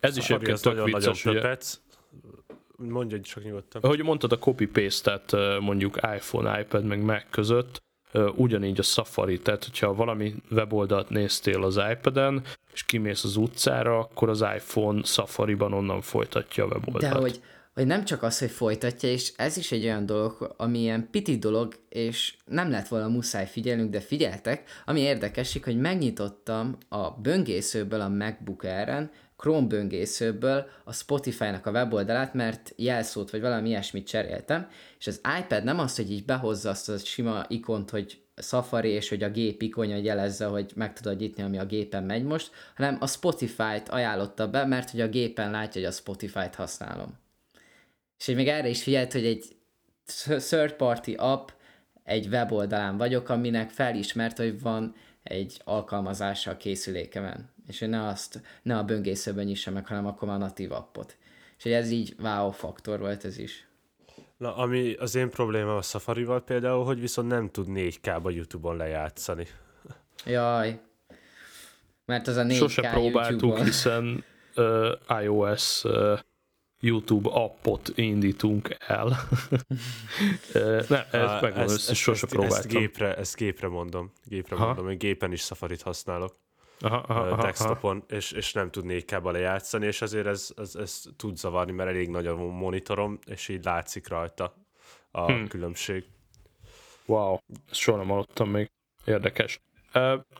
Ez 0.00 0.16
is 0.16 0.30
egyébként 0.30 0.62
tök 0.62 0.72
nagyon 0.74 0.90
nagyon 0.90 1.10
vicces, 1.12 1.24
ugye, 1.24 1.40
pöpec. 1.40 1.78
Mondja 2.76 3.20
csak 3.20 3.44
nyugodtan. 3.44 3.82
ahogy 3.82 4.02
mondtad 4.02 4.32
a 4.32 4.38
copy-paste-et 4.38 5.32
mondjuk 5.60 5.96
iPhone, 5.96 6.60
iPad 6.60 6.84
meg 6.84 7.02
Mac 7.02 7.24
között, 7.30 7.82
ugyanígy 8.36 8.78
a 8.78 8.82
Safari, 8.82 9.40
tehát 9.40 9.64
hogyha 9.64 9.94
valami 9.94 10.34
weboldalt 10.50 11.08
néztél 11.08 11.62
az 11.62 11.80
iPad-en, 11.90 12.42
és 12.72 12.84
kimész 12.84 13.24
az 13.24 13.36
utcára, 13.36 13.98
akkor 13.98 14.28
az 14.28 14.44
iPhone 14.56 15.02
Safari-ban 15.04 15.72
onnan 15.72 16.00
folytatja 16.00 16.64
a 16.64 16.68
De 16.68 16.74
weboldalt. 16.74 17.20
hogy, 17.20 17.40
hogy 17.74 17.86
nem 17.86 18.04
csak 18.04 18.22
az, 18.22 18.38
hogy 18.38 18.50
folytatja, 18.50 19.08
és 19.08 19.32
ez 19.36 19.56
is 19.56 19.72
egy 19.72 19.84
olyan 19.84 20.06
dolog, 20.06 20.54
ami 20.56 20.78
ilyen 20.78 21.08
piti 21.10 21.38
dolog, 21.38 21.74
és 21.88 22.34
nem 22.44 22.70
lett 22.70 22.88
volna 22.88 23.08
muszáj 23.08 23.46
figyelnünk, 23.46 23.90
de 23.90 24.00
figyeltek, 24.00 24.62
ami 24.84 25.00
érdekesség, 25.00 25.64
hogy 25.64 25.78
megnyitottam 25.78 26.76
a 26.88 27.10
böngészőből 27.10 28.00
a 28.00 28.08
MacBook 28.08 28.62
Air-en, 28.62 29.10
Chrome 29.38 29.66
böngészőből 29.66 30.68
a 30.84 30.92
Spotify-nak 30.92 31.66
a 31.66 31.70
weboldalát, 31.70 32.34
mert 32.34 32.72
jelszót 32.76 33.30
vagy 33.30 33.40
valami 33.40 33.68
ilyesmit 33.68 34.06
cseréltem, 34.06 34.68
és 34.98 35.06
az 35.06 35.20
iPad 35.40 35.64
nem 35.64 35.78
az, 35.78 35.96
hogy 35.96 36.12
így 36.12 36.24
behozza 36.24 36.70
azt 36.70 36.88
a 36.88 36.98
sima 36.98 37.44
ikont, 37.48 37.90
hogy 37.90 38.22
Safari, 38.36 38.88
és 38.88 39.08
hogy 39.08 39.22
a 39.22 39.30
gép 39.30 39.62
ikonja 39.62 39.96
jelezze, 39.96 40.46
hogy 40.46 40.72
meg 40.74 40.92
tudod 40.92 41.18
nyitni, 41.18 41.42
ami 41.42 41.58
a 41.58 41.66
gépen 41.66 42.04
megy 42.04 42.22
most, 42.22 42.50
hanem 42.76 42.96
a 43.00 43.06
Spotify-t 43.06 43.88
ajánlotta 43.88 44.48
be, 44.48 44.64
mert 44.64 44.90
hogy 44.90 45.00
a 45.00 45.08
gépen 45.08 45.50
látja, 45.50 45.80
hogy 45.80 45.90
a 45.90 45.94
Spotify-t 45.94 46.54
használom. 46.54 47.18
És 48.18 48.26
hogy 48.26 48.34
még 48.34 48.48
erre 48.48 48.68
is 48.68 48.82
figyelt, 48.82 49.12
hogy 49.12 49.26
egy 49.26 49.56
third 50.48 50.72
party 50.72 51.14
app 51.16 51.48
egy 52.04 52.26
weboldalán 52.26 52.96
vagyok, 52.96 53.28
aminek 53.28 53.70
felismert, 53.70 54.36
hogy 54.36 54.60
van 54.60 54.94
egy 55.28 55.60
alkalmazása 55.64 56.50
a 56.50 56.56
készülékemen. 56.56 57.50
És 57.66 57.78
hogy 57.78 57.88
ne, 57.88 58.06
azt, 58.06 58.40
ne 58.62 58.76
a 58.76 58.84
böngészőben 58.84 59.44
nyissa 59.44 59.70
meg, 59.70 59.86
hanem 59.86 60.06
akkor 60.06 60.28
már 60.28 60.36
a 60.36 60.40
natív 60.40 60.72
appot. 60.72 61.16
És 61.56 61.62
hogy 61.62 61.72
ez 61.72 61.90
így 61.90 62.14
wow 62.18 62.50
faktor 62.50 62.98
volt 62.98 63.24
ez 63.24 63.38
is. 63.38 63.66
Na, 64.36 64.56
ami 64.56 64.94
az 64.94 65.14
én 65.14 65.30
problémám 65.30 65.76
a 65.76 65.82
Safari-val 65.82 66.44
például, 66.44 66.84
hogy 66.84 67.00
viszont 67.00 67.28
nem 67.28 67.50
tud 67.50 67.66
4K-ba 67.70 68.34
YouTube-on 68.34 68.76
lejátszani. 68.76 69.46
Jaj. 70.26 70.80
Mert 72.04 72.26
az 72.26 72.36
a 72.36 72.42
4K 72.42 72.56
Sose 72.56 72.90
próbáltuk, 72.90 73.40
YouTube-on. 73.40 73.64
hiszen 73.64 74.24
uh, 74.56 75.22
iOS 75.22 75.84
uh, 75.84 76.18
YouTube 76.80 77.28
appot 77.32 77.92
indítunk 77.94 78.76
el. 78.78 79.06
uh, 80.54 80.88
ne, 80.88 81.06
ez 81.10 81.28
Á, 81.28 81.40
megmondom, 81.40 81.74
ezt, 81.74 81.90
ezt, 81.90 81.94
sose 81.94 82.22
ezt, 82.22 82.32
próbáltam. 82.32 82.58
ezt, 82.58 82.68
gépre, 82.68 83.16
ezt 83.16 83.36
gépre 83.36 83.68
mondom. 83.68 84.12
Gépre 84.24 84.56
Aha. 84.56 84.66
mondom, 84.66 84.88
én 84.90 84.98
gépen 84.98 85.32
is 85.32 85.40
Safari-t 85.40 85.82
használok. 85.82 86.34
aha, 86.80 86.96
aha, 86.96 87.26
ö, 87.26 87.30
aha, 87.30 87.42
desktopon, 87.42 88.04
és, 88.08 88.32
és 88.32 88.52
nem 88.52 88.70
tud 88.70 88.84
4K-ba 88.88 89.30
lejátszani, 89.32 89.86
és 89.86 90.02
azért 90.02 90.26
ez, 90.26 90.50
ez, 90.56 90.74
ez 90.74 91.02
tud 91.16 91.36
zavarni, 91.36 91.72
mert 91.72 91.88
elég 91.90 92.08
nagy 92.08 92.26
a 92.26 92.36
monitorom, 92.36 93.18
és 93.26 93.48
így 93.48 93.64
látszik 93.64 94.08
rajta 94.08 94.54
a 95.10 95.24
Hm. 95.24 95.32
hmm. 95.32 95.48
különbség. 95.48 96.04
Wow, 97.06 97.36
ezt 97.70 97.80
soha 97.80 97.98
nem 97.98 98.08
hallottam 98.08 98.50
még. 98.50 98.70
Érdekes. 99.04 99.60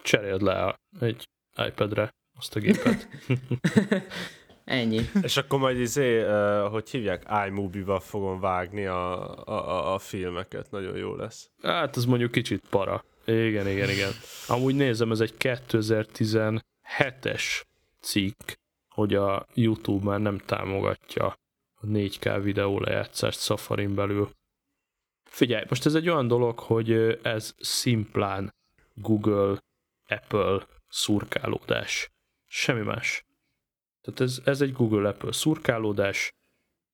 Cseréld 0.02 0.43
le 0.43 0.78
egy 1.01 1.28
iPad-re 1.66 2.10
azt 2.39 2.56
a 2.56 2.60
gépet. 2.60 3.09
Ennyi. 4.69 5.01
És 5.23 5.36
akkor 5.36 5.59
majd 5.59 5.78
izé, 5.78 6.23
uh, 6.23 6.70
hogy 6.70 6.90
hívják, 6.90 7.27
iMovie-ba 7.47 8.01
fogom 8.01 8.40
vágni 8.40 8.86
a, 8.86 9.31
a, 9.45 9.53
a, 9.53 9.95
a 9.95 9.99
filmeket, 9.99 10.70
nagyon 10.70 10.97
jó 10.97 11.15
lesz. 11.15 11.51
Hát 11.62 11.97
ez 11.97 12.05
mondjuk 12.05 12.31
kicsit 12.31 12.62
para. 12.70 13.05
Igen, 13.24 13.69
igen, 13.69 13.90
igen. 13.90 14.11
Amúgy 14.47 14.74
nézem, 14.74 15.11
ez 15.11 15.20
egy 15.20 15.35
2017-es 15.39 17.62
cikk, 18.01 18.51
hogy 18.89 19.15
a 19.15 19.47
YouTube 19.55 20.05
már 20.05 20.20
nem 20.20 20.39
támogatja 20.39 21.27
a 21.81 21.86
4K 21.86 22.40
videó 22.43 22.81
lejátszást 22.81 23.40
Safari-n 23.40 23.95
belül. 23.95 24.31
Figyelj, 25.24 25.65
most 25.69 25.86
ez 25.86 25.95
egy 25.95 26.09
olyan 26.09 26.28
dolog, 26.28 26.59
hogy 26.59 27.19
ez 27.23 27.55
szimplán 27.59 28.55
Google, 28.95 29.59
Apple 30.09 30.66
szurkálódás. 30.89 32.11
Semmi 32.47 32.82
más. 32.82 33.27
Tehát 34.09 34.20
ez, 34.20 34.40
ez 34.44 34.60
egy 34.60 34.72
Google-Apple 34.72 35.32
szurkálódás, 35.32 36.30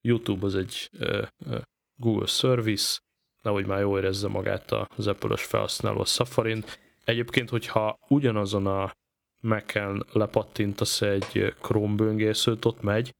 YouTube 0.00 0.46
az 0.46 0.54
egy 0.54 0.88
ö, 0.98 1.22
ö, 1.46 1.58
Google 2.00 2.26
Service, 2.26 2.98
nehogy 3.42 3.66
már 3.66 3.80
jól 3.80 3.98
érezze 3.98 4.28
magát 4.28 4.72
az 4.72 5.06
Apple-os 5.06 5.44
felhasználó 5.44 6.00
a 6.00 6.04
Safari-n. 6.04 6.64
Egyébként, 7.04 7.50
hogyha 7.50 7.98
ugyanazon 8.08 8.66
a 8.66 8.92
Mac-en 9.40 10.04
lepattintasz 10.12 11.02
egy 11.02 11.54
Chrome 11.60 11.94
böngészőt, 11.94 12.64
ott 12.64 12.82
megy, 12.82 13.14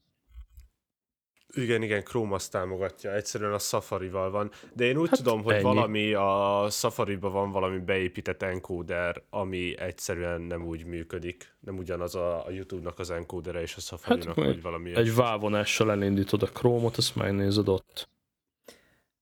Igen, 1.54 1.82
igen, 1.82 2.02
Chrome 2.04 2.34
azt 2.34 2.50
támogatja, 2.50 3.14
egyszerűen 3.14 3.52
a 3.52 3.58
Safari-val 3.58 4.30
van, 4.30 4.50
de 4.72 4.84
én 4.84 4.96
úgy 4.96 5.08
Hát 5.08 5.18
tudom, 5.18 5.42
hogy 5.42 5.54
ennyi. 5.54 5.62
valami 5.62 6.12
a 6.12 6.66
Safari-ba 6.70 7.30
van 7.30 7.50
valami 7.50 7.78
beépített 7.78 8.42
encoder, 8.42 9.22
ami 9.30 9.78
egyszerűen 9.78 10.40
nem 10.40 10.66
úgy 10.66 10.84
működik, 10.84 11.54
nem 11.60 11.78
ugyanaz 11.78 12.14
a, 12.14 12.46
a 12.46 12.50
YouTube-nak 12.50 12.98
az 12.98 13.10
encodere 13.10 13.60
és 13.60 13.76
a 13.76 13.80
Safari-nak, 13.80 14.36
Hát, 14.36 14.44
vagy 14.44 14.62
valami 14.62 14.94
egy 14.96 15.14
vávonással 15.14 15.90
elindítod 15.90 16.42
a 16.42 16.46
Chrome-ot, 16.46 16.96
azt 16.96 17.16
megnézed 17.16 17.68
ott. 17.68 18.08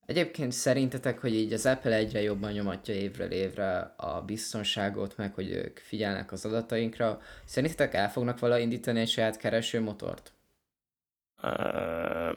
Egyébként 0.07 0.53
szerintetek, 0.53 1.21
hogy 1.21 1.35
így 1.35 1.53
az 1.53 1.67
Apple 1.67 1.95
egyre 1.95 2.23
jobban 2.23 2.53
nyomatja 2.53 2.95
évről 2.95 3.31
évre 3.31 3.95
a 3.97 4.23
biztonságot, 4.27 5.17
meg 5.17 5.35
hogy 5.35 5.51
ők 5.51 5.79
figyelnek 5.79 6.33
az 6.33 6.45
adatainkra, 6.45 7.21
szerintetek 7.45 7.95
el 7.95 8.11
fognak 8.11 8.39
vala 8.39 8.59
indítani 8.59 9.01
egy 9.01 9.09
saját 9.09 9.37
keresőmotort? 9.37 10.33
Uh, 11.43 12.33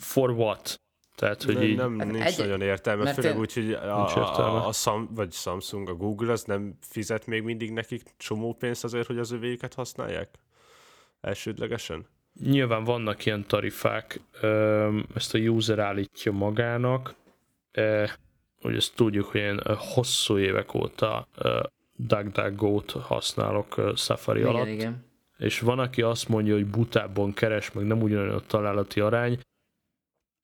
for 0.00 0.30
what? 0.30 0.80
Tehát, 1.14 1.42
hogy 1.42 1.54
nem, 1.54 1.62
így... 1.62 1.76
nem 1.76 1.98
Hát 1.98 2.10
nincs 2.10 2.24
egy- 2.24 2.38
nagyon 2.38 2.60
értelme, 2.60 3.02
mert 3.02 3.14
főleg 3.16 3.32
én- 3.34 3.40
úgy, 3.40 3.52
hogy 3.52 3.72
a, 3.72 4.12
értelme. 4.16 4.58
a, 4.58 4.66
a 4.66 4.72
Sam, 4.72 5.08
vagy 5.14 5.32
Samsung, 5.32 5.88
a 5.88 5.94
Google 5.94 6.32
az 6.32 6.44
nem 6.44 6.74
fizet 6.80 7.26
még 7.26 7.42
mindig 7.42 7.70
nekik 7.72 8.02
csomó 8.16 8.52
pénzt 8.54 8.84
azért, 8.84 9.06
hogy 9.06 9.18
az 9.18 9.30
övéket 9.30 9.74
használják? 9.74 10.28
Elsődlegesen? 11.20 12.06
Nyilván 12.40 12.84
vannak 12.84 13.26
ilyen 13.26 13.46
tarifák, 13.46 14.20
ezt 15.14 15.34
a 15.34 15.38
user 15.38 15.78
állítja 15.78 16.32
magának, 16.32 17.14
hogy 18.60 18.76
ezt 18.76 18.94
tudjuk, 18.94 19.24
hogy 19.26 19.40
én 19.40 19.60
hosszú 19.76 20.38
évek 20.38 20.74
óta 20.74 21.28
DuckDuckGo-t 21.96 22.90
használok 22.90 23.92
Safari 23.94 24.38
Igen, 24.40 24.54
alatt, 24.54 24.66
igen. 24.66 25.05
És 25.38 25.60
van, 25.60 25.78
aki 25.78 26.02
azt 26.02 26.28
mondja, 26.28 26.54
hogy 26.54 26.66
butábban 26.66 27.32
keres, 27.32 27.72
meg 27.72 27.86
nem 27.86 28.02
ugyanolyan 28.02 28.34
a 28.34 28.46
találati 28.46 29.00
arány. 29.00 29.38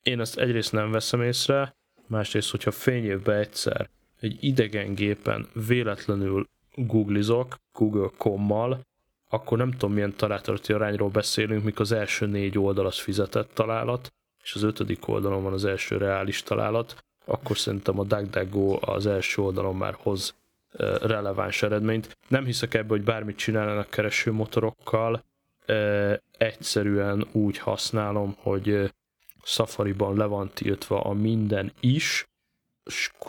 Én 0.03 0.21
ezt 0.21 0.39
egyrészt 0.39 0.73
nem 0.73 0.91
veszem 0.91 1.23
észre, 1.23 1.75
másrészt, 2.07 2.51
hogyha 2.51 2.71
fényévben 2.71 3.39
egyszer 3.39 3.91
egy 4.21 4.37
idegen 4.41 4.95
gépen 4.95 5.49
véletlenül 5.67 6.49
googlizok, 6.75 7.57
Google.com-mal, 7.73 8.81
akkor 9.29 9.59
nem 9.59 9.71
tudom 9.71 9.93
milyen 9.93 10.17
találati 10.17 10.73
arányról 10.73 11.09
beszélünk, 11.09 11.65
mikor 11.65 11.81
az 11.81 11.93
első 11.93 12.27
négy 12.27 12.59
oldal 12.59 12.87
az 12.87 12.99
fizetett 12.99 13.55
találat, 13.55 14.13
és 14.43 14.55
az 14.55 14.63
ötödik 14.63 15.09
oldalon 15.09 15.43
van 15.43 15.53
az 15.53 15.65
első 15.65 15.97
reális 15.97 16.43
találat, 16.43 17.05
akkor 17.25 17.59
szerintem 17.59 17.99
a 17.99 18.05
DuckDuckGo 18.05 18.79
az 18.81 19.07
első 19.07 19.43
oldalon 19.43 19.77
már 19.77 19.95
hoz 19.99 20.35
releváns 20.79 21.63
eredményt. 21.63 22.17
Nem 22.29 22.45
hiszek 22.45 22.75
ebbe, 22.75 22.89
hogy 22.89 23.03
bármit 23.03 23.37
csinálnának 23.37 23.91
keresőmotorokkal, 23.91 25.25
ö, 25.67 26.15
egyszerűen 26.39 27.27
úgy 27.33 27.59
használom, 27.59 28.35
hogy 28.39 28.93
Safari-ban 29.43 30.17
le 30.17 30.25
van 30.25 30.51
tiltva 30.55 31.01
a 31.01 31.13
minden 31.13 31.73
is, 31.81 32.27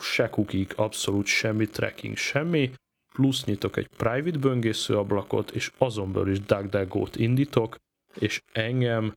se 0.00 0.28
cookie, 0.28 0.66
abszolút 0.76 1.26
semmi, 1.26 1.66
tracking, 1.66 2.16
semmi, 2.16 2.72
plusz 3.12 3.44
nyitok 3.44 3.76
egy 3.76 3.88
private 3.96 4.38
böngésző 4.38 4.98
ablakot, 4.98 5.50
és 5.50 5.72
azon 5.78 6.12
belül 6.12 6.30
is 6.30 6.40
DuckDuckGo-t 6.40 7.16
indítok, 7.16 7.76
és 8.18 8.40
engem 8.52 9.14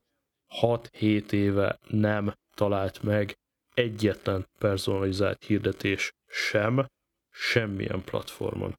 6-7 0.62 1.32
éve 1.32 1.80
nem 1.88 2.34
talált 2.54 3.04
meg 3.04 3.36
egyetlen 3.74 4.46
personalizált 4.60 5.44
hirdetés 5.44 6.12
sem, 6.28 6.86
semmilyen 7.40 8.04
platformon. 8.04 8.78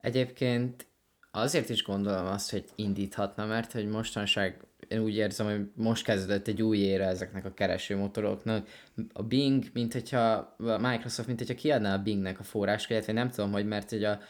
Egyébként 0.00 0.86
azért 1.30 1.68
is 1.68 1.82
gondolom 1.82 2.26
azt, 2.26 2.50
hogy 2.50 2.64
indíthatna, 2.74 3.46
mert 3.46 3.72
hogy 3.72 3.88
mostanság 3.88 4.60
én 4.88 5.00
úgy 5.00 5.16
érzem, 5.16 5.46
hogy 5.46 5.60
most 5.74 6.04
kezdődött 6.04 6.48
egy 6.48 6.62
új 6.62 6.78
ére 6.78 7.06
ezeknek 7.06 7.44
a 7.44 7.54
keresőmotoroknak. 7.54 8.68
A 9.12 9.22
Bing, 9.22 9.64
mint 9.72 9.92
hogyha 9.92 10.56
a 10.58 10.78
Microsoft, 10.78 11.26
mint 11.26 11.38
hogyha 11.38 11.54
kiadná 11.54 11.94
a 11.94 12.02
Bingnek 12.02 12.40
a 12.40 12.42
forráskönyvet, 12.42 13.06
vagy 13.06 13.14
nem 13.14 13.30
tudom, 13.30 13.52
hogy 13.52 13.66
mert 13.66 13.90
hogy 13.90 14.04
a, 14.04 14.20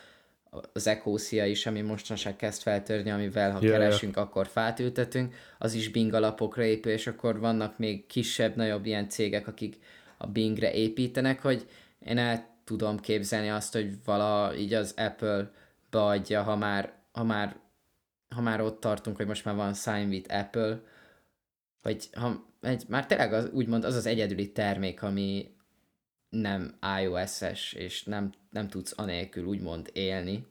az 0.72 0.86
Ecosia 0.86 1.46
is, 1.46 1.66
ami 1.66 1.80
mostanság 1.80 2.36
kezd 2.36 2.62
feltörni, 2.62 3.10
amivel 3.10 3.52
ha 3.52 3.58
yeah. 3.62 3.78
keresünk, 3.78 4.16
akkor 4.16 4.46
fát 4.46 4.80
ültetünk, 4.80 5.34
az 5.58 5.74
is 5.74 5.90
Bing 5.90 6.12
alapokra 6.12 6.62
épül, 6.62 6.92
és 6.92 7.06
akkor 7.06 7.38
vannak 7.38 7.78
még 7.78 8.06
kisebb, 8.06 8.56
nagyobb 8.56 8.86
ilyen 8.86 9.08
cégek, 9.08 9.46
akik 9.46 9.76
a 10.18 10.26
Bingre 10.26 10.72
építenek, 10.72 11.42
hogy 11.42 11.68
én 11.98 12.18
el 12.18 12.55
tudom 12.66 13.00
képzelni 13.00 13.50
azt, 13.50 13.72
hogy 13.72 14.04
vala 14.04 14.56
így 14.56 14.74
az 14.74 14.94
Apple 14.96 15.50
beadja, 15.90 16.42
ha 16.42 16.56
már, 16.56 16.92
ha 17.12 17.24
már, 17.24 17.56
ha 18.28 18.40
már 18.40 18.60
ott 18.60 18.80
tartunk, 18.80 19.16
hogy 19.16 19.26
most 19.26 19.44
már 19.44 19.54
van 19.54 19.74
Sign 19.74 20.08
with 20.08 20.34
Apple, 20.34 20.80
vagy 21.82 22.08
ha 22.12 22.44
egy, 22.60 22.84
már 22.88 23.06
tényleg 23.06 23.32
az, 23.32 23.50
úgymond 23.52 23.84
az 23.84 23.94
az 23.94 24.06
egyedüli 24.06 24.52
termék, 24.52 25.02
ami 25.02 25.54
nem 26.28 26.78
iOS-es, 27.00 27.72
és 27.72 28.04
nem, 28.04 28.32
nem 28.50 28.68
tudsz 28.68 28.92
anélkül 28.96 29.44
úgymond 29.44 29.90
élni. 29.92 30.46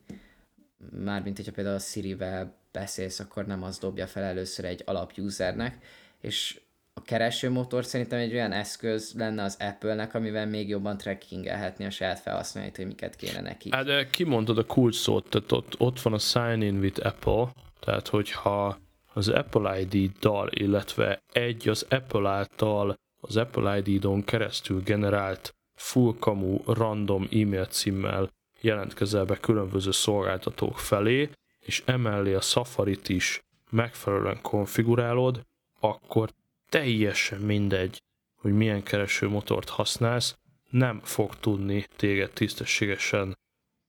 Mármint, 0.90 1.36
hogyha 1.36 1.52
például 1.52 1.76
a 1.76 1.80
Siri-vel 1.80 2.54
beszélsz, 2.72 3.20
akkor 3.20 3.46
nem 3.46 3.62
az 3.62 3.78
dobja 3.78 4.06
fel 4.06 4.22
először 4.22 4.64
egy 4.64 4.82
alapusernek, 4.84 5.84
és 6.20 6.60
keresőmotor 7.06 7.84
szerintem 7.84 8.18
egy 8.18 8.32
olyan 8.32 8.52
eszköz 8.52 9.12
lenne 9.16 9.42
az 9.42 9.56
Apple-nek, 9.60 10.14
amivel 10.14 10.46
még 10.46 10.68
jobban 10.68 10.96
trackingelhetni 10.96 11.84
a 11.84 11.90
saját 11.90 12.18
felhasználóit, 12.18 12.76
hogy 12.76 12.86
miket 12.86 13.16
kéne 13.16 13.40
neki. 13.40 13.68
Hát 13.72 13.84
de 13.84 14.10
kimondod 14.10 14.58
a 14.58 14.64
kulcs 14.64 14.96
szót, 14.96 15.28
tehát 15.28 15.52
ott, 15.52 15.74
ott 15.78 16.00
van 16.00 16.12
a 16.12 16.18
Sign 16.18 16.60
in 16.60 16.78
with 16.78 17.06
Apple, 17.06 17.52
tehát 17.80 18.08
hogyha 18.08 18.78
az 19.12 19.28
Apple 19.28 19.80
ID-dal, 19.80 20.48
illetve 20.50 21.22
egy 21.32 21.68
az 21.68 21.86
Apple 21.88 22.28
által 22.28 22.94
az 23.20 23.36
Apple 23.36 23.78
ID-don 23.78 24.24
keresztül 24.24 24.82
generált 24.82 25.54
full 25.74 26.14
kamu 26.18 26.58
random 26.66 27.28
e-mail 27.30 27.66
címmel 27.66 28.30
jelentkezel 28.60 29.24
be 29.24 29.36
különböző 29.36 29.90
szolgáltatók 29.90 30.78
felé, 30.78 31.30
és 31.60 31.82
emellé 31.86 32.34
a 32.34 32.40
Safari-t 32.40 33.08
is 33.08 33.40
megfelelően 33.70 34.38
konfigurálod, 34.42 35.40
akkor 35.80 36.30
teljesen 36.68 37.40
mindegy, 37.40 38.02
hogy 38.34 38.52
milyen 38.52 38.82
keresőmotort 38.82 39.68
használsz, 39.68 40.36
nem 40.70 41.00
fog 41.00 41.34
tudni 41.34 41.86
téged 41.96 42.30
tisztességesen 42.30 43.38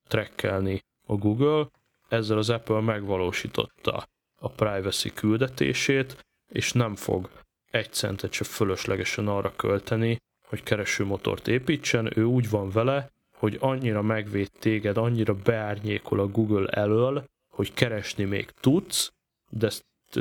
trekkelni 0.07 0.79
a 1.07 1.15
Google. 1.15 1.67
Ezzel 2.07 2.37
az 2.37 2.49
Apple 2.49 2.79
megvalósította 2.79 4.07
a 4.39 4.49
privacy 4.49 5.13
küldetését, 5.13 6.25
és 6.49 6.71
nem 6.71 6.95
fog 6.95 7.29
egy 7.71 7.93
centet 7.93 8.31
se 8.31 8.43
fölöslegesen 8.43 9.27
arra 9.27 9.55
költeni, 9.55 10.17
hogy 10.47 10.63
keresőmotort 10.63 11.47
építsen, 11.47 12.17
ő 12.17 12.23
úgy 12.23 12.49
van 12.49 12.69
vele, 12.69 13.11
hogy 13.33 13.57
annyira 13.59 14.01
megvéd 14.01 14.51
téged, 14.59 14.97
annyira 14.97 15.33
beárnyékol 15.33 16.19
a 16.19 16.27
Google 16.27 16.67
elől, 16.67 17.23
hogy 17.49 17.73
keresni 17.73 18.23
még 18.23 18.51
tudsz, 18.51 19.11
de 19.49 19.71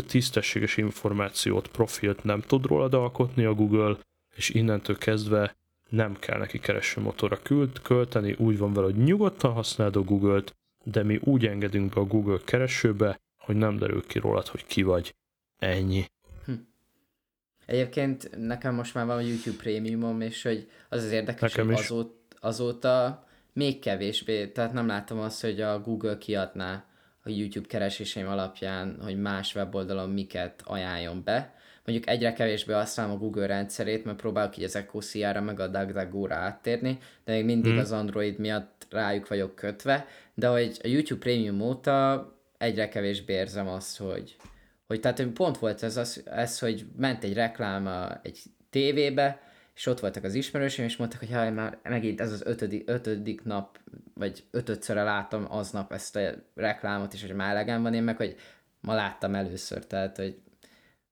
tisztességes 0.06 0.76
információt, 0.76 1.68
profilt 1.68 2.24
nem 2.24 2.40
tud 2.40 2.66
rólad 2.66 2.94
alkotni 2.94 3.44
a 3.44 3.54
Google, 3.54 3.98
és 4.36 4.48
innentől 4.48 4.98
kezdve 4.98 5.56
nem 5.88 6.16
kell 6.18 6.38
neki 6.38 6.58
keresőmotorra 6.58 7.42
küld, 7.42 7.80
költeni, 7.82 8.32
úgy 8.38 8.58
van 8.58 8.72
vele, 8.72 8.86
hogy 8.86 8.96
nyugodtan 8.96 9.52
használd 9.52 9.96
a 9.96 10.02
Google-t, 10.02 10.54
de 10.84 11.02
mi 11.02 11.20
úgy 11.22 11.46
engedünk 11.46 11.94
be 11.94 12.00
a 12.00 12.04
Google 12.04 12.38
keresőbe, 12.44 13.20
hogy 13.38 13.56
nem 13.56 13.76
derül 13.76 14.06
ki 14.06 14.18
rólad, 14.18 14.46
hogy 14.46 14.66
ki 14.66 14.82
vagy. 14.82 15.14
Ennyi. 15.58 16.04
Hm. 16.44 16.52
Egyébként 17.66 18.30
nekem 18.36 18.74
most 18.74 18.94
már 18.94 19.06
van 19.06 19.16
a 19.16 19.20
YouTube 19.20 19.56
prémiumom, 19.56 20.20
és 20.20 20.42
hogy 20.42 20.68
az 20.88 21.04
az 21.04 21.12
érdekes, 21.12 21.52
nekem 21.52 21.66
hogy 21.66 21.74
azóta, 21.74 22.14
azóta 22.40 23.24
még 23.52 23.78
kevésbé, 23.78 24.48
tehát 24.48 24.72
nem 24.72 24.86
látom 24.86 25.18
azt, 25.18 25.40
hogy 25.40 25.60
a 25.60 25.80
Google 25.80 26.18
kiadná 26.18 26.86
a 27.26 27.30
YouTube 27.30 27.66
kereséseim 27.66 28.28
alapján, 28.28 28.98
hogy 29.02 29.20
más 29.20 29.54
weboldalon 29.54 30.10
miket 30.10 30.62
ajánljon 30.64 31.22
be. 31.24 31.54
Mondjuk 31.84 32.08
egyre 32.08 32.32
kevésbé 32.32 32.72
használom 32.72 33.12
a 33.12 33.18
Google 33.18 33.46
rendszerét, 33.46 34.04
mert 34.04 34.16
próbálok 34.16 34.56
így 34.56 34.64
az 34.64 34.76
EcoCR-ra 34.76 35.40
meg 35.40 35.60
a 35.60 35.66
DuckDuckGo-ra 35.66 36.34
áttérni, 36.34 36.98
de 37.24 37.32
még 37.32 37.44
mindig 37.44 37.72
hmm. 37.72 37.80
az 37.80 37.92
Android 37.92 38.38
miatt 38.38 38.86
rájuk 38.90 39.28
vagyok 39.28 39.54
kötve, 39.54 40.06
de 40.34 40.48
hogy 40.48 40.78
a 40.82 40.88
YouTube 40.88 41.20
Premium 41.20 41.60
óta 41.60 42.26
egyre 42.58 42.88
kevésbé 42.88 43.32
érzem 43.32 43.68
azt, 43.68 43.98
hogy, 43.98 44.36
hogy 44.86 45.00
tehát 45.00 45.26
pont 45.26 45.58
volt 45.58 45.82
ez, 45.82 45.96
az, 45.96 46.22
ez, 46.24 46.58
hogy 46.58 46.86
ment 46.96 47.24
egy 47.24 47.34
reklám 47.34 48.18
egy 48.22 48.38
tévébe, 48.70 49.40
és 49.76 49.86
ott 49.86 50.00
voltak 50.00 50.24
az 50.24 50.34
ismerőseim, 50.34 50.88
és 50.88 50.96
mondtak, 50.96 51.18
hogy 51.18 51.32
ha 51.32 51.50
már 51.50 51.78
megint 51.82 52.20
ez 52.20 52.32
az 52.32 52.42
ötödik, 52.44 52.82
ötödik 52.86 53.44
nap, 53.44 53.78
vagy 54.14 54.44
ötödszörre 54.50 55.02
látom 55.02 55.46
aznap 55.48 55.92
ezt 55.92 56.16
a 56.16 56.30
reklámot, 56.54 57.12
és 57.12 57.22
hogy 57.22 57.34
már 57.34 57.50
elegem 57.50 57.82
van 57.82 57.94
én 57.94 58.02
meg, 58.02 58.16
hogy 58.16 58.36
ma 58.80 58.94
láttam 58.94 59.34
először, 59.34 59.86
tehát, 59.86 60.16
hogy 60.16 60.36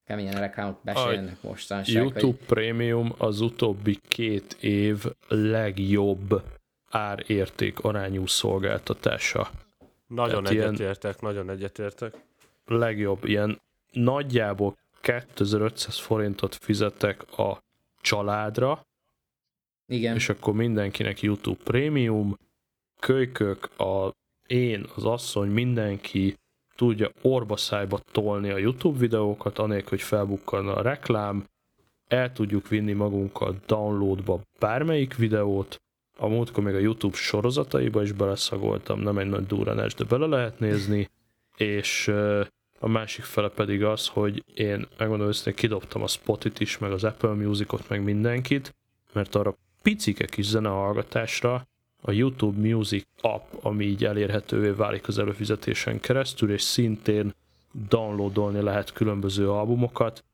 keményen 0.04 0.36
a 0.36 0.38
reklámok 0.38 0.80
besélnek 0.82 1.42
mostanság. 1.42 2.02
YouTube 2.02 2.26
hogy... 2.26 2.46
Premium 2.46 3.14
az 3.18 3.40
utóbbi 3.40 3.98
két 4.08 4.56
év 4.60 5.04
legjobb 5.28 6.42
árérték 6.90 7.78
arányú 7.78 8.26
szolgáltatása. 8.26 9.50
Nagyon 10.06 10.44
Tehát 10.44 10.66
egyetértek, 10.66 11.20
nagyon 11.20 11.50
egyetértek. 11.50 12.14
Legjobb, 12.66 13.24
ilyen 13.24 13.60
nagyjából 13.92 14.76
2500 15.00 15.98
forintot 15.98 16.54
fizetek 16.54 17.38
a 17.38 17.63
családra, 18.04 18.86
Igen. 19.86 20.14
és 20.14 20.28
akkor 20.28 20.54
mindenkinek 20.54 21.22
YouTube 21.22 21.62
Premium, 21.64 22.38
kölykök, 23.00 23.80
a 23.80 24.12
én, 24.46 24.86
az 24.94 25.04
asszony, 25.04 25.48
mindenki 25.48 26.34
tudja 26.76 27.10
orbaszájba 27.22 27.98
tolni 28.12 28.50
a 28.50 28.58
YouTube 28.58 28.98
videókat, 28.98 29.58
anélkül, 29.58 29.88
hogy 29.88 30.02
felbukkanna 30.02 30.74
a 30.74 30.82
reklám, 30.82 31.44
el 32.08 32.32
tudjuk 32.32 32.68
vinni 32.68 32.92
magunkkal 32.92 33.56
downloadba 33.66 34.40
bármelyik 34.58 35.16
videót, 35.16 35.76
a 36.16 36.26
múltkor 36.26 36.64
még 36.64 36.74
a 36.74 36.78
YouTube 36.78 37.16
sorozataiba 37.16 38.02
is 38.02 38.12
beleszagoltam, 38.12 39.00
nem 39.00 39.18
egy 39.18 39.28
nagy 39.28 39.46
durranás, 39.46 39.94
de 39.94 40.04
bele 40.04 40.26
lehet 40.26 40.58
nézni, 40.58 41.08
és 41.56 42.12
a 42.84 42.88
másik 42.88 43.24
fele 43.24 43.48
pedig 43.48 43.84
az, 43.84 44.06
hogy 44.06 44.44
én 44.54 44.86
megmondom 44.98 45.26
őszintén 45.26 45.54
kidobtam 45.54 46.02
a 46.02 46.06
Spotit 46.06 46.60
is, 46.60 46.78
meg 46.78 46.92
az 46.92 47.04
Apple 47.04 47.30
Musicot, 47.30 47.88
meg 47.88 48.02
mindenkit, 48.02 48.74
mert 49.12 49.34
arra 49.34 49.56
picike 49.82 50.24
kis 50.24 50.46
zenehallgatásra 50.46 51.66
a 52.02 52.12
YouTube 52.12 52.68
Music 52.68 53.06
app, 53.20 53.52
ami 53.60 53.84
így 53.84 54.04
elérhetővé 54.04 54.68
válik 54.68 55.08
az 55.08 55.18
előfizetésen 55.18 56.00
keresztül, 56.00 56.52
és 56.52 56.62
szintén 56.62 57.34
downloadolni 57.88 58.60
lehet 58.60 58.92
különböző 58.92 59.50
albumokat, 59.50 60.24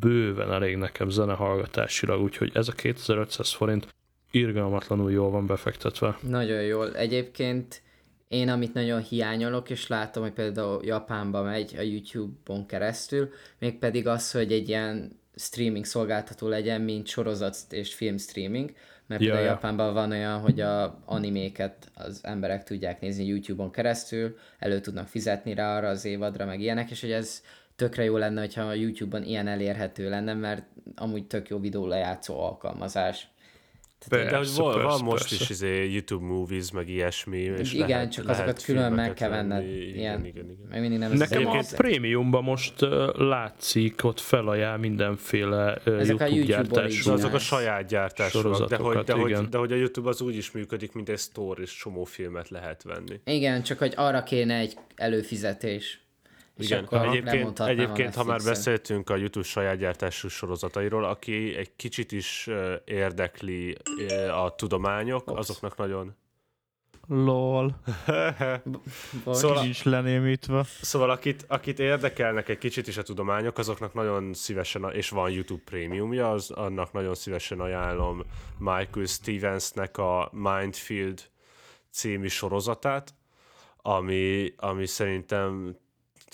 bőven 0.00 0.52
elég 0.52 0.76
nekem 0.76 1.08
zenehallgatásilag, 1.08 2.22
úgyhogy 2.22 2.50
ez 2.54 2.68
a 2.68 2.72
2500 2.72 3.52
forint 3.52 3.94
irgalmatlanul 4.30 5.10
jól 5.10 5.30
van 5.30 5.46
befektetve. 5.46 6.18
Nagyon 6.22 6.62
jól. 6.62 6.96
Egyébként 6.96 7.82
én, 8.28 8.48
amit 8.48 8.74
nagyon 8.74 9.02
hiányolok, 9.02 9.70
és 9.70 9.86
látom, 9.86 10.22
hogy 10.22 10.32
például 10.32 10.84
Japánba 10.84 11.42
megy 11.42 11.74
a 11.78 11.80
YouTube-on 11.80 12.66
keresztül, 12.66 13.30
mégpedig 13.58 14.06
az, 14.06 14.30
hogy 14.30 14.52
egy 14.52 14.68
ilyen 14.68 15.20
streaming 15.34 15.84
szolgáltató 15.84 16.48
legyen, 16.48 16.80
mint 16.80 17.06
sorozat 17.06 17.56
és 17.70 17.94
film 17.94 18.18
streaming, 18.18 18.72
mert 19.06 19.22
ja, 19.22 19.26
például 19.26 19.46
ja. 19.46 19.52
Japánban 19.52 19.94
van 19.94 20.10
olyan, 20.10 20.40
hogy 20.40 20.60
a 20.60 21.02
animéket 21.04 21.90
az 21.94 22.20
emberek 22.22 22.64
tudják 22.64 23.00
nézni 23.00 23.24
YouTube-on 23.24 23.70
keresztül, 23.70 24.36
elő 24.58 24.80
tudnak 24.80 25.08
fizetni 25.08 25.54
rá 25.54 25.76
arra 25.76 25.88
az 25.88 26.04
évadra, 26.04 26.44
meg 26.44 26.60
ilyenek, 26.60 26.90
és 26.90 27.00
hogy 27.00 27.10
ez 27.12 27.42
tökre 27.76 28.04
jó 28.04 28.16
lenne, 28.16 28.40
hogyha 28.40 28.62
a 28.62 28.72
YouTube-on 28.72 29.22
ilyen 29.22 29.46
elérhető 29.46 30.08
lenne, 30.08 30.34
mert 30.34 30.66
amúgy 30.94 31.26
tök 31.26 31.48
jó 31.48 31.58
videó 31.58 31.86
lejátszó 31.86 32.40
alkalmazás. 32.40 33.28
Persze, 34.08 34.30
de 34.30 34.36
hogy 34.36 34.54
van, 34.56 34.72
persze, 34.72 34.88
van 34.88 35.04
most 35.04 35.28
persze. 35.28 35.44
is 35.44 35.50
izé 35.50 35.90
YouTube 35.92 36.26
movies, 36.26 36.70
meg 36.70 36.88
ilyesmi. 36.88 37.38
És 37.38 37.72
igen, 37.72 37.88
lehet, 37.88 38.12
csak 38.12 38.24
lehet 38.24 38.40
azokat 38.40 38.62
külön 38.64 38.92
meg 38.92 39.14
kell 39.14 39.28
venned. 39.28 39.64
Igen, 39.64 40.24
igen, 40.24 40.24
igen. 40.24 40.66
Meg 40.68 40.80
mindig 40.80 40.98
nem 40.98 41.12
Nekem 41.12 41.46
a 41.46 41.64
prémiumban 41.76 42.42
most 42.42 42.74
látszik, 43.14 44.04
ott 44.04 44.20
felajánl 44.20 44.78
mindenféle 44.78 45.80
uh, 45.86 45.94
Ezek 45.94 46.06
YouTube, 46.08 46.28
YouTube 46.28 46.52
gyártású 46.52 47.10
Azok 47.10 47.32
a 47.32 47.38
saját 47.38 47.86
gyártások, 47.86 48.68
de 48.68 48.76
hogy, 48.76 49.04
de, 49.04 49.12
hogy, 49.12 49.48
de 49.48 49.58
hogy 49.58 49.72
a 49.72 49.76
YouTube 49.76 50.08
az 50.08 50.20
úgy 50.20 50.36
is 50.36 50.50
működik, 50.50 50.92
mint 50.92 51.08
egy 51.08 51.18
store, 51.18 51.62
és 51.62 51.76
csomó 51.76 52.04
filmet 52.04 52.48
lehet 52.48 52.82
venni. 52.82 53.20
Igen, 53.24 53.62
csak 53.62 53.78
hogy 53.78 53.92
arra 53.96 54.22
kéne 54.22 54.54
egy 54.54 54.76
előfizetés. 54.96 56.07
És 56.58 56.66
Igen, 56.66 56.84
akkor 56.84 57.06
egyébként, 57.06 57.60
egyébként 57.60 58.14
ha 58.14 58.24
már 58.24 58.40
beszéltünk 58.44 59.10
a 59.10 59.16
YouTube 59.16 59.46
saját 59.46 59.76
gyártású 59.76 60.28
sorozatairól, 60.28 61.04
aki 61.04 61.56
egy 61.56 61.76
kicsit 61.76 62.12
is 62.12 62.48
érdekli 62.84 63.76
a 64.44 64.54
tudományok, 64.54 65.30
Ops. 65.30 65.38
azoknak 65.38 65.76
nagyon... 65.76 66.16
Lol. 67.08 67.80
Szóval- 69.26 69.62
Nincs 69.62 69.84
lenémítva. 69.84 70.64
Szóval 70.80 71.10
akit, 71.10 71.44
akit 71.48 71.78
érdekelnek 71.78 72.48
egy 72.48 72.58
kicsit 72.58 72.86
is 72.86 72.96
a 72.96 73.02
tudományok, 73.02 73.58
azoknak 73.58 73.94
nagyon 73.94 74.34
szívesen, 74.34 74.90
és 74.92 75.08
van 75.08 75.30
YouTube 75.30 75.62
prémiumja, 75.64 76.30
az, 76.30 76.50
annak 76.50 76.92
nagyon 76.92 77.14
szívesen 77.14 77.60
ajánlom 77.60 78.22
Michael 78.58 79.06
Stevensnek 79.06 79.98
a 79.98 80.30
Mindfield 80.32 81.22
című 81.90 82.28
sorozatát, 82.28 83.14
ami, 83.76 84.52
ami 84.56 84.86
szerintem 84.86 85.76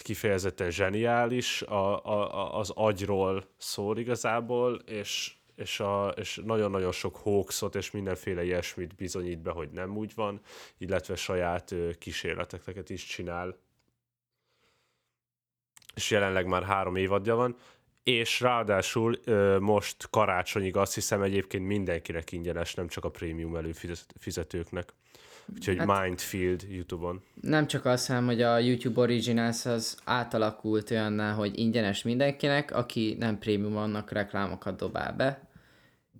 kifejezetten 0.02 0.70
zseniális, 0.70 1.62
a, 1.62 2.04
a, 2.04 2.34
a, 2.34 2.58
az 2.58 2.70
agyról 2.70 3.48
szól 3.56 3.98
igazából, 3.98 4.74
és, 4.74 5.34
és, 5.54 5.80
a, 5.80 6.08
és 6.08 6.40
nagyon-nagyon 6.44 6.92
sok 6.92 7.16
hoaxot 7.16 7.74
és 7.74 7.90
mindenféle 7.90 8.44
ilyesmit 8.44 8.94
bizonyít 8.94 9.42
be, 9.42 9.50
hogy 9.50 9.70
nem 9.70 9.96
úgy 9.96 10.12
van, 10.14 10.40
illetve 10.78 11.16
saját 11.16 11.72
ö, 11.72 11.90
kísérleteket 11.98 12.90
is 12.90 13.04
csinál 13.04 13.56
és 15.94 16.10
jelenleg 16.10 16.46
már 16.46 16.62
három 16.62 16.96
évadja 16.96 17.34
van, 17.34 17.56
és 18.02 18.40
ráadásul 18.40 19.18
ö, 19.24 19.58
most 19.58 20.10
karácsonyig 20.10 20.76
azt 20.76 20.94
hiszem 20.94 21.22
egyébként 21.22 21.66
mindenkinek 21.66 22.32
ingyenes, 22.32 22.74
nem 22.74 22.88
csak 22.88 23.04
a 23.04 23.08
prémium 23.10 23.56
előfizetőknek. 23.56 24.92
Úgyhogy 25.54 25.76
Hát-. 25.78 26.00
Mindfield 26.00 26.66
YouTube-on. 26.70 27.22
Nem 27.40 27.66
csak 27.66 27.84
az, 27.84 28.06
hanem 28.06 28.26
hogy 28.26 28.42
a 28.42 28.58
YouTube 28.58 29.00
Originals 29.00 29.66
az 29.66 29.98
átalakult 30.04 30.90
olyanná, 30.90 31.32
hogy 31.32 31.58
ingyenes 31.58 32.02
mindenkinek, 32.02 32.70
aki 32.74 33.16
nem 33.18 33.38
prémium, 33.38 33.76
annak 33.76 34.10
reklámokat 34.10 34.76
dobál 34.76 35.12
be, 35.12 35.48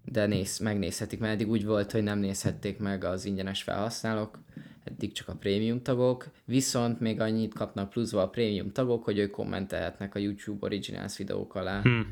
de 0.05 0.27
néz, 0.27 0.59
megnézhetik, 0.59 1.21
mert 1.21 1.33
eddig 1.33 1.51
úgy 1.51 1.65
volt, 1.65 1.93
hogy 1.93 2.03
nem 2.03 2.19
nézhették 2.19 2.79
meg 2.79 3.05
az 3.05 3.25
ingyenes 3.25 3.63
felhasználók, 3.63 4.39
eddig 4.85 5.13
csak 5.13 5.29
a 5.29 5.35
prémium 5.35 5.83
tagok, 5.83 6.27
viszont 6.45 7.01
még 7.01 7.21
annyit 7.21 7.55
kapnak 7.55 7.91
pluszba 7.91 8.23
a 8.23 8.29
prémium 8.29 8.73
tagok, 8.73 9.05
hogy 9.05 9.19
ők 9.19 9.31
kommentelhetnek 9.31 10.15
a 10.15 10.19
YouTube 10.19 10.67
Originals 10.67 11.17
videók 11.17 11.55
alá. 11.55 11.81
Hmm. 11.81 12.11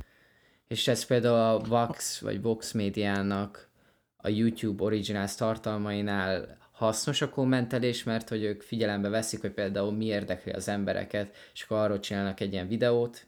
És 0.68 0.88
ez 0.88 1.04
például 1.04 1.36
a 1.36 1.58
Vox 1.68 2.20
vagy 2.20 2.42
Vox 2.42 2.72
médiának 2.72 3.70
a 4.16 4.28
YouTube 4.28 4.84
Originals 4.84 5.34
tartalmainál 5.34 6.58
hasznos 6.82 7.22
a 7.22 7.28
kommentelés, 7.28 8.02
mert 8.02 8.28
hogy 8.28 8.42
ők 8.42 8.62
figyelembe 8.62 9.08
veszik, 9.08 9.40
hogy 9.40 9.50
például 9.50 9.92
mi 9.92 10.04
érdekli 10.04 10.52
az 10.52 10.68
embereket, 10.68 11.36
és 11.54 11.62
akkor 11.62 11.76
arról 11.76 12.00
csinálnak 12.00 12.40
egy 12.40 12.52
ilyen 12.52 12.68
videót. 12.68 13.26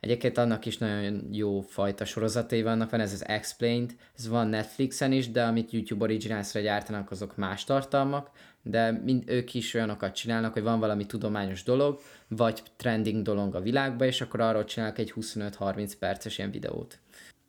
Egyébként 0.00 0.38
annak 0.38 0.66
is 0.66 0.78
nagyon 0.78 1.28
jó 1.32 1.60
fajta 1.60 2.04
sorozatai 2.04 2.62
vannak, 2.62 2.90
van 2.90 3.00
ez 3.00 3.12
az 3.12 3.26
Explained, 3.26 3.94
ez 4.18 4.28
van 4.28 4.48
Netflixen 4.48 5.12
is, 5.12 5.30
de 5.30 5.42
amit 5.42 5.72
YouTube 5.72 6.04
Originalsra 6.04 6.60
gyártanak, 6.60 7.10
azok 7.10 7.36
más 7.36 7.64
tartalmak, 7.64 8.30
de 8.62 8.90
mind, 8.90 9.22
ők 9.26 9.54
is 9.54 9.74
olyanokat 9.74 10.14
csinálnak, 10.14 10.52
hogy 10.52 10.62
van 10.62 10.80
valami 10.80 11.06
tudományos 11.06 11.62
dolog, 11.62 12.00
vagy 12.28 12.62
trending 12.76 13.22
dolog 13.22 13.54
a 13.54 13.60
világban, 13.60 14.06
és 14.06 14.20
akkor 14.20 14.40
arról 14.40 14.64
csinálnak 14.64 14.98
egy 14.98 15.12
25-30 15.16 15.92
perces 15.98 16.38
ilyen 16.38 16.50
videót. 16.50 16.98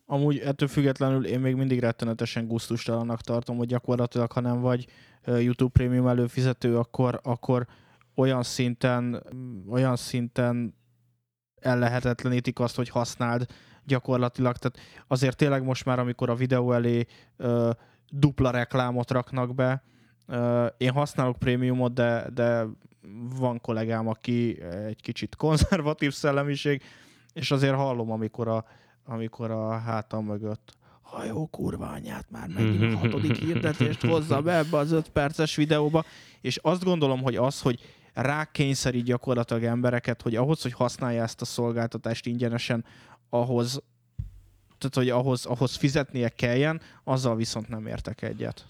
Amúgy 0.05 0.37
ettől 0.37 0.67
függetlenül 0.67 1.25
én 1.25 1.39
még 1.39 1.55
mindig 1.55 1.79
rettenetesen 1.79 2.47
gusztustalannak 2.47 3.21
tartom, 3.21 3.57
hogy 3.57 3.67
gyakorlatilag, 3.67 4.31
ha 4.31 4.39
nem 4.39 4.61
vagy 4.61 4.85
YouTube 5.25 5.71
Premium 5.71 6.07
előfizető, 6.07 6.77
akkor, 6.77 7.19
akkor 7.23 7.67
olyan 8.15 8.43
szinten, 8.43 9.23
olyan 9.69 9.95
szinten 9.95 10.75
ellehetetlenítik 11.59 12.59
azt, 12.59 12.75
hogy 12.75 12.89
használd 12.89 13.45
gyakorlatilag. 13.85 14.57
Tehát 14.57 14.79
azért 15.07 15.37
tényleg 15.37 15.63
most 15.63 15.85
már, 15.85 15.99
amikor 15.99 16.29
a 16.29 16.35
videó 16.35 16.71
elé 16.71 17.05
ö, 17.37 17.71
dupla 18.09 18.49
reklámot 18.49 19.11
raknak 19.11 19.55
be, 19.55 19.83
ö, 20.27 20.65
én 20.77 20.91
használok 20.91 21.37
prémiumot, 21.37 21.93
de, 21.93 22.29
de 22.33 22.65
van 23.39 23.61
kollégám, 23.61 24.07
aki 24.07 24.61
egy 24.61 25.01
kicsit 25.01 25.35
konzervatív 25.35 26.13
szellemiség, 26.13 26.81
és 27.33 27.51
azért 27.51 27.75
hallom, 27.75 28.11
amikor 28.11 28.47
a, 28.47 28.65
amikor 29.05 29.51
a 29.51 29.77
hátam 29.77 30.25
mögött 30.25 30.77
ha 31.13 31.23
jó 31.23 31.45
kurva 31.45 31.85
anyát, 31.85 32.25
már 32.29 32.47
megint 32.47 32.93
a 32.93 32.97
hatodik 32.97 33.35
hirdetést 33.35 34.01
hozza 34.01 34.41
be 34.41 34.57
ebbe 34.57 34.77
az 34.77 34.91
öt 34.91 35.09
perces 35.09 35.55
videóba, 35.55 36.03
és 36.41 36.57
azt 36.61 36.83
gondolom, 36.83 37.21
hogy 37.21 37.35
az, 37.35 37.61
hogy 37.61 37.79
rákényszerít 38.13 39.03
gyakorlatilag 39.03 39.63
embereket, 39.63 40.21
hogy 40.21 40.35
ahhoz, 40.35 40.61
hogy 40.61 40.73
használja 40.73 41.23
ezt 41.23 41.41
a 41.41 41.45
szolgáltatást 41.45 42.25
ingyenesen, 42.25 42.85
ahhoz, 43.29 43.81
tehát, 44.77 44.95
hogy 44.95 45.09
ahhoz, 45.09 45.45
ahhoz 45.45 45.75
fizetnie 45.75 46.29
kelljen, 46.29 46.81
azzal 47.03 47.35
viszont 47.35 47.67
nem 47.67 47.87
értek 47.87 48.21
egyet. 48.21 48.65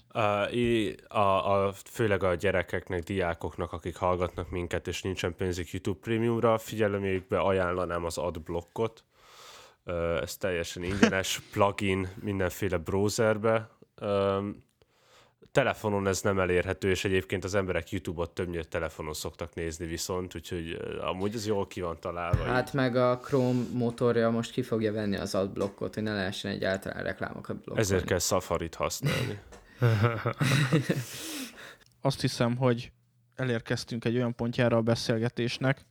I- 0.52 0.96
a, 1.08 1.18
a, 1.18 1.72
főleg 1.72 2.22
a 2.22 2.34
gyerekeknek, 2.34 3.02
diákoknak, 3.02 3.72
akik 3.72 3.96
hallgatnak 3.96 4.50
minket, 4.50 4.88
és 4.88 5.02
nincsen 5.02 5.34
pénzük 5.36 5.70
YouTube 5.70 5.98
Premiumra, 6.00 6.58
figyelemékbe 6.58 7.38
ajánlanám 7.38 8.04
az 8.04 8.18
adblockot. 8.18 9.04
Ez 10.20 10.36
teljesen 10.36 10.82
ingyenes 10.82 11.40
plugin 11.52 12.08
mindenféle 12.22 12.76
browserbe. 12.76 13.70
Telefonon 15.52 16.06
ez 16.06 16.22
nem 16.22 16.38
elérhető, 16.38 16.90
és 16.90 17.04
egyébként 17.04 17.44
az 17.44 17.54
emberek 17.54 17.90
YouTube-ot 17.90 18.30
többnyire 18.30 18.64
telefonon 18.64 19.12
szoktak 19.12 19.54
nézni 19.54 19.86
viszont, 19.86 20.34
úgyhogy 20.34 20.78
amúgy 21.00 21.34
ez 21.34 21.46
jól 21.46 21.66
ki 21.66 21.80
van 21.80 22.00
találva. 22.00 22.44
Hát 22.44 22.72
meg 22.72 22.96
a 22.96 23.18
Chrome 23.18 23.62
motorja 23.72 24.30
most 24.30 24.52
ki 24.52 24.62
fogja 24.62 24.92
venni 24.92 25.16
az 25.16 25.34
adblockot, 25.34 25.94
hogy 25.94 26.02
ne 26.02 26.14
lehessen 26.14 26.50
egyáltalán 26.50 27.02
reklámokat 27.02 27.56
blokkolni. 27.56 27.80
Ezért 27.80 28.04
kell 28.04 28.18
Safari-t 28.18 28.74
használni. 28.74 29.38
Azt 32.00 32.20
hiszem, 32.20 32.56
hogy 32.56 32.92
elérkeztünk 33.34 34.04
egy 34.04 34.16
olyan 34.16 34.34
pontjára 34.34 34.76
a 34.76 34.82
beszélgetésnek, 34.82 35.84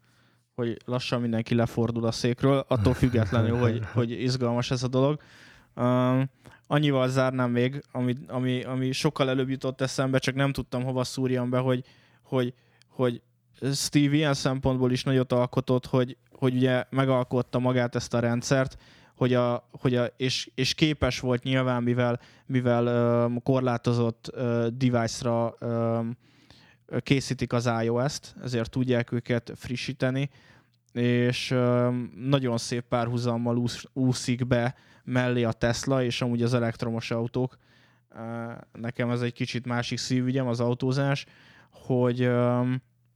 hogy 0.55 0.77
lassan 0.85 1.21
mindenki 1.21 1.55
lefordul 1.55 2.05
a 2.05 2.11
székről, 2.11 2.65
attól 2.67 2.93
függetlenül, 2.93 3.57
hogy, 3.57 3.81
hogy 3.93 4.11
izgalmas 4.11 4.71
ez 4.71 4.84
a 4.84 4.88
dolog. 4.88 5.21
Um, 5.75 6.30
annyival 6.67 7.07
zárnám 7.09 7.51
még, 7.51 7.84
ami, 7.91 8.15
ami, 8.27 8.63
ami 8.63 8.91
sokkal 8.91 9.30
előbb 9.30 9.49
jutott 9.49 9.81
eszembe, 9.81 10.17
csak 10.17 10.35
nem 10.35 10.51
tudtam 10.51 10.84
hova 10.84 11.03
szúrjam 11.03 11.49
be, 11.49 11.57
hogy, 11.57 11.84
hogy, 12.21 12.53
hogy 12.88 13.21
Steve 13.73 14.15
ilyen 14.15 14.34
szempontból 14.34 14.91
is 14.91 15.03
nagyot 15.03 15.31
alkotott, 15.31 15.85
hogy, 15.85 16.17
hogy 16.31 16.55
ugye 16.55 16.84
megalkotta 16.89 17.59
magát 17.59 17.95
ezt 17.95 18.13
a 18.13 18.19
rendszert, 18.19 18.77
hogy 19.15 19.34
a, 19.34 19.69
hogy 19.71 19.95
a, 19.95 20.05
és, 20.17 20.51
és 20.55 20.73
képes 20.73 21.19
volt 21.19 21.43
nyilván, 21.43 21.84
mivel, 21.84 22.19
mivel 22.45 23.25
um, 23.25 23.43
korlátozott 23.43 24.31
uh, 24.35 24.67
device-ra 24.67 25.55
um, 25.61 26.17
készítik 26.99 27.53
az 27.53 27.70
iOS-t, 27.84 28.36
ezért 28.44 28.70
tudják 28.70 29.11
őket 29.11 29.52
frissíteni, 29.56 30.30
és 30.94 31.56
nagyon 32.15 32.57
szép 32.57 32.84
párhuzammal 32.84 33.57
úsz, 33.57 33.84
úszik 33.94 34.48
be 34.48 34.76
mellé 35.03 35.44
a 35.44 35.52
Tesla, 35.52 36.03
és 36.03 36.22
amúgy 36.22 36.44
az 36.44 36.53
elektromos 36.53 37.11
autók. 37.11 37.57
Nekem 38.72 39.10
ez 39.10 39.22
egy 39.22 39.34
kicsit 39.34 39.65
másik 39.65 39.98
szívügyem, 39.98 40.48
az 40.48 40.60
autózás, 40.60 41.26
hogy, 41.72 42.30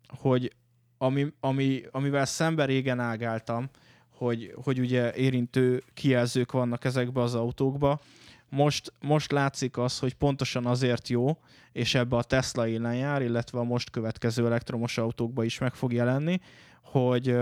hogy 0.08 0.56
ami, 0.98 1.34
ami, 1.40 1.84
amivel 1.92 2.26
szemben 2.26 2.68
régen 2.68 3.00
ágáltam, 3.00 3.70
hogy, 4.10 4.54
hogy 4.64 4.80
ugye 4.80 5.14
érintő 5.14 5.84
kijelzők 5.94 6.52
vannak 6.52 6.86
ezekbe 6.86 7.22
az 7.22 7.36
autókba, 7.36 8.02
most, 8.50 8.94
most 9.02 9.32
látszik 9.32 9.78
az, 9.78 10.00
hogy 10.00 10.14
pontosan 10.14 10.66
azért 10.66 11.08
jó, 11.08 11.38
és 11.72 11.96
ebbe 11.96 12.16
a 12.16 12.24
Tesla 12.24 12.68
élen 12.68 12.96
jár, 12.96 13.22
illetve 13.22 13.60
a 13.60 13.64
most 13.64 13.90
következő 13.90 14.46
elektromos 14.46 14.98
autókba 14.98 15.44
is 15.44 15.58
meg 15.58 15.74
fog 15.74 15.94
jelenni, 15.94 16.40
hogy, 16.82 17.38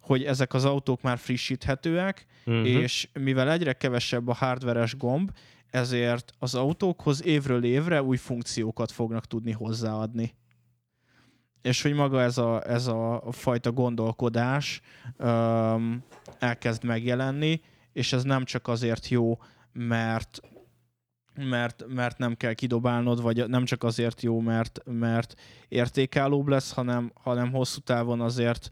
hogy 0.00 0.24
ezek 0.24 0.54
az 0.54 0.64
autók 0.64 1.02
már 1.02 1.18
frissíthetőek, 1.18 2.26
Mhm. 2.44 2.64
és 2.64 3.08
mivel 3.12 3.50
egyre 3.50 3.72
kevesebb 3.72 4.28
a 4.28 4.34
hardveres 4.34 4.96
gomb, 4.96 5.30
ezért 5.70 6.32
az 6.38 6.54
autókhoz 6.54 7.24
évről 7.24 7.64
évre 7.64 8.02
új 8.02 8.16
funkciókat 8.16 8.92
fognak 8.92 9.26
tudni 9.26 9.52
hozzáadni. 9.52 10.34
És 11.62 11.82
hogy 11.82 11.92
maga 11.92 12.22
ez 12.22 12.38
a, 12.38 12.70
ez 12.70 12.86
a 12.86 13.22
fajta 13.30 13.72
gondolkodás 13.72 14.80
um, 15.18 16.04
elkezd 16.38 16.84
megjelenni, 16.84 17.60
és 17.92 18.12
ez 18.12 18.22
nem 18.22 18.44
csak 18.44 18.68
azért 18.68 19.08
jó, 19.08 19.38
mert 19.74 20.40
mert, 21.34 21.84
mert 21.88 22.18
nem 22.18 22.34
kell 22.34 22.52
kidobálnod, 22.52 23.22
vagy 23.22 23.48
nem 23.48 23.64
csak 23.64 23.82
azért 23.82 24.22
jó, 24.22 24.40
mert, 24.40 24.80
mert 24.84 25.34
értékállóbb 25.68 26.48
lesz, 26.48 26.72
hanem, 26.72 27.12
hanem 27.14 27.52
hosszú 27.52 27.80
távon 27.80 28.20
azért, 28.20 28.68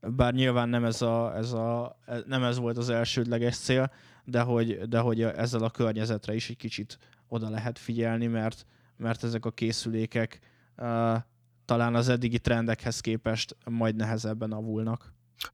bár 0.00 0.34
nyilván 0.34 0.68
nem 0.68 0.84
ez, 0.84 1.02
a, 1.02 1.36
ez, 1.36 1.52
a, 1.52 1.98
nem 2.26 2.42
ez 2.42 2.58
volt 2.58 2.76
az 2.76 2.88
elsődleges 2.88 3.56
cél, 3.56 3.92
de 4.24 4.40
hogy, 4.40 4.88
de 4.88 4.98
hogy 4.98 5.22
ezzel 5.22 5.62
a 5.62 5.70
környezetre 5.70 6.34
is 6.34 6.50
egy 6.50 6.56
kicsit 6.56 6.98
oda 7.28 7.50
lehet 7.50 7.78
figyelni, 7.78 8.26
mert, 8.26 8.66
mert 8.96 9.24
ezek 9.24 9.44
a 9.44 9.50
készülékek 9.50 10.40
uh, 10.76 11.16
talán 11.64 11.94
az 11.94 12.08
eddigi 12.08 12.38
trendekhez 12.38 13.00
képest 13.00 13.56
majd 13.70 13.96
nehezebben 13.96 14.52
avulnak. 14.52 15.12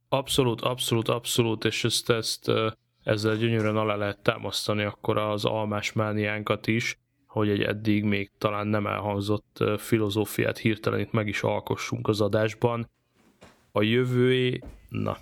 Abszolút, 0.09 0.60
abszolút, 0.60 1.09
abszolút, 1.09 1.64
és 1.64 1.85
ezt, 1.85 2.10
ezt 2.10 2.51
ezzel 3.11 3.37
gyönyörűen 3.37 3.77
alá 3.77 3.95
lehet 3.95 4.19
támasztani 4.19 4.82
akkor 4.82 5.19
az 5.19 5.45
almás 5.45 5.93
mániánkat 5.93 6.66
is, 6.66 6.99
hogy 7.27 7.49
egy 7.49 7.62
eddig 7.62 8.05
még 8.05 8.31
talán 8.39 8.66
nem 8.66 8.87
elhangzott 8.87 9.65
filozófiát 9.78 10.59
hirtelen 10.59 11.01
itt 11.01 11.12
meg 11.12 11.28
is 11.28 11.43
alkossunk 11.43 12.09
az 12.09 12.20
adásban. 12.20 12.91
A 13.73 13.82
jövőé, 13.82 14.61
na, 14.89 15.16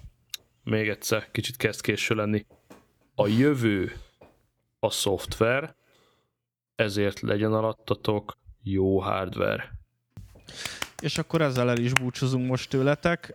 még 0.64 0.88
egyszer, 0.88 1.30
kicsit 1.30 1.56
kezd 1.56 1.80
késő 1.80 2.14
lenni. 2.14 2.46
A 3.14 3.26
jövő 3.26 3.92
a 4.78 4.90
szoftver, 4.90 5.74
ezért 6.74 7.20
legyen 7.20 7.52
alattatok 7.52 8.36
jó 8.62 9.00
hardware. 9.00 9.70
És 11.02 11.18
akkor 11.18 11.42
ezzel 11.42 11.70
el 11.70 11.78
is 11.78 11.92
búcsúzunk 11.92 12.48
most 12.48 12.70
tőletek. 12.70 13.32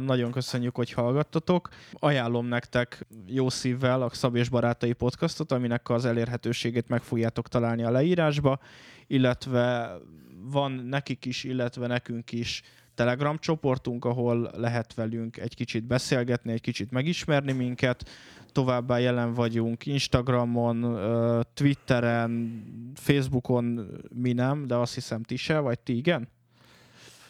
Nagyon 0.00 0.30
köszönjük, 0.30 0.76
hogy 0.76 0.92
hallgattatok. 0.92 1.68
Ajánlom 1.92 2.46
nektek 2.46 3.06
jó 3.26 3.48
szívvel 3.48 4.02
a 4.02 4.08
Szab 4.08 4.36
és 4.36 4.48
Barátai 4.48 4.92
podcastot, 4.92 5.52
aminek 5.52 5.88
az 5.88 6.04
elérhetőségét 6.04 6.88
meg 6.88 7.02
fogjátok 7.02 7.48
találni 7.48 7.82
a 7.82 7.90
leírásba, 7.90 8.58
illetve 9.06 9.96
van 10.50 10.72
nekik 10.72 11.24
is, 11.24 11.44
illetve 11.44 11.86
nekünk 11.86 12.32
is 12.32 12.62
Telegram 12.94 13.38
csoportunk, 13.38 14.04
ahol 14.04 14.50
lehet 14.56 14.94
velünk 14.94 15.36
egy 15.36 15.54
kicsit 15.54 15.84
beszélgetni, 15.84 16.52
egy 16.52 16.60
kicsit 16.60 16.90
megismerni 16.90 17.52
minket. 17.52 18.10
Továbbá 18.52 18.98
jelen 18.98 19.34
vagyunk 19.34 19.86
Instagramon, 19.86 20.98
Twitteren, 21.54 22.64
Facebookon 22.94 23.88
mi 24.14 24.32
nem, 24.32 24.66
de 24.66 24.74
azt 24.74 24.94
hiszem 24.94 25.22
ti 25.22 25.36
se, 25.36 25.58
vagy 25.58 25.78
ti 25.78 25.96
igen? 25.96 26.28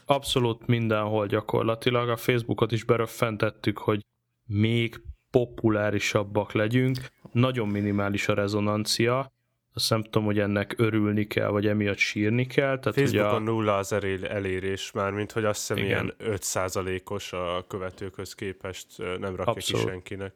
Abszolút 0.06 0.66
mindenhol 0.66 1.26
gyakorlatilag. 1.26 2.08
A 2.08 2.16
Facebookot 2.16 2.72
is 2.72 2.84
beröffentettük, 2.84 3.78
hogy 3.78 4.00
még 4.46 5.02
populárisabbak 5.30 6.52
legyünk. 6.52 6.98
Nagyon 7.32 7.68
minimális 7.68 8.28
a 8.28 8.34
rezonancia. 8.34 9.32
Azt 9.74 9.90
nem 9.90 10.02
tudom, 10.02 10.24
hogy 10.24 10.38
ennek 10.38 10.74
örülni 10.76 11.26
kell, 11.26 11.48
vagy 11.48 11.66
emiatt 11.66 11.96
sírni 11.96 12.46
kell. 12.46 12.78
Tehát, 12.78 12.98
Facebookon 12.98 13.42
ugye 13.42 13.50
a... 13.50 13.54
nulla 13.54 13.76
az 13.76 13.92
elérés 14.22 14.92
már, 14.92 15.12
mint 15.12 15.32
hogy 15.32 15.44
azt 15.44 15.58
hiszem 15.58 15.76
Igen. 15.76 16.14
ilyen 16.18 16.38
5%-os 16.40 17.32
a 17.32 17.64
követőkhöz 17.68 18.34
képest 18.34 18.86
nem 18.98 19.36
rakja 19.36 19.52
Abszolút. 19.52 19.84
ki 19.84 19.90
senkinek. 19.90 20.34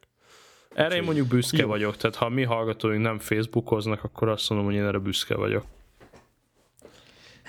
Erre 0.75 0.97
én 0.97 1.03
mondjuk 1.03 1.29
büszke 1.29 1.63
Jó. 1.63 1.69
vagyok, 1.69 1.97
tehát 1.97 2.17
ha 2.17 2.29
mi 2.29 2.43
hallgatóink 2.43 3.03
nem 3.03 3.19
Facebookoznak, 3.19 4.05
akkor 4.05 4.29
azt 4.29 4.49
mondom, 4.49 4.67
hogy 4.67 4.77
én 4.77 4.85
erre 4.85 4.99
büszke 4.99 5.35
vagyok. 5.35 5.65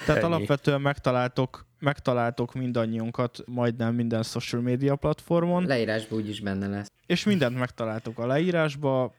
Tehát 0.05 0.23
Ennyi. 0.23 0.33
alapvetően 0.33 0.81
megtaláltok, 0.81 1.65
megtaláltok 1.79 2.53
mindannyiunkat 2.53 3.43
majdnem 3.45 3.95
minden 3.95 4.23
social 4.23 4.61
media 4.61 4.95
platformon. 4.95 5.65
Leírásban 5.65 6.19
úgyis 6.19 6.39
benne 6.39 6.67
lesz. 6.67 6.87
És 7.05 7.23
mindent 7.23 7.57
megtaláltok 7.57 8.19
a 8.19 8.27
leírásba, 8.27 9.13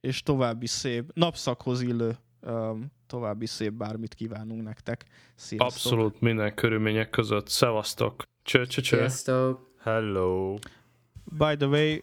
és 0.00 0.22
további 0.22 0.66
szép, 0.66 1.10
napszakhoz 1.14 1.80
illő 1.80 2.16
um, 2.40 2.86
további 3.06 3.46
szép 3.46 3.72
bármit 3.72 4.14
kívánunk 4.14 4.62
nektek. 4.62 5.04
Sziasztok. 5.34 5.70
Abszolút 5.70 6.20
minden 6.20 6.54
körülmények 6.54 7.10
között. 7.10 7.48
Szevasztok! 7.48 8.22
Cső, 8.42 8.66
cső, 8.66 8.82
cső. 8.82 8.96
Sziasztok! 8.96 9.70
Hello! 9.78 10.54
By 11.24 11.56
the 11.56 11.66
way, 11.66 11.96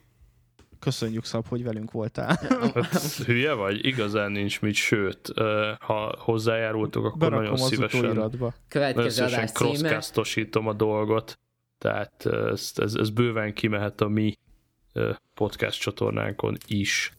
köszönjük 0.85 1.25
Szab, 1.25 1.47
hogy 1.47 1.63
velünk 1.63 1.91
voltál. 1.91 2.39
Hát, 2.73 3.13
hülye 3.25 3.53
vagy? 3.53 3.85
Igazán 3.85 4.31
nincs 4.31 4.61
mit, 4.61 4.73
sőt, 4.73 5.33
ha 5.79 6.15
hozzájárultok, 6.19 7.05
akkor 7.05 7.17
Berakom 7.17 7.43
nagyon 7.43 7.57
szívesen, 7.57 8.31
Következő 8.67 9.23
adás 9.23 9.51
címe. 9.51 9.99
a 10.67 10.73
dolgot, 10.73 11.39
tehát 11.77 12.25
ez, 12.25 12.71
ez, 12.75 12.93
ez 12.93 13.09
bőven 13.09 13.53
kimehet 13.53 14.01
a 14.01 14.07
mi 14.07 14.37
podcast 15.33 15.79
csatornánkon 15.79 16.57
is. 16.67 17.13